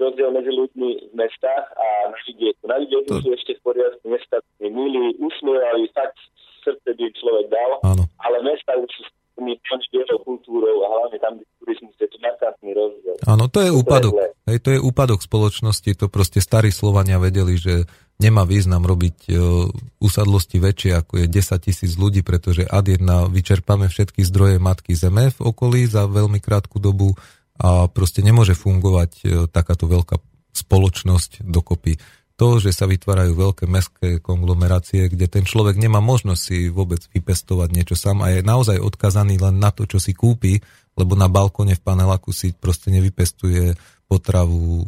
rozdiel 0.06 0.30
medzi 0.30 0.52
ľuďmi 0.54 0.88
v 1.10 1.14
mestách 1.18 1.66
a 1.74 1.86
na 2.14 2.18
vidieku. 2.22 2.62
Na 2.70 2.76
vidieku 2.78 3.10
to... 3.10 3.18
sú 3.22 3.28
ešte 3.34 3.52
v 3.58 3.60
poriadku, 3.66 4.04
mesta 4.06 4.36
milí, 4.62 5.18
usmievali, 5.18 5.90
fakt 5.92 6.18
srdce 6.62 6.88
by 6.98 7.04
človek 7.14 7.46
dal, 7.50 7.70
Áno. 7.86 8.04
ale 8.22 8.36
mesta 8.42 8.74
už 8.74 8.90
sú 8.90 9.02
tými 9.36 9.52
bielou 9.92 10.18
kultúrou 10.24 10.76
a 10.82 10.86
hlavne 10.88 11.18
tam, 11.20 11.32
kde 11.36 11.46
turizmus 11.60 11.94
je 12.00 12.08
to 12.08 12.18
markantný 12.24 12.72
rozdiel. 12.72 13.16
Áno, 13.28 13.44
to 13.52 13.60
je 13.60 13.70
úpadok. 13.70 14.12
Hej, 14.48 14.58
to 14.64 14.70
je 14.72 14.80
úpadok 14.80 15.20
spoločnosti, 15.20 15.90
to 15.92 16.08
proste 16.08 16.40
starí 16.40 16.72
Slovania 16.72 17.20
vedeli, 17.20 17.60
že 17.60 17.84
nemá 18.16 18.48
význam 18.48 18.80
robiť 18.88 19.16
uh, 19.28 19.68
usadlosti 20.00 20.56
väčšie 20.56 20.90
ako 20.96 21.12
je 21.20 21.26
10 21.28 21.66
tisíc 21.68 21.92
ľudí, 22.00 22.24
pretože 22.24 22.64
ad 22.64 22.88
jedna 22.88 23.28
vyčerpáme 23.28 23.92
všetky 23.92 24.24
zdroje 24.24 24.56
Matky 24.56 24.96
Zeme 24.96 25.28
v 25.36 25.40
okolí 25.44 25.84
za 25.84 26.08
veľmi 26.08 26.40
krátku 26.40 26.80
dobu 26.80 27.12
a 27.56 27.88
proste 27.88 28.20
nemôže 28.20 28.52
fungovať 28.52 29.10
e, 29.20 29.24
takáto 29.48 29.88
veľká 29.88 30.20
spoločnosť 30.52 31.44
dokopy. 31.44 31.96
To, 32.36 32.60
že 32.60 32.68
sa 32.68 32.84
vytvárajú 32.84 33.32
veľké 33.32 33.64
mestské 33.64 34.08
konglomerácie, 34.20 35.08
kde 35.08 35.24
ten 35.24 35.44
človek 35.48 35.80
nemá 35.80 36.04
možnosť 36.04 36.40
si 36.40 36.68
vôbec 36.68 37.00
vypestovať 37.00 37.68
niečo 37.72 37.96
sám 37.96 38.20
a 38.20 38.28
je 38.28 38.44
naozaj 38.44 38.76
odkazaný 38.76 39.40
len 39.40 39.56
na 39.56 39.72
to, 39.72 39.88
čo 39.88 39.96
si 39.96 40.12
kúpi, 40.12 40.60
lebo 41.00 41.16
na 41.16 41.32
balkóne 41.32 41.76
v 41.76 41.84
paneláku 41.84 42.36
si 42.36 42.52
proste 42.52 42.92
nevypestuje 42.92 43.72
potravu 44.04 44.84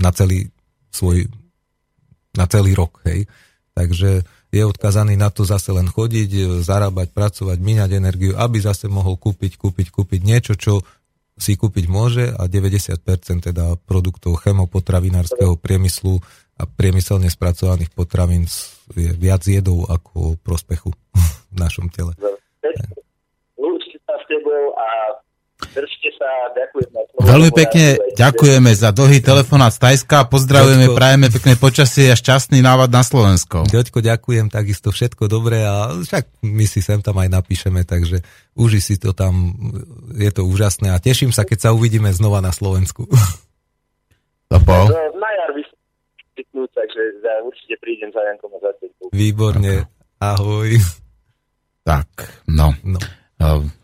na 0.00 0.08
celý 0.16 0.48
svoj, 0.88 1.28
na 2.32 2.48
celý 2.48 2.72
rok, 2.72 3.04
hej. 3.04 3.28
Takže 3.76 4.24
je 4.50 4.62
odkazaný 4.66 5.14
na 5.14 5.30
to 5.30 5.46
zase 5.46 5.70
len 5.70 5.86
chodiť, 5.86 6.60
zarábať, 6.64 7.14
pracovať, 7.14 7.58
míňať 7.60 7.90
energiu, 7.94 8.32
aby 8.34 8.58
zase 8.58 8.90
mohol 8.90 9.14
kúpiť, 9.14 9.60
kúpiť, 9.60 9.94
kúpiť 9.94 10.20
niečo, 10.24 10.58
čo 10.58 10.82
si 11.40 11.56
kúpiť 11.56 11.88
môže 11.88 12.28
a 12.36 12.44
90% 12.44 13.00
teda 13.48 13.80
produktov 13.88 14.36
chemopotravinárskeho 14.44 15.56
priemyslu 15.56 16.20
a 16.60 16.68
priemyselne 16.68 17.32
spracovaných 17.32 17.88
potravín 17.96 18.44
je 18.92 19.10
viac 19.16 19.40
jedou 19.48 19.88
ako 19.88 20.36
prospechu 20.44 20.92
v 21.52 21.56
našom 21.56 21.88
tele. 21.88 22.12
Sa 24.10 24.16
s 24.18 24.24
tebou 24.26 24.74
a 24.74 25.22
držte 25.72 26.08
sa, 26.16 26.28
ďakujem. 26.56 26.90
Veľmi 27.20 27.50
pekne 27.52 27.86
ďakujeme 28.16 28.70
za 28.72 28.90
dlhý 28.90 29.20
telefonát 29.20 29.70
z 29.70 29.78
Tajska, 29.80 30.26
pozdravujeme, 30.32 30.88
Ďakujem. 30.88 30.98
prajeme 30.98 31.26
pekné 31.28 31.54
počasie 31.60 32.06
a 32.08 32.16
šťastný 32.16 32.64
návod 32.64 32.88
na 32.88 33.04
Slovensko. 33.04 33.68
Ďoďko, 33.68 33.98
ďakujem, 34.00 34.46
takisto 34.48 34.88
všetko 34.90 35.28
dobré 35.28 35.62
a 35.62 35.94
však 36.00 36.42
my 36.42 36.64
si 36.64 36.80
sem 36.80 37.04
tam 37.04 37.20
aj 37.20 37.28
napíšeme, 37.30 37.84
takže 37.84 38.24
uži 38.56 38.80
si 38.80 38.96
to 38.96 39.12
tam, 39.12 39.54
je 40.16 40.30
to 40.32 40.48
úžasné 40.48 40.90
a 40.90 41.02
teším 41.02 41.30
sa, 41.30 41.44
keď 41.44 41.68
sa 41.68 41.70
uvidíme 41.76 42.10
znova 42.10 42.40
na 42.40 42.50
Slovensku. 42.50 43.06
Topo. 44.50 44.76
No, 44.90 44.98
na 45.14 45.30
jar 45.30 45.50
takže 46.74 47.00
určite 47.46 47.74
prídem 47.78 48.10
za 48.10 48.20
Jankom 48.24 48.50
a 48.56 48.58
za. 48.58 48.70
Výborne, 49.12 49.86
ahoj. 50.18 50.70
Tak, 51.84 52.08
no. 52.48 52.74
No. 52.84 52.98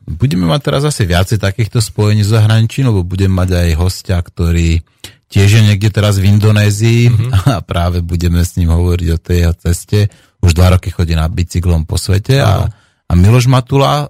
Budeme 0.06 0.46
mať 0.46 0.60
teraz 0.62 0.82
asi 0.86 1.02
viacej 1.02 1.42
takýchto 1.42 1.82
spojení 1.82 2.22
z 2.22 2.38
zahraničí, 2.38 2.86
lebo 2.86 3.02
budem 3.02 3.32
mať 3.32 3.58
aj 3.58 3.68
hostia, 3.74 4.16
ktorý 4.22 4.84
tiež 5.26 5.58
je 5.58 5.62
niekde 5.66 5.90
teraz 5.90 6.22
v 6.22 6.30
Indonézii 6.30 7.10
a 7.56 7.58
práve 7.64 8.04
budeme 8.04 8.44
s 8.44 8.54
ním 8.54 8.70
hovoriť 8.70 9.08
o 9.16 9.18
tej 9.18 9.36
jeho 9.42 9.54
ceste. 9.58 9.98
Už 10.44 10.54
dva 10.54 10.78
roky 10.78 10.94
chodí 10.94 11.18
na 11.18 11.26
bicyklom 11.26 11.88
po 11.88 11.98
svete 11.98 12.38
a, 12.38 12.70
a 13.08 13.12
Miloš 13.18 13.50
Matula, 13.50 14.06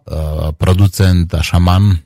producent 0.60 1.30
a 1.32 1.40
šaman, 1.40 1.96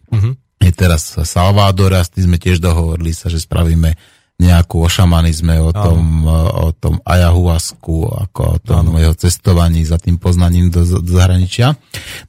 je 0.60 0.72
teraz 0.76 1.16
v 1.16 1.24
Salvadore 1.24 1.96
a 1.98 2.04
s 2.04 2.12
tým 2.12 2.30
sme 2.30 2.38
tiež 2.38 2.60
dohovorili 2.60 3.16
sa, 3.16 3.32
že 3.32 3.40
spravíme 3.40 3.96
nejakú 4.40 4.80
o 4.80 4.88
šamanizme, 4.88 5.60
o 5.60 5.68
tom, 5.68 6.24
o 6.64 6.72
tom 6.72 6.96
ayahuasku, 7.04 8.08
ako 8.08 8.56
o 8.56 8.58
tom 8.58 8.96
jeho 8.96 9.12
cestovaní 9.12 9.84
za 9.84 10.00
tým 10.00 10.16
poznaním 10.16 10.72
do, 10.72 10.80
do 10.80 11.12
zahraničia. 11.12 11.76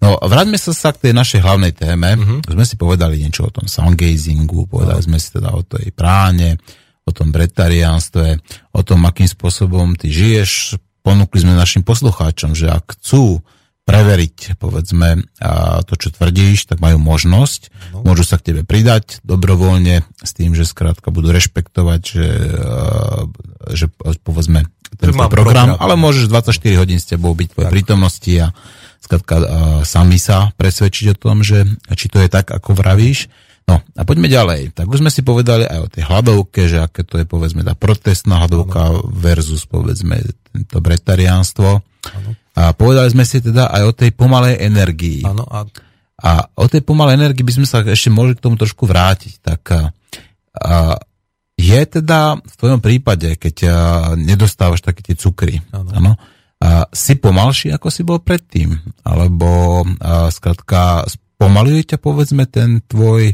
No, 0.04 0.20
vráťme 0.20 0.60
sa 0.60 0.76
sa 0.76 0.92
k 0.92 1.08
tej 1.08 1.14
našej 1.16 1.40
hlavnej 1.40 1.72
téme. 1.72 2.20
Uh-huh. 2.20 2.44
Sme 2.44 2.68
si 2.68 2.76
povedali 2.76 3.24
niečo 3.24 3.48
o 3.48 3.54
tom 3.56 3.72
soundgazingu, 3.72 4.68
povedali 4.68 5.00
sme 5.00 5.18
si 5.24 5.32
teda 5.32 5.56
o 5.56 5.64
tej 5.64 5.96
práne, 5.96 6.60
o 7.08 7.16
tom 7.16 7.32
bretariánstve, 7.32 8.44
o 8.76 8.82
tom, 8.84 9.08
akým 9.08 9.32
spôsobom 9.32 9.96
ty 9.96 10.12
žiješ. 10.12 10.76
Ponúkli 11.02 11.42
sme 11.42 11.56
našim 11.56 11.82
poslucháčom, 11.82 12.54
že 12.54 12.70
ak 12.70 13.00
chcú 13.00 13.40
preveriť, 13.92 14.56
povedzme, 14.56 15.28
a 15.44 15.84
to, 15.84 16.00
čo 16.00 16.16
tvrdíš, 16.16 16.72
tak 16.72 16.80
majú 16.80 16.96
možnosť. 17.04 17.62
No. 17.92 18.08
Môžu 18.08 18.24
sa 18.24 18.40
k 18.40 18.52
tebe 18.52 18.62
pridať 18.64 19.20
dobrovoľne 19.28 20.08
s 20.24 20.32
tým, 20.32 20.56
že 20.56 20.64
skrátka 20.64 21.12
budú 21.12 21.36
rešpektovať, 21.36 22.02
že, 22.08 22.28
a, 22.56 23.28
že 23.76 23.86
povedzme, 24.24 24.72
ten 24.96 25.12
program, 25.12 25.32
program. 25.32 25.68
ale 25.76 26.00
môžeš 26.00 26.32
24 26.32 26.82
hodín 26.82 27.00
s 27.00 27.08
tebou 27.08 27.32
byť 27.36 27.50
v 27.52 27.60
prítomnosti 27.68 28.32
a 28.40 28.56
skrátka 29.04 29.36
a, 29.36 29.44
sami 29.84 30.16
sa 30.16 30.56
presvedčiť 30.56 31.12
o 31.12 31.20
tom, 31.20 31.44
že 31.44 31.68
či 31.96 32.08
to 32.08 32.24
je 32.24 32.32
tak, 32.32 32.48
ako 32.48 32.72
vravíš. 32.76 33.28
No 33.70 33.80
a 33.80 34.02
poďme 34.04 34.28
ďalej. 34.28 34.74
Tak 34.74 34.90
už 34.90 35.00
sme 35.06 35.14
si 35.14 35.22
povedali 35.22 35.64
aj 35.64 35.80
o 35.80 35.92
tej 35.92 36.04
hladovke, 36.08 36.66
že 36.66 36.82
aké 36.82 37.06
to 37.06 37.22
je 37.22 37.26
povedzme 37.30 37.62
tá 37.62 37.78
protestná 37.78 38.42
hladovka 38.42 39.04
versus 39.08 39.64
povedzme 39.70 40.20
to 40.68 40.78
bretariánstvo. 40.82 41.80
A 42.56 42.76
povedali 42.76 43.07
sme 43.11 43.23
si 43.23 43.40
teda 43.40 43.72
aj 43.72 43.84
o 43.88 43.94
tej 43.95 44.11
pomalej 44.11 44.60
energii. 44.60 45.23
Áno, 45.23 45.48
a 45.48 45.64
A 46.22 46.45
o 46.53 46.65
tej 46.69 46.86
pomalej 46.86 47.18
energii 47.18 47.41
by 47.41 47.53
sme 47.57 47.65
sa 47.65 47.82
ešte 47.82 48.14
mohli 48.14 48.38
k 48.38 48.44
tomu 48.44 48.53
trošku 48.53 48.86
vrátiť. 48.86 49.34
Tak 49.41 49.61
a, 49.73 49.82
a, 50.53 50.94
je 51.57 51.82
teda 51.82 52.38
v 52.38 52.56
tvojom 52.61 52.78
prípade, 52.84 53.40
keď 53.41 53.56
a, 53.65 53.72
nedostávaš 54.14 54.86
také 54.86 55.02
tie 55.02 55.18
cukry, 55.18 55.64
Áno. 55.73 55.90
áno, 55.90 56.11
a, 56.61 56.86
si 56.94 57.18
pomalší, 57.18 57.73
ako 57.73 57.88
si 57.90 58.06
bol 58.06 58.22
predtým? 58.22 58.78
Alebo 59.02 59.82
a, 59.98 60.30
skrátka 60.30 61.10
spomaluje 61.10 61.90
ťa 61.90 61.98
povedzme 61.98 62.45
ten 62.45 62.86
tvoj 62.86 63.34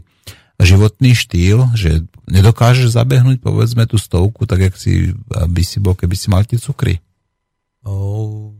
životný 0.57 1.13
štýl, 1.13 1.69
že 1.77 2.07
nedokážeš 2.25 2.95
zabehnúť 2.95 3.43
povedzme 3.43 3.85
tú 3.85 3.99
stovku, 3.99 4.49
tak 4.49 4.71
jak 4.71 4.75
si 4.79 5.13
by 5.27 5.61
si 5.61 5.77
bol, 5.77 5.93
keby 5.93 6.15
si 6.17 6.27
mal 6.33 6.47
tie 6.47 6.57
cukry. 6.57 6.97
o, 7.85 8.56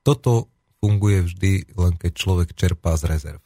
toto 0.00 0.48
funguje 0.80 1.28
vždy 1.28 1.52
len 1.76 1.92
keď 2.00 2.12
človek 2.16 2.48
čerpá 2.56 2.96
z 2.96 3.04
rezerv. 3.08 3.42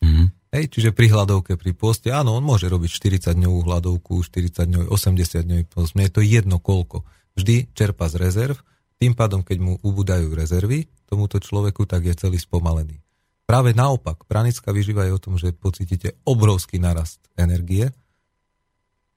Mhm. 0.00 0.24
Hej, 0.50 0.66
čiže 0.66 0.90
pri 0.90 1.14
hladovke, 1.14 1.54
pri 1.54 1.78
poste, 1.78 2.10
áno, 2.10 2.34
on 2.34 2.42
môže 2.42 2.66
robiť 2.66 2.90
40-dňovú 2.90 3.70
hladovku, 3.70 4.18
40-dňovú, 4.18 4.90
80-dňový 4.90 5.64
post, 5.70 5.94
mne 5.94 6.10
je 6.10 6.14
to 6.18 6.26
jedno 6.26 6.58
koľko. 6.58 7.06
Vždy 7.38 7.70
čerpa 7.70 8.10
z 8.10 8.18
rezerv, 8.18 8.58
tým 8.98 9.14
pádom, 9.14 9.46
keď 9.46 9.58
mu 9.62 9.78
ubúdajú 9.78 10.34
rezervy 10.34 10.90
tomuto 11.06 11.38
človeku, 11.38 11.86
tak 11.86 12.02
je 12.02 12.18
celý 12.18 12.42
spomalený. 12.42 12.98
Práve 13.46 13.78
naopak, 13.78 14.26
pranická 14.26 14.74
vyžíva 14.74 15.06
je 15.06 15.14
o 15.14 15.22
tom, 15.22 15.38
že 15.38 15.54
pocítite 15.54 16.18
obrovský 16.26 16.82
narast 16.82 17.22
energie, 17.38 17.94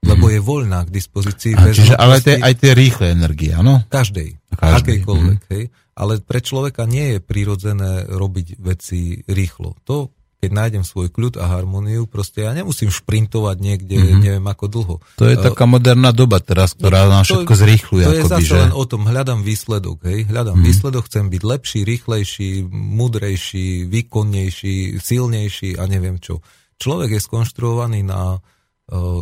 lebo 0.03 0.25
je 0.27 0.39
voľná 0.43 0.83
k 0.83 0.89
dispozícii. 0.91 1.55
A 1.55 1.71
bez 1.71 1.75
čiže, 1.79 1.95
ale 1.95 2.19
tie, 2.19 2.35
aj 2.37 2.53
tie 2.59 2.71
rýchle 2.75 3.15
energie, 3.15 3.55
áno? 3.55 3.81
Každej. 3.87 4.35
Každej, 4.53 5.01
Akejkoľvek. 5.01 5.39
Hej. 5.49 5.63
Ale 5.93 6.13
pre 6.19 6.39
človeka 6.43 6.83
nie 6.83 7.17
je 7.17 7.19
prirodzené 7.23 8.09
robiť 8.09 8.59
veci 8.59 9.21
rýchlo. 9.29 9.77
To, 9.87 10.11
keď 10.43 10.51
nájdem 10.51 10.83
svoj 10.83 11.07
kľud 11.07 11.39
a 11.39 11.47
harmóniu, 11.47 12.03
proste 12.03 12.43
ja 12.43 12.51
nemusím 12.51 12.91
šprintovať 12.91 13.57
niekde, 13.63 13.95
mm-hmm. 13.95 14.19
neviem 14.19 14.47
ako 14.49 14.65
dlho. 14.67 14.95
To 15.15 15.23
je 15.23 15.39
Eh, 15.39 15.43
taká 15.43 15.63
moderná 15.63 16.11
doba 16.11 16.43
teraz, 16.43 16.75
ktorá 16.75 17.07
nám 17.07 17.23
všetko 17.23 17.53
zrýchluje. 17.55 18.03
To 18.03 18.11
je 18.11 18.23
akoby, 18.27 18.33
zase 18.43 18.51
že... 18.51 18.59
len 18.59 18.73
o 18.75 18.83
tom, 18.83 19.07
hľadám 19.07 19.39
výsledok. 19.39 20.03
Hej. 20.03 20.27
Hľadám 20.27 20.59
mm. 20.59 20.65
výsledok, 20.67 21.07
chcem 21.07 21.31
byť 21.31 21.41
lepší, 21.47 21.79
rýchlejší, 21.87 22.49
mudrejší, 22.73 23.87
výkonnejší, 23.87 24.99
silnejší 24.99 25.79
a 25.79 25.87
neviem 25.87 26.19
čo. 26.19 26.43
Človek 26.75 27.15
je 27.15 27.21
skonštruovaný 27.23 28.03
na 28.03 28.35
uh, 28.35 28.52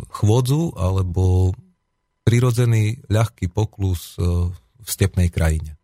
chôdzu 0.09 0.73
alebo 0.73 1.53
prirodzený 2.25 3.01
ľahký 3.09 3.49
poklus 3.49 4.17
uh, 4.17 4.49
v 4.81 4.89
stepnej 4.89 5.29
krajine. 5.29 5.77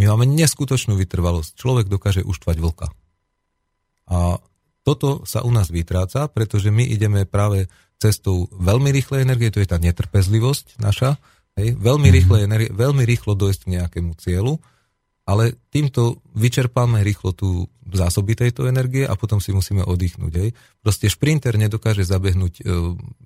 My 0.00 0.10
máme 0.10 0.26
neskutočnú 0.26 0.96
vytrvalosť. 0.96 1.60
Človek 1.60 1.86
dokáže 1.86 2.24
uštvať 2.24 2.56
vlka. 2.56 2.88
A 4.10 4.40
toto 4.80 5.22
sa 5.28 5.44
u 5.44 5.52
nás 5.52 5.68
vytráca, 5.68 6.26
pretože 6.32 6.72
my 6.72 6.82
ideme 6.88 7.28
práve 7.28 7.68
cestou 8.00 8.48
veľmi 8.48 8.88
rýchlej 8.96 9.28
energie, 9.28 9.52
to 9.52 9.60
je 9.60 9.68
tá 9.68 9.76
netrpezlivosť 9.76 10.80
naša, 10.80 11.20
hej, 11.60 11.76
veľmi, 11.76 12.08
mm-hmm. 12.08 12.16
rýchle 12.16 12.36
energie, 12.40 12.70
veľmi 12.72 13.02
rýchlo 13.04 13.36
dojsť 13.36 13.60
k 13.68 13.72
nejakému 13.76 14.16
cieľu, 14.16 14.56
ale 15.28 15.56
týmto 15.70 16.22
vyčerpáme 16.34 17.04
rýchlo 17.06 17.30
tú 17.36 17.68
zásoby 17.90 18.38
tejto 18.38 18.70
energie 18.70 19.02
a 19.06 19.14
potom 19.18 19.42
si 19.42 19.50
musíme 19.50 19.82
oddychnúť. 19.82 20.32
Hej. 20.38 20.50
Proste 20.80 21.10
šprinter 21.10 21.58
nedokáže 21.58 22.06
zabehnúť 22.06 22.62
e, 22.62 22.62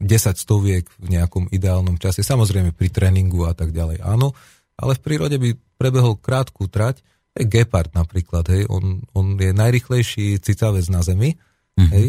10 0.00 0.36
stoviek 0.36 0.84
v 1.00 1.06
nejakom 1.08 1.52
ideálnom 1.52 2.00
čase, 2.00 2.24
samozrejme 2.24 2.72
pri 2.72 2.88
tréningu 2.88 3.44
a 3.44 3.52
tak 3.52 3.72
ďalej, 3.72 4.00
áno, 4.00 4.32
ale 4.74 4.98
v 4.98 5.04
prírode 5.04 5.36
by 5.38 5.54
prebehol 5.78 6.18
krátku 6.18 6.66
trať, 6.66 7.04
hej, 7.38 7.46
Gepard 7.46 7.92
napríklad, 7.94 8.48
hej, 8.50 8.66
on, 8.66 9.04
on 9.14 9.38
je 9.38 9.52
najrychlejší 9.54 10.40
cicavec 10.42 10.86
na 10.90 11.04
Zemi, 11.04 11.36
mm-hmm. 11.36 11.90
hej, 11.94 12.06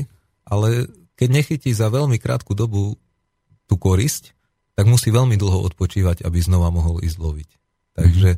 ale 0.47 0.89
keď 1.15 1.29
nechytí 1.31 1.71
za 1.71 1.87
veľmi 1.87 2.19
krátku 2.19 2.57
dobu 2.57 2.97
tú 3.65 3.75
korisť, 3.79 4.35
tak 4.75 4.85
musí 4.91 5.09
veľmi 5.09 5.39
dlho 5.39 5.63
odpočívať, 5.71 6.27
aby 6.27 6.37
znova 6.43 6.67
mohol 6.69 6.99
ísť 6.99 7.17
loviť. 7.17 7.49
Takže 7.95 8.29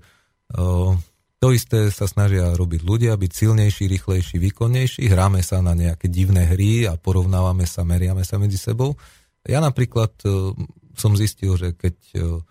o, 0.54 0.94
to 1.38 1.54
isté 1.54 1.94
sa 1.94 2.10
snažia 2.10 2.58
robiť 2.58 2.82
ľudia, 2.82 3.14
byť 3.14 3.32
silnejší, 3.32 3.86
rýchlejší, 3.86 4.42
výkonnejší. 4.42 5.06
Hráme 5.06 5.46
sa 5.46 5.62
na 5.62 5.78
nejaké 5.78 6.10
divné 6.10 6.50
hry 6.50 6.90
a 6.90 6.98
porovnávame 6.98 7.70
sa, 7.70 7.86
meriame 7.86 8.26
sa 8.26 8.42
medzi 8.42 8.58
sebou. 8.58 8.98
Ja 9.46 9.62
napríklad 9.62 10.18
o, 10.26 10.58
som 10.98 11.14
zistil, 11.14 11.54
že 11.54 11.78
keď 11.78 11.96
o, 12.18 12.42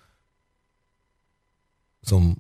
som 2.07 2.39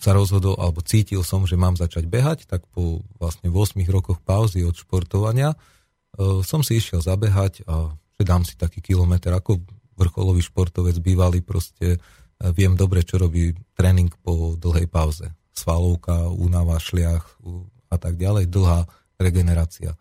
sa 0.00 0.16
rozhodol, 0.16 0.56
alebo 0.56 0.80
cítil 0.80 1.20
som, 1.20 1.44
že 1.44 1.60
mám 1.60 1.76
začať 1.76 2.08
behať, 2.08 2.48
tak 2.48 2.64
po 2.72 3.04
vlastne 3.20 3.52
8 3.52 3.76
rokoch 3.92 4.22
pauzy 4.24 4.64
od 4.64 4.72
športovania 4.72 5.52
uh, 5.52 6.40
som 6.40 6.64
si 6.64 6.80
išiel 6.80 7.04
zabehať 7.04 7.68
a 7.68 7.92
že 8.16 8.24
dám 8.24 8.48
si 8.48 8.56
taký 8.56 8.80
kilometr 8.80 9.28
ako 9.28 9.60
vrcholový 10.00 10.40
športovec 10.40 10.96
bývalý, 11.04 11.44
proste 11.44 12.00
viem 12.56 12.72
dobre, 12.76 13.04
čo 13.04 13.20
robí 13.20 13.52
tréning 13.76 14.08
po 14.24 14.56
dlhej 14.56 14.88
pauze. 14.88 15.28
Svalovka, 15.52 16.32
únava, 16.32 16.80
šliach 16.80 17.36
a 17.92 17.96
tak 18.00 18.16
ďalej, 18.16 18.48
dlhá 18.48 18.88
regenerácia. 19.20 19.98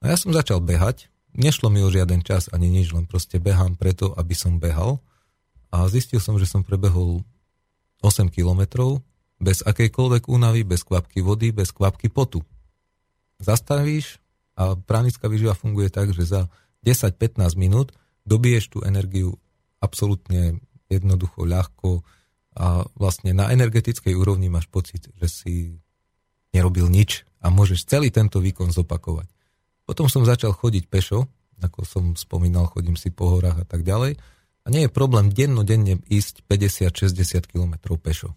A 0.00 0.06
A 0.06 0.14
ja 0.14 0.22
som 0.22 0.30
začal 0.30 0.62
behať, 0.62 1.10
nešlo 1.34 1.66
mi 1.66 1.82
o 1.82 1.90
žiaden 1.90 2.22
čas 2.22 2.46
ani 2.54 2.70
nič, 2.70 2.94
len 2.94 3.10
proste 3.10 3.42
behám 3.42 3.74
preto, 3.74 4.14
aby 4.14 4.38
som 4.38 4.62
behal. 4.62 5.02
A 5.74 5.82
zistil 5.90 6.22
som, 6.22 6.38
že 6.38 6.46
som 6.46 6.62
prebehol 6.62 7.26
8 8.06 8.30
kilometrov 8.30 9.02
bez 9.42 9.66
akejkoľvek 9.66 10.30
únavy, 10.30 10.62
bez 10.62 10.86
kvapky 10.86 11.26
vody, 11.26 11.50
bez 11.50 11.74
kvapky 11.74 12.06
potu. 12.06 12.46
Zastavíš 13.42 14.22
a 14.54 14.78
pránická 14.78 15.26
výživa 15.26 15.58
funguje 15.58 15.90
tak, 15.90 16.14
že 16.14 16.22
za 16.22 16.46
10-15 16.86 17.58
minút 17.58 17.90
dobiješ 18.22 18.78
tú 18.78 18.86
energiu 18.86 19.42
absolútne 19.82 20.62
jednoducho, 20.90 21.46
ľahko 21.46 22.02
a 22.56 22.88
vlastne 22.96 23.36
na 23.36 23.52
energetickej 23.52 24.16
úrovni 24.16 24.48
máš 24.48 24.66
pocit, 24.72 25.12
že 25.20 25.26
si 25.28 25.54
nerobil 26.56 26.88
nič 26.88 27.28
a 27.44 27.52
môžeš 27.52 27.84
celý 27.84 28.08
tento 28.08 28.40
výkon 28.40 28.72
zopakovať. 28.72 29.28
Potom 29.84 30.08
som 30.08 30.24
začal 30.24 30.56
chodiť 30.56 30.88
pešo, 30.88 31.28
ako 31.60 31.84
som 31.84 32.04
spomínal, 32.16 32.66
chodím 32.66 32.96
si 32.96 33.12
po 33.12 33.36
horách 33.36 33.62
a 33.62 33.66
tak 33.68 33.84
ďalej. 33.84 34.16
A 34.66 34.66
nie 34.72 34.88
je 34.88 34.90
problém 34.90 35.30
dennodenne 35.30 36.02
ísť 36.10 36.42
50-60 36.50 37.46
km 37.46 37.94
pešo. 38.00 38.34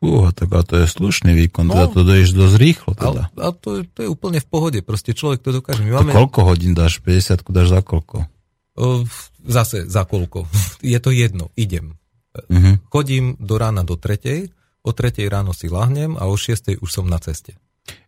Fú, 0.00 0.28
tak 0.32 0.48
a 0.56 0.64
to 0.64 0.80
je 0.80 0.88
slušný 0.88 1.36
výkon, 1.36 1.68
no, 1.68 1.76
teda 1.76 1.86
to 1.92 2.00
doješ 2.08 2.30
dosť 2.32 2.56
rýchlo. 2.56 2.90
Teda. 2.96 3.28
A, 3.36 3.48
a 3.48 3.52
to, 3.52 3.84
to 3.84 3.98
je 4.04 4.08
úplne 4.08 4.40
v 4.40 4.48
pohode, 4.48 4.80
proste 4.80 5.12
človek 5.12 5.44
to 5.44 5.60
dokáže. 5.60 5.84
My 5.84 6.00
máme... 6.00 6.16
To 6.16 6.24
koľko 6.24 6.40
hodín 6.48 6.72
dáš? 6.72 7.04
50 7.04 7.44
dáš 7.52 7.68
za 7.68 7.80
koľko? 7.84 8.24
Zase 9.40 9.88
za 9.88 10.04
koľko. 10.04 10.46
Je 10.92 10.98
to 11.02 11.10
jedno, 11.10 11.50
idem. 11.56 11.98
Uh-huh. 12.30 12.78
Chodím 12.86 13.34
do 13.42 13.58
rána 13.58 13.82
do 13.82 13.98
tretej, 13.98 14.54
o 14.86 14.90
tretej 14.94 15.26
ráno 15.26 15.50
si 15.50 15.66
lahnem 15.66 16.14
a 16.14 16.30
o 16.30 16.34
šiestej 16.38 16.78
už 16.78 16.90
som 16.90 17.06
na 17.10 17.18
ceste. 17.18 17.58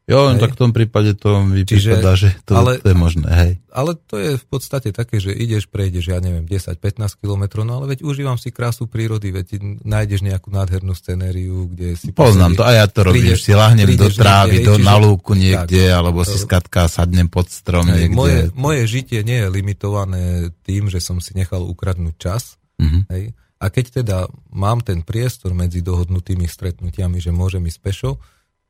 Jo, 0.02 0.34
hej. 0.34 0.42
tak 0.42 0.59
v 0.59 0.59
tom 0.59 0.70
prípade 0.74 1.14
to 1.14 1.46
mi 1.46 1.62
Čiže, 1.62 1.94
prípada, 1.94 2.18
že 2.18 2.34
to, 2.42 2.59
ale, 2.59 2.82
to 2.82 2.90
je 2.90 2.96
možné, 2.98 3.28
hej. 3.30 3.52
Ale 3.70 3.94
to 3.94 4.18
je 4.18 4.34
v 4.34 4.46
podstate 4.50 4.90
také, 4.90 5.22
že 5.22 5.30
ideš, 5.30 5.70
prejdeš, 5.70 6.10
ja 6.10 6.18
neviem, 6.18 6.42
10-15 6.42 7.22
kilometrov, 7.22 7.62
no 7.62 7.78
ale 7.78 7.94
veď 7.94 8.02
užívam 8.02 8.34
si 8.34 8.50
krásu 8.50 8.90
prírody, 8.90 9.30
veď 9.30 9.62
nájdeš 9.86 10.26
nejakú 10.26 10.50
nádhernú 10.50 10.90
scenériu, 10.98 11.70
kde 11.70 11.94
si... 11.94 12.10
Poznám 12.10 12.59
to, 12.59 12.66
a 12.66 12.82
ja 12.82 12.90
to 12.90 13.06
robím, 13.06 13.30
prídeš, 13.30 13.46
si 13.46 13.54
lahnem 13.54 13.94
do 13.94 14.10
trávy, 14.10 14.59
niekde, 14.59 14.68
do, 14.68 14.74
hej, 14.74 14.84
na 14.84 14.96
lúku 14.98 15.32
niekde, 15.38 15.82
tak, 15.86 15.96
alebo 16.02 16.20
si 16.26 16.36
skatka 16.36 16.90
sadnem 16.90 17.30
pod 17.30 17.46
strom 17.46 17.86
hej, 17.86 18.10
niekde. 18.10 18.18
Moje, 18.18 18.40
moje 18.59 18.82
žitie 18.90 19.22
nie 19.22 19.38
je 19.38 19.48
limitované 19.54 20.50
tým, 20.66 20.90
že 20.90 20.98
som 20.98 21.22
si 21.22 21.30
nechal 21.38 21.62
ukradnúť 21.62 22.16
čas, 22.18 22.59
uh-huh. 22.82 23.06
hej, 23.14 23.38
a 23.62 23.70
keď 23.70 24.02
teda 24.02 24.26
mám 24.50 24.82
ten 24.82 25.06
priestor 25.06 25.54
medzi 25.54 25.78
dohodnutými 25.86 26.50
stretnutiami, 26.50 27.22
že 27.22 27.30
môžem 27.30 27.62
ísť 27.70 27.78
pešo, 27.78 28.18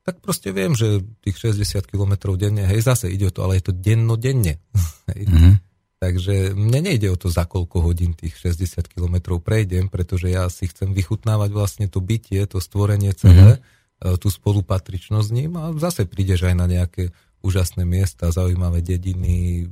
tak 0.03 0.19
proste 0.19 0.51
viem, 0.51 0.75
že 0.75 1.03
tých 1.23 1.55
60 1.55 1.87
km 1.87 2.35
denne, 2.35 2.67
hej, 2.67 2.83
zase 2.83 3.07
ide 3.07 3.31
o 3.31 3.35
to, 3.35 3.47
ale 3.47 3.63
je 3.63 3.71
to 3.71 3.75
dennodenne. 3.75 4.59
Hej. 5.11 5.23
Mm-hmm. 5.31 5.55
Takže 6.03 6.59
mne 6.59 6.81
nejde 6.91 7.15
o 7.15 7.19
to, 7.19 7.31
za 7.31 7.47
koľko 7.47 7.79
hodín 7.79 8.19
tých 8.19 8.35
60 8.35 8.91
km 8.91 9.39
prejdem, 9.39 9.87
pretože 9.87 10.35
ja 10.35 10.51
si 10.51 10.67
chcem 10.67 10.91
vychutnávať 10.91 11.55
vlastne 11.55 11.87
to 11.87 12.03
bytie, 12.03 12.43
to 12.51 12.59
stvorenie 12.59 13.15
celé, 13.15 13.63
mm-hmm. 13.63 14.19
tú 14.19 14.27
spolupatričnosť 14.27 15.27
s 15.31 15.31
ním 15.31 15.55
a 15.55 15.71
zase 15.79 16.11
prídeš 16.11 16.51
aj 16.51 16.59
na 16.59 16.67
nejaké 16.67 17.15
úžasné 17.47 17.87
miesta, 17.87 18.35
zaujímavé 18.35 18.83
dediny, 18.83 19.71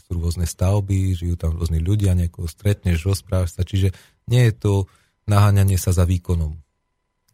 sú 0.00 0.16
rôzne 0.16 0.48
stavby, 0.48 1.12
žijú 1.12 1.36
tam 1.36 1.60
rôzni 1.60 1.84
ľudia, 1.84 2.16
niekoho 2.16 2.48
stretneš, 2.48 3.04
rozprávaš 3.04 3.60
sa, 3.60 3.62
čiže 3.68 3.92
nie 4.32 4.48
je 4.48 4.54
to 4.56 4.72
naháňanie 5.28 5.76
sa 5.76 5.92
za 5.92 6.08
výkonom. 6.08 6.56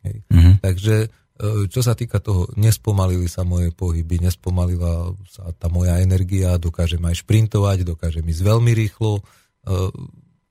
Hej. 0.02 0.26
Mm-hmm. 0.26 0.54
Takže 0.58 0.94
čo 1.40 1.80
sa 1.80 1.96
týka 1.96 2.20
toho, 2.20 2.46
nespomalili 2.54 3.26
sa 3.26 3.42
moje 3.42 3.72
pohyby, 3.72 4.20
nespomalila 4.20 5.16
sa 5.26 5.50
tá 5.56 5.72
moja 5.72 5.98
energia, 5.98 6.60
dokážem 6.60 7.02
aj 7.02 7.24
šprintovať, 7.24 7.88
dokážem 7.88 8.22
ísť 8.22 8.42
veľmi 8.44 8.72
rýchlo, 8.76 9.18
e, 9.18 9.22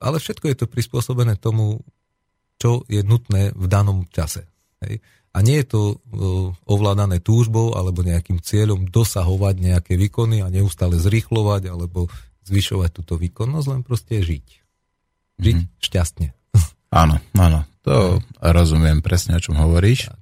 ale 0.02 0.16
všetko 0.18 0.50
je 0.50 0.56
to 0.58 0.66
prispôsobené 0.66 1.38
tomu, 1.38 1.80
čo 2.58 2.82
je 2.90 3.00
nutné 3.06 3.54
v 3.54 3.66
danom 3.70 4.04
čase. 4.10 4.50
Hej. 4.82 5.00
A 5.32 5.38
nie 5.40 5.62
je 5.62 5.66
to 5.70 5.80
e, 5.80 5.94
ovládané 6.68 7.22
túžbou 7.22 7.72
alebo 7.78 8.04
nejakým 8.04 8.42
cieľom 8.42 8.90
dosahovať 8.90 9.54
nejaké 9.62 9.94
výkony 9.96 10.44
a 10.44 10.52
neustále 10.52 10.98
zrýchlovať 10.98 11.72
alebo 11.72 12.10
zvyšovať 12.44 12.90
túto 12.90 13.14
výkonnosť, 13.16 13.66
len 13.70 13.80
proste 13.86 14.20
žiť. 14.20 14.46
Žiť 15.40 15.56
mm-hmm. 15.56 15.78
šťastne. 15.78 16.28
Áno, 16.92 17.16
áno, 17.40 17.64
to 17.80 18.20
rozumiem 18.36 19.00
presne, 19.00 19.38
o 19.38 19.40
čom 19.40 19.56
hovoríš. 19.56 20.12
Tak. 20.12 20.21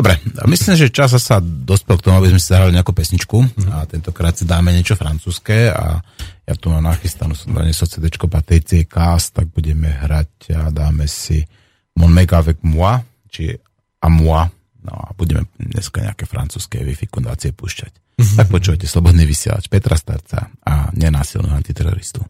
Dobre, 0.00 0.16
myslím, 0.48 0.80
že 0.80 0.88
čas 0.88 1.12
sa 1.20 1.44
dospel 1.44 2.00
k 2.00 2.08
tomu, 2.08 2.16
aby 2.24 2.32
sme 2.32 2.40
si 2.40 2.48
zahrali 2.48 2.72
nejakú 2.72 2.96
pesničku 2.96 3.36
mm-hmm. 3.36 3.68
a 3.68 3.84
tentokrát 3.84 4.32
si 4.32 4.48
dáme 4.48 4.72
niečo 4.72 4.96
francúzske 4.96 5.68
a 5.68 6.00
ja 6.48 6.54
tu 6.56 6.72
mám 6.72 6.88
nachystanú, 6.88 7.36
som 7.36 7.52
doniesol 7.52 7.84
CD 7.84 8.08
Patricie 8.08 8.88
Cast, 8.88 9.36
tak 9.36 9.52
budeme 9.52 9.92
hrať 9.92 10.56
a 10.56 10.72
dáme 10.72 11.04
si 11.04 11.44
Mon 12.00 12.08
mega 12.08 12.40
avec 12.40 12.64
moi, 12.64 12.96
či 13.28 13.52
a 14.00 14.08
moi, 14.08 14.48
no 14.88 14.94
a 14.96 15.12
budeme 15.12 15.44
dneska 15.60 16.00
nejaké 16.00 16.24
francúzske 16.24 16.80
wi 16.80 16.96
púšťať. 16.96 17.92
Mm-hmm. 17.92 18.36
Tak 18.40 18.48
počujete 18.48 18.88
Slobodný 18.88 19.28
vysielač 19.28 19.68
Petra 19.68 20.00
Starca 20.00 20.48
a 20.64 20.88
nenásilného 20.96 21.52
antiteroristu. 21.52 22.24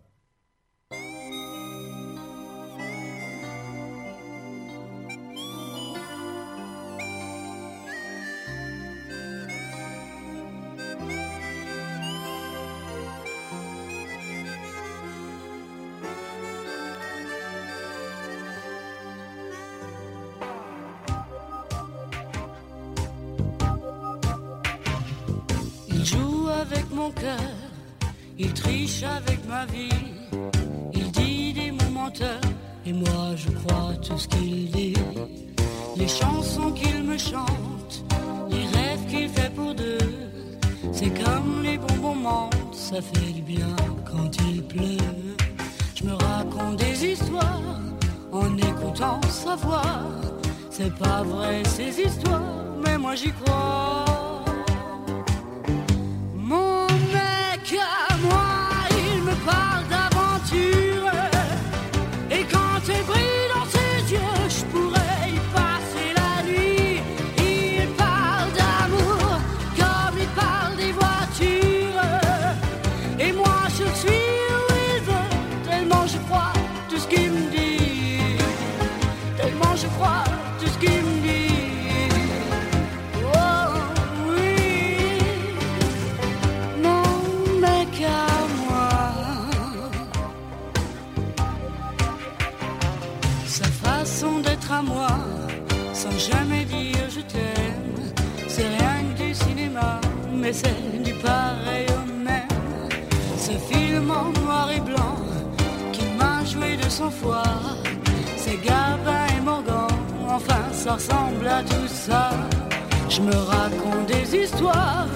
C'est 50.82 50.94
pas 50.94 51.23
vrai 51.23 51.62
ces 51.66 52.01
histoires, 52.01 52.40
mais 52.82 52.97
moi 52.97 53.15
j'y 53.15 53.31
crois. 53.32 54.00
Son 107.01 107.11
foie, 107.11 107.43
c'est 108.37 108.59
Gabin 108.67 109.25
et 109.35 109.41
Morgan, 109.41 109.89
enfin 110.29 110.63
ça 110.73 110.93
ressemble 110.95 111.47
à 111.59 111.63
tout 111.63 111.89
ça. 111.89 112.31
Je 113.09 113.21
me 113.23 113.37
raconte 113.55 114.07
des 114.07 114.27
histoires, 114.43 115.09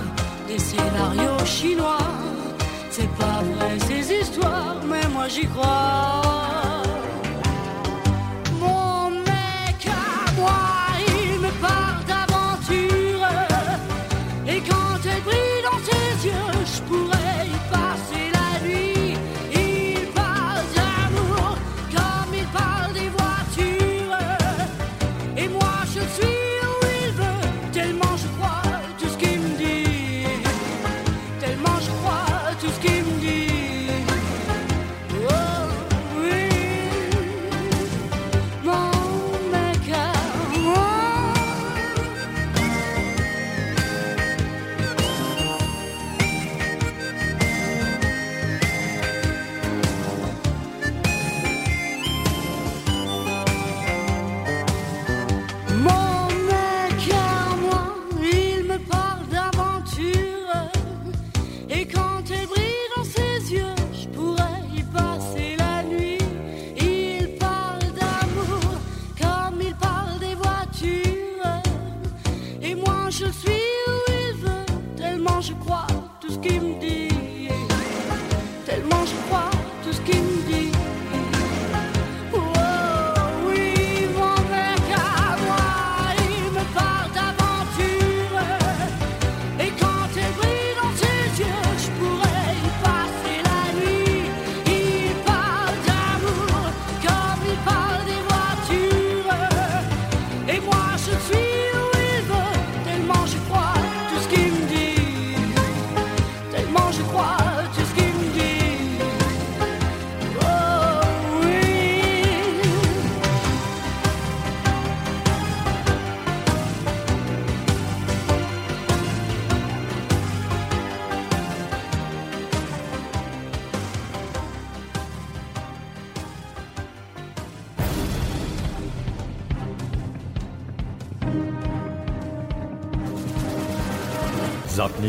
des 0.49 0.59
scénarios 0.59 1.45
chinois. 1.45 2.09
C'est 2.91 3.13
pas 3.23 3.41
vrai 3.53 3.73
ces 3.89 4.05
histoires, 4.21 4.77
mais 4.91 5.07
moi 5.15 5.29
j'y 5.29 5.47
crois. 5.47 6.84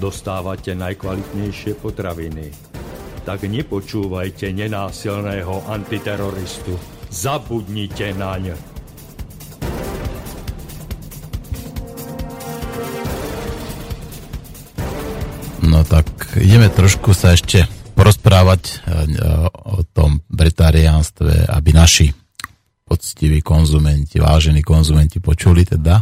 Dostávate 0.00 0.72
najkvalitnejšie 0.72 1.76
potraviny. 1.76 2.48
Tak 3.28 3.44
nepočúvajte 3.44 4.48
nenásilného 4.48 5.68
antiteroristu. 5.68 6.72
Zabudnite 7.12 8.16
naň. 8.16 8.56
No 15.68 15.84
tak 15.84 16.08
ideme 16.40 16.72
trošku 16.72 17.12
sa 17.12 17.36
ešte 17.36 17.68
porozprávať 17.92 18.62
e, 18.64 18.74
o 19.52 19.84
tom 19.84 20.24
bretariánstve, 20.32 21.52
aby 21.52 21.70
naši 21.76 22.08
poctiví 22.88 23.44
konzumenti, 23.44 24.16
vážení 24.16 24.64
konzumenti 24.64 25.20
počuli 25.20 25.68
teda. 25.68 26.00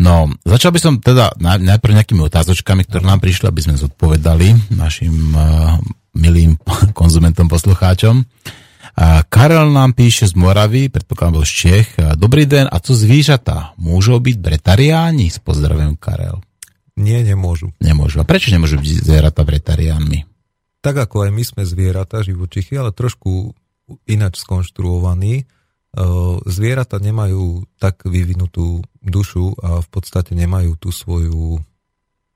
No, 0.00 0.32
začal 0.48 0.72
by 0.72 0.80
som 0.80 0.96
teda 0.96 1.36
naj- 1.36 1.60
najprv 1.60 2.00
nejakými 2.00 2.24
otázočkami, 2.24 2.88
ktoré 2.88 3.04
nám 3.04 3.20
prišli, 3.20 3.52
aby 3.52 3.60
sme 3.60 3.76
zodpovedali 3.76 4.72
našim 4.72 5.36
uh, 5.36 5.76
milým 6.16 6.56
konzumentom, 6.98 7.52
poslucháčom. 7.52 8.24
A 8.96 9.22
Karel 9.28 9.70
nám 9.70 9.92
píše 9.92 10.26
z 10.26 10.34
Moravy, 10.34 10.88
predpokladám 10.88 11.40
bol 11.40 11.46
z 11.46 11.52
Čech. 11.52 11.88
Dobrý 12.16 12.48
den, 12.48 12.66
a 12.66 12.80
co 12.80 12.92
zvířata? 12.96 13.76
Môžu 13.78 14.16
byť 14.18 14.36
bretariáni? 14.40 15.30
S 15.30 15.38
pozdravím, 15.38 15.94
Karel. 16.00 16.42
Nie, 16.98 17.22
nemôžu. 17.22 17.72
Nemôžu. 17.80 18.20
A 18.20 18.28
prečo 18.28 18.52
nemôžu 18.52 18.76
byť 18.76 19.04
zvieratá 19.06 19.40
bretariánmi? 19.46 20.26
Tak 20.80 20.96
ako 21.08 21.28
aj 21.28 21.30
my 21.32 21.42
sme 21.44 21.62
zvieratá, 21.64 22.24
živočichy, 22.24 22.76
ale 22.76 22.92
trošku 22.92 23.52
ináč 24.08 24.42
skonštruovaní. 24.42 25.44
Zvieratá 26.46 27.02
nemajú 27.02 27.66
tak 27.76 28.06
vyvinutú 28.06 28.78
dušu 29.02 29.58
a 29.58 29.82
v 29.82 29.88
podstate 29.90 30.38
nemajú 30.38 30.78
tú 30.78 30.94
svoju 30.94 31.58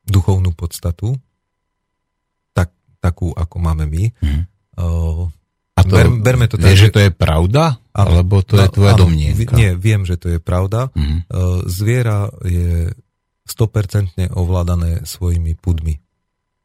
duchovnú 0.05 0.51
podstatu, 0.52 1.14
tak, 2.51 2.74
takú, 2.98 3.31
ako 3.31 3.56
máme 3.56 3.86
my. 3.86 4.05
E, 4.10 4.12
A 5.74 5.81
to, 5.82 5.94
Ber- 5.94 6.18
berme 6.18 6.47
to 6.51 6.59
tak, 6.59 6.70
vieš, 6.70 6.90
že 6.90 6.94
to 6.94 7.01
je 7.02 7.10
pravda? 7.10 7.78
Áno. 7.94 8.20
Alebo 8.20 8.43
to 8.43 8.59
je 8.59 8.66
No, 8.66 8.74
tvoja 8.74 8.94
áno, 8.98 9.06
domnienka? 9.06 9.55
Nie, 9.55 9.78
viem, 9.78 10.02
že 10.02 10.18
to 10.18 10.28
je 10.35 10.39
pravda. 10.43 10.90
E, 10.93 11.01
Zviera 11.70 12.28
je 12.43 12.90
100% 13.47 14.35
ovládané 14.35 15.06
svojimi 15.06 15.55
pudmi. 15.56 16.03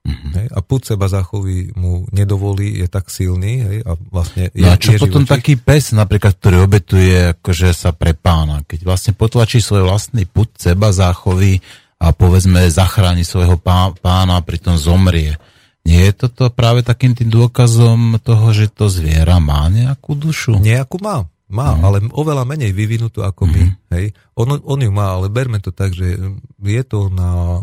Mhm. 0.10 0.30
Hej? 0.34 0.48
A 0.49 0.60
pud 0.60 0.81
seba 0.81 1.06
zachoví 1.06 1.72
mu 1.73 2.03
nedovolí, 2.10 2.76
je 2.76 2.88
tak 2.88 3.07
silný 3.07 3.53
hej? 3.61 3.77
a 3.81 3.94
vlastne 4.10 4.49
je, 4.49 4.60
No 4.60 4.73
a 4.73 4.76
čo 4.76 4.91
je 4.91 4.99
potom 4.99 5.22
živočích. 5.22 5.34
taký 5.38 5.53
pes, 5.56 5.94
napríklad, 5.94 6.34
ktorý 6.36 6.57
obetuje 6.61 7.14
akože 7.34 7.69
sa 7.72 7.91
pre 7.91 8.11
pána, 8.11 8.61
keď 8.64 8.80
vlastne 8.84 9.14
potlačí 9.14 9.60
svoj 9.60 9.86
vlastný 9.86 10.26
put 10.26 10.49
seba 10.53 10.90
záchovy 10.90 11.61
a 11.95 12.10
povedzme 12.10 12.65
zachráni 12.68 13.22
svojho 13.22 13.56
pá, 13.56 13.94
pána 13.94 14.36
a 14.36 14.45
pritom 14.45 14.76
zomrie. 14.76 15.38
Nie 15.84 16.11
je 16.11 16.22
toto 16.22 16.49
práve 16.49 16.81
takým 16.81 17.14
tým 17.14 17.30
dôkazom 17.30 18.19
toho, 18.19 18.52
že 18.52 18.68
to 18.68 18.88
zviera 18.88 19.38
má 19.38 19.68
nejakú 19.68 20.11
dušu? 20.11 20.60
Nejakú 20.60 20.99
má, 20.99 21.23
má, 21.48 21.73
Mhm. 21.73 21.81
ale 21.81 21.98
oveľa 22.11 22.44
menej 22.45 22.72
vyvinutú 22.72 23.22
ako 23.22 23.48
my. 23.48 23.64
Hej? 23.95 24.11
On, 24.34 24.48
on 24.48 24.80
ju 24.80 24.91
má, 24.91 25.11
ale 25.11 25.27
berme 25.27 25.57
to 25.57 25.72
tak, 25.72 25.91
že 25.91 26.19
je 26.60 26.84
to 26.84 27.07
na 27.10 27.60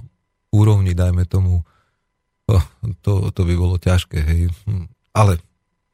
úrovni, 0.48 0.93
dajme 0.93 1.24
tomu, 1.24 1.60
to, 3.05 3.12
to 3.31 3.40
by 3.43 3.55
bolo 3.55 3.77
ťažké, 3.77 4.18
hej. 4.18 4.40
Hm, 4.64 4.86
ale 5.12 5.39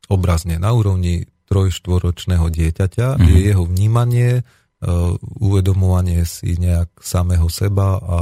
obrazne, 0.06 0.56
na 0.56 0.70
úrovni 0.70 1.24
trojštvoročného 1.46 2.48
dieťaťa 2.48 3.06
Mhm. 3.16 3.26
je 3.26 3.38
jeho 3.42 3.64
vnímanie, 3.64 4.30
uh, 4.40 5.14
uvedomovanie 5.38 6.24
si 6.24 6.56
nejak 6.56 6.90
samého 6.98 7.46
seba 7.48 7.96
a, 7.96 8.18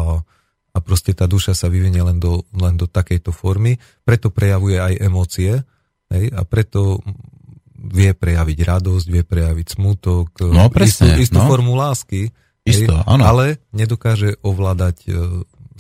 a 0.71 0.79
proste 0.79 1.15
tá 1.15 1.25
duša 1.25 1.55
sa 1.55 1.67
vyvinie 1.67 2.03
len 2.03 2.19
do, 2.19 2.43
len 2.53 2.75
do 2.75 2.87
takejto 2.87 3.31
formy, 3.31 3.75
preto 4.03 4.31
prejavuje 4.31 4.79
aj 4.79 4.95
emócie 4.99 5.63
hej, 6.11 6.25
a 6.31 6.43
preto 6.43 6.99
vie 7.81 8.13
prejaviť 8.13 8.59
radosť, 8.61 9.07
vie 9.09 9.23
prejaviť 9.25 9.67
smutok, 9.73 10.27
No, 10.47 10.69
presne, 10.69 11.17
istú, 11.17 11.33
istú 11.33 11.39
no. 11.41 11.49
formu 11.49 11.73
lásky, 11.75 12.29
Isto, 12.61 12.93
áno. 13.09 13.25
ale 13.25 13.57
nedokáže 13.73 14.37
ovládať 14.45 14.97
e, 15.07 15.11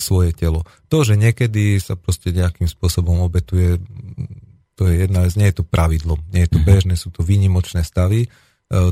svoje 0.02 0.32
telo. 0.32 0.64
To, 0.88 1.04
že 1.04 1.14
niekedy 1.14 1.78
sa 1.78 1.94
proste 1.94 2.32
nejakým 2.32 2.66
spôsobom 2.66 3.20
obetuje, 3.20 3.78
to 4.74 4.88
je 4.88 5.04
jedna 5.04 5.24
vec, 5.24 5.32
nie 5.36 5.48
je 5.52 5.60
to 5.60 5.64
pravidlo, 5.64 6.16
nie 6.32 6.48
je 6.48 6.56
to 6.56 6.60
Mhm. 6.60 6.66
bežné, 6.66 6.94
sú 6.96 7.12
to 7.12 7.20
výnimočné 7.20 7.84
stavy. 7.84 8.24
E, 8.24 8.28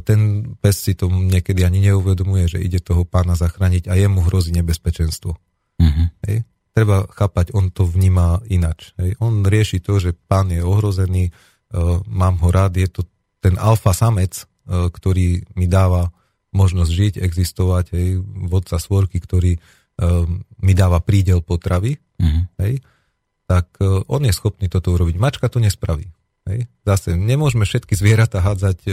Ten 0.04 0.52
pes 0.60 0.76
si 0.76 0.92
to 0.92 1.08
niekedy 1.08 1.64
ani 1.64 1.80
neuvedomuje, 1.88 2.44
že 2.50 2.58
ide 2.60 2.78
toho 2.82 3.08
pána 3.08 3.34
zachrániť 3.38 3.88
a 3.88 3.96
jemu 3.96 4.20
hrozí 4.28 4.52
nebezpečenstvo. 4.52 5.36
Mhm. 5.80 6.04
Hej. 6.28 6.38
Treba 6.74 7.10
chápať, 7.10 7.56
on 7.58 7.74
to 7.74 7.88
vníma 7.88 8.44
inač. 8.46 8.94
Hej. 9.00 9.18
On 9.18 9.42
rieši 9.42 9.82
to, 9.82 9.98
že 9.98 10.14
pán 10.14 10.52
je 10.54 10.62
ohrozený, 10.62 11.34
uh, 11.74 11.98
mám 12.06 12.38
ho 12.38 12.54
rád, 12.54 12.78
je 12.78 12.86
to 12.86 13.02
ten 13.42 13.58
alfa 13.58 13.90
samec, 13.90 14.46
uh, 14.66 14.86
ktorý 14.86 15.42
mi 15.58 15.66
dáva 15.66 16.14
možnosť 16.54 16.90
žiť, 16.90 17.14
existovať, 17.20 17.84
hej, 17.92 18.22
vodca 18.48 18.78
svorky, 18.80 19.18
ktorý 19.20 19.58
mi 20.58 20.72
dáva 20.72 20.98
prídel 20.98 21.40
potravy, 21.40 21.98
Mhm. 22.16 22.40
hej, 22.58 22.74
tak 23.44 23.78
uh, 23.78 24.02
on 24.06 24.20
je 24.20 24.30
schopný 24.30 24.66
toto 24.66 24.90
urobiť. 24.90 25.16
Mačka 25.16 25.46
to 25.46 25.58
nespraví. 25.58 26.10
Hej? 26.44 26.64
Zase, 26.82 27.12
nemôžeme 27.12 27.62
všetky 27.62 27.92
zvieratá 27.92 28.40
hádzať 28.40 28.78
e, 28.82 28.92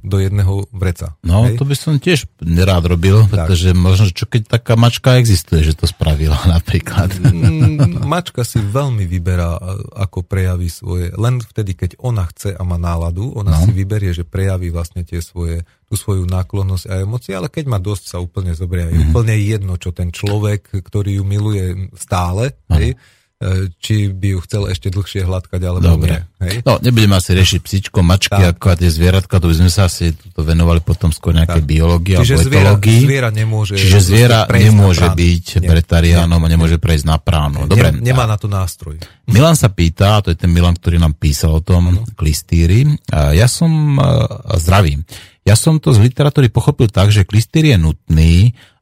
do 0.00 0.16
jedného 0.16 0.70
vreca. 0.70 1.18
No, 1.20 1.42
hej? 1.42 1.58
to 1.58 1.66
by 1.66 1.74
som 1.74 1.98
tiež 1.98 2.30
nerád 2.38 2.86
robil, 2.86 3.26
pretože 3.26 3.74
možno, 3.74 4.06
čo 4.08 4.24
keď 4.24 4.46
taká 4.48 4.74
mačka 4.74 5.18
existuje, 5.18 5.60
že 5.60 5.74
to 5.74 5.84
spravila 5.84 6.38
napríklad. 6.54 7.10
Mm, 7.18 7.98
Mačka 8.00 8.40
si 8.40 8.62
veľmi 8.62 9.04
vyberá, 9.04 9.50
a- 9.52 9.74
ako 10.00 10.22
prejaví 10.22 10.68
svoje. 10.68 11.10
Len 11.12 11.42
vtedy, 11.42 11.74
keď 11.74 11.98
ona 11.98 12.24
chce 12.26 12.54
a 12.54 12.62
má 12.62 12.78
náladu, 12.78 13.34
ona 13.34 13.50
No. 13.52 13.60
si 13.60 13.74
vyberie, 13.74 14.14
že 14.14 14.22
prejaví 14.22 14.70
vlastne 14.70 15.02
tie 15.02 15.18
svoje, 15.18 15.66
tú 15.94 16.02
svoju 16.02 16.26
náklonnosť 16.26 16.84
a 16.84 16.94
emócie, 17.00 17.30
ale 17.30 17.46
keď 17.46 17.64
má 17.64 17.78
dosť, 17.78 18.04
sa 18.04 18.18
úplne 18.18 18.50
zoberie. 18.50 18.90
Je 18.90 18.98
Mhm. 18.98 19.08
úplne 19.08 19.34
jedno, 19.38 19.78
čo 19.78 19.94
ten 19.94 20.10
človek, 20.10 20.74
ktorý 20.74 21.22
ju 21.22 21.24
miluje 21.24 21.64
stále, 21.94 22.58
hej, 22.68 22.98
e, 23.36 23.46
či 23.76 24.08
by 24.08 24.26
ju 24.30 24.38
chcel 24.40 24.62
ešte 24.66 24.88
dlhšie 24.88 25.22
hladkať, 25.22 25.60
alebo 25.60 25.84
Dobre. 25.84 26.08
nie. 26.08 26.20
Hej? 26.40 26.56
No, 26.62 26.78
nebudeme 26.78 27.14
asi 27.14 27.30
riešiť 27.32 27.60
psičko, 27.60 28.00
mačky, 28.00 28.34
Tak. 28.34 28.56
ako 28.56 28.66
a 28.66 28.76
tie 28.76 28.88
zvieratka, 28.88 29.36
to 29.36 29.46
by 29.46 29.56
sme 29.56 29.68
sa 29.68 29.84
asi 29.84 30.06
to 30.12 30.40
venovali 30.40 30.80
potom 30.80 31.10
skôr 31.10 31.30
nejakej 31.32 31.60
Tak. 31.60 31.68
biológii 31.68 32.16
Čiže 32.16 32.34
alebo 32.34 32.46
zviera, 32.46 32.64
etológii. 32.72 33.00
zviera 33.04 33.28
nemôže... 33.30 33.74
Čiže 33.76 33.98
zviera 34.00 34.40
nemôže 34.46 35.06
byť 35.06 35.46
Nie. 35.56 35.68
pretariánom 35.68 36.40
a 36.40 36.48
nemôže 36.48 36.76
prejsť 36.76 37.04
na 37.04 37.18
pránu. 37.18 37.66
Dobre, 37.66 37.92
Nem- 37.92 38.00
nemá 38.06 38.24
na 38.24 38.34
to 38.34 38.48
nástroj. 38.48 38.96
Milan 39.26 39.54
sa 39.54 39.68
pýta, 39.68 40.16
a 40.16 40.22
to 40.22 40.30
je 40.30 40.38
ten 40.38 40.48
Milan, 40.48 40.74
ktorý 40.74 40.96
nám 40.96 41.12
písal 41.14 41.52
o 41.52 41.60
tom 41.60 41.84
klistýri. 42.14 42.84
A 43.10 43.32
Ja 43.32 43.44
som, 43.46 43.98
a 43.98 44.56
zdravím, 44.56 45.04
ja 45.44 45.54
som 45.54 45.76
to 45.76 45.92
z 45.92 46.00
literatúry 46.00 46.48
pochopil 46.48 46.88
tak, 46.88 47.12
že 47.12 47.28
klistýr 47.28 47.76
je 47.76 47.78
nutný, 47.78 48.34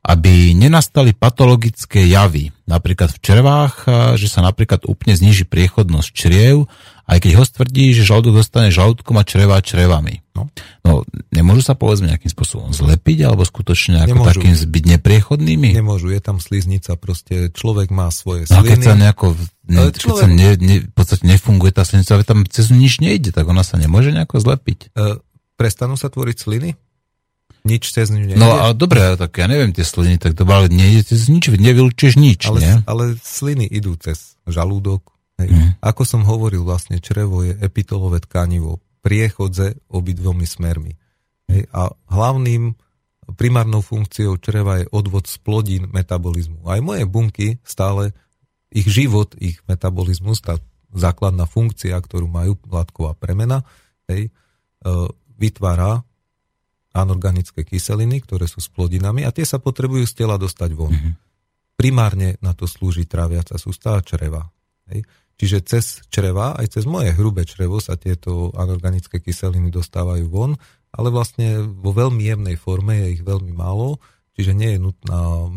aby 0.03 0.51
nenastali 0.55 1.15
patologické 1.15 2.11
javy. 2.11 2.51
Napríklad 2.67 3.15
v 3.15 3.23
črevách, 3.23 3.75
a 3.87 3.95
že 4.19 4.27
sa 4.27 4.43
napríklad 4.43 4.83
úplne 4.87 5.15
zniží 5.15 5.47
priechodnosť 5.47 6.09
čriev, 6.11 6.67
aj 7.07 7.19
keď 7.23 7.33
ho 7.39 7.45
stvrdí, 7.47 7.95
že 7.95 8.07
žalúdok 8.07 8.43
dostane 8.43 8.75
žalúdkom 8.75 9.15
a 9.15 9.27
čreva 9.27 9.59
črevami. 9.63 10.23
No. 10.33 10.49
no, 10.83 10.93
nemôžu 11.29 11.61
sa 11.61 11.77
povedzme 11.77 12.09
nejakým 12.09 12.31
spôsobom 12.31 12.73
zlepiť, 12.73 13.29
alebo 13.29 13.45
skutočne 13.45 14.03
ako 14.03 14.23
Nemôžu. 14.23 14.31
takým 14.41 14.55
byť 14.57 14.85
nepriechodnými? 14.97 15.71
Nemôžu, 15.77 16.09
je 16.09 16.23
tam 16.25 16.41
sliznica, 16.41 16.97
proste 16.97 17.53
človek 17.53 17.93
má 17.93 18.09
svoje 18.11 18.49
No 18.49 18.59
a 18.59 18.65
keď 18.65 18.79
sliny. 18.81 18.87
sa 18.87 18.95
nejako, 18.97 19.27
ne, 19.69 19.77
Ale 19.77 19.91
keď 19.93 20.01
človek- 20.03 20.23
sa 20.25 20.29
ne, 20.31 20.49
ne, 20.57 20.77
v 20.89 20.95
podstate 20.95 21.23
nefunguje 21.27 21.73
tá 21.75 21.83
slinica, 21.85 22.11
ale 22.17 22.25
tam 22.25 22.43
cez 22.49 22.73
nič 22.73 22.99
nejde, 22.99 23.31
tak 23.31 23.45
ona 23.45 23.61
sa 23.63 23.77
nemôže 23.77 24.11
nejako 24.11 24.41
zlepiť. 24.41 24.95
E, 24.97 25.21
prestanú 25.63 25.95
sa 25.95 26.11
tvoriť 26.11 26.37
sliny? 26.43 26.71
Nič 27.63 27.95
cez 27.95 28.11
ňu 28.11 28.27
nejde? 28.27 28.43
No 28.43 28.59
a 28.59 28.75
dobre, 28.75 29.15
tak 29.15 29.39
ja 29.39 29.47
neviem 29.47 29.71
tie 29.71 29.87
sliny, 29.87 30.19
tak 30.19 30.35
to 30.35 30.43
ale 30.51 30.67
nejde 30.67 31.07
cez 31.07 31.31
nič, 31.31 31.47
veď 31.47 31.71
nevylučuješ 31.71 32.19
nič, 32.19 32.51
ale, 32.51 32.59
nie? 32.59 32.75
ale 32.91 33.15
sliny 33.23 33.71
idú 33.71 33.95
cez 33.95 34.35
žalúdok. 34.51 35.15
Hej. 35.39 35.55
Mhm. 35.55 35.69
Ako 35.79 36.03
som 36.03 36.27
hovoril, 36.27 36.67
vlastne 36.67 36.99
črevo 36.99 37.47
je 37.47 37.55
epitolové 37.63 38.19
tkanivo, 38.19 38.83
priechodze 39.07 39.79
obidvomi 39.87 40.43
smermi. 40.43 40.99
Hej. 41.47 41.71
A 41.71 41.95
hlavným 42.11 42.75
primárnou 43.39 43.81
funkciou 43.81 44.35
čreva 44.43 44.83
je 44.83 44.91
odvod 44.91 45.31
z 45.31 45.39
plodín 45.39 45.87
metabolizmu. 45.95 46.67
Aj 46.67 46.83
moje 46.83 47.07
bunky 47.07 47.63
stále, 47.63 48.11
ich 48.75 48.91
život, 48.91 49.39
ich 49.39 49.63
metabolizmus, 49.71 50.43
tá 50.43 50.59
základná 50.93 51.47
funkcia, 51.47 51.97
ktorú 51.97 52.29
majú 52.29 52.59
látková 52.69 53.17
premena, 53.17 53.65
hej, 54.11 54.29
e, 54.29 54.31
vytvára 55.37 56.03
anorganické 56.93 57.65
kyseliny, 57.65 58.21
ktoré 58.21 58.45
sú 58.45 58.61
s 58.61 58.69
plodinami 58.69 59.25
a 59.25 59.33
tie 59.33 59.49
sa 59.49 59.57
potrebujú 59.57 60.05
z 60.05 60.25
tela 60.25 60.37
dostať 60.37 60.71
von. 60.77 60.93
Mhm. 60.93 61.13
Primárne 61.77 62.37
na 62.45 62.53
to 62.53 62.69
slúži 62.69 63.09
tráviaca 63.09 63.57
sústava 63.57 64.05
čreva. 64.05 64.45
Hej. 64.93 65.09
Čiže 65.41 65.59
cez 65.67 65.85
čreva, 66.13 66.55
aj 66.55 66.79
cez 66.79 66.85
moje 66.87 67.11
hrubé 67.17 67.43
črevo 67.49 67.83
sa 67.83 67.99
tieto 67.99 68.53
anorganické 68.55 69.19
kyseliny 69.19 69.73
dostávajú 69.73 70.29
von, 70.29 70.55
ale 70.93 71.09
vlastne 71.09 71.65
vo 71.65 71.91
veľmi 71.97 72.23
jemnej 72.23 72.57
forme 72.61 73.01
je 73.01 73.19
ich 73.19 73.23
veľmi 73.25 73.51
málo, 73.57 73.99
čiže 74.37 74.53
nie 74.53 74.77
je 74.77 74.85
nutná 74.85 75.49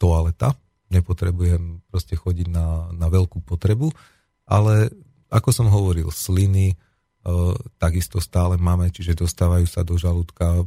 toaleta, 0.00 0.56
nepotrebujem 0.88 1.84
proste 1.92 2.16
chodiť 2.16 2.48
na, 2.48 2.88
na 2.96 3.06
veľkú 3.12 3.44
potrebu, 3.44 3.92
ale 4.48 4.88
ako 5.28 5.50
som 5.52 5.68
hovoril, 5.68 6.08
sliny 6.08 6.72
takisto 7.76 8.18
stále 8.18 8.56
máme, 8.56 8.90
čiže 8.90 9.18
dostávajú 9.18 9.66
sa 9.68 9.84
do 9.84 9.96
žalúdka. 9.96 10.64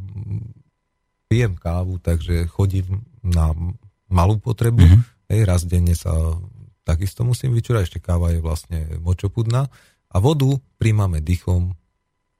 Pijem 1.31 1.55
kávu, 1.55 1.95
takže 1.97 2.47
chodím 2.51 3.07
na 3.23 3.55
malú 4.11 4.35
potrebu, 4.35 4.83
Mhm. 4.83 4.99
hej, 5.31 5.41
raz 5.47 5.63
denne 5.63 5.95
sa 5.95 6.11
takisto 6.83 7.23
musím 7.23 7.55
vyčúrať, 7.55 7.87
ešte 7.87 7.99
káva 8.03 8.35
je 8.35 8.43
vlastne 8.43 8.99
močopudná 8.99 9.71
a 10.11 10.15
vodu 10.19 10.59
príjmame 10.75 11.23
dýchom, 11.23 11.71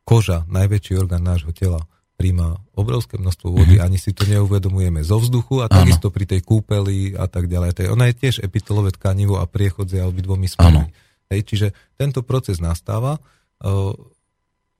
koža, 0.03 0.43
najväčší 0.51 0.99
orgán 0.99 1.23
nášho 1.23 1.55
tela, 1.55 1.87
príjma 2.19 2.59
obrovské 2.75 3.15
množstvo 3.15 3.47
vody, 3.49 3.79
Mhm. 3.79 3.83
ani 3.85 3.97
si 3.97 4.11
to 4.11 4.27
neuvedomujeme 4.27 5.01
zo 5.01 5.17
vzduchu 5.23 5.63
a 5.63 5.71
takisto 5.71 6.11
pri 6.11 6.27
tej 6.27 6.41
kúpeli 6.43 7.15
a 7.15 7.25
tak 7.31 7.47
ďalej. 7.47 7.87
Ona 7.89 8.11
je 8.11 8.19
tiež 8.27 8.43
epitolové 8.43 8.91
tkanivo 8.91 9.39
a 9.39 9.47
priechodzia 9.47 10.05
obidvomi 10.05 10.51
smermi. 10.51 10.91
Hej, 11.31 11.41
čiže 11.47 11.67
tento 11.95 12.21
proces 12.27 12.59
nastáva. 12.59 13.17
Uh, 13.61 13.93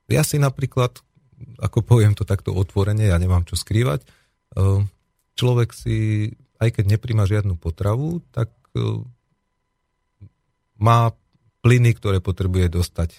ja 0.10 0.26
si 0.26 0.42
napríklad, 0.42 1.00
ako 1.62 1.86
poviem 1.86 2.18
to 2.18 2.26
takto 2.26 2.52
otvorene, 2.52 3.08
ja 3.08 3.18
nemám 3.22 3.46
čo 3.46 3.56
skrývať, 3.56 4.04
uh, 4.58 4.82
človek 5.38 5.72
si, 5.72 6.30
aj 6.58 6.82
keď 6.82 6.98
nepríjma 6.98 7.30
žiadnu 7.30 7.56
potravu, 7.62 8.26
tak 8.34 8.50
uh, 8.76 9.02
má 10.82 11.14
plyny, 11.62 11.94
ktoré 11.94 12.18
potrebuje 12.20 12.74
dostať 12.74 13.10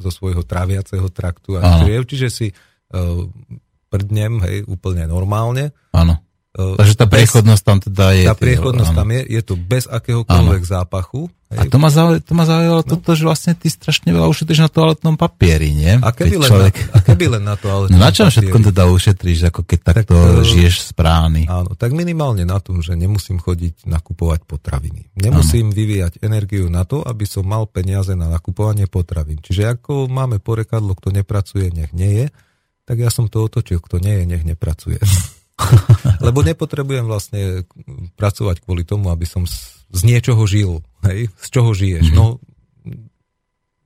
zo 0.00 0.08
svojho 0.12 0.40
tráviaceho 0.40 1.12
traktu 1.12 1.60
a 1.60 1.84
čriev, 1.84 2.08
čiže 2.08 2.28
si 2.32 2.48
prdnem, 3.92 4.40
hej, 4.40 4.64
úplne 4.64 5.04
normálne. 5.04 5.76
Áno. 5.92 6.16
Uh, 6.50 6.74
Takže 6.74 6.94
tá 6.98 7.06
bez- 7.06 7.30
priechodnosť 7.30 7.62
tam 7.62 7.78
teda 7.78 8.04
je. 8.10 8.26
tá 8.26 8.34
priechodnosť 8.34 8.90
áno. 8.90 8.98
tam 8.98 9.08
je, 9.14 9.22
je 9.22 9.42
to 9.46 9.54
bez 9.54 9.86
akéhokoľvek 9.86 10.62
zápachu. 10.66 11.30
A 11.50 11.66
to 11.66 11.82
ma 11.82 11.90
zaujalo, 11.90 12.22
to 12.22 12.34
ma 12.34 12.46
zaujalo 12.46 12.82
no. 12.82 12.86
toto, 12.86 13.10
že 13.14 13.26
vlastne 13.26 13.58
ty 13.58 13.66
strašne 13.66 14.14
veľa 14.14 14.30
ušetríš 14.30 14.62
na 14.62 14.70
toaletnom 14.70 15.18
papieri, 15.18 15.74
nie? 15.74 15.98
A 15.98 16.14
keby, 16.14 16.38
len, 16.38 16.46
človek... 16.46 16.74
na, 16.78 16.94
a 16.94 16.98
keby 17.02 17.24
len 17.26 17.42
na 17.42 17.54
to, 17.58 17.66
ale... 17.66 17.84
No 17.94 17.98
na 17.98 18.10
čom 18.14 18.30
všetko 18.30 18.70
teda 18.70 18.86
ušetríš, 18.86 19.50
ako 19.50 19.66
keď 19.66 19.78
takto 19.82 20.14
eh, 20.14 20.46
žiješ 20.46 20.90
z 20.90 20.92
prány? 20.94 21.50
Áno, 21.50 21.74
tak 21.74 21.90
minimálne 21.90 22.46
na 22.46 22.62
tom, 22.62 22.82
že 22.82 22.94
nemusím 22.94 23.42
chodiť 23.42 23.86
nakupovať 23.86 24.46
potraviny. 24.46 25.10
Nemusím 25.18 25.74
vyvíjať 25.74 26.22
energiu 26.22 26.70
na 26.70 26.86
to, 26.86 27.02
aby 27.02 27.26
som 27.26 27.42
mal 27.46 27.66
peniaze 27.66 28.14
na 28.14 28.30
nakupovanie 28.30 28.86
potravín. 28.86 29.42
Čiže 29.42 29.74
ako 29.74 30.06
máme 30.06 30.38
porekadlo, 30.38 30.94
kto 30.94 31.14
nepracuje, 31.14 31.74
nech 31.74 31.90
nie 31.90 32.14
je, 32.14 32.26
tak 32.86 32.98
ja 32.98 33.10
som 33.10 33.26
to 33.26 33.42
otočil, 33.42 33.82
kto 33.82 34.02
nie 34.02 34.22
je, 34.22 34.24
nech 34.26 34.42
nepracuje. 34.46 35.02
Lebo 36.26 36.44
nepotrebujem 36.44 37.06
vlastne 37.06 37.64
pracovať 38.16 38.64
kvôli 38.64 38.84
tomu, 38.84 39.08
aby 39.12 39.24
som 39.24 39.44
z, 39.44 40.02
niečoho 40.04 40.42
žil. 40.44 40.84
Hej? 41.04 41.32
Z 41.40 41.46
čoho 41.52 41.70
žiješ? 41.72 42.12
No, 42.12 42.38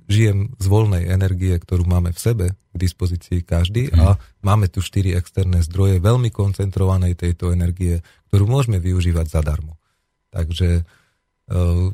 žijem 0.08 0.52
z 0.60 0.66
voľnej 0.68 1.08
energie, 1.08 1.56
ktorú 1.56 1.88
máme 1.88 2.12
v 2.12 2.20
sebe 2.20 2.46
k 2.52 2.76
dispozícii 2.76 3.40
každý 3.40 3.88
a 3.94 4.20
máme 4.44 4.68
tu 4.68 4.84
štyri 4.84 5.16
externé 5.16 5.64
zdroje 5.64 6.02
veľmi 6.02 6.28
koncentrovanej 6.28 7.16
tejto 7.16 7.54
energie, 7.56 8.04
ktorú 8.28 8.44
môžeme 8.44 8.76
využívať 8.82 9.26
zadarmo. 9.32 9.80
Takže 10.34 10.84
uh, 10.84 11.88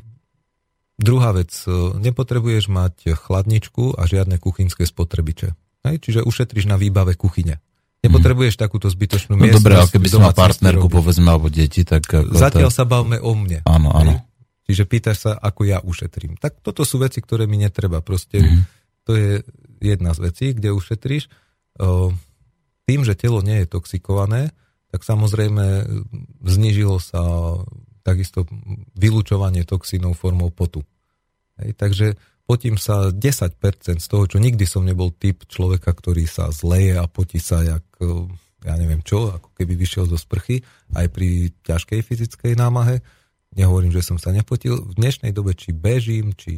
druhá 0.99 1.31
vec, 1.31 1.53
uh, 1.69 1.95
nepotrebuješ 1.95 2.67
mať 2.67 3.15
chladničku 3.15 3.95
a 3.95 4.03
žiadne 4.09 4.41
kuchynské 4.41 4.83
spotrebiče. 4.83 5.55
Hej? 5.87 5.95
Čiže 6.03 6.27
ušetríš 6.27 6.67
na 6.67 6.75
výbave 6.75 7.15
kuchyne. 7.15 7.63
Nepotrebuješ 8.01 8.55
takúto 8.55 8.87
zbytočnú 8.87 9.33
No 9.33 9.39
miestnosť. 9.39 9.57
dobre, 9.57 9.73
ale 9.75 9.87
keby 9.87 10.07
som 10.07 10.21
mal 10.21 10.33
partnerku, 10.33 10.85
robiť. 10.85 10.95
povedzme, 10.95 11.27
alebo 11.27 11.47
deti, 11.47 11.81
tak... 11.81 12.01
Ako 12.03 12.33
Zatiaľ 12.33 12.67
to... 12.67 12.75
sa 12.75 12.83
bavme 12.83 13.17
o 13.17 13.31
mne. 13.31 13.61
Áno, 13.63 13.89
áno. 13.91 14.25
Čiže 14.63 14.83
pýtaš 14.83 15.17
sa, 15.19 15.31
ako 15.33 15.61
ja 15.63 15.77
ušetrím. 15.79 16.33
Tak 16.35 16.59
toto 16.59 16.81
sú 16.81 16.97
veci, 16.97 17.19
ktoré 17.19 17.45
mi 17.45 17.55
netreba. 17.55 17.99
Proste 17.99 18.41
Mhm. 18.41 18.59
to 19.03 19.11
je 19.13 19.29
jedna 19.79 20.11
z 20.11 20.19
vecí, 20.23 20.45
kde 20.51 20.71
ušetríš. 20.71 21.29
Tým, 22.83 22.99
že 23.01 23.13
telo 23.13 23.39
nie 23.39 23.61
je 23.61 23.67
toxikované, 23.67 24.49
tak 24.87 25.01
samozrejme 25.01 25.85
znižilo 26.41 26.97
sa 26.97 27.21
takisto 28.01 28.49
vylúčovanie 28.93 29.61
toxínov 29.61 30.13
formou 30.13 30.49
potu. 30.49 30.81
Hej, 31.55 31.77
takže 31.77 32.07
potím 32.51 32.75
sa 32.75 33.15
10% 33.15 34.03
z 34.03 34.07
toho, 34.11 34.27
čo 34.27 34.35
nikdy 34.35 34.67
som 34.67 34.83
nebol 34.83 35.15
typ 35.15 35.47
človeka, 35.47 35.95
ktorý 35.95 36.27
sa 36.27 36.51
zleje 36.51 36.99
a 36.99 37.07
potí 37.07 37.39
sa 37.39 37.63
jak, 37.63 37.87
eh, 38.03 38.27
ja 38.67 38.75
neviem 38.75 38.99
čo, 38.99 39.31
ako 39.31 39.55
keby 39.55 39.79
vyšiel 39.79 40.11
zo 40.11 40.19
sprchy, 40.19 40.59
aj 40.91 41.07
pri 41.15 41.55
ťažkej 41.63 42.03
fyzickej 42.03 42.59
námahe. 42.59 42.99
Nehovorím, 43.55 43.95
že 43.95 44.03
som 44.03 44.19
sa 44.19 44.35
nepotil. 44.35 44.79
V 44.79 44.95
dnešnej 44.99 45.31
dobe, 45.31 45.55
či 45.55 45.71
bežím, 45.71 46.35
či, 46.35 46.55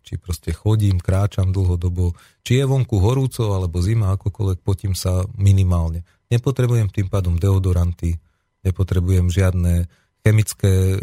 či 0.00 0.14
proste 0.16 0.52
chodím, 0.52 0.96
kráčam 1.00 1.52
dlhodobo, 1.52 2.16
či 2.40 2.60
je 2.60 2.64
vonku 2.64 3.00
horúco, 3.00 3.52
alebo 3.52 3.84
zima, 3.84 4.16
akokoľvek, 4.16 4.64
potím 4.64 4.96
sa 4.96 5.24
minimálne. 5.36 6.04
Nepotrebujem 6.32 6.88
tým 6.88 7.08
pádom 7.12 7.36
deodoranty, 7.36 8.16
nepotrebujem 8.64 9.28
žiadne 9.28 9.88
chemické 10.24 11.00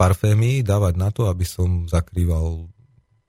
parfémy 0.00 0.64
dávať 0.64 0.94
na 0.96 1.12
to, 1.12 1.28
aby 1.28 1.44
som 1.44 1.84
zakrýval 1.84 2.71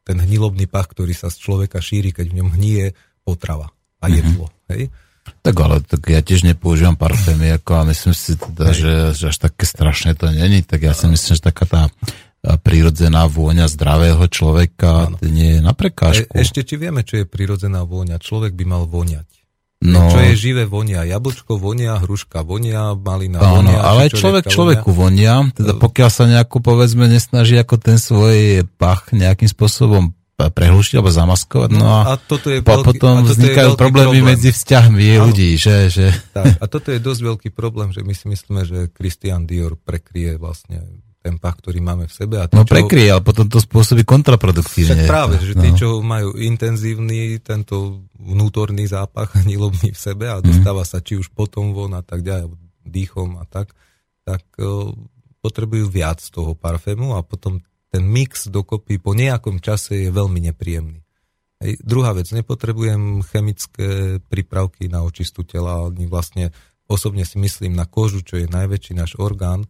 ten 0.03 0.19
hnilobný 0.19 0.67
pach, 0.67 0.91
ktorý 0.91 1.15
sa 1.15 1.31
z 1.31 1.39
človeka 1.39 1.79
šíri, 1.79 2.11
keď 2.11 2.25
v 2.31 2.37
ňom 2.43 2.49
hnie 2.59 2.91
potrava 3.23 3.71
a 4.03 4.05
jedlo. 4.11 4.51
Mm-hmm. 4.51 4.69
Hej? 4.75 4.83
Tak 5.23 5.55
ale 5.55 5.79
tak 5.79 6.03
ja 6.11 6.19
tiež 6.19 6.43
nepoužívam 6.43 6.99
parfémy, 6.99 7.55
ako 7.55 7.71
a 7.79 7.81
myslím 7.87 8.11
si 8.11 8.35
teda, 8.35 8.75
že, 8.75 9.15
že 9.15 9.31
až 9.31 9.37
také 9.39 9.63
strašné 9.63 10.19
to 10.19 10.27
není, 10.27 10.63
tak 10.67 10.83
ja 10.83 10.91
si 10.91 11.07
myslím, 11.07 11.39
že 11.39 11.43
taká 11.43 11.63
tá 11.63 11.81
prírodzená 12.59 13.23
vôňa 13.31 13.71
zdravého 13.71 14.19
človeka 14.27 15.15
to 15.15 15.31
nie 15.31 15.59
je 15.59 15.61
na 15.63 15.71
E, 15.71 15.79
prekážku. 15.79 16.27
ešte 16.35 16.67
či 16.67 16.75
vieme, 16.75 17.07
čo 17.07 17.23
je 17.23 17.25
prirodzená 17.25 17.87
vôňa? 17.87 18.19
Človek 18.19 18.51
by 18.51 18.65
mal 18.67 18.83
voňať. 18.83 19.42
No, 19.83 20.07
Čo 20.07 20.19
je 20.21 20.33
živé 20.33 20.63
vonia? 20.63 21.03
Jablčko 21.03 21.55
vonia, 21.55 21.95
hruška 21.97 22.39
vonia, 22.41 22.91
malina 22.93 23.37
áno, 23.37 23.59
vonia. 23.61 23.79
ale 23.79 24.07
aj 24.07 24.11
človek 24.13 24.43
človeku 24.45 24.89
vonia, 24.89 25.43
teda 25.51 25.75
pokiaľ 25.75 26.09
sa 26.09 26.23
nejako 26.25 26.57
povedzme 26.59 27.05
nesnaží 27.05 27.53
ako 27.55 27.75
ten 27.77 27.97
svoj 27.97 28.63
pach 28.73 29.11
nejakým 29.11 29.45
spôsobom 29.45 30.11
prehlušiť 30.33 30.97
alebo 30.97 31.07
zamaskovať, 31.09 31.69
no, 31.71 31.77
No, 31.77 31.87
a, 31.93 32.01
a 32.05 32.13
toto 32.17 32.49
je 32.49 32.59
po, 32.59 32.73
veľký- 32.73 32.87
potom 32.89 33.13
a 33.13 33.17
toto 33.17 33.23
je 33.23 33.31
vznikajú 33.33 33.69
veľký 33.69 33.79
problémy 33.79 34.17
problém. 34.17 34.29
medzi 34.29 34.49
vzťahmi 34.49 35.05
Áno. 35.13 35.23
ľudí, 35.25 35.49
že, 35.55 35.75
že 35.87 36.05
Tak, 36.33 36.57
a 36.57 36.65
toto 36.65 36.87
je 36.89 36.99
dosť 36.99 37.21
veľký 37.23 37.49
problém, 37.51 37.89
že 37.89 38.01
my 38.01 38.11
si 38.11 38.25
myslíme, 38.25 38.61
že 38.63 38.77
Christian 38.89 39.43
Dior 39.43 39.77
prekrie 39.77 40.35
vlastne 40.35 40.83
ten 41.23 41.39
pach, 41.39 41.55
ktorý 41.63 41.79
máme 41.79 42.11
v 42.11 42.13
sebe. 42.13 42.35
A 42.43 42.51
tí, 42.51 42.59
no 42.59 42.67
čo- 42.67 42.75
prekrie, 42.75 43.07
ale 43.07 43.23
potom 43.23 43.47
to 43.47 43.63
spôsobí 43.63 44.03
kontraproduktívne. 44.03 45.07
Však 45.07 45.07
práve, 45.07 45.39
že 45.39 45.55
tí, 45.55 45.71
no. 45.71 45.77
čo 45.79 45.89
majú 46.03 46.35
intenzívny 46.35 47.39
tento 47.39 48.03
vnútorný 48.19 48.83
zápach 48.91 49.31
nilobný 49.49 49.95
v 49.95 49.99
sebe 49.99 50.27
a 50.27 50.43
dostáva 50.43 50.83
sa 50.83 50.99
či 50.99 51.15
už 51.15 51.31
potom 51.31 51.71
von 51.71 51.95
a 51.95 52.03
tak 52.03 52.27
ďalej, 52.27 52.51
dýchom 52.83 53.39
a 53.39 53.47
tak, 53.47 53.71
tak 54.27 54.43
uh, 54.59 54.91
potrebujú 55.39 55.87
viac 55.87 56.19
toho 56.19 56.59
parfému 56.59 57.15
a 57.15 57.23
potom 57.23 57.63
ten 57.87 58.03
mix 58.03 58.51
dokopy 58.51 58.99
po 58.99 59.15
nejakom 59.15 59.63
čase 59.63 60.07
je 60.07 60.09
veľmi 60.11 60.43
nepríjemný. 60.51 60.99
Hej. 61.63 61.79
Druhá 61.79 62.11
vec, 62.11 62.27
nepotrebujem 62.35 63.23
chemické 63.23 64.19
prípravky 64.27 64.91
na 64.91 65.07
očistu 65.07 65.47
tela, 65.47 65.87
ani 65.87 66.03
vlastne 66.11 66.51
osobne 66.91 67.23
si 67.23 67.39
myslím 67.39 67.79
na 67.79 67.87
kožu, 67.87 68.19
čo 68.19 68.35
je 68.35 68.51
najväčší 68.51 68.99
náš 68.99 69.15
orgán, 69.15 69.63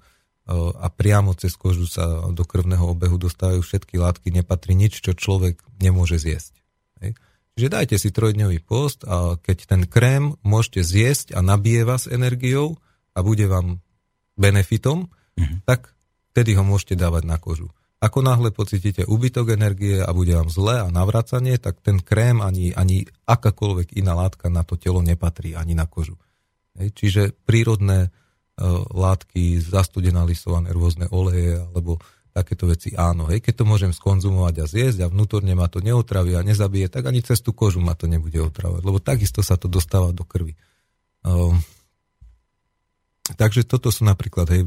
a 0.51 0.87
priamo 0.91 1.31
cez 1.39 1.55
kožu 1.55 1.87
sa 1.87 2.27
do 2.35 2.43
krvného 2.43 2.83
obehu 2.83 3.15
dostávajú 3.15 3.63
všetky 3.63 3.95
látky, 3.95 4.27
nepatrí 4.35 4.75
nič, 4.75 4.99
čo 4.99 5.15
človek 5.15 5.63
nemôže 5.79 6.19
zjesť. 6.19 6.53
Hej. 6.99 7.15
Čiže 7.55 7.69
dajte 7.69 7.95
si 8.01 8.09
trojdňový 8.11 8.59
post 8.65 9.07
a 9.07 9.39
keď 9.39 9.57
ten 9.69 9.81
krém 9.87 10.35
môžete 10.43 10.83
zjesť 10.83 11.37
a 11.37 11.39
nabije 11.39 11.87
vás 11.87 12.11
energiou 12.11 12.75
a 13.15 13.23
bude 13.23 13.47
vám 13.47 13.79
benefitom, 14.35 15.07
Mhm. 15.33 15.65
tak 15.65 15.93
vtedy 16.33 16.53
ho 16.57 16.63
môžete 16.65 16.93
dávať 16.97 17.23
na 17.25 17.37
kožu. 17.41 17.69
Ako 18.03 18.19
náhle 18.19 18.51
pocítite 18.51 19.07
úbytok 19.07 19.55
energie 19.55 20.03
a 20.03 20.11
bude 20.11 20.35
vám 20.35 20.51
zle 20.51 20.83
a 20.83 20.91
navracanie, 20.91 21.55
tak 21.55 21.79
ten 21.79 22.03
krém 22.03 22.43
ani, 22.43 22.75
ani 22.75 23.07
akákoľvek 23.23 23.95
iná 23.95 24.11
látka 24.11 24.51
na 24.51 24.67
to 24.67 24.75
telo 24.75 24.99
nepatrí, 24.99 25.55
ani 25.55 25.71
na 25.71 25.87
kožu. 25.87 26.19
Hej. 26.75 26.91
Čiže 26.99 27.21
prírodné 27.47 28.11
látky, 28.93 29.57
zastudená 29.57 30.21
lisované 30.29 30.69
rôzne 30.69 31.09
oleje 31.09 31.57
alebo 31.57 31.97
takéto 32.33 32.65
veci 32.65 32.97
áno. 32.97 33.29
Hej. 33.29 33.45
Keď 33.45 33.53
to 33.61 33.65
môžem 33.69 33.93
skonzumovať 33.93 34.55
a 34.61 34.65
zjesť 34.65 34.99
a 35.05 35.11
vnútorne 35.13 35.53
ma 35.53 35.69
to 35.69 35.85
neotraví 35.85 36.33
a 36.33 36.41
nezabije, 36.41 36.89
tak 36.89 37.05
ani 37.05 37.21
cez 37.21 37.45
tú 37.45 37.53
kožu 37.53 37.77
ma 37.77 37.93
to 37.93 38.09
nebude 38.09 38.41
otravovať, 38.41 38.81
lebo 38.81 38.97
takisto 38.97 39.45
sa 39.45 39.53
to 39.53 39.69
dostáva 39.69 40.09
do 40.09 40.25
krvi. 40.25 40.57
Uh, 41.23 41.53
takže 43.37 43.69
toto 43.69 43.93
sú 43.93 44.03
napríklad 44.09 44.49
hej, 44.49 44.65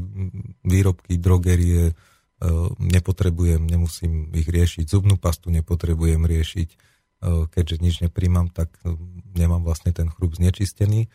výrobky, 0.63 1.19
drogerie, 1.19 1.91
uh, 1.91 2.71
nepotrebujem, 2.79 3.67
nemusím 3.67 4.31
ich 4.31 4.47
riešiť, 4.47 4.87
zubnú 4.87 5.19
pastu 5.19 5.51
nepotrebujem 5.51 6.23
riešiť, 6.23 6.69
uh, 6.71 7.51
keďže 7.51 7.75
nič 7.83 7.95
nepríjmam, 7.99 8.47
tak 8.47 8.71
nemám 9.35 9.61
vlastne 9.67 9.91
ten 9.91 10.07
chrup 10.07 10.39
znečistený. 10.39 11.11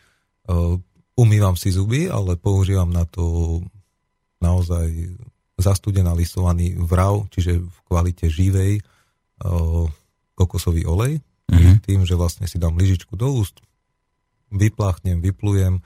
Umývam 1.13 1.53
si 1.53 1.69
zuby, 1.69 2.09
ale 2.09 2.35
používam 2.35 2.89
na 2.89 3.05
to 3.05 3.61
naozaj 4.41 4.89
zastudená 5.55 6.17
lisovaný 6.17 6.73
vrav, 6.75 7.29
čiže 7.29 7.61
v 7.61 7.77
kvalite 7.85 8.25
živej 8.27 8.81
uh, 8.81 9.85
kokosový 10.33 10.83
olej, 10.89 11.21
Mhm. 11.53 11.85
tým, 11.85 12.01
že 12.07 12.17
vlastne 12.17 12.47
si 12.49 12.57
dám 12.57 12.79
lyžičku 12.79 13.13
do 13.13 13.29
úst, 13.29 13.61
vypláchnem, 14.49 15.21
vyplujem 15.21 15.81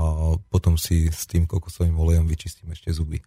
a 0.00 0.36
potom 0.48 0.80
si 0.80 1.12
s 1.12 1.28
tým 1.28 1.44
kokosovým 1.44 1.96
olejom 1.96 2.24
vyčistím 2.24 2.72
ešte 2.72 2.92
zuby. 2.94 3.20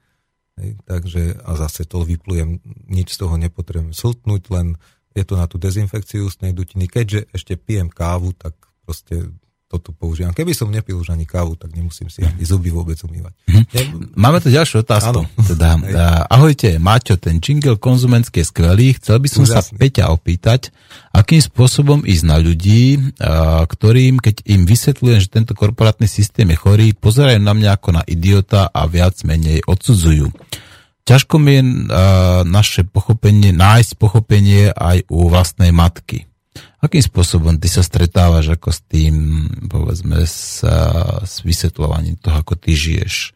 Hej, 0.58 0.78
takže 0.86 1.38
a 1.42 1.52
zase 1.58 1.86
to 1.86 2.06
vyplujem, 2.06 2.62
nič 2.90 3.14
z 3.14 3.26
toho 3.26 3.38
nepotrebujem 3.38 3.94
sltnúť, 3.94 4.44
len 4.54 4.78
je 5.14 5.24
to 5.26 5.34
na 5.38 5.46
tú 5.46 5.58
dezinfekciu 5.58 6.30
ústnej 6.30 6.54
dutiny. 6.54 6.90
Keďže 6.90 7.30
ešte 7.34 7.54
pijem 7.58 7.90
kávu, 7.90 8.34
tak 8.38 8.54
proste 8.86 9.34
toto 9.74 9.90
používam. 9.90 10.30
Keby 10.38 10.54
som 10.54 10.70
nepil 10.70 11.02
už 11.02 11.10
ani 11.18 11.26
kávu, 11.26 11.58
tak 11.58 11.74
nemusím 11.74 12.06
si 12.14 12.22
ani 12.22 12.46
zuby 12.46 12.70
vôbec 12.70 12.94
umývať. 13.02 13.34
Ne- 13.50 13.66
Máme 14.14 14.38
tu 14.38 14.54
ďalšiu 14.54 14.86
otázku. 14.86 15.26
Áno. 15.26 15.26
Teda, 15.42 15.74
a, 15.74 16.06
ahojte, 16.30 16.78
Maťo, 16.78 17.18
ten 17.18 17.42
jingle 17.42 17.82
konzumentský 17.82 18.46
je 18.46 18.54
skvelý. 18.54 18.94
Chcel 19.02 19.18
by 19.18 19.28
som 19.34 19.44
sa 19.50 19.66
Úžasný. 19.66 19.82
Peťa 19.82 20.14
opýtať, 20.14 20.70
akým 21.10 21.42
spôsobom 21.42 22.06
ísť 22.06 22.24
na 22.30 22.38
ľudí, 22.38 23.18
a, 23.18 23.66
ktorým, 23.66 24.22
keď 24.22 24.46
im 24.46 24.70
vysvetľujem, 24.70 25.20
že 25.26 25.34
tento 25.34 25.58
korporátny 25.58 26.06
systém 26.06 26.46
je 26.54 26.58
chorý, 26.62 26.94
pozerajú 26.94 27.42
na 27.42 27.58
mňa 27.58 27.70
ako 27.74 27.90
na 27.98 28.04
idiota 28.06 28.70
a 28.70 28.86
viac 28.86 29.18
menej 29.26 29.66
odsudzujú. 29.66 30.30
Ťažko 31.04 31.36
mi 31.42 31.52
je 31.58 31.62
a, 31.66 31.68
naše 32.46 32.86
pochopenie, 32.86 33.50
nájsť 33.50 33.92
pochopenie 33.98 34.70
aj 34.70 35.10
u 35.10 35.34
vlastnej 35.34 35.74
matky. 35.74 36.30
Akým 36.84 37.00
spôsobom 37.00 37.56
ty 37.56 37.72
sa 37.72 37.80
stretávaš 37.80 38.60
ako 38.60 38.70
s 38.76 38.84
tým, 38.84 39.48
povedzme, 39.72 40.28
s, 40.28 40.60
a, 40.68 41.24
s 41.24 41.40
vysvetľovaním 41.48 42.20
toho, 42.20 42.36
ako 42.36 42.60
ty 42.60 42.76
žiješ 42.76 43.32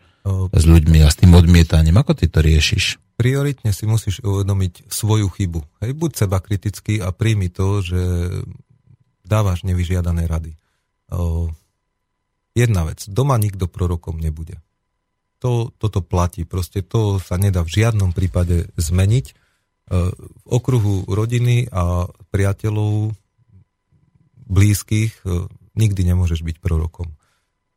s 0.52 0.64
ľuďmi 0.68 0.99
a 1.02 1.07
s 1.07 1.15
tým 1.15 1.32
odmietaním? 1.32 1.95
Ako 1.95 2.11
ty 2.11 2.28
to 2.28 2.44
riešiš? 2.44 2.99
prioritne 3.18 3.74
si 3.74 3.90
musíš 3.90 4.22
uvedomiť 4.22 4.88
svoju 4.88 5.28
chybu. 5.34 5.82
Hej, 5.82 5.91
buď 5.98 6.11
seba 6.14 6.38
kritický 6.38 7.02
a 7.02 7.10
príjmi 7.10 7.49
to, 7.49 7.82
že 7.82 8.02
dávaš 9.26 9.65
nevyžiadané 9.65 10.30
rady. 10.30 10.53
Jedna 12.53 12.82
vec, 12.86 13.03
doma 13.10 13.36
nikto 13.41 13.65
prorokom 13.65 14.22
nebude. 14.22 14.61
To, 15.41 15.74
toto 15.74 16.02
platí, 16.02 16.45
proste 16.45 16.82
to 16.82 17.22
sa 17.22 17.38
nedá 17.38 17.61
v 17.61 17.74
žiadnom 17.74 18.10
prípade 18.10 18.74
zmeniť. 18.74 19.26
E, 19.30 19.34
V 20.10 20.45
okruhu 20.49 21.06
rodiny 21.06 21.69
a 21.69 22.10
priateľov 22.34 23.14
blízkych 24.48 25.22
e, 25.22 25.45
nikdy 25.76 26.02
nemôžeš 26.07 26.41
byť 26.41 26.57
prorokom. 26.64 27.14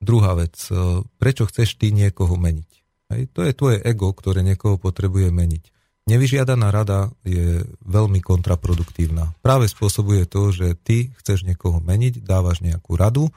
Druhá 0.01 0.33
vec, 0.39 0.57
e, 0.71 1.05
prečo 1.21 1.45
chceš 1.45 1.77
ty 1.77 1.93
niekoho 1.93 2.39
meniť? 2.39 2.71
Hej, 3.11 3.23
to 3.35 3.43
je 3.43 3.53
tvoje 3.53 3.79
ego, 3.83 4.15
ktoré 4.15 4.47
niekoho 4.47 4.79
potrebuje 4.79 5.35
meniť. 5.35 5.65
Nevyžiadaná 6.09 6.73
rada 6.73 7.13
je 7.27 7.63
veľmi 7.85 8.19
kontraproduktívna. 8.25 9.37
Práve 9.45 9.69
spôsobuje 9.69 10.25
to, 10.27 10.51
že 10.51 10.79
ty 10.79 11.13
chceš 11.21 11.45
niekoho 11.45 11.79
meniť, 11.79 12.25
dávaš 12.25 12.65
nejakú 12.65 12.97
radu, 12.97 13.29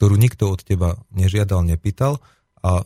ktorú 0.00 0.16
nikto 0.16 0.48
od 0.52 0.60
teba 0.64 1.00
nežiadal, 1.12 1.64
nepýtal 1.64 2.18
a 2.60 2.84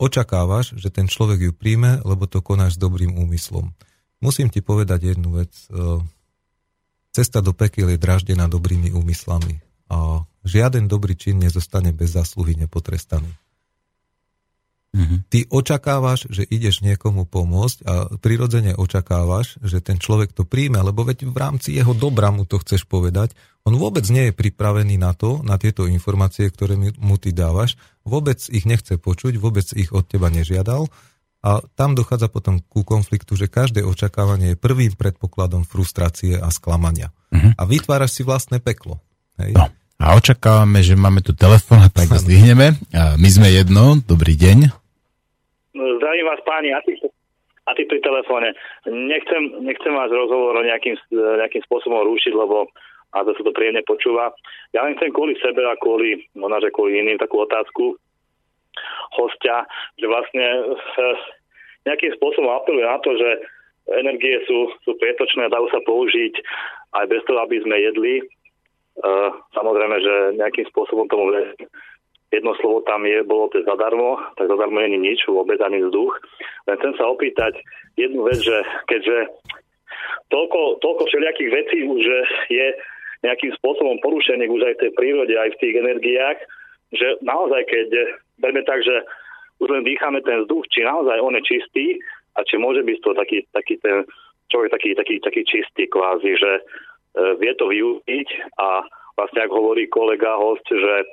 očakávaš, 0.00 0.76
že 0.76 0.88
ten 0.88 1.06
človek 1.08 1.48
ju 1.48 1.52
príjme, 1.52 2.00
lebo 2.02 2.24
to 2.24 2.40
konáš 2.40 2.76
s 2.76 2.82
dobrým 2.82 3.16
úmyslom. 3.16 3.72
Musím 4.18 4.50
ti 4.50 4.64
povedať 4.64 5.14
jednu 5.14 5.38
vec. 5.38 5.52
Cesta 7.18 7.42
do 7.42 7.50
pekiel 7.50 7.90
je 7.90 7.98
draždená 7.98 8.46
dobrými 8.46 8.94
úmyslami 8.94 9.58
a 9.90 10.22
žiaden 10.46 10.86
dobrý 10.86 11.18
čin 11.18 11.42
nezostane 11.42 11.90
bez 11.90 12.14
zásluhy 12.14 12.54
nepotrestaný. 12.54 13.34
Mhm. 14.94 15.26
Ty 15.26 15.50
očakávaš, 15.50 16.30
že 16.30 16.46
ideš 16.46 16.78
niekomu 16.80 17.26
pomôcť 17.26 17.78
a 17.90 17.94
prirodzene 18.22 18.78
očakávaš, 18.78 19.58
že 19.66 19.82
ten 19.82 19.98
človek 19.98 20.30
to 20.30 20.46
príjme, 20.46 20.78
lebo 20.78 21.02
veď 21.02 21.26
v 21.26 21.34
rámci 21.34 21.74
jeho 21.74 21.90
dobra 21.90 22.30
mu 22.30 22.46
to 22.46 22.62
chceš 22.62 22.86
povedať. 22.86 23.34
On 23.66 23.74
vôbec 23.74 24.06
nie 24.14 24.30
je 24.30 24.38
pripravený 24.38 24.94
na 24.96 25.10
to, 25.10 25.42
na 25.42 25.58
tieto 25.58 25.90
informácie, 25.90 26.46
ktoré 26.46 26.78
mu 26.78 27.18
ty 27.18 27.34
dávaš, 27.34 27.74
vôbec 28.06 28.38
ich 28.46 28.62
nechce 28.62 28.94
počuť, 28.94 29.42
vôbec 29.42 29.66
ich 29.74 29.90
od 29.90 30.06
teba 30.06 30.30
nežiadal 30.30 30.86
a 31.48 31.64
tam 31.80 31.96
dochádza 31.96 32.28
potom 32.28 32.60
ku 32.68 32.84
konfliktu, 32.84 33.32
že 33.32 33.48
každé 33.48 33.80
očakávanie 33.80 34.52
je 34.52 34.60
prvým 34.60 34.92
predpokladom 34.92 35.64
frustrácie 35.64 36.36
a 36.36 36.52
sklamania. 36.52 37.08
Mhm. 37.32 37.56
A 37.56 37.62
vytváraš 37.64 38.20
si 38.20 38.22
vlastné 38.22 38.60
peklo. 38.60 39.00
Hej? 39.40 39.56
No. 39.56 39.72
A 39.98 40.14
očakávame, 40.14 40.84
že 40.84 40.94
máme 40.94 41.24
tu 41.24 41.32
telefon, 41.32 41.80
tak 41.96 42.12
ho 42.12 42.20
zdvihneme. 42.20 42.76
A 42.92 43.16
my 43.16 43.28
sme 43.32 43.48
jedno. 43.48 43.96
Dobrý 44.04 44.36
deň. 44.36 44.58
Zdravím 45.72 46.26
vás 46.28 46.40
páni, 46.44 46.70
a 46.76 46.80
ty, 46.84 47.00
a 47.64 47.70
ty 47.72 47.82
pri 47.88 47.98
telefóne. 48.04 48.52
Nechcem, 48.84 49.64
nechcem 49.64 49.92
vás 49.94 50.10
rozhovor 50.12 50.58
nejakým, 50.60 51.00
nejakým 51.12 51.62
spôsobom 51.64 52.02
rušiť, 52.04 52.34
lebo 52.34 52.68
a 53.08 53.24
to 53.24 53.32
sa 53.32 53.40
to 53.40 53.56
príjemne 53.56 53.80
počúva. 53.88 54.36
Ja 54.76 54.84
len 54.84 55.00
chcem 55.00 55.08
kvôli 55.16 55.32
sebe 55.40 55.64
a 55.64 55.80
kvôli, 55.80 56.28
možno, 56.36 56.60
že 56.60 56.74
kvôli 56.74 57.00
iným 57.00 57.16
takú 57.16 57.40
otázku 57.40 57.96
hostia, 59.16 59.64
že 59.96 60.06
vlastne 60.06 60.44
eh, 60.76 61.16
nejakým 61.88 62.12
spôsobom 62.20 62.52
apeluje 62.52 62.84
na 62.84 63.00
to, 63.00 63.16
že 63.16 63.30
energie 63.96 64.36
sú, 64.44 64.68
sú 64.84 64.92
prietočné 65.00 65.48
a 65.48 65.52
dajú 65.52 65.66
sa 65.72 65.80
použiť 65.80 66.34
aj 67.00 67.04
bez 67.08 67.24
toho, 67.24 67.40
aby 67.40 67.56
sme 67.64 67.80
jedli. 67.80 68.20
Uh, 68.98 69.30
samozrejme, 69.54 69.96
že 70.02 70.14
nejakým 70.36 70.66
spôsobom 70.74 71.06
tomu 71.08 71.32
jedno 72.28 72.52
slovo 72.60 72.84
tam 72.84 73.08
je, 73.08 73.24
bolo 73.24 73.48
to 73.48 73.64
zadarmo, 73.64 74.20
tak 74.36 74.50
zadarmo 74.52 74.84
není 74.84 75.00
nič, 75.00 75.24
vôbec 75.24 75.56
ani 75.64 75.80
vzduch. 75.80 76.12
Len 76.68 76.76
chcem 76.76 76.92
sa 77.00 77.08
opýtať 77.08 77.56
jednu 77.96 78.26
vec, 78.28 78.36
že 78.42 78.58
keďže 78.90 79.32
toľko, 80.28 80.82
toľko 80.84 81.02
všelijakých 81.08 81.50
vecí 81.50 81.78
už 81.88 82.02
je 82.52 82.66
nejakým 83.24 83.50
spôsobom 83.58 83.98
porušených 84.04 84.50
už 84.52 84.62
aj 84.62 84.74
v 84.78 84.82
tej 84.86 84.90
prírode, 84.94 85.34
aj 85.34 85.50
v 85.56 85.60
tých 85.62 85.74
energiách, 85.80 86.38
že 86.94 87.06
naozaj, 87.24 87.66
keď 87.66 87.88
berme 88.40 88.62
tak, 88.64 88.80
že 88.84 89.02
už 89.58 89.68
len 89.68 89.82
dýchame 89.86 90.22
ten 90.22 90.46
vzduch, 90.46 90.64
či 90.70 90.86
naozaj 90.86 91.18
on 91.18 91.36
je 91.38 91.42
čistý 91.46 91.98
a 92.38 92.46
či 92.46 92.58
môže 92.58 92.82
byť 92.86 92.98
to 93.02 93.10
taký, 93.14 93.38
taký 93.50 93.74
ten 93.82 94.06
človek 94.48 94.70
taký, 94.72 94.90
taký, 94.96 95.14
taký 95.20 95.42
čistý 95.44 95.90
kvázi, 95.90 96.32
že 96.38 96.52
e, 96.58 96.62
vie 97.36 97.52
to 97.58 97.68
využiť 97.68 98.28
a 98.58 98.86
vlastne 99.18 99.44
ak 99.44 99.52
hovorí 99.52 99.90
kolega 99.90 100.38
host, 100.38 100.64
že 100.70 101.04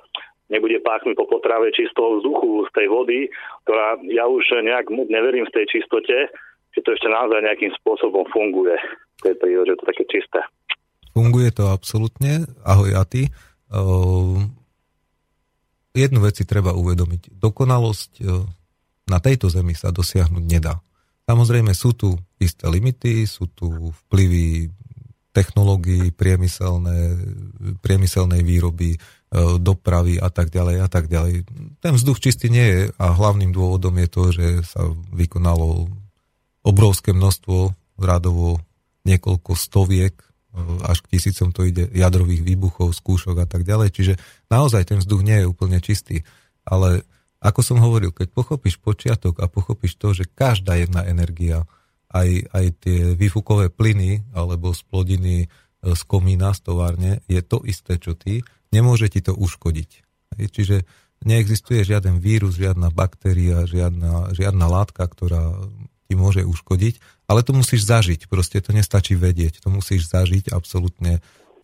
nebude 0.53 0.77
páchnuť 0.85 1.17
po 1.17 1.25
potrave 1.25 1.73
čistého 1.73 2.21
vzduchu 2.21 2.69
z 2.69 2.71
tej 2.77 2.87
vody, 2.87 3.19
ktorá 3.65 3.97
ja 4.05 4.29
už 4.29 4.61
nejak 4.61 4.93
neverím 5.09 5.49
v 5.49 5.55
tej 5.57 5.65
čistote, 5.73 6.29
že 6.75 6.79
to 6.85 6.93
ešte 6.93 7.09
naozaj 7.09 7.41
nejakým 7.41 7.73
spôsobom 7.81 8.27
funguje 8.29 8.77
v 9.19 9.21
tej 9.25 9.35
prírode, 9.41 9.73
že 9.73 9.79
to 9.81 9.89
také 9.89 10.03
čisté. 10.05 10.39
Funguje 11.15 11.49
to 11.55 11.71
absolútne. 11.71 12.43
Ahoj 12.67 12.91
a 12.93 13.03
ty. 13.07 13.31
Uh, 13.71 14.43
jednu 15.95 16.19
vec 16.21 16.35
si 16.35 16.45
treba 16.45 16.75
uvedomiť. 16.75 17.39
Dokonalosť 17.39 18.11
uh, 18.21 18.43
na 19.07 19.17
tejto 19.23 19.47
zemi 19.47 19.73
sa 19.73 19.95
dosiahnuť 19.95 20.43
nedá. 20.43 20.83
Samozrejme 21.25 21.73
sú 21.73 21.97
tu 21.97 22.13
isté 22.37 22.69
limity, 22.69 23.25
sú 23.25 23.49
tu 23.49 23.89
vplyvy 24.05 24.69
technológií, 25.33 26.13
priemyselné, 26.13 27.17
priemyselnej 27.81 28.43
výroby, 28.43 28.95
uh, 28.95 29.57
dopravy 29.57 30.19
a 30.19 30.29
tak 30.29 30.51
ďalej 30.51 30.75
a 30.83 30.87
tak 30.91 31.07
ďalej. 31.07 31.47
Ten 31.79 31.93
vzduch 31.95 32.19
čistý 32.19 32.51
nie 32.51 32.67
je 32.67 32.81
a 32.99 33.05
hlavným 33.15 33.55
dôvodom 33.55 33.95
je 33.97 34.07
to, 34.11 34.23
že 34.35 34.47
sa 34.67 34.85
vykonalo 35.15 35.87
obrovské 36.65 37.15
množstvo, 37.15 37.73
rádovo 37.95 38.59
niekoľko 39.05 39.55
stoviek 39.55 40.17
až 40.87 41.03
k 41.03 41.17
tisícom 41.17 41.51
to 41.51 41.67
ide 41.67 41.91
jadrových 41.91 42.41
výbuchov, 42.41 42.95
skúšok 42.95 43.43
a 43.43 43.47
tak 43.47 43.67
ďalej. 43.67 43.91
Čiže 43.91 44.13
naozaj 44.47 44.87
ten 44.87 44.99
vzduch 45.03 45.21
nie 45.21 45.43
je 45.43 45.49
úplne 45.49 45.77
čistý. 45.83 46.23
Ale 46.63 47.03
ako 47.43 47.61
som 47.61 47.77
hovoril, 47.77 48.09
keď 48.15 48.31
pochopíš 48.31 48.81
počiatok 48.81 49.43
a 49.43 49.51
pochopíš 49.51 49.99
to, 49.99 50.15
že 50.15 50.25
každá 50.25 50.79
jedna 50.79 51.05
energia, 51.05 51.67
aj, 52.09 52.47
aj 52.55 52.65
tie 52.79 52.99
výfukové 53.13 53.67
plyny 53.67 54.23
alebo 54.31 54.71
splodiny 54.71 55.45
e, 55.45 55.47
z 55.91 56.01
komína, 56.07 56.55
z 56.55 56.59
továrne, 56.63 57.11
je 57.27 57.43
to 57.43 57.59
isté, 57.67 57.99
čo 57.99 58.15
ty, 58.15 58.41
nemôže 58.71 59.11
ti 59.11 59.19
to 59.19 59.35
uškodiť. 59.35 59.89
Čiže 60.35 60.87
neexistuje 61.27 61.83
žiaden 61.83 62.19
vírus, 62.23 62.55
žiadna 62.55 62.91
baktéria, 62.91 63.67
žiadna, 63.67 64.31
žiadna 64.31 64.65
látka, 64.67 65.03
ktorá 65.03 65.55
ti 66.05 66.13
môže 66.13 66.45
uškodiť, 66.45 67.01
ale 67.25 67.41
to 67.41 67.51
musíš 67.57 67.89
zažiť, 67.89 68.29
proste 68.29 68.61
to 68.61 68.73
nestačí 68.73 69.17
vedieť, 69.17 69.65
to 69.65 69.69
musíš 69.73 70.09
zažiť 70.13 70.53
absolútne 70.53 71.19
e, 71.19 71.21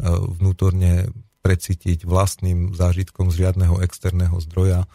vnútorne 0.09 1.13
precítiť 1.41 2.05
vlastným 2.05 2.73
zážitkom 2.73 3.33
z 3.33 3.45
žiadneho 3.45 3.81
externého 3.81 4.37
zdroja 4.41 4.85
e, 4.85 4.87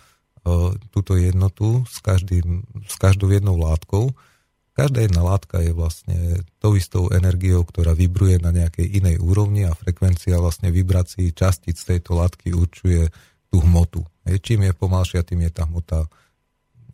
túto 0.90 1.14
jednotu 1.14 1.86
s, 1.86 2.02
každým, 2.02 2.66
s 2.86 2.94
každou 2.98 3.30
jednou 3.30 3.59
látkou. 3.59 4.14
Každá 4.76 5.06
jedna 5.06 5.24
látka 5.24 5.62
je 5.64 5.72
vlastne 5.72 6.44
tou 6.60 6.76
istou 6.76 7.09
energiou, 7.09 7.64
ktorá 7.64 7.97
vibruje 7.97 8.36
na 8.43 8.52
nejakej 8.52 9.01
inej 9.01 9.16
úrovni 9.24 9.64
a 9.64 9.72
frekvencia 9.72 10.36
vlastne 10.36 10.68
vibrácií 10.68 11.32
častíc 11.32 11.80
tejto 11.80 12.18
látky 12.18 12.52
určuje 12.52 13.09
tú 13.48 13.64
hmotu. 13.64 14.05
Čím 14.26 14.68
je 14.68 14.72
pomalšia, 14.76 15.24
tým 15.24 15.48
je 15.48 15.51
tá 15.55 15.64
hmota 15.64 16.05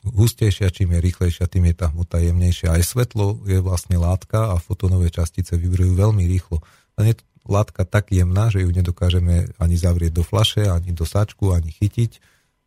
hustejšia, 0.03 0.74
čím 0.74 0.99
je 0.99 1.01
rýchlejšia, 1.01 1.47
tým 1.47 1.70
je 1.70 1.74
tá 1.79 1.95
hmota 1.95 2.19
jemnejšia. 2.19 2.74
Aj 2.74 2.83
svetlo 2.83 3.43
je 3.47 3.62
vlastne 3.62 3.95
látka 3.99 4.51
a 4.53 4.59
fotónové 4.59 5.15
častice 5.15 5.55
vybrujú 5.55 5.95
veľmi 5.95 6.27
rýchlo. 6.27 6.59
A 6.99 7.07
je 7.07 7.15
látka 7.47 7.87
tak 7.87 8.11
jemná, 8.11 8.51
že 8.51 8.62
ju 8.62 8.70
nedokážeme 8.70 9.51
ani 9.59 9.77
zavrieť 9.79 10.12
do 10.15 10.24
flaše, 10.27 10.66
ani 10.66 10.95
do 10.95 11.07
sáčku, 11.07 11.55
ani 11.55 11.70
chytiť. 11.70 12.19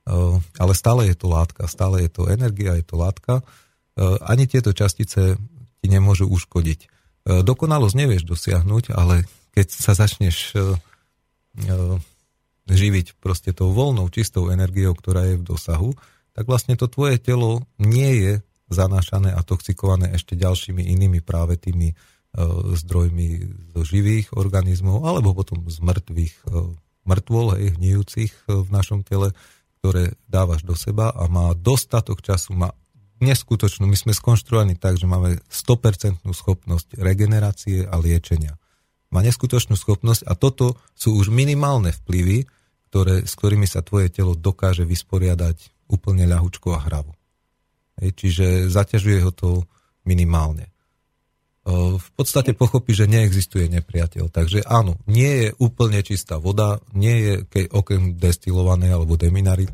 Eh, 0.05 0.37
ale 0.61 0.73
stále 0.77 1.09
je 1.09 1.15
to 1.17 1.27
látka, 1.27 1.65
stále 1.65 2.05
je 2.05 2.09
to 2.13 2.29
energia, 2.29 2.77
je 2.77 2.85
to 2.85 2.95
látka. 2.95 3.41
Eh, 3.41 4.15
ani 4.21 4.45
tieto 4.45 4.69
častice 4.69 5.39
ti 5.81 5.87
nemôžu 5.87 6.29
uškodiť. 6.29 6.79
Eh, 6.85 7.41
dokonalosť 7.41 7.95
nevieš 7.97 8.23
dosiahnuť, 8.23 8.93
ale 8.93 9.25
keď 9.55 9.67
sa 9.71 9.95
začneš 9.95 10.51
živiť 12.67 13.15
proste 13.23 13.55
tou 13.55 13.71
voľnou, 13.71 14.11
čistou 14.11 14.51
energiou, 14.51 14.91
ktorá 14.91 15.23
je 15.23 15.39
v 15.39 15.47
dosahu, 15.47 15.95
tak 16.35 16.51
vlastne 16.51 16.75
to 16.75 16.91
tvoje 16.91 17.15
telo 17.17 17.63
nie 17.79 18.11
je 18.19 18.33
zanášané 18.67 19.31
a 19.31 19.39
toxikované 19.41 20.11
ešte 20.13 20.35
ďalšími 20.35 20.83
inými 20.83 21.23
práve 21.23 21.55
tými 21.55 21.93
e, 21.93 21.95
zdrojmi 22.75 23.27
zo 23.71 23.81
živých 23.87 24.35
organizmov 24.35 25.07
alebo 25.07 25.31
potom 25.31 25.63
z 25.71 25.79
mŕtvych 25.79 26.35
e, 26.43 26.75
mŕtvol, 27.07 27.47
hej, 27.55 27.67
hnijúcich 27.79 28.31
e, 28.33 28.65
v 28.65 28.69
našom 28.73 29.07
tele, 29.07 29.31
ktoré 29.79 30.17
dávaš 30.27 30.65
do 30.67 30.75
seba 30.75 31.13
a 31.13 31.29
má 31.31 31.53
dostatok 31.55 32.19
času, 32.19 32.57
má 32.57 32.73
neskutočnú, 33.23 33.87
my 33.87 33.95
sme 33.95 34.11
skonštruovaní 34.11 34.75
tak, 34.75 34.99
že 34.99 35.07
máme 35.07 35.39
100% 35.47 36.25
schopnosť 36.25 36.99
regenerácie 36.99 37.87
a 37.87 37.95
liečenia. 37.95 38.59
Má 39.13 39.23
neskutočnú 39.23 39.79
schopnosť 39.79 40.27
a 40.27 40.35
toto 40.35 40.75
sú 40.97 41.15
už 41.15 41.31
minimálne 41.31 41.95
vplyvy, 41.95 42.49
ktoré, 42.91 43.23
s 43.23 43.37
ktorými 43.37 43.69
sa 43.69 43.85
tvoje 43.85 44.11
telo 44.11 44.35
dokáže 44.35 44.83
vysporiadať 44.83 45.74
úplne 45.89 46.25
ľahučko 46.25 46.73
a 46.75 46.79
hravo. 46.85 47.13
Hej, 48.01 48.09
čiže 48.19 48.45
zaťažuje 48.67 49.19
ho 49.23 49.31
to 49.31 49.49
minimálne. 50.03 50.67
V 51.65 52.09
podstate 52.13 52.53
pochopí, 52.53 52.93
že 52.93 53.09
neexistuje 53.09 53.65
nepriateľ. 53.73 54.29
Takže 54.29 54.61
áno, 54.69 55.01
nie 55.09 55.49
je 55.49 55.49
úplne 55.57 55.97
čistá 56.05 56.37
voda, 56.37 56.77
nie 56.93 57.15
je 57.25 57.33
ke, 57.49 57.65
okrem 57.73 58.13
destilovanej 58.21 58.93
alebo 58.93 59.17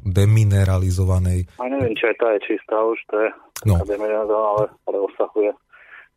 demineralizovanej. 0.08 1.52
A 1.60 1.68
neviem, 1.68 1.92
či 2.00 2.08
aj 2.08 2.16
tá 2.16 2.32
je 2.40 2.48
čistá 2.48 2.80
už, 2.80 2.96
to 3.12 3.16
je 3.20 3.30
no. 3.68 3.76
ale, 3.76 4.66
ale 4.88 4.98
osahuje 5.04 5.52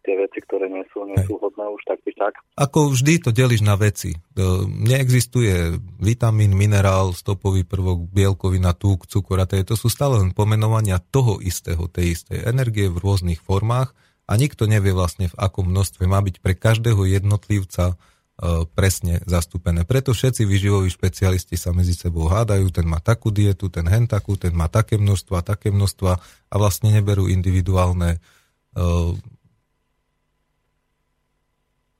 tie 0.04 0.14
veci, 0.20 0.38
ktoré 0.44 0.68
nie 0.68 0.84
sú, 0.92 1.08
nie 1.08 1.18
sú 1.24 1.40
hodné 1.40 1.64
už 1.72 1.82
tak 1.88 2.04
tak. 2.24 2.34
Ako 2.56 2.94
vždy 2.94 3.20
to 3.20 3.30
delíš 3.34 3.60
na 3.60 3.76
veci. 3.76 4.14
E, 4.14 4.18
neexistuje 4.64 5.76
vitamín, 6.00 6.54
minerál, 6.56 7.12
stopový 7.12 7.66
prvok, 7.66 8.08
bielkovina, 8.08 8.72
tuk, 8.72 9.04
cukor 9.10 9.42
a 9.42 9.46
to 9.46 9.74
sú 9.76 9.92
stále 9.92 10.22
len 10.22 10.30
pomenovania 10.32 11.02
toho 11.02 11.42
istého, 11.42 11.90
tej 11.90 12.16
istej 12.16 12.48
energie 12.48 12.88
v 12.88 12.96
rôznych 12.96 13.42
formách 13.42 13.92
a 14.24 14.32
nikto 14.40 14.64
nevie 14.64 14.96
vlastne 14.96 15.28
v 15.28 15.36
akom 15.36 15.68
množstve 15.68 16.08
má 16.08 16.22
byť 16.24 16.40
pre 16.40 16.54
každého 16.56 17.04
jednotlivca 17.04 17.92
e, 17.92 18.64
presne 18.72 19.20
zastúpené. 19.28 19.84
Preto 19.84 20.16
všetci 20.16 20.48
vyživoví 20.48 20.88
špecialisti 20.88 21.60
sa 21.60 21.76
medzi 21.76 21.92
sebou 21.92 22.30
hádajú, 22.30 22.72
ten 22.72 22.86
má 22.88 23.04
takú 23.04 23.34
dietu, 23.34 23.68
ten 23.68 23.84
hen 23.84 24.08
takú, 24.08 24.38
ten 24.40 24.56
má 24.56 24.70
také 24.70 24.96
množstva, 24.96 25.44
také 25.44 25.68
množstva 25.74 26.12
a 26.48 26.54
vlastne 26.56 26.94
neberú 26.94 27.28
individuálne 27.28 28.16
e, 28.16 28.18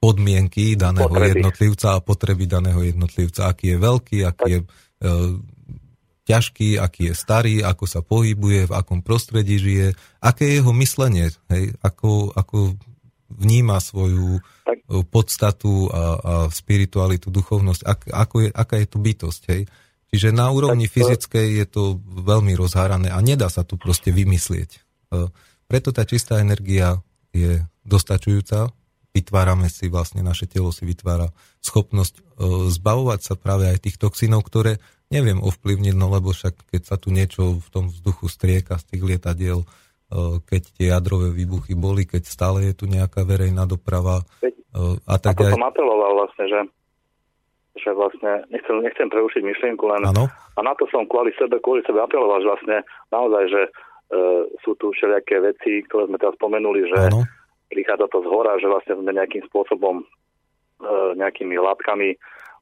podmienky 0.04 0.76
daného 0.76 1.08
potreby. 1.08 1.40
jednotlivca 1.40 1.88
a 1.96 2.04
potreby 2.04 2.44
daného 2.44 2.80
jednotlivca, 2.84 3.48
aký 3.48 3.72
je 3.72 3.78
veľký, 3.80 4.18
aký 4.28 4.48
je 4.52 4.60
e, 4.60 4.66
ťažký, 6.28 6.68
aký 6.76 7.02
je 7.08 7.14
starý, 7.16 7.54
ako 7.64 7.84
sa 7.88 8.00
pohybuje, 8.04 8.68
v 8.68 8.72
akom 8.76 9.00
prostredí 9.00 9.56
žije, 9.56 9.96
aké 10.20 10.44
je 10.44 10.54
jeho 10.60 10.72
myslenie, 10.76 11.32
hej, 11.48 11.72
ako, 11.80 12.36
ako 12.36 12.76
vníma 13.32 13.80
svoju 13.80 14.44
tak. 14.68 14.76
E, 14.84 15.00
podstatu 15.08 15.88
a, 15.88 15.96
a 15.96 16.02
spiritualitu, 16.52 17.32
duchovnosť, 17.32 17.80
ak, 17.88 18.00
ako 18.12 18.36
je, 18.44 18.48
aká 18.52 18.76
je 18.84 18.88
to 18.88 18.98
bytosť. 19.00 19.42
Hej. 19.56 19.62
Čiže 20.12 20.28
na 20.36 20.52
úrovni 20.52 20.84
tak, 20.84 21.00
fyzickej 21.00 21.64
je 21.64 21.66
to 21.66 21.82
veľmi 22.04 22.52
rozhárané 22.52 23.08
a 23.08 23.18
nedá 23.24 23.48
sa 23.48 23.64
tu 23.64 23.80
proste 23.80 24.12
vymyslieť. 24.12 24.70
E, 24.76 24.80
preto 25.64 25.96
tá 25.96 26.04
čistá 26.04 26.44
energia 26.44 27.00
je 27.32 27.64
dostačujúca 27.88 28.68
vytvárame 29.14 29.70
si 29.70 29.86
vlastne, 29.86 30.26
naše 30.26 30.50
telo 30.50 30.74
si 30.74 30.82
vytvára 30.82 31.30
schopnosť 31.62 32.14
e, 32.18 32.22
zbavovať 32.74 33.20
sa 33.22 33.34
práve 33.38 33.70
aj 33.70 33.86
tých 33.86 33.96
toxínov, 34.02 34.42
ktoré 34.42 34.82
neviem 35.14 35.38
ovplyvniť, 35.38 35.94
no 35.94 36.10
lebo 36.10 36.34
však 36.34 36.74
keď 36.74 36.82
sa 36.82 36.96
tu 36.98 37.14
niečo 37.14 37.62
v 37.62 37.68
tom 37.70 37.84
vzduchu 37.94 38.26
strieka 38.26 38.74
z 38.82 38.84
tých 38.90 39.02
lietadiel, 39.06 39.62
e, 39.62 39.66
keď 40.42 40.62
tie 40.74 40.86
jadrové 40.90 41.30
výbuchy 41.30 41.78
boli, 41.78 42.10
keď 42.10 42.26
stále 42.26 42.66
je 42.66 42.74
tu 42.74 42.90
nejaká 42.90 43.22
verejná 43.22 43.70
doprava 43.70 44.26
e, 44.42 44.50
a 45.06 45.14
tak 45.22 45.38
Ako 45.38 45.54
som 45.54 45.62
apeloval 45.62 46.12
vlastne, 46.18 46.46
že 46.50 46.60
že 47.74 47.90
vlastne, 47.90 48.46
nechcem, 48.54 48.86
nechcem 48.86 49.10
preušiť 49.10 49.42
myšlienku, 49.42 49.82
len 49.90 50.06
ano? 50.06 50.30
a 50.30 50.60
na 50.62 50.78
to 50.78 50.86
som 50.94 51.10
kvôli 51.10 51.34
sebe, 51.34 51.58
kvôli 51.58 51.82
sebe 51.82 51.98
apeloval, 51.98 52.38
že 52.38 52.46
vlastne 52.46 52.76
naozaj, 53.10 53.44
že 53.50 53.62
e, 53.66 53.70
sú 54.62 54.78
tu 54.78 54.94
všelijaké 54.94 55.42
veci, 55.42 55.82
ktoré 55.90 56.06
sme 56.06 56.14
teraz 56.14 56.38
spomenuli, 56.38 56.86
že 56.86 57.10
ano 57.10 57.26
prichádza 57.70 58.06
to 58.10 58.22
z 58.24 58.28
hora, 58.28 58.58
že 58.60 58.68
vlastne 58.68 58.94
sme 58.98 59.12
nejakým 59.12 59.44
spôsobom 59.48 60.02
e, 60.02 60.04
nejakými 61.16 61.56
látkami 61.58 62.16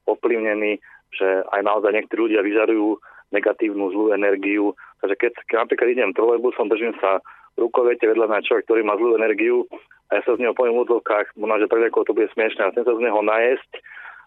ovplyvnení, 0.07 0.79
že 1.13 1.45
aj 1.53 1.61
naozaj 1.63 1.91
niektorí 1.93 2.31
ľudia 2.31 2.41
vyžarujú 2.43 2.99
negatívnu 3.33 3.89
zlú 3.93 4.05
energiu. 4.13 4.77
Takže 5.01 5.15
keď, 5.17 5.31
keď 5.49 5.55
napríklad 5.65 5.87
idem 5.89 6.11
trolejbusom, 6.13 6.69
držím 6.69 6.93
sa 7.01 7.19
rukovete 7.57 8.05
vedľa 8.05 8.29
mňa 8.29 8.45
človek, 8.45 8.65
ktorý 8.65 8.81
má 8.85 8.97
zlú 8.97 9.17
energiu 9.17 9.65
a 10.09 10.19
ja 10.19 10.21
sa 10.25 10.37
z 10.37 10.41
neho 10.41 10.53
poviem 10.53 10.77
v 10.77 10.85
úzovkách, 10.85 11.37
možno, 11.37 11.65
že 11.65 11.69
ako 11.69 12.05
to 12.05 12.17
bude 12.17 12.29
smiešne, 12.33 12.65
a 12.65 12.71
chcem 12.73 12.85
sa 12.85 12.93
z 12.93 13.03
neho 13.03 13.19
najesť, 13.21 13.71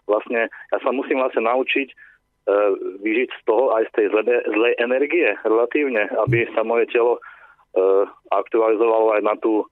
vlastne 0.07 0.47
ja 0.47 0.77
sa 0.79 0.89
musím 0.91 1.19
vlastne 1.19 1.43
naučiť 1.43 1.87
e, 1.91 1.95
vyžiť 3.03 3.29
z 3.35 3.41
toho 3.47 3.75
aj 3.75 3.83
z 3.87 3.91
tej 3.95 4.05
zlej, 4.15 4.25
zlej 4.47 4.73
energie 4.79 5.27
relatívne, 5.43 6.07
aby 6.27 6.47
sa 6.55 6.63
moje 6.63 6.87
telo 6.91 7.19
e, 7.19 7.21
aktualizovalo 8.31 9.19
aj 9.19 9.21
na 9.23 9.35
tú, 9.39 9.67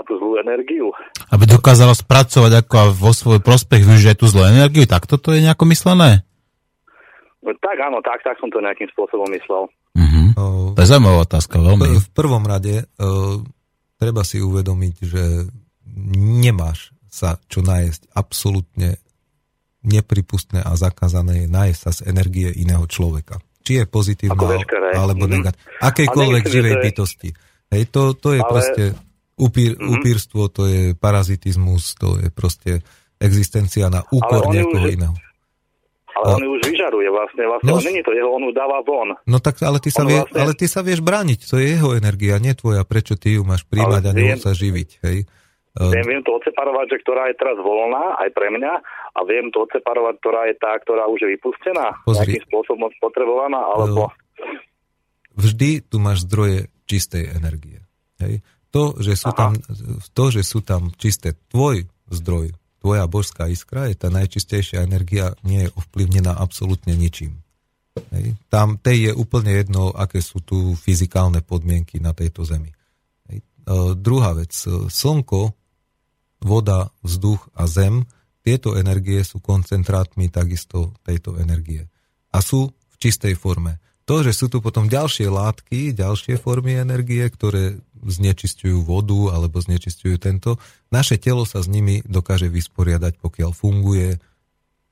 na 0.00 0.02
tú 0.02 0.16
zlú 0.16 0.32
energiu. 0.36 0.88
Aby 1.28 1.44
dokázalo 1.46 1.92
spracovať 1.92 2.52
ako 2.58 2.74
a 2.74 2.84
vo 2.88 3.12
svoj 3.12 3.38
prospech 3.38 3.84
využiť 3.84 4.16
tú 4.16 4.24
zlú 4.24 4.42
energiu, 4.42 4.84
tak 4.84 5.04
toto 5.04 5.30
je 5.30 5.40
nejako 5.40 5.68
myslené? 5.68 6.24
No, 7.40 7.52
tak 7.54 7.76
áno, 7.78 8.00
tak, 8.00 8.20
tak 8.20 8.36
som 8.36 8.48
to 8.48 8.58
nejakým 8.58 8.88
spôsobom 8.90 9.28
myslel. 9.30 9.68
O, 10.32 10.72
To 10.72 10.78
je 10.78 10.86
zaujímavá 10.86 11.24
otázka, 11.24 11.58
veľmi. 11.58 11.98
v 11.98 12.10
prvom 12.10 12.40
rade 12.42 12.84
uh, 12.96 13.36
treba 13.96 14.22
si 14.22 14.38
uvedomiť, 14.38 14.94
že 15.02 15.22
nemáš 16.38 16.94
sa 17.06 17.36
čo 17.44 17.60
nájsť 17.60 18.14
absolútne 18.14 18.96
nepripustné 19.82 20.60
a 20.60 20.72
zakázané 20.74 21.44
je 21.44 21.48
nájsť 21.48 21.78
sa 21.78 21.90
z 21.90 22.00
energie 22.06 22.48
iného 22.54 22.84
človeka. 22.86 23.40
Či 23.60 23.82
je 23.82 23.84
pozitívna 23.84 24.60
alebo 24.94 25.24
Mhm. 25.24 25.32
negatívna. 25.32 25.80
Akejkoľvek 25.82 26.44
A 26.44 26.50
živej 26.50 26.74
bytosti. 26.80 27.28
Hej, 27.70 27.82
to, 27.88 28.14
to 28.14 28.28
je 28.32 28.40
Ale- 28.40 28.48
proste 28.48 28.84
upír, 29.40 29.80
Mhm. 29.80 29.88
upírstvo, 29.96 30.52
to 30.52 30.68
je 30.68 30.92
parazitizmus, 30.94 31.96
to 31.96 32.20
je 32.20 32.28
proste 32.28 32.84
existencia 33.16 33.88
na 33.88 34.04
úkor 34.08 34.48
niekoho 34.48 34.84
už- 34.84 34.94
iného. 34.94 35.16
Ale 36.10 36.26
A- 36.26 36.36
on 36.36 36.42
ju 36.44 36.50
už 36.52 36.62
vyžaruje 36.68 37.08
vlastne, 37.08 37.42
vlastne 37.48 37.68
No, 37.70 37.80
no, 37.80 37.86
není 37.86 38.02
to 38.04 38.12
jeho, 38.12 38.28
on 38.28 38.44
ju 38.44 38.52
dáva 38.52 38.84
von. 38.84 39.16
No 39.24 39.38
tak, 39.40 39.56
ale 39.64 39.80
ty, 39.80 39.88
sa 39.88 40.04
On 40.04 40.08
vie, 40.12 40.20
vlastne- 40.20 40.36
ale 40.36 40.52
ty 40.52 40.66
sa 40.68 40.80
vieš 40.84 41.00
brániť, 41.00 41.38
to 41.48 41.56
je 41.56 41.66
jeho 41.72 41.96
energia, 41.96 42.36
nie 42.36 42.52
tvoja, 42.52 42.84
prečo 42.84 43.16
ty 43.16 43.40
ju 43.40 43.42
máš 43.42 43.64
príjmať 43.64 44.02
Ale 44.04 44.12
a 44.12 44.16
ňou 44.16 44.36
sa 44.36 44.52
živiť, 44.52 44.90
hej? 45.00 45.18
Viem, 45.70 46.02
viem 46.02 46.22
to 46.26 46.34
odseparovať, 46.34 46.86
že 46.92 46.96
ktorá 47.06 47.30
je 47.30 47.36
teraz 47.38 47.54
voľná, 47.56 48.18
aj 48.18 48.28
pre 48.34 48.50
mňa, 48.50 48.72
a 49.14 49.20
viem 49.22 49.54
to 49.54 49.62
odseparovať, 49.64 50.14
ktorá 50.18 50.40
je 50.50 50.54
tá, 50.58 50.74
ktorá 50.82 51.06
už 51.06 51.24
je 51.24 51.28
vypustená, 51.38 51.94
Pozri. 52.02 52.36
nejakým 52.36 52.42
spôsobom 52.50 52.90
spotrebovaná, 52.98 53.62
alebo... 53.70 54.10
vždy 55.38 55.86
tu 55.86 55.96
máš 56.02 56.26
zdroje 56.26 56.68
čistej 56.84 57.30
energie. 57.32 57.86
Hej? 58.18 58.42
To, 58.70 58.94
že 59.02 59.18
sú 59.18 59.34
Aha. 59.34 59.38
tam, 59.38 59.52
to, 60.14 60.24
že 60.30 60.42
sú 60.46 60.62
tam 60.62 60.94
čisté, 60.94 61.34
tvoj 61.50 61.90
zdroj, 62.10 62.54
tvoja 62.80 63.04
božská 63.10 63.50
iskra 63.50 63.90
je 63.90 63.96
tá 63.98 64.08
najčistejšia 64.08 64.86
energia, 64.86 65.36
nie 65.44 65.68
je 65.68 65.74
ovplyvnená 65.76 66.32
absolútne 66.32 66.96
ničím. 66.96 67.42
Hej? 68.14 68.38
Tam 68.48 68.80
tej 68.80 69.10
je 69.10 69.12
úplne 69.14 69.52
jedno, 69.52 69.92
aké 69.92 70.24
sú 70.24 70.40
tu 70.40 70.72
fyzikálne 70.78 71.44
podmienky 71.44 72.00
na 72.00 72.16
tejto 72.16 72.46
zemi. 72.48 72.72
Hej? 73.28 73.38
E, 73.42 73.44
druhá 73.98 74.32
vec, 74.32 74.54
e, 74.64 74.88
slnko, 74.88 75.52
voda, 76.40 76.88
vzduch 77.04 77.52
a 77.52 77.68
zem, 77.68 78.08
tieto 78.40 78.72
energie 78.80 79.20
sú 79.20 79.44
koncentrátmi 79.44 80.32
takisto 80.32 80.96
tejto 81.04 81.36
energie. 81.36 81.84
A 82.32 82.40
sú 82.40 82.72
v 82.72 82.96
čistej 82.96 83.36
forme. 83.36 83.76
To, 84.08 84.26
že 84.26 84.32
sú 84.34 84.50
tu 84.50 84.58
potom 84.64 84.90
ďalšie 84.90 85.30
látky, 85.30 85.94
ďalšie 85.94 86.40
formy 86.40 86.78
energie, 86.78 87.22
ktoré 87.22 87.78
znečistujú 88.00 88.80
vodu 88.82 89.36
alebo 89.36 89.60
znečistujú 89.60 90.16
tento, 90.16 90.56
naše 90.88 91.20
telo 91.20 91.44
sa 91.44 91.60
s 91.60 91.68
nimi 91.68 92.00
dokáže 92.02 92.48
vysporiadať, 92.48 93.20
pokiaľ 93.20 93.50
funguje 93.52 94.16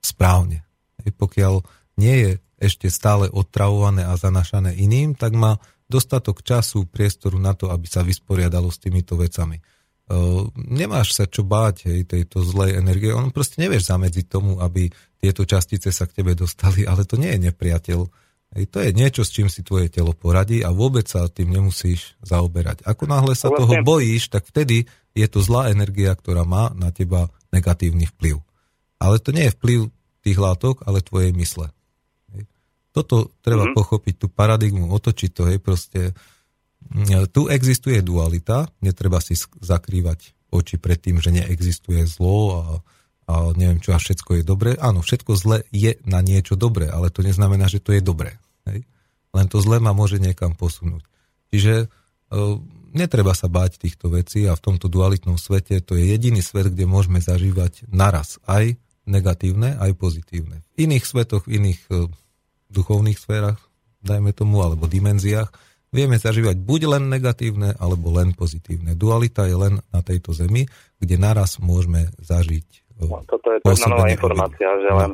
správne. 0.04 0.62
Hej, 1.02 1.12
Pokiaľ 1.16 1.54
nie 1.98 2.14
je 2.14 2.32
ešte 2.58 2.90
stále 2.90 3.30
odtravované 3.30 4.06
a 4.06 4.18
zanašané 4.18 4.74
iným, 4.74 5.14
tak 5.14 5.34
má 5.34 5.58
dostatok 5.88 6.44
času, 6.44 6.84
priestoru 6.84 7.40
na 7.40 7.56
to, 7.56 7.72
aby 7.72 7.86
sa 7.88 8.04
vysporiadalo 8.04 8.68
s 8.68 8.78
týmito 8.82 9.16
vecami. 9.16 9.58
Uh, 10.08 10.48
nemáš 10.56 11.16
sa 11.16 11.28
čo 11.28 11.44
báť 11.44 11.88
hej, 11.88 12.08
tejto 12.08 12.40
zlej 12.40 12.80
energie, 12.80 13.12
on 13.12 13.28
proste 13.28 13.60
nevieš 13.60 13.92
zamedziť 13.92 14.26
tomu, 14.28 14.56
aby 14.56 14.88
tieto 15.20 15.44
častice 15.44 15.92
sa 15.92 16.08
k 16.08 16.22
tebe 16.22 16.32
dostali, 16.32 16.88
ale 16.88 17.04
to 17.04 17.20
nie 17.20 17.36
je 17.36 17.52
nepriateľ. 17.52 18.00
Hej, 18.48 18.64
to 18.72 18.80
je 18.80 18.90
niečo, 18.90 19.22
s 19.22 19.30
čím 19.30 19.52
si 19.52 19.60
tvoje 19.60 19.92
telo 19.92 20.16
poradí 20.16 20.64
a 20.64 20.72
vôbec 20.72 21.04
sa 21.04 21.28
tým 21.28 21.52
nemusíš 21.52 22.16
zaoberať. 22.24 22.80
Ako 22.82 23.04
náhle 23.04 23.36
sa 23.36 23.52
Vlastne- 23.52 23.60
toho 23.60 23.74
bojíš, 23.84 24.32
tak 24.32 24.48
vtedy 24.48 24.88
je 25.12 25.26
to 25.28 25.44
zlá 25.44 25.68
energia, 25.68 26.16
ktorá 26.16 26.48
má 26.48 26.72
na 26.72 26.88
teba 26.88 27.28
negatívny 27.52 28.08
vplyv. 28.08 28.40
Ale 28.96 29.20
to 29.20 29.36
nie 29.36 29.46
je 29.46 29.54
vplyv 29.54 29.80
tých 30.24 30.38
látok, 30.38 30.80
ale 30.88 31.04
tvojej 31.04 31.36
mysle. 31.36 31.68
Hej. 32.32 32.48
Toto 32.90 33.30
treba 33.44 33.68
Mhm. 33.68 33.74
pochopiť, 33.76 34.14
tú 34.16 34.26
paradigmu, 34.32 34.88
otočiť 34.90 35.30
to, 35.30 35.42
hej, 35.44 35.58
proste 35.60 36.16
mm, 36.88 37.28
tu 37.28 37.52
existuje 37.52 38.00
dualita, 38.00 38.70
netreba 38.80 39.20
si 39.20 39.36
zakrývať 39.60 40.32
oči 40.48 40.80
pred 40.80 40.96
tým, 40.96 41.20
že 41.20 41.28
neexistuje 41.30 42.00
zlo 42.08 42.40
a, 42.48 42.60
a 43.28 43.52
neviem 43.52 43.76
čo 43.78 43.92
a 43.92 44.00
všetko 44.00 44.40
je 44.40 44.42
dobré. 44.42 44.72
Áno, 44.80 45.04
všetko 45.04 45.36
zle 45.36 45.60
je 45.68 46.00
na 46.08 46.24
niečo 46.24 46.56
dobré, 46.56 46.88
ale 46.88 47.12
to 47.12 47.20
neznamená, 47.20 47.68
že 47.68 47.84
to 47.84 47.92
je 47.92 48.00
dobré. 48.00 48.40
Hej? 48.64 48.88
Len 49.36 49.46
to 49.52 49.60
zle 49.60 49.76
ma 49.84 49.92
môže 49.92 50.16
niekam 50.16 50.56
posunúť. 50.56 51.04
Čiže 51.52 51.86
uh, 51.86 52.56
netreba 52.96 53.36
sa 53.36 53.52
báť 53.52 53.84
týchto 53.84 54.08
vecí 54.08 54.48
a 54.48 54.56
v 54.56 54.64
tomto 54.64 54.88
dualitnom 54.88 55.36
svete 55.36 55.84
to 55.84 55.92
je 56.00 56.08
jediný 56.08 56.40
svet, 56.40 56.72
kde 56.72 56.88
môžeme 56.88 57.20
zažívať 57.20 57.84
naraz 57.92 58.40
aj 58.48 58.80
negatívne, 59.04 59.76
aj 59.76 59.92
pozitívne. 60.00 60.64
V 60.80 60.88
iných 60.88 61.04
svetoch, 61.04 61.44
v 61.44 61.60
iných 61.60 61.80
uh, 61.92 62.08
duchovných 62.72 63.20
sférach, 63.20 63.60
dajme 64.00 64.32
tomu, 64.32 64.64
alebo 64.64 64.88
dimenziách, 64.88 65.52
vieme 65.92 66.16
zažívať 66.16 66.56
buď 66.64 66.80
len 66.96 67.12
negatívne, 67.12 67.76
alebo 67.76 68.08
len 68.16 68.32
pozitívne. 68.32 68.96
Dualita 68.96 69.44
je 69.44 69.56
len 69.56 69.74
na 69.92 70.00
tejto 70.00 70.32
zemi, 70.32 70.64
kde 70.96 71.16
naraz 71.20 71.60
môžeme 71.60 72.08
zažiť. 72.20 72.87
No, 72.98 73.22
toto 73.30 73.46
je 73.54 73.62
jedna 73.62 73.86
nová 73.94 74.06
informácia, 74.10 74.68
že 74.82 74.90
No. 74.90 74.98
len, 74.98 75.12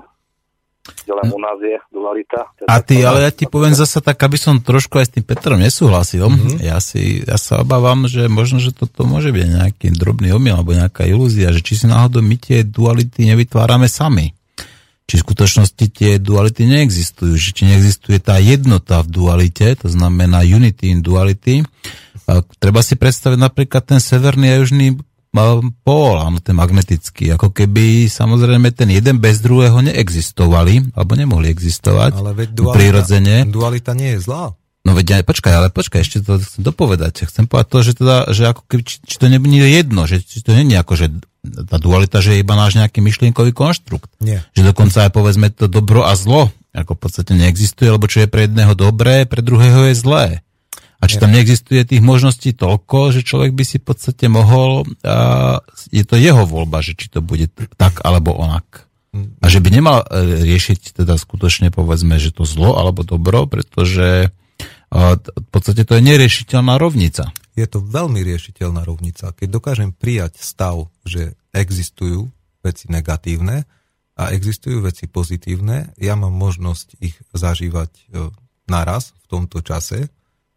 že 0.85 1.12
len 1.12 1.28
u 1.32 1.40
nás 1.40 1.59
je 1.61 1.77
dualita. 1.93 2.40
A 2.65 2.81
ty, 2.81 3.05
ale 3.05 3.28
ja 3.28 3.31
ti 3.32 3.44
poviem 3.44 3.77
zasa 3.77 4.01
tak, 4.01 4.16
aby 4.24 4.40
som 4.40 4.61
trošku 4.61 4.97
aj 5.01 5.06
s 5.09 5.12
tým 5.16 5.24
Petrom 5.24 5.61
nesúhlasil. 5.61 6.24
Mm-hmm. 6.28 6.65
Ja, 6.65 6.81
si, 6.81 7.24
ja 7.24 7.36
sa 7.36 7.61
obávam, 7.61 8.09
že 8.09 8.28
možno, 8.28 8.61
že 8.61 8.73
toto 8.73 9.05
môže 9.05 9.32
byť 9.32 9.47
nejaký 9.48 9.86
drobný 9.97 10.32
omyl 10.32 10.61
alebo 10.61 10.73
nejaká 10.73 11.05
ilúzia, 11.05 11.52
že 11.52 11.61
či 11.61 11.85
si 11.85 11.86
náhodou 11.89 12.24
my 12.24 12.36
tie 12.40 12.65
duality 12.65 13.28
nevytvárame 13.28 13.89
sami. 13.89 14.32
Či 15.05 15.20
v 15.20 15.24
skutočnosti 15.28 15.85
tie 15.93 16.16
duality 16.16 16.65
neexistujú, 16.65 17.36
že 17.36 17.52
či 17.52 17.69
neexistuje 17.69 18.16
tá 18.24 18.40
jednota 18.40 19.05
v 19.05 19.12
dualite, 19.12 19.77
to 19.77 19.93
znamená 19.93 20.40
unity 20.40 20.89
in 20.89 21.05
duality. 21.05 21.61
A 22.24 22.40
treba 22.56 22.81
si 22.81 22.97
predstaviť 22.97 23.36
napríklad 23.36 23.85
ten 23.85 24.01
severný 24.01 24.56
a 24.56 24.65
južný 24.65 24.97
pól, 25.82 26.15
áno, 26.23 26.39
ten 26.39 26.55
magnetický, 26.55 27.35
ako 27.35 27.51
keby 27.51 28.06
samozrejme 28.06 28.70
ten 28.70 28.86
jeden 28.94 29.19
bez 29.19 29.43
druhého 29.43 29.82
neexistovali, 29.82 30.94
alebo 30.94 31.19
nemohli 31.19 31.51
existovať 31.51 32.15
Ale 32.15 32.32
veď 32.39 32.48
dualita, 32.55 32.78
prirodzene. 32.78 33.36
dualita 33.51 33.93
nie 33.98 34.15
je 34.15 34.19
zlá. 34.23 34.55
No 34.85 34.93
veď 34.93 35.20
aj, 35.20 35.23
počkaj, 35.24 35.52
ale 35.56 35.69
počkaj, 35.73 36.05
ešte 36.05 36.20
to 36.20 36.36
chcem 36.36 36.61
dopovedať. 36.61 37.24
Chcem 37.24 37.48
povedať 37.48 37.69
to, 37.73 37.78
že 37.81 37.93
teda, 37.97 38.16
že 38.36 38.43
ako 38.52 38.62
keby, 38.69 38.82
či, 38.85 38.97
či 39.01 39.16
to 39.16 39.27
nebude 39.32 39.65
jedno, 39.65 40.05
že 40.05 40.20
či 40.20 40.44
to 40.44 40.52
nie 40.52 40.77
je 40.77 40.78
ako, 40.78 40.94
že 40.94 41.06
tá 41.73 41.77
dualita, 41.81 42.20
že 42.20 42.36
je 42.36 42.44
iba 42.44 42.52
náš 42.52 42.77
nejaký 42.77 43.01
myšlienkový 43.01 43.56
konštrukt. 43.56 44.12
Nie. 44.20 44.44
Že 44.52 44.77
dokonca 44.77 45.09
aj 45.09 45.11
povedzme 45.16 45.48
to 45.48 45.73
dobro 45.73 46.05
a 46.05 46.12
zlo, 46.12 46.52
ako 46.77 46.97
v 46.97 47.01
podstate 47.01 47.32
neexistuje, 47.32 47.89
lebo 47.89 48.05
čo 48.12 48.24
je 48.24 48.28
pre 48.28 48.44
jedného 48.44 48.77
dobré, 48.77 49.24
pre 49.24 49.40
druhého 49.40 49.89
je 49.89 49.94
zlé. 49.97 50.44
A 51.05 51.10
či 51.10 51.20
tam 51.20 51.36
neexistuje 51.36 51.85
tých 51.85 52.01
možností 52.01 52.56
toľko, 52.56 53.12
že 53.12 53.20
človek 53.20 53.52
by 53.52 53.64
si 53.68 53.76
v 53.76 53.85
podstate 53.93 54.24
mohol, 54.32 54.89
a 55.05 55.60
je 55.93 56.05
to 56.09 56.16
jeho 56.16 56.48
voľba, 56.48 56.81
že 56.81 56.97
či 56.97 57.12
to 57.12 57.20
bude 57.20 57.52
tak 57.76 58.01
alebo 58.01 58.32
onak. 58.32 58.89
A 59.14 59.47
že 59.47 59.62
by 59.62 59.68
nemal 59.70 60.02
e, 60.02 60.43
riešiť 60.43 61.05
teda 61.05 61.14
skutočne 61.20 61.70
povedzme, 61.70 62.16
že 62.18 62.35
to 62.35 62.43
zlo 62.48 62.81
alebo 62.81 63.06
dobro, 63.06 63.47
pretože 63.47 64.32
v 64.94 65.48
podstate 65.51 65.82
to 65.82 65.98
je 65.98 66.06
neriešiteľná 66.06 66.78
rovnica. 66.78 67.35
Je 67.59 67.66
to 67.66 67.82
veľmi 67.82 68.22
riešiteľná 68.22 68.86
rovnica. 68.86 69.35
Keď 69.35 69.48
dokážem 69.51 69.90
prijať 69.90 70.39
stav, 70.39 70.86
že 71.02 71.35
existujú 71.51 72.31
veci 72.62 72.86
negatívne 72.86 73.66
a 74.14 74.31
existujú 74.31 74.86
veci 74.86 75.10
pozitívne, 75.10 75.94
ja 75.98 76.14
mám 76.14 76.35
možnosť 76.35 77.02
ich 77.02 77.18
zažívať 77.35 77.90
e, 77.90 78.02
naraz 78.70 79.14
v 79.26 79.26
tomto 79.26 79.59
čase, 79.66 80.10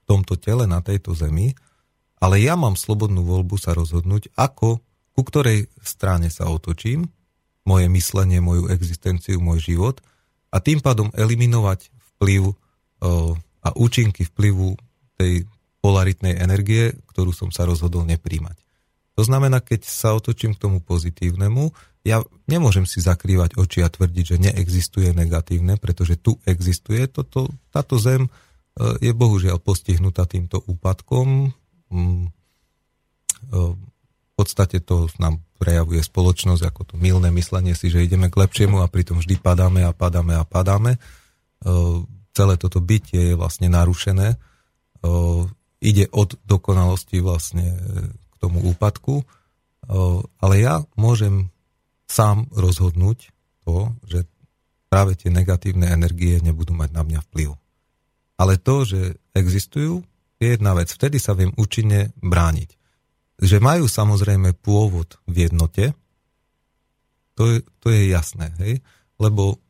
tomto 0.08 0.40
tele, 0.40 0.64
na 0.66 0.80
tejto 0.80 1.12
zemi, 1.12 1.54
ale 2.18 2.42
ja 2.42 2.58
mám 2.58 2.80
slobodnú 2.80 3.22
voľbu 3.22 3.60
sa 3.60 3.78
rozhodnúť, 3.78 4.34
ako, 4.34 4.82
ku 5.14 5.22
ktorej 5.22 5.70
strane 5.84 6.32
sa 6.34 6.50
otočím, 6.50 7.12
moje 7.68 7.92
myslenie, 7.92 8.40
moju 8.40 8.72
existenciu, 8.72 9.44
môj 9.44 9.76
život 9.76 10.00
a 10.50 10.64
tým 10.64 10.80
pádom 10.80 11.12
eliminovať 11.12 11.92
vplyv 12.16 12.42
e, 12.48 12.54
a 13.62 13.70
účinky 13.76 14.24
vplyvu 14.24 14.80
tej 15.20 15.44
polaritnej 15.84 16.40
energie, 16.40 16.96
ktorú 17.12 17.36
som 17.36 17.52
sa 17.52 17.68
rozhodol 17.68 18.08
nepríjmať. 18.08 18.56
To 19.20 19.26
znamená, 19.26 19.60
keď 19.60 19.84
sa 19.84 20.16
otočím 20.16 20.56
k 20.56 20.62
tomu 20.64 20.80
pozitívnemu, 20.80 21.76
ja 22.08 22.24
nemôžem 22.48 22.88
si 22.88 23.04
zakrývať 23.04 23.60
oči 23.60 23.84
a 23.84 23.92
tvrdiť, 23.92 24.24
že 24.24 24.38
neexistuje 24.40 25.12
negatívne, 25.12 25.76
pretože 25.76 26.16
tu 26.16 26.40
existuje. 26.48 27.04
Toto, 27.12 27.52
táto 27.74 28.00
zem 28.00 28.32
je 28.78 29.12
bohužiaľ 29.14 29.58
postihnutá 29.58 30.30
týmto 30.30 30.62
úpadkom. 30.70 31.50
Mm, 31.90 32.30
e, 33.50 33.58
v 33.58 34.34
podstate 34.38 34.86
to 34.86 35.10
nám 35.18 35.42
prejavuje 35.58 36.06
spoločnosť 36.06 36.64
ako 36.70 36.82
to 36.94 36.96
milné 37.02 37.34
myslenie 37.34 37.74
si, 37.74 37.90
že 37.90 38.06
ideme 38.06 38.30
k 38.30 38.38
lepšiemu 38.38 38.86
a 38.86 38.92
pritom 38.92 39.18
vždy 39.18 39.42
padáme 39.42 39.82
a 39.82 39.92
padáme 39.98 40.38
a 40.38 40.46
padáme. 40.46 40.96
E, 40.96 41.00
celé 42.38 42.54
toto 42.62 42.78
bytie 42.78 43.34
je 43.34 43.36
vlastne 43.36 43.66
narušené. 43.66 44.38
Ide 45.78 46.06
od 46.14 46.38
dokonalosti 46.46 47.18
vlastne 47.22 47.66
k 48.14 48.36
tomu 48.38 48.62
úpadku. 48.62 49.26
Ale 50.38 50.56
ja 50.58 50.86
môžem 50.94 51.50
sám 52.06 52.46
rozhodnúť 52.54 53.34
to, 53.66 53.94
že 54.06 54.30
práve 54.88 55.18
tie 55.18 55.34
negatívne 55.34 55.90
energie 55.90 56.40
nebudú 56.46 56.78
mať 56.78 56.90
na 56.94 57.02
mňa 57.02 57.20
vplyv. 57.30 57.58
Ale 58.38 58.62
to, 58.62 58.86
že 58.86 59.18
existujú, 59.34 60.06
je 60.38 60.48
jedna 60.54 60.78
vec. 60.78 60.94
Vtedy 60.94 61.18
sa 61.18 61.34
viem 61.34 61.50
účinne 61.58 62.14
brániť. 62.22 62.70
Že 63.42 63.58
majú 63.62 63.86
samozrejme 63.90 64.54
pôvod 64.62 65.18
v 65.26 65.50
jednote, 65.50 65.94
to 67.38 67.44
je, 67.54 67.58
to 67.82 67.94
je 67.94 68.10
jasné, 68.10 68.50
hej? 68.58 68.82
lebo 69.22 69.62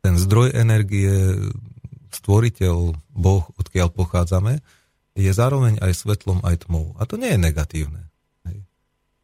ten 0.00 0.16
zdroj 0.16 0.56
energie, 0.56 1.12
stvoriteľ, 2.14 2.96
Boh, 3.12 3.44
odkiaľ 3.60 3.92
pochádzame, 3.92 4.64
je 5.16 5.32
zároveň 5.32 5.80
aj 5.84 5.92
svetlom, 5.96 6.40
aj 6.44 6.68
tmou. 6.68 6.96
A 6.96 7.04
to 7.04 7.20
nie 7.20 7.32
je 7.34 7.40
negatívne. 7.40 8.08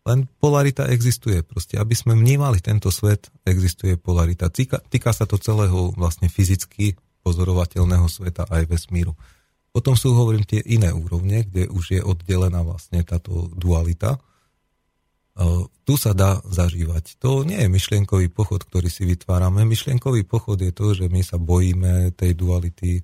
Len 0.03 0.27
polarita 0.43 0.91
existuje. 0.91 1.47
Proste, 1.47 1.79
aby 1.79 1.95
sme 1.95 2.19
vnímali 2.19 2.59
tento 2.59 2.91
svet, 2.91 3.31
existuje 3.47 3.95
polarita. 3.95 4.51
Týka, 4.51 4.83
týka 4.91 5.15
sa 5.15 5.31
to 5.31 5.39
celého 5.39 5.95
vlastne 5.95 6.27
fyzicky 6.27 6.99
pozorovateľného 7.23 8.11
sveta 8.11 8.51
aj 8.51 8.67
vesmíru. 8.67 9.15
Potom 9.73 9.95
sú, 9.95 10.13
hovorím, 10.13 10.43
tie 10.45 10.61
iné 10.69 10.91
úrovne, 10.93 11.47
kde 11.47 11.71
už 11.71 11.85
je 11.97 12.01
oddelená 12.03 12.61
vlastne 12.67 13.01
táto 13.07 13.49
dualita. 13.55 14.19
Uh, 15.33 15.65
tu 15.89 15.97
sa 15.97 16.13
dá 16.13 16.45
zažívať. 16.45 17.17
To 17.25 17.41
nie 17.47 17.57
je 17.57 17.73
myšlienkový 17.73 18.29
pochod, 18.29 18.61
ktorý 18.69 18.93
si 18.93 19.09
vytvárame. 19.09 19.65
Myšlienkový 19.65 20.29
pochod 20.29 20.61
je 20.61 20.75
to, 20.77 20.93
že 20.93 21.09
my 21.09 21.25
sa 21.25 21.41
bojíme 21.41 22.13
tej 22.13 22.37
duality. 22.37 23.01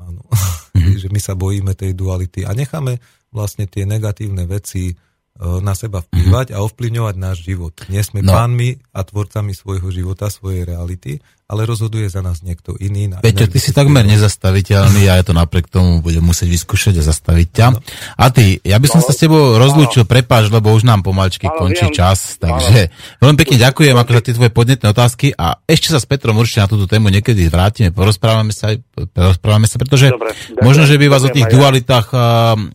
Áno, 0.00 0.24
mm-hmm. 0.24 0.96
že 1.02 1.08
my 1.12 1.20
sa 1.20 1.36
bojíme 1.36 1.76
tej 1.76 1.92
duality 1.92 2.48
a 2.48 2.56
necháme 2.56 2.96
vlastne 3.28 3.68
tie 3.68 3.84
negatívne 3.84 4.48
veci 4.48 4.96
na 5.34 5.74
seba 5.74 5.98
vplyvať 5.98 6.54
a 6.54 6.62
ovplyvňovať 6.62 7.14
náš 7.18 7.42
život. 7.42 7.74
Nie 7.90 8.06
sme 8.06 8.22
no. 8.22 8.30
pánmi 8.30 8.78
a 8.94 9.02
tvorcami 9.02 9.50
svojho 9.50 9.90
života, 9.90 10.30
svojej 10.30 10.62
reality, 10.62 11.18
ale 11.50 11.66
rozhoduje 11.66 12.06
za 12.06 12.22
nás 12.22 12.40
niekto 12.46 12.78
iný. 12.78 13.10
Na 13.10 13.18
Peťo, 13.18 13.50
ty 13.50 13.58
si 13.58 13.74
takmer 13.74 14.06
nezastaviteľný 14.06 15.10
a 15.10 15.18
ja 15.18 15.24
to 15.26 15.34
napriek 15.34 15.66
tomu 15.66 15.98
budem 15.98 16.22
musieť 16.22 16.54
vyskúšať 16.54 17.02
a 17.02 17.06
zastaviť 17.10 17.48
ťa. 17.50 17.66
No. 17.74 17.82
A 18.14 18.30
ty, 18.30 18.62
ja 18.62 18.78
by 18.78 18.86
som 18.86 19.02
no. 19.02 19.06
sa 19.10 19.12
s 19.12 19.18
tebou 19.26 19.58
rozlúčil, 19.58 20.06
prepáč, 20.06 20.54
lebo 20.54 20.70
už 20.70 20.86
nám 20.86 21.02
pomalčky 21.02 21.50
Áno, 21.50 21.66
končí 21.66 21.90
viem. 21.90 21.98
čas, 21.98 22.38
takže 22.38 22.88
Áno. 22.88 23.18
veľmi 23.26 23.36
pekne 23.42 23.56
ďakujem 23.58 23.96
ako 23.98 24.10
za 24.14 24.22
tie 24.22 24.34
tvoje 24.38 24.50
podnetné 24.54 24.86
otázky 24.86 25.26
a 25.34 25.58
ešte 25.66 25.90
sa 25.90 25.98
s 25.98 26.06
Petrom 26.06 26.38
určite 26.38 26.62
na 26.62 26.70
túto 26.70 26.86
tému 26.86 27.10
niekedy 27.10 27.50
vrátime, 27.50 27.90
porozprávame 27.90 28.54
sa, 28.54 28.70
porozprávame 28.94 29.66
sa 29.66 29.82
pretože 29.82 30.14
Dobre, 30.14 30.30
možno, 30.62 30.86
že 30.86 30.94
by 30.94 31.10
vás 31.10 31.26
o 31.26 31.34
tých 31.34 31.50
dualitách 31.50 32.14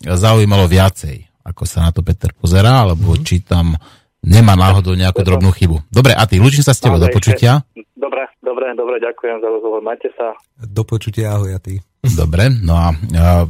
zaujímalo 0.03 0.67
viacej 0.67 1.28
ako 1.49 1.63
sa 1.65 1.85
na 1.85 1.91
to 1.91 2.05
Peter 2.05 2.29
pozerá, 2.31 2.85
alebo 2.85 3.13
mm-hmm. 3.13 3.25
či 3.25 3.41
tam 3.41 3.73
nemá 4.21 4.53
náhodou 4.53 4.93
nejakú 4.93 5.23
drobnú 5.23 5.49
chybu. 5.55 5.89
Dobre, 5.89 6.13
a 6.13 6.23
ty, 6.29 6.37
ľúčim 6.37 6.61
sa 6.61 6.75
s 6.75 6.83
tebou, 6.83 6.99
do 6.99 7.07
počutia. 7.09 7.63
Dobre, 7.95 8.29
dobre, 8.43 8.75
dobre, 8.75 8.95
ďakujem 8.99 9.39
za 9.39 9.47
rozhovor, 9.47 9.81
majte 9.81 10.11
sa. 10.13 10.35
Do 10.59 10.83
počutia, 10.83 11.35
ahoj 11.35 11.55
a 11.55 11.59
ty. 11.59 11.79
Dobre, 12.03 12.51
no 12.51 12.75
a, 12.75 12.91
a 12.95 13.47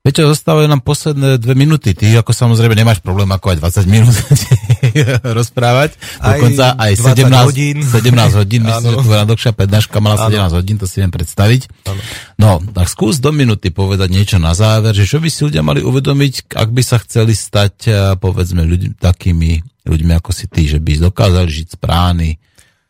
Peťo, 0.00 0.32
zostávajú 0.32 0.64
nám 0.64 0.80
posledné 0.80 1.36
dve 1.36 1.52
minúty. 1.52 1.92
Ty 1.92 2.24
ako 2.24 2.32
samozrejme 2.32 2.72
nemáš 2.72 3.04
problém 3.04 3.28
ako 3.28 3.52
aj 3.52 3.84
20 3.84 3.84
minút 3.84 4.16
rozprávať. 5.38 5.96
Dokonca 6.18 6.76
aj, 6.76 6.92
aj 7.00 7.16
17 7.22 7.48
hodín. 7.48 7.76
17 7.82 8.40
hodín, 8.40 8.60
myslím, 8.66 8.90
že 8.90 8.98
tvoja 9.04 9.24
dlhšia 9.26 9.52
prednáška 9.54 9.96
mala 9.98 10.16
ano. 10.20 10.50
17 10.50 10.58
hodín, 10.60 10.76
to 10.76 10.86
si 10.90 11.02
viem 11.02 11.12
predstaviť. 11.12 11.60
Ano. 11.86 12.00
No, 12.36 12.50
tak 12.60 12.86
skús 12.90 13.18
do 13.18 13.30
minúty 13.30 13.70
povedať 13.70 14.08
niečo 14.10 14.36
na 14.38 14.56
záver, 14.56 14.92
že 14.92 15.06
čo 15.06 15.22
by 15.22 15.28
si 15.28 15.46
ľudia 15.46 15.62
mali 15.62 15.80
uvedomiť, 15.80 16.52
ak 16.52 16.68
by 16.72 16.82
sa 16.82 16.98
chceli 17.02 17.32
stať, 17.32 17.74
eh, 17.88 17.94
povedzme, 18.18 18.66
ľuďmi, 18.66 18.98
takými 18.98 19.50
ľuďmi 19.86 20.12
ako 20.16 20.30
si 20.30 20.46
ty, 20.46 20.68
že 20.68 20.78
by 20.78 21.10
dokázali 21.10 21.48
žiť 21.48 21.68
z 21.74 21.76
prány, 21.80 22.30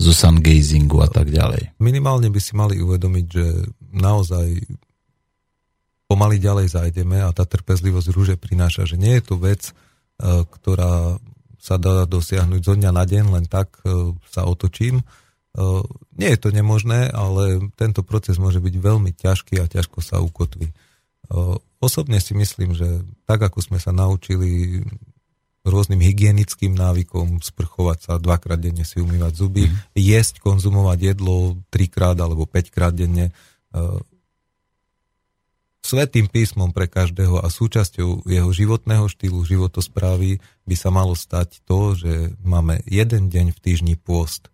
zo 0.00 0.16
sungazingu 0.16 1.04
a 1.04 1.08
tak 1.12 1.28
ďalej. 1.28 1.76
Minimálne 1.76 2.32
by 2.32 2.40
si 2.40 2.56
mali 2.56 2.80
uvedomiť, 2.80 3.26
že 3.28 3.46
naozaj 3.92 4.64
pomaly 6.08 6.40
ďalej 6.40 6.74
zajdeme 6.74 7.20
a 7.20 7.30
tá 7.30 7.44
trpezlivosť 7.44 8.08
rúže 8.10 8.36
prináša, 8.40 8.88
že 8.88 8.96
nie 8.96 9.20
je 9.20 9.22
to 9.22 9.36
vec, 9.38 9.70
e, 9.70 9.72
ktorá 10.42 11.20
sa 11.60 11.76
dá 11.76 12.08
dosiahnuť 12.08 12.60
zo 12.64 12.74
dňa 12.74 12.90
na 12.90 13.04
deň, 13.04 13.24
len 13.36 13.44
tak 13.44 13.76
e, 13.84 14.16
sa 14.32 14.48
otočím. 14.48 14.98
E, 15.00 15.04
nie 16.16 16.32
je 16.32 16.38
to 16.40 16.48
nemožné, 16.50 17.12
ale 17.12 17.68
tento 17.76 18.00
proces 18.00 18.40
môže 18.40 18.64
byť 18.64 18.74
veľmi 18.80 19.12
ťažký 19.12 19.60
a 19.60 19.68
ťažko 19.68 20.00
sa 20.00 20.24
ukotví. 20.24 20.72
Osobne 21.78 22.18
si 22.18 22.34
myslím, 22.34 22.74
že 22.74 23.06
tak 23.22 23.38
ako 23.38 23.62
sme 23.62 23.78
sa 23.78 23.94
naučili 23.94 24.82
rôznym 25.62 26.02
hygienickým 26.02 26.74
návykom, 26.74 27.38
sprchovať 27.38 27.98
sa 28.02 28.12
dvakrát 28.18 28.58
denne, 28.58 28.82
si 28.82 28.98
umývať 28.98 29.38
zuby, 29.38 29.70
mm. 29.70 29.94
jesť, 29.94 30.42
konzumovať 30.42 30.98
jedlo 31.14 31.54
trikrát 31.70 32.18
alebo 32.18 32.50
päťkrát 32.50 32.90
denne, 32.90 33.30
svetým 35.90 36.30
písmom 36.30 36.70
pre 36.70 36.86
každého 36.86 37.42
a 37.42 37.50
súčasťou 37.50 38.22
jeho 38.30 38.50
životného 38.54 39.10
štýlu, 39.10 39.42
životosprávy 39.42 40.38
by 40.62 40.76
sa 40.78 40.94
malo 40.94 41.18
stať 41.18 41.58
to, 41.66 41.98
že 41.98 42.38
máme 42.46 42.78
jeden 42.86 43.26
deň 43.26 43.50
v 43.50 43.58
týždni 43.58 43.94
pôst. 43.98 44.46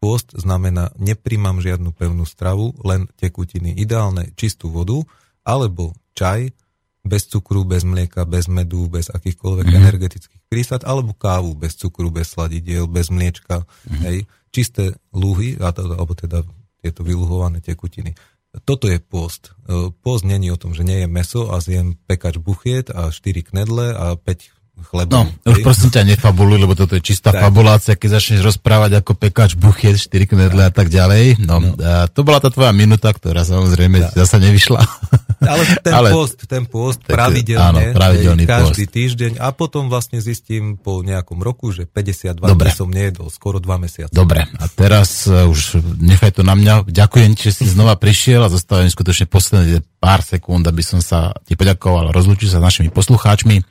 Pôst 0.00 0.32
znamená, 0.32 0.88
nepríjmam 0.96 1.60
žiadnu 1.60 1.92
pevnú 1.92 2.24
stravu, 2.24 2.72
len 2.80 3.04
tekutiny. 3.20 3.76
Ideálne 3.76 4.32
čistú 4.32 4.72
vodu, 4.72 5.04
alebo 5.44 5.92
čaj, 6.16 6.56
bez 7.04 7.28
cukru, 7.28 7.68
bez 7.68 7.84
mlieka, 7.84 8.24
bez 8.24 8.48
medu, 8.48 8.88
bez 8.88 9.12
akýchkoľvek 9.12 9.66
mm. 9.68 9.76
energetických 9.84 10.42
prísad, 10.48 10.88
alebo 10.88 11.12
kávu 11.12 11.52
bez 11.52 11.76
cukru, 11.76 12.08
bez 12.08 12.32
sladidiel, 12.32 12.88
bez 12.88 13.12
mliečka, 13.12 13.68
mm. 13.84 14.00
hej, 14.08 14.18
čisté 14.48 14.96
luhy, 15.12 15.60
alebo 15.60 16.16
teda 16.16 16.46
tieto 16.80 17.02
vyluhované 17.02 17.60
tekutiny 17.60 18.14
toto 18.64 18.88
je 18.88 18.98
post. 18.98 19.54
E, 19.68 19.90
post 20.02 20.24
není 20.24 20.50
o 20.50 20.60
tom, 20.60 20.74
že 20.74 20.84
nie 20.84 21.04
je 21.04 21.08
meso 21.08 21.52
a 21.52 21.60
zjem 21.60 21.94
pekač 22.06 22.38
buchiet 22.38 22.90
a 22.90 23.10
4 23.10 23.42
knedle 23.42 23.94
a 23.94 24.16
5 24.16 24.57
chleba. 24.84 25.10
No, 25.10 25.22
už 25.48 25.64
prosím 25.64 25.88
ťa 25.90 26.04
nefabuluj, 26.04 26.58
lebo 26.60 26.74
toto 26.76 26.94
je 26.94 27.02
čistá 27.02 27.32
tak. 27.32 27.48
fabulácia, 27.48 27.96
keď 27.96 28.20
začneš 28.20 28.40
rozprávať 28.54 29.00
ako 29.00 29.12
pekač, 29.16 29.56
buchiet, 29.56 29.96
4 29.96 30.28
knedle 30.28 30.62
a 30.68 30.72
tak 30.72 30.92
ďalej. 30.92 31.40
No, 31.42 31.58
no. 31.58 31.74
A 31.80 32.06
to 32.06 32.22
bola 32.22 32.38
tá 32.38 32.52
tvoja 32.52 32.70
minúta, 32.76 33.10
ktorá 33.10 33.42
samozrejme 33.42 34.04
tak. 34.04 34.12
zasa 34.14 34.36
nevyšla. 34.38 34.82
Ale 35.38 35.62
ten 35.86 35.94
Ale, 35.94 36.10
post, 36.10 36.36
ten 36.50 36.66
post 36.66 36.98
tak, 37.06 37.14
pravidelne, 37.14 37.62
áno, 37.62 37.94
pravidelný 37.94 38.42
každý 38.42 38.90
post. 38.90 38.94
týždeň 38.98 39.32
a 39.38 39.54
potom 39.54 39.86
vlastne 39.86 40.18
zistím 40.18 40.74
po 40.74 40.98
nejakom 41.06 41.38
roku, 41.38 41.70
že 41.70 41.86
52 41.86 42.42
Dobre. 42.42 42.74
som 42.74 42.90
nejedol, 42.90 43.30
skoro 43.30 43.62
2 43.62 43.70
mesiace. 43.78 44.10
Dobre, 44.10 44.42
a 44.42 44.64
teraz 44.66 45.30
uh, 45.30 45.46
už 45.46 45.78
nechaj 46.02 46.34
to 46.34 46.42
na 46.42 46.58
mňa. 46.58 46.90
Ďakujem 46.90 47.38
že 47.38 47.54
si 47.54 47.64
znova 47.70 47.94
prišiel 47.94 48.42
a 48.42 48.50
zostávam 48.50 48.90
skutočne 48.90 49.30
posledné 49.30 49.86
pár 50.02 50.26
sekúnd, 50.26 50.66
aby 50.66 50.82
som 50.82 50.98
sa 50.98 51.30
ti 51.46 51.54
poďakoval 51.54 52.10
a 52.10 52.14
rozlúčil 52.14 52.50
sa 52.50 52.58
s 52.58 52.66
našimi 52.66 52.90
poslucháčmi. 52.90 53.62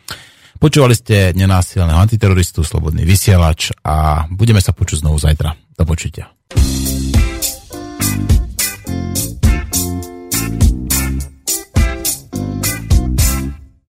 Počúvali 0.57 0.97
ste 0.97 1.37
nenásilného 1.37 1.97
antiteroristu, 1.97 2.65
slobodný 2.65 3.05
vysielač 3.05 3.71
a 3.85 4.25
budeme 4.27 4.59
sa 4.59 4.73
počuť 4.73 5.05
znovu 5.05 5.21
zajtra. 5.21 5.53
Do 5.77 5.85
počutia. 5.85 6.33